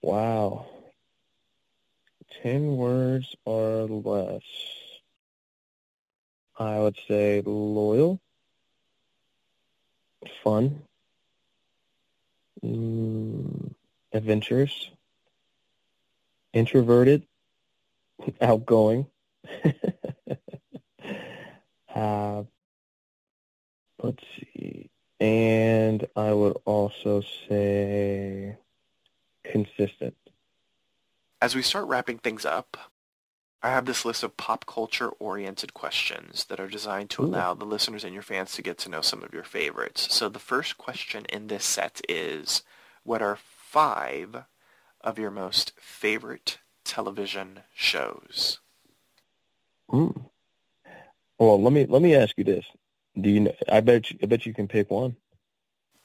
Wow. 0.00 0.66
10 2.42 2.76
words 2.76 3.34
or 3.44 3.86
less. 3.86 4.42
I 6.58 6.78
would 6.78 6.96
say 7.08 7.42
loyal, 7.44 8.20
fun, 10.44 10.82
mm, 12.64 13.74
adventurous, 14.12 14.90
introverted, 16.52 17.26
outgoing, 18.40 19.06
uh, 21.94 22.42
let's 24.02 24.24
see, 24.36 24.90
and 25.22 26.08
I 26.16 26.32
would 26.32 26.56
also 26.64 27.22
say 27.48 28.56
consistent. 29.44 30.16
As 31.40 31.54
we 31.54 31.62
start 31.62 31.86
wrapping 31.86 32.18
things 32.18 32.44
up, 32.44 32.76
I 33.62 33.70
have 33.70 33.86
this 33.86 34.04
list 34.04 34.24
of 34.24 34.36
pop 34.36 34.66
culture 34.66 35.10
oriented 35.20 35.74
questions 35.74 36.46
that 36.46 36.58
are 36.58 36.66
designed 36.66 37.10
to 37.10 37.22
Ooh. 37.22 37.26
allow 37.26 37.54
the 37.54 37.64
listeners 37.64 38.02
and 38.02 38.12
your 38.12 38.24
fans 38.24 38.52
to 38.54 38.62
get 38.62 38.78
to 38.78 38.88
know 38.88 39.00
some 39.00 39.22
of 39.22 39.32
your 39.32 39.44
favorites. 39.44 40.12
So 40.12 40.28
the 40.28 40.40
first 40.40 40.76
question 40.76 41.24
in 41.28 41.46
this 41.46 41.64
set 41.64 42.00
is, 42.08 42.64
what 43.04 43.22
are 43.22 43.38
five 43.40 44.44
of 45.00 45.20
your 45.20 45.30
most 45.30 45.72
favorite 45.78 46.58
television 46.84 47.60
shows? 47.74 48.58
Well, 49.88 51.62
let 51.62 51.72
me 51.72 51.86
let 51.86 52.02
me 52.02 52.16
ask 52.16 52.36
you 52.36 52.44
this: 52.44 52.64
do 53.20 53.30
you? 53.30 53.40
Know, 53.40 53.54
I 53.70 53.80
bet. 53.80 54.10
You, 54.10 54.18
I 54.22 54.26
bet 54.26 54.46
you 54.46 54.54
can 54.54 54.68
pick 54.68 54.90
one. 54.90 55.16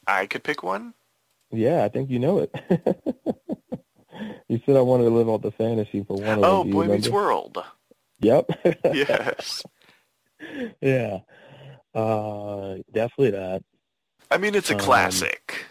I 0.06 0.26
could 0.26 0.44
pick 0.44 0.64
one. 0.64 0.94
Yeah, 1.52 1.84
I 1.84 1.90
think 1.90 2.10
you 2.10 2.20
know 2.20 2.40
it. 2.40 2.52
you 4.48 4.62
said 4.66 4.76
I 4.76 4.82
wanted 4.82 5.06
to 5.06 5.10
live 5.10 5.30
out 5.30 5.42
the 5.42 5.52
fantasy 5.52 6.04
for 6.04 6.18
one 6.18 6.40
of 6.40 6.44
oh, 6.44 6.64
them. 6.64 6.70
Oh, 6.70 6.72
Boy 6.72 6.88
Meets 6.88 7.10
World. 7.10 7.64
Yep. 8.20 8.50
yes. 8.94 9.64
Yeah. 10.82 11.20
Uh, 11.94 12.78
definitely 12.92 13.32
that. 13.32 13.64
I 14.30 14.38
mean, 14.38 14.56
it's 14.56 14.72
a 14.72 14.74
um, 14.74 14.80
classic. 14.80 15.66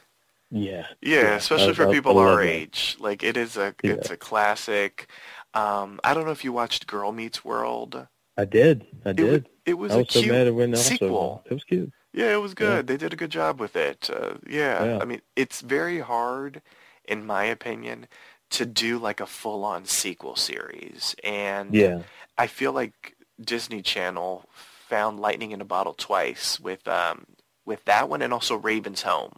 Yeah. 0.50 0.86
Yeah, 1.02 1.20
yeah 1.20 1.34
especially 1.34 1.70
I, 1.70 1.74
for 1.74 1.88
I, 1.88 1.92
people 1.92 2.18
I 2.18 2.24
our 2.24 2.42
age. 2.42 2.96
Like 2.98 3.22
it 3.22 3.36
is 3.36 3.56
a 3.56 3.74
yeah. 3.82 3.92
it's 3.92 4.10
a 4.10 4.16
classic. 4.16 5.08
Um, 5.54 6.00
I 6.04 6.14
don't 6.14 6.24
know 6.24 6.32
if 6.32 6.44
you 6.44 6.52
watched 6.52 6.86
Girl 6.86 7.12
Meets 7.12 7.44
World. 7.44 8.06
I 8.36 8.44
did. 8.44 8.86
I 9.04 9.12
did. 9.12 9.46
It, 9.46 9.55
it 9.66 9.74
was 9.74 9.92
I 9.92 9.96
was 9.96 10.08
a 10.08 10.12
so 10.12 10.20
cute 10.22 10.56
mad 10.56 10.78
sequel. 10.78 11.42
It 11.44 11.54
was 11.54 11.64
cute. 11.64 11.92
Yeah, 12.12 12.32
it 12.32 12.40
was 12.40 12.54
good. 12.54 12.76
Yeah. 12.76 12.82
They 12.82 12.96
did 12.96 13.12
a 13.12 13.16
good 13.16 13.30
job 13.30 13.60
with 13.60 13.76
it. 13.76 14.08
Uh, 14.10 14.34
yeah. 14.48 14.84
yeah, 14.84 14.98
I 15.00 15.04
mean, 15.04 15.20
it's 15.34 15.60
very 15.60 16.00
hard, 16.00 16.62
in 17.04 17.26
my 17.26 17.44
opinion, 17.44 18.06
to 18.50 18.64
do 18.64 18.98
like 18.98 19.20
a 19.20 19.26
full-on 19.26 19.84
sequel 19.84 20.36
series, 20.36 21.14
and 21.22 21.74
yeah, 21.74 22.02
I 22.38 22.46
feel 22.46 22.72
like 22.72 23.16
Disney 23.40 23.82
Channel 23.82 24.48
found 24.52 25.20
lightning 25.20 25.50
in 25.50 25.60
a 25.60 25.64
bottle 25.64 25.94
twice 25.94 26.60
with 26.60 26.86
um, 26.88 27.26
with 27.64 27.84
that 27.84 28.08
one 28.08 28.22
and 28.22 28.32
also 28.32 28.56
Raven's 28.56 29.02
Home. 29.02 29.32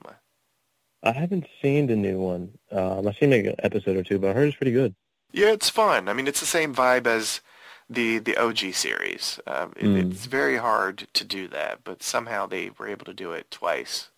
I 1.03 1.13
haven't 1.13 1.47
seen 1.63 1.87
the 1.87 1.97
new 1.97 2.19
one. 2.19 2.59
Um, 2.71 3.09
I've 3.09 3.17
seen 3.17 3.31
like 3.31 3.47
an 3.47 3.55
episode 3.61 3.97
or 3.97 4.03
two, 4.03 4.19
but 4.19 4.31
I 4.31 4.33
heard 4.35 4.49
it's 4.49 4.57
pretty 4.57 4.73
good. 4.73 4.95
Yeah, 5.33 5.53
it's 5.53 5.71
fun. 5.71 6.09
I 6.09 6.13
mean, 6.13 6.27
it's 6.27 6.41
the 6.41 6.47
same 6.47 6.75
vibe 6.75 7.07
as 7.07 7.41
the 7.89 8.19
the 8.19 8.36
OG 8.36 8.73
series. 8.73 9.40
Um, 9.47 9.73
it, 9.77 9.85
Mm. 9.85 10.12
It's 10.12 10.27
very 10.27 10.56
hard 10.56 11.09
to 11.15 11.24
do 11.24 11.48
that, 11.48 11.81
but 11.85 12.02
somehow 12.02 12.47
they 12.47 12.70
were 12.78 12.89
able 12.89 13.05
to 13.06 13.15
do 13.15 13.32
it 13.32 13.51
twice. 13.51 14.10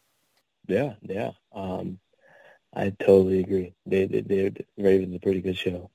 Yeah, 0.66 0.94
yeah. 1.02 1.32
Um, 1.52 1.98
I 2.74 2.90
totally 2.90 3.40
agree. 3.40 3.74
They, 3.86 4.06
they, 4.06 4.20
they, 4.20 4.52
Raven's 4.78 5.16
a 5.16 5.18
pretty 5.18 5.40
good 5.40 5.56
show. 5.56 5.90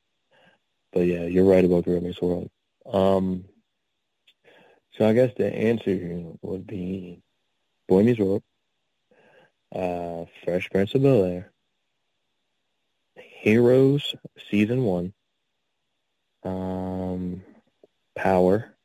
But 0.91 1.01
yeah, 1.01 1.23
you're 1.25 1.45
right 1.45 1.63
about 1.63 1.87
Meets 1.87 2.21
World. 2.21 2.49
Um, 2.85 3.45
so 4.97 5.07
I 5.07 5.13
guess 5.13 5.31
the 5.37 5.53
answer 5.53 6.23
would 6.41 6.67
be 6.67 7.21
Boy 7.87 8.03
Meets 8.03 8.19
World, 8.19 8.43
uh, 9.73 10.25
Fresh 10.43 10.69
Prince 10.69 10.95
of 10.95 11.03
Bel-Air, 11.03 11.51
Heroes 13.15 14.15
Season 14.49 14.83
1, 14.83 15.13
um, 16.43 17.43
Power, 18.15 18.75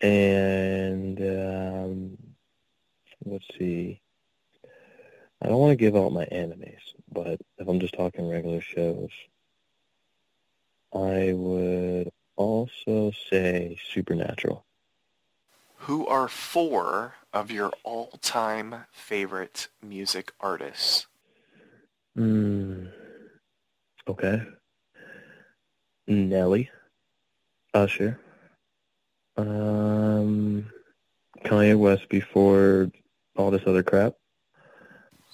and 0.00 1.18
um, 1.20 2.18
let's 3.24 3.44
see. 3.58 4.00
I 5.42 5.48
don't 5.48 5.58
want 5.58 5.72
to 5.72 5.76
give 5.76 5.96
out 5.96 6.12
my 6.12 6.24
animes, 6.26 6.80
but 7.12 7.40
if 7.58 7.68
I'm 7.68 7.80
just 7.80 7.94
talking 7.94 8.28
regular 8.28 8.60
shows, 8.60 9.10
I 10.94 11.32
would 11.32 12.10
also 12.36 13.12
say 13.30 13.76
Supernatural. 13.92 14.64
Who 15.76 16.06
are 16.06 16.28
four 16.28 17.14
of 17.32 17.50
your 17.50 17.72
all-time 17.82 18.84
favorite 18.92 19.68
music 19.82 20.32
artists? 20.40 21.06
Hmm. 22.14 22.86
Okay. 24.06 24.42
Nelly. 26.06 26.70
Usher. 27.74 28.18
Um, 29.36 30.70
Kanye 31.44 31.78
West 31.78 32.08
before 32.08 32.90
all 33.36 33.50
this 33.50 33.62
other 33.66 33.82
crap. 33.82 34.14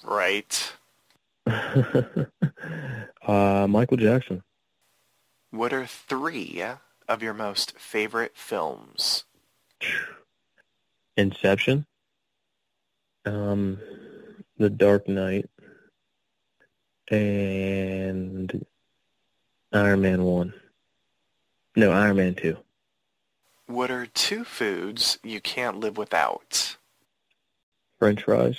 Right. 0.03 0.73
uh, 1.45 2.25
Michael 3.67 3.97
Jackson. 3.97 4.43
What 5.51 5.73
are 5.73 5.85
three 5.85 6.63
of 7.07 7.23
your 7.23 7.33
most 7.33 7.77
favorite 7.77 8.33
films? 8.35 9.25
Inception. 11.17 11.85
Um, 13.25 13.79
The 14.57 14.69
Dark 14.69 15.07
Knight. 15.07 15.49
And 17.11 18.65
Iron 19.73 20.01
Man 20.01 20.23
1. 20.23 20.53
No, 21.75 21.91
Iron 21.91 22.17
Man 22.17 22.35
2. 22.35 22.57
What 23.67 23.91
are 23.91 24.05
two 24.07 24.43
foods 24.43 25.19
you 25.23 25.39
can't 25.39 25.79
live 25.79 25.97
without? 25.97 26.77
French 27.99 28.23
fries. 28.23 28.57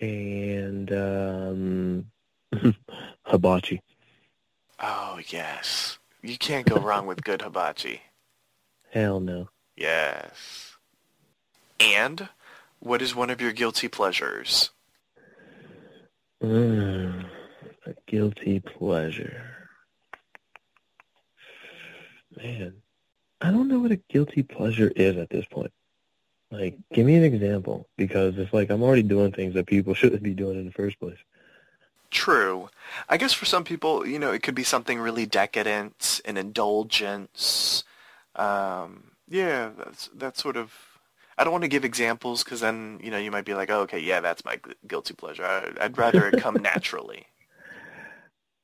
And 0.00 0.92
um, 0.92 2.06
hibachi. 3.24 3.80
Oh, 4.78 5.20
yes. 5.28 5.98
You 6.22 6.36
can't 6.36 6.68
go 6.68 6.76
wrong 6.76 7.06
with 7.06 7.24
good 7.24 7.42
hibachi. 7.42 8.02
Hell 8.90 9.20
no. 9.20 9.48
Yes. 9.76 10.76
And 11.78 12.28
what 12.80 13.00
is 13.00 13.14
one 13.14 13.30
of 13.30 13.40
your 13.40 13.52
guilty 13.52 13.88
pleasures? 13.88 14.70
Mm, 16.42 17.26
a 17.86 17.94
guilty 18.06 18.60
pleasure. 18.60 19.49
Man, 22.36 22.74
I 23.40 23.50
don't 23.50 23.68
know 23.68 23.80
what 23.80 23.92
a 23.92 23.96
guilty 23.96 24.42
pleasure 24.42 24.92
is 24.94 25.16
at 25.16 25.30
this 25.30 25.46
point. 25.46 25.72
Like, 26.50 26.76
give 26.92 27.06
me 27.06 27.14
an 27.14 27.24
example 27.24 27.88
because 27.96 28.36
it's 28.38 28.52
like 28.52 28.70
I'm 28.70 28.82
already 28.82 29.02
doing 29.02 29.32
things 29.32 29.54
that 29.54 29.66
people 29.66 29.94
shouldn't 29.94 30.22
be 30.22 30.34
doing 30.34 30.58
in 30.58 30.66
the 30.66 30.72
first 30.72 30.98
place. 30.98 31.18
True. 32.10 32.70
I 33.08 33.16
guess 33.16 33.32
for 33.32 33.44
some 33.44 33.62
people, 33.62 34.04
you 34.06 34.18
know, 34.18 34.32
it 34.32 34.42
could 34.42 34.56
be 34.56 34.64
something 34.64 34.98
really 34.98 35.26
decadent, 35.26 36.20
an 36.24 36.36
indulgence. 36.36 37.84
Um, 38.34 39.12
yeah, 39.28 39.70
that's 39.76 40.10
that's 40.14 40.42
sort 40.42 40.56
of. 40.56 40.74
I 41.38 41.44
don't 41.44 41.52
want 41.52 41.62
to 41.62 41.68
give 41.68 41.84
examples 41.84 42.44
because 42.44 42.60
then 42.60 42.98
you 43.02 43.10
know 43.10 43.16
you 43.16 43.30
might 43.30 43.44
be 43.44 43.54
like, 43.54 43.70
oh, 43.70 43.80
okay, 43.82 44.00
yeah, 44.00 44.20
that's 44.20 44.44
my 44.44 44.58
guilty 44.88 45.14
pleasure. 45.14 45.44
I, 45.44 45.84
I'd 45.84 45.96
rather 45.96 46.26
it 46.28 46.40
come 46.40 46.54
naturally. 46.60 47.26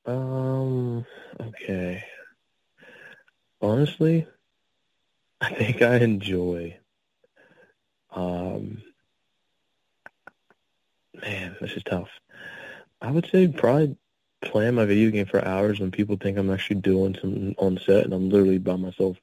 Um, 0.04 1.06
okay. 1.40 2.04
Honestly, 3.66 4.24
I 5.40 5.52
think 5.52 5.82
I 5.82 5.96
enjoy, 5.96 6.76
um, 8.12 8.80
man, 11.20 11.56
this 11.60 11.72
is 11.72 11.82
tough. 11.82 12.08
I 13.02 13.10
would 13.10 13.28
say 13.28 13.48
probably 13.48 13.96
playing 14.40 14.76
my 14.76 14.84
video 14.84 15.10
game 15.10 15.26
for 15.26 15.44
hours 15.44 15.80
when 15.80 15.90
people 15.90 16.16
think 16.16 16.38
I'm 16.38 16.48
actually 16.48 16.76
doing 16.76 17.18
something 17.20 17.56
on 17.58 17.80
set 17.84 18.04
and 18.04 18.14
I'm 18.14 18.30
literally 18.30 18.58
by 18.58 18.76
myself 18.76 19.16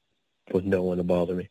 with 0.52 0.66
no 0.66 0.82
one 0.82 0.98
to 0.98 1.04
bother 1.04 1.34
me. 1.34 1.48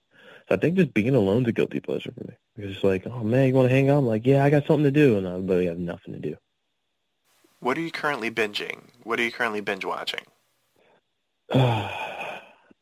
So 0.47 0.53
I 0.53 0.59
think 0.59 0.75
just 0.75 0.93
being 0.93 1.15
alone's 1.15 1.47
a 1.47 1.51
guilty 1.51 1.79
pleasure 1.79 2.11
for 2.11 2.25
me. 2.25 2.35
Because 2.55 2.75
it's 2.75 2.83
like, 2.83 3.07
oh 3.07 3.23
man, 3.23 3.47
you 3.47 3.55
want 3.55 3.69
to 3.69 3.73
hang 3.73 3.89
out? 3.89 3.97
I'm 3.97 4.05
like, 4.05 4.27
yeah, 4.27 4.45
I 4.45 4.51
got 4.51 4.67
something 4.67 4.83
to 4.83 4.91
do, 4.91 5.17
and 5.17 5.27
I 5.27 5.33
literally 5.33 5.65
have 5.65 5.79
nothing 5.79 6.13
to 6.13 6.19
do. 6.19 6.37
What 7.59 7.75
are 7.75 7.81
you 7.81 7.91
currently 7.91 8.29
binging? 8.29 8.81
What 9.01 9.19
are 9.19 9.23
you 9.23 9.31
currently 9.31 9.61
binge 9.61 9.83
watching? 9.83 10.25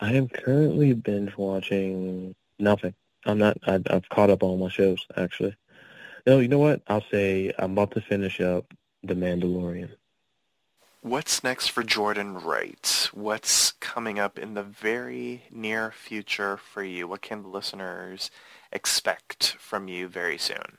I 0.02 0.14
am 0.14 0.28
currently 0.28 0.94
binge 0.94 1.38
watching 1.38 2.36
nothing. 2.58 2.96
I'm 3.26 3.38
not. 3.38 3.58
I, 3.68 3.80
I've 3.90 4.10
caught 4.10 4.32
up 4.32 4.42
on 4.42 4.50
all 4.50 4.58
my 4.58 4.70
shows 4.70 5.06
actually. 5.16 5.56
No, 6.26 6.40
you 6.40 6.48
know 6.48 6.60
what? 6.60 6.82
I'll 6.88 7.06
say 7.12 7.54
I'm 7.58 7.74
about 7.74 7.92
to 7.92 8.02
finish 8.02 8.42
up 8.42 8.74
The 9.04 9.14
Mandalorian. 9.14 9.92
What's 11.04 11.44
next 11.44 11.68
for 11.68 11.84
Jordan 11.84 12.36
Wright? 12.36 13.10
What's 13.12 13.72
coming 13.74 14.20
up 14.20 14.38
in 14.38 14.54
the 14.54 14.64
very 14.64 15.44
near 15.52 15.92
future 15.92 16.58
for 16.58 16.84
you? 16.84 17.08
What 17.08 17.22
can 17.22 17.42
the 17.44 17.50
listeners 17.50 18.30
expect 18.72 19.56
from 19.60 19.88
you 19.88 20.08
very 20.08 20.38
soon? 20.38 20.78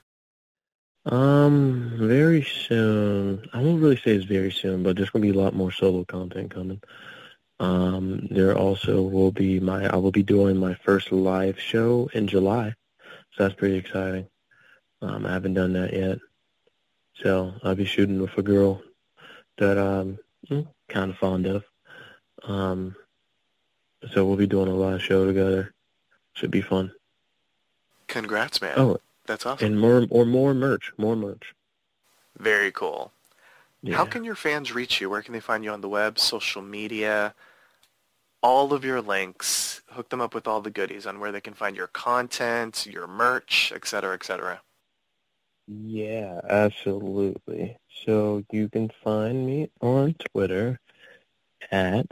Um, 1.07 1.93
very 1.97 2.45
soon. 2.45 3.49
I 3.53 3.61
won't 3.61 3.83
really 3.83 3.97
say 3.97 4.13
it's 4.13 4.25
very 4.25 4.53
soon, 4.53 4.85
but 4.85 4.97
there's 4.97 5.11
gonna 5.11 5.25
be 5.25 5.31
a 5.31 5.41
lot 5.41 5.55
more 5.55 5.73
solo 5.73 6.05
content 6.05 6.55
coming. 6.55 6.81
Um, 7.63 8.27
there 8.29 8.59
also 8.59 9.03
will 9.03 9.31
be 9.31 9.61
my. 9.61 9.87
I 9.87 9.97
will 9.97 10.11
be 10.11 10.25
doing 10.25 10.57
my 10.57 10.75
first 10.75 11.13
live 11.13 11.61
show 11.61 12.11
in 12.13 12.27
July, 12.27 12.75
so 13.35 13.45
that's 13.45 13.55
pretty 13.55 13.77
exciting. 13.77 14.27
Um, 15.01 15.25
I 15.25 15.33
haven't 15.33 15.55
done 15.55 15.73
that 15.75 15.93
yet, 15.93 16.19
so 17.15 17.55
I'll 17.63 17.77
be 17.77 17.85
shooting 17.85 18.21
with 18.21 18.37
a 18.37 18.43
girl 18.43 18.83
that 19.59 19.79
I'm 19.79 20.19
kind 20.89 21.11
of 21.13 21.17
fond 21.19 21.47
of. 21.47 21.65
Um, 22.43 22.97
so 24.13 24.27
we'll 24.27 24.37
be 24.37 24.49
doing 24.49 24.67
a 24.67 24.75
live 24.75 25.01
show 25.01 25.25
together. 25.25 25.73
Should 26.33 26.51
be 26.51 26.63
fun. 26.63 26.91
Congrats, 28.09 28.61
man. 28.61 28.75
Oh, 28.77 28.99
That's 29.27 29.47
awesome. 29.47 29.65
and 29.65 29.81
more 29.81 30.05
or 30.11 30.27
more 30.27 30.53
merch, 30.53 30.93
more 30.99 31.15
merch. 31.15 31.55
Very 32.37 32.73
cool. 32.73 33.13
Yeah. 33.85 33.97
How 33.97 34.05
can 34.05 34.25
your 34.25 34.35
fans 34.35 34.73
reach 34.73 35.01
you? 35.01 35.09
Where 35.09 35.23
can 35.23 35.33
they 35.33 35.39
find 35.41 35.63
you 35.63 35.71
on 35.71 35.81
the 35.81 35.89
web, 35.89 36.19
social 36.19 36.63
media, 36.63 37.35
all 38.43 38.73
of 38.73 38.85
your 38.85 39.01
links? 39.01 39.83
Hook 39.89 40.09
them 40.11 40.21
up 40.21 40.35
with 40.35 40.47
all 40.47 40.61
the 40.61 40.71
goodies 40.71 41.07
on 41.07 41.21
where 41.21 41.33
they 41.33 41.41
can 41.41 41.55
find 41.55 41.77
your 41.77 41.87
content, 41.87 42.87
your 42.87 43.07
merch, 43.07 43.73
et 43.75 43.87
cetera, 43.87 44.15
et 44.15 44.25
cetera. 44.25 44.63
Yeah, 45.69 46.41
absolutely. 46.49 47.79
So 48.05 48.45
you 48.51 48.69
can 48.69 48.91
find 49.05 49.47
me 49.47 49.71
on 49.81 50.15
Twitter 50.33 50.81
at 51.71 52.07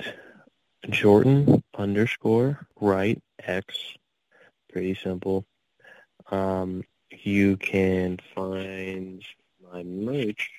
Jordan 0.88 1.62
underscore 1.76 2.66
Wright 2.80 3.20
X. 3.42 3.96
Pretty 4.72 4.94
simple. 4.94 5.44
Um, 6.30 6.84
you 7.10 7.56
can 7.56 8.18
find 8.34 9.22
my 9.72 9.82
merch 9.82 10.50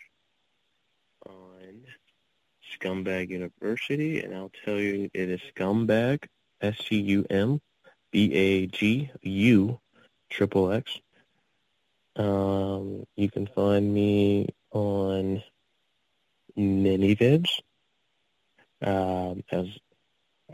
Scumbag 2.81 3.29
University, 3.29 4.21
and 4.21 4.35
I'll 4.35 4.51
tell 4.65 4.79
you 4.79 5.09
it 5.13 5.29
is 5.29 5.39
Scumbag, 5.55 6.23
S-C-U-M-B-A-G-U, 6.61 7.59
triple 10.29 10.71
X. 10.71 10.99
Um, 12.15 13.05
you 13.15 13.29
can 13.29 13.47
find 13.47 13.93
me 13.93 14.49
on 14.71 15.43
ManyVids 16.57 17.49
um, 18.81 19.43
as 19.51 19.67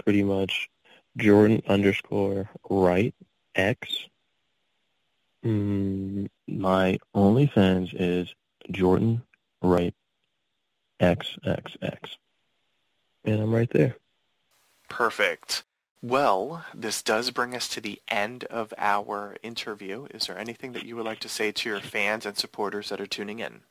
pretty 0.04 0.24
much 0.24 0.70
Jordan 1.16 1.64
underscore 1.68 2.50
Wright 2.70 3.16
X. 3.56 4.06
Mm, 5.44 6.28
my 6.48 7.00
OnlyFans 7.16 7.90
is 7.94 8.34
Jordan 8.70 9.24
Wright 9.62 9.96
XXX. 11.00 12.18
And 13.26 13.42
I'm 13.42 13.54
right 13.54 13.70
there. 13.70 13.96
Perfect. 14.90 15.64
Well, 16.02 16.64
this 16.74 17.02
does 17.02 17.32
bring 17.32 17.56
us 17.56 17.68
to 17.70 17.82
the 17.82 18.00
end 18.08 18.44
of 18.46 18.74
our 18.78 19.36
interview. 19.42 20.08
Is 20.14 20.28
there 20.28 20.38
anything 20.38 20.72
that 20.74 20.86
you 20.86 20.96
would 20.96 21.06
like 21.06 21.20
to 21.20 21.30
say 21.30 21.52
to 21.52 21.70
your 21.70 21.82
fans 21.82 22.26
and 22.26 22.38
supporters 22.38 22.90
that 22.90 23.02
are 23.02 23.08
tuning 23.08 23.40
in? 23.40 23.62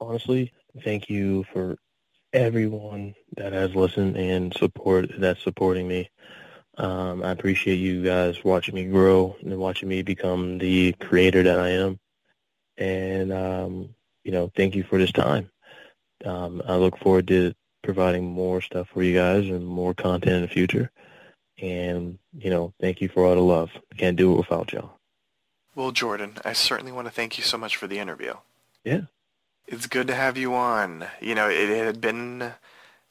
Honestly, 0.00 0.52
thank 0.84 1.10
you 1.10 1.44
for 1.52 1.76
everyone 2.32 3.14
that 3.36 3.52
has 3.52 3.74
listened 3.74 4.16
and 4.16 4.54
support 4.54 5.10
that's 5.18 5.42
supporting 5.42 5.88
me. 5.88 6.08
Um, 6.78 7.22
I 7.22 7.30
appreciate 7.30 7.76
you 7.76 8.04
guys 8.04 8.44
watching 8.44 8.74
me 8.74 8.84
grow 8.84 9.34
and 9.40 9.56
watching 9.58 9.88
me 9.88 10.02
become 10.02 10.58
the 10.58 10.92
creator 11.00 11.42
that 11.42 11.58
I 11.58 11.70
am. 11.70 11.98
And, 12.76 13.32
um, 13.32 13.88
you 14.22 14.32
know, 14.32 14.52
thank 14.54 14.74
you 14.74 14.84
for 14.84 14.98
this 14.98 15.12
time. 15.12 15.50
Um, 16.24 16.62
I 16.66 16.76
look 16.76 16.98
forward 16.98 17.28
to 17.28 17.54
providing 17.82 18.24
more 18.24 18.60
stuff 18.60 18.88
for 18.92 19.02
you 19.02 19.14
guys 19.14 19.48
and 19.48 19.66
more 19.66 19.94
content 19.94 20.36
in 20.36 20.42
the 20.42 20.48
future. 20.48 20.90
And, 21.60 22.18
you 22.36 22.50
know, 22.50 22.74
thank 22.80 23.00
you 23.00 23.08
for 23.08 23.24
all 23.24 23.34
the 23.34 23.40
love. 23.40 23.70
Can't 23.96 24.16
do 24.16 24.32
it 24.32 24.36
without 24.36 24.72
y'all. 24.72 24.98
Well, 25.74 25.92
Jordan, 25.92 26.38
I 26.44 26.52
certainly 26.52 26.92
want 26.92 27.06
to 27.06 27.12
thank 27.12 27.38
you 27.38 27.44
so 27.44 27.58
much 27.58 27.76
for 27.76 27.86
the 27.86 27.98
interview. 27.98 28.34
Yeah. 28.84 29.02
It's 29.66 29.86
good 29.86 30.06
to 30.06 30.14
have 30.14 30.36
you 30.36 30.54
on. 30.54 31.06
You 31.20 31.34
know, 31.34 31.48
it 31.48 31.68
had 31.68 32.00
been 32.00 32.52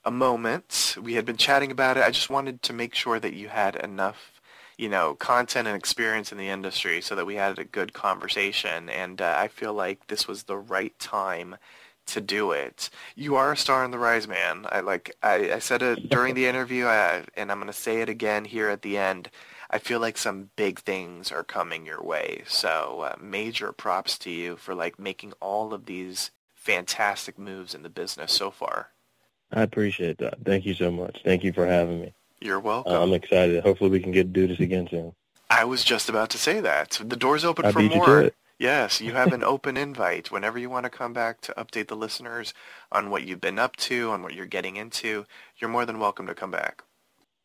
a 0.04 0.12
moment. 0.12 0.96
We 1.02 1.14
had 1.14 1.26
been 1.26 1.38
chatting 1.38 1.72
about 1.72 1.98
it. 1.98 2.04
I 2.04 2.12
just 2.12 2.30
wanted 2.30 2.62
to 2.64 2.74
make 2.74 2.96
sure 2.96 3.20
that 3.20 3.34
you 3.34 3.50
had 3.50 3.76
enough, 3.76 4.42
you 4.78 4.90
know, 4.90 5.16
content 5.16 5.68
and 5.68 5.76
experience 5.76 6.32
in 6.32 6.38
the 6.38 6.50
industry 6.50 7.02
so 7.02 7.16
that 7.16 7.26
we 7.26 7.36
had 7.36 7.60
a 7.60 7.66
good 7.66 7.94
conversation. 7.94 8.90
And 8.90 9.22
uh, 9.22 9.36
I 9.38 9.48
feel 9.48 9.74
like 9.74 10.08
this 10.08 10.28
was 10.28 10.44
the 10.44 10.58
right 10.58 10.98
time 11.00 11.58
to 12.08 12.22
do 12.22 12.52
it. 12.52 12.90
You 13.16 13.36
are 13.36 13.52
a 13.52 13.58
star 13.58 13.84
in 13.84 13.92
the 13.92 14.00
rise, 14.00 14.28
man. 14.28 14.66
I 14.70 14.82
like 14.82 15.16
I, 15.24 15.54
I 15.54 15.60
said 15.60 15.82
it 15.82 16.10
during 16.10 16.34
the 16.36 16.48
interview, 16.48 16.86
I, 16.86 17.24
and 17.36 17.52
I'm 17.52 17.60
going 17.60 17.68
to 17.68 17.74
say 17.74 18.02
it 18.02 18.10
again 18.10 18.46
here 18.46 18.70
at 18.70 18.82
the 18.82 18.98
end. 18.98 19.30
I 19.70 19.80
feel 19.80 20.00
like 20.00 20.18
some 20.18 20.52
big 20.56 20.80
things 20.80 21.32
are 21.32 21.44
coming 21.44 21.86
your 21.86 22.02
way. 22.02 22.44
So 22.48 23.02
uh, 23.02 23.16
major 23.22 23.72
props 23.72 24.18
to 24.20 24.30
you 24.30 24.56
for 24.58 24.76
like 24.76 25.00
making 25.00 25.34
all 25.42 25.74
of 25.74 25.86
these 25.86 26.32
fantastic 26.54 27.38
moves 27.38 27.74
in 27.74 27.84
the 27.84 27.90
business 27.90 28.32
so 28.32 28.52
far. 28.52 28.90
I 29.52 29.62
appreciate 29.62 30.18
that. 30.20 30.38
Thank 30.44 30.66
you 30.66 30.74
so 30.74 30.92
much. 30.92 31.22
Thank 31.24 31.44
you 31.44 31.54
for 31.54 31.66
having 31.66 32.02
me. 32.02 32.14
You're 32.42 32.60
welcome. 32.60 32.94
Uh, 32.94 33.02
I'm 33.02 33.14
excited. 33.14 33.64
Hopefully 33.64 33.90
we 33.90 34.00
can 34.00 34.12
get 34.12 34.24
to 34.24 34.30
do 34.30 34.48
this 34.48 34.60
again 34.60 34.88
soon. 34.90 35.14
I 35.50 35.64
was 35.64 35.84
just 35.84 36.10
about 36.10 36.30
to 36.32 36.38
say 36.38 36.60
that. 36.60 37.00
The 37.04 37.16
door's 37.16 37.46
open 37.46 37.66
I 37.66 37.72
for 37.72 37.80
beat 37.80 37.94
you 37.94 38.02
to 38.02 38.08
more. 38.08 38.32
It. 38.58 38.64
Yes, 38.64 39.02
you 39.02 39.14
have 39.14 39.34
an 39.34 39.44
open 39.46 39.78
invite 39.78 40.32
whenever 40.32 40.58
you 40.58 40.70
want 40.70 40.86
to 40.86 40.90
come 40.90 41.14
back 41.14 41.42
to 41.42 41.54
update 41.58 41.88
the 41.88 41.96
listeners 41.96 42.54
on 42.92 43.10
what 43.10 43.24
you've 43.24 43.42
been 43.42 43.60
up 43.60 43.76
to, 43.78 44.12
on 44.12 44.24
what 44.24 44.34
you're 44.34 44.46
getting 44.46 44.78
into. 44.78 45.26
You're 45.58 45.70
more 45.70 45.86
than 45.86 46.00
welcome 46.00 46.28
to 46.28 46.36
come 46.36 46.52
back. 46.52 46.84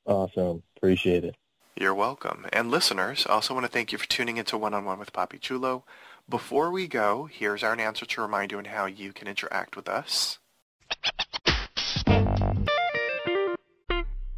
Awesome. 0.06 0.62
Appreciate 0.76 1.24
it. 1.24 1.36
You're 1.76 1.94
welcome. 1.94 2.46
And 2.52 2.70
listeners, 2.70 3.26
I 3.28 3.32
also 3.32 3.54
want 3.54 3.64
to 3.64 3.72
thank 3.72 3.92
you 3.92 3.98
for 3.98 4.08
tuning 4.08 4.36
into 4.36 4.58
One-on-One 4.58 4.98
with 4.98 5.12
Papi 5.12 5.40
Chulo. 5.40 5.84
Before 6.28 6.70
we 6.70 6.86
go, 6.86 7.28
here's 7.30 7.62
our 7.62 7.72
announcer 7.72 8.06
to 8.06 8.20
remind 8.20 8.52
you 8.52 8.58
on 8.58 8.66
how 8.66 8.86
you 8.86 9.12
can 9.12 9.28
interact 9.28 9.76
with 9.76 9.88
us. 9.88 10.38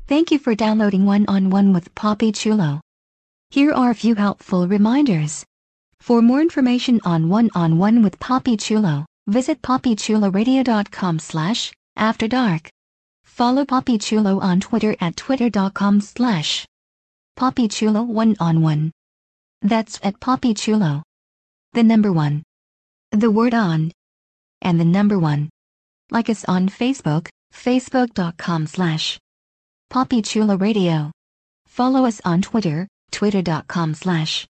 Thank 0.09 0.31
you 0.31 0.39
for 0.39 0.55
downloading 0.55 1.05
One 1.07 1.25
on 1.27 1.51
One 1.51 1.73
with 1.73 1.95
Papi 1.95 2.35
Chulo. 2.35 2.81
Here 3.51 3.73
are 3.73 3.91
a 3.91 3.95
few 3.95 4.15
helpful 4.15 4.69
reminders. 4.69 5.45
For 6.03 6.21
more 6.21 6.41
information 6.41 7.01
on 7.05 7.29
One 7.29 7.49
on 7.55 7.79
One 7.79 8.03
with 8.03 8.19
Papi 8.19 8.59
Chulo, 8.59 9.07
visit 9.29 9.63
papichuloradio.com 9.63 11.21
slash 11.21 11.73
after 11.95 12.27
dark. 12.27 12.69
Follow 13.25 13.65
Papi 13.65 14.03
Chulo 14.03 14.41
on 14.41 14.59
Twitter 14.59 14.97
at 15.01 15.17
twitter.com 15.17 16.01
slash 16.01 16.67
Papi 17.39 17.71
Chulo 17.71 18.03
One 18.03 18.35
on 18.41 18.63
One. 18.63 18.91
That's 19.61 20.01
at 20.03 20.19
Papi 20.19 20.57
Chulo. 20.57 21.05
The 21.73 21.85
number 21.85 22.13
one. 22.13 22.43
The 23.13 23.31
word 23.31 23.55
on. 23.55 23.93
And 24.61 24.81
the 24.81 24.85
number 24.85 25.21
one. 25.21 25.51
Like 26.11 26.29
us 26.29 26.45
on 26.47 26.69
Facebook, 26.69 27.29
facebook.com 27.55 28.67
slash 28.67 29.21
Papi 29.89 30.61
Radio. 30.61 31.13
Follow 31.69 32.07
us 32.07 32.21
on 32.25 32.43
Twitter, 32.43 32.89
twitter.com 33.13 33.95
slash 33.95 34.49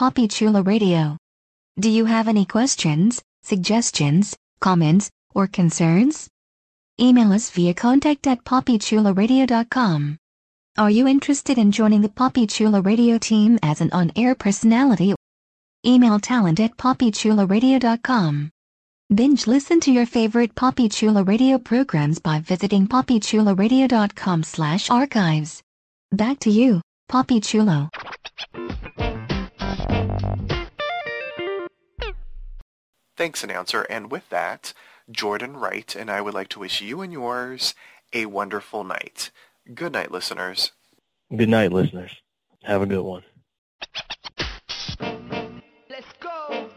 Papi 0.00 0.30
Chulo 0.30 0.62
Radio. 0.62 1.18
Do 1.78 1.90
you 1.90 2.06
have 2.06 2.26
any 2.26 2.46
questions, 2.46 3.20
suggestions, 3.42 4.34
comments, 4.58 5.10
or 5.34 5.46
concerns? 5.46 6.26
Email 6.98 7.34
us 7.34 7.50
via 7.50 7.74
contact 7.74 8.26
at 8.26 8.42
papichuloradio.com. 8.42 10.16
Are 10.78 10.90
you 10.90 11.06
interested 11.06 11.58
in 11.58 11.70
joining 11.70 12.00
the 12.00 12.08
Papi 12.08 12.48
Chulo 12.48 12.80
Radio 12.80 13.18
team 13.18 13.58
as 13.62 13.82
an 13.82 13.90
on-air 13.92 14.34
personality? 14.34 15.14
Email 15.86 16.18
talent 16.18 16.60
at 16.60 16.78
papichuloradio.com. 16.78 18.50
Binge 19.14 19.46
listen 19.46 19.80
to 19.80 19.92
your 19.92 20.06
favorite 20.06 20.54
Papi 20.54 20.90
Chulo 20.90 21.24
Radio 21.24 21.58
programs 21.58 22.18
by 22.18 22.40
visiting 22.40 22.88
papichuloradio.com 22.88 24.44
slash 24.44 24.88
archives. 24.88 25.62
Back 26.10 26.38
to 26.38 26.50
you, 26.50 26.80
Papi 27.10 27.44
Chulo. 27.44 27.90
Thanks, 33.20 33.44
announcer. 33.44 33.82
And 33.90 34.10
with 34.10 34.30
that, 34.30 34.72
Jordan 35.10 35.58
Wright 35.58 35.94
and 35.94 36.10
I 36.10 36.22
would 36.22 36.32
like 36.32 36.48
to 36.48 36.58
wish 36.58 36.80
you 36.80 37.02
and 37.02 37.12
yours 37.12 37.74
a 38.14 38.24
wonderful 38.24 38.82
night. 38.82 39.30
Good 39.74 39.92
night, 39.92 40.10
listeners. 40.10 40.72
Good 41.36 41.50
night, 41.50 41.70
listeners. 41.70 42.16
Have 42.62 42.80
a 42.80 42.86
good 42.86 43.02
one. 43.02 43.22
Let's 45.90 46.06
go. 46.18 46.70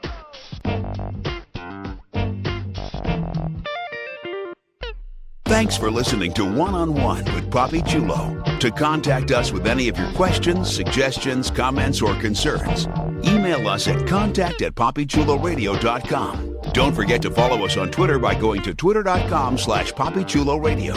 Thanks 5.53 5.77
for 5.77 5.91
listening 5.91 6.33
to 6.33 6.51
One 6.51 6.73
on 6.73 6.95
One 6.95 7.23
with 7.25 7.51
Papi 7.51 7.87
Chulo. 7.87 8.43
To 8.57 8.71
contact 8.71 9.29
us 9.29 9.51
with 9.51 9.67
any 9.67 9.87
of 9.87 9.99
your 9.99 10.11
questions, 10.13 10.73
suggestions, 10.75 11.51
comments, 11.51 12.01
or 12.01 12.15
concerns, 12.15 12.87
email 13.23 13.67
us 13.67 13.87
at 13.87 14.07
contact 14.07 14.63
at 14.63 14.73
papichuloradio.com. 14.73 16.57
Don't 16.73 16.95
forget 16.95 17.21
to 17.21 17.29
follow 17.29 17.63
us 17.65 17.77
on 17.77 17.91
Twitter 17.91 18.17
by 18.17 18.33
going 18.33 18.63
to 18.63 18.73
twitter.com 18.73 19.59
slash 19.59 19.91
papichuloradio. 19.91 20.95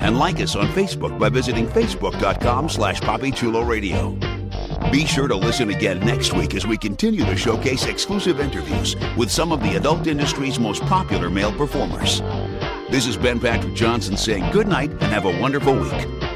And 0.00 0.18
like 0.18 0.40
us 0.40 0.56
on 0.56 0.68
Facebook 0.68 1.18
by 1.18 1.28
visiting 1.28 1.66
facebook.com 1.66 2.70
slash 2.70 3.02
papichuloradio. 3.02 4.90
Be 4.90 5.04
sure 5.04 5.28
to 5.28 5.36
listen 5.36 5.68
again 5.68 6.00
next 6.00 6.32
week 6.32 6.54
as 6.54 6.66
we 6.66 6.78
continue 6.78 7.26
to 7.26 7.36
showcase 7.36 7.84
exclusive 7.84 8.40
interviews 8.40 8.96
with 9.18 9.30
some 9.30 9.52
of 9.52 9.60
the 9.62 9.76
adult 9.76 10.06
industry's 10.06 10.58
most 10.58 10.80
popular 10.84 11.28
male 11.28 11.52
performers. 11.52 12.22
This 12.90 13.06
is 13.06 13.16
Ben 13.16 13.38
Patrick 13.38 13.74
Johnson 13.74 14.16
saying 14.16 14.50
good 14.50 14.66
night 14.66 14.90
and 14.90 15.02
have 15.04 15.24
a 15.24 15.40
wonderful 15.40 15.74
week. 15.74 16.29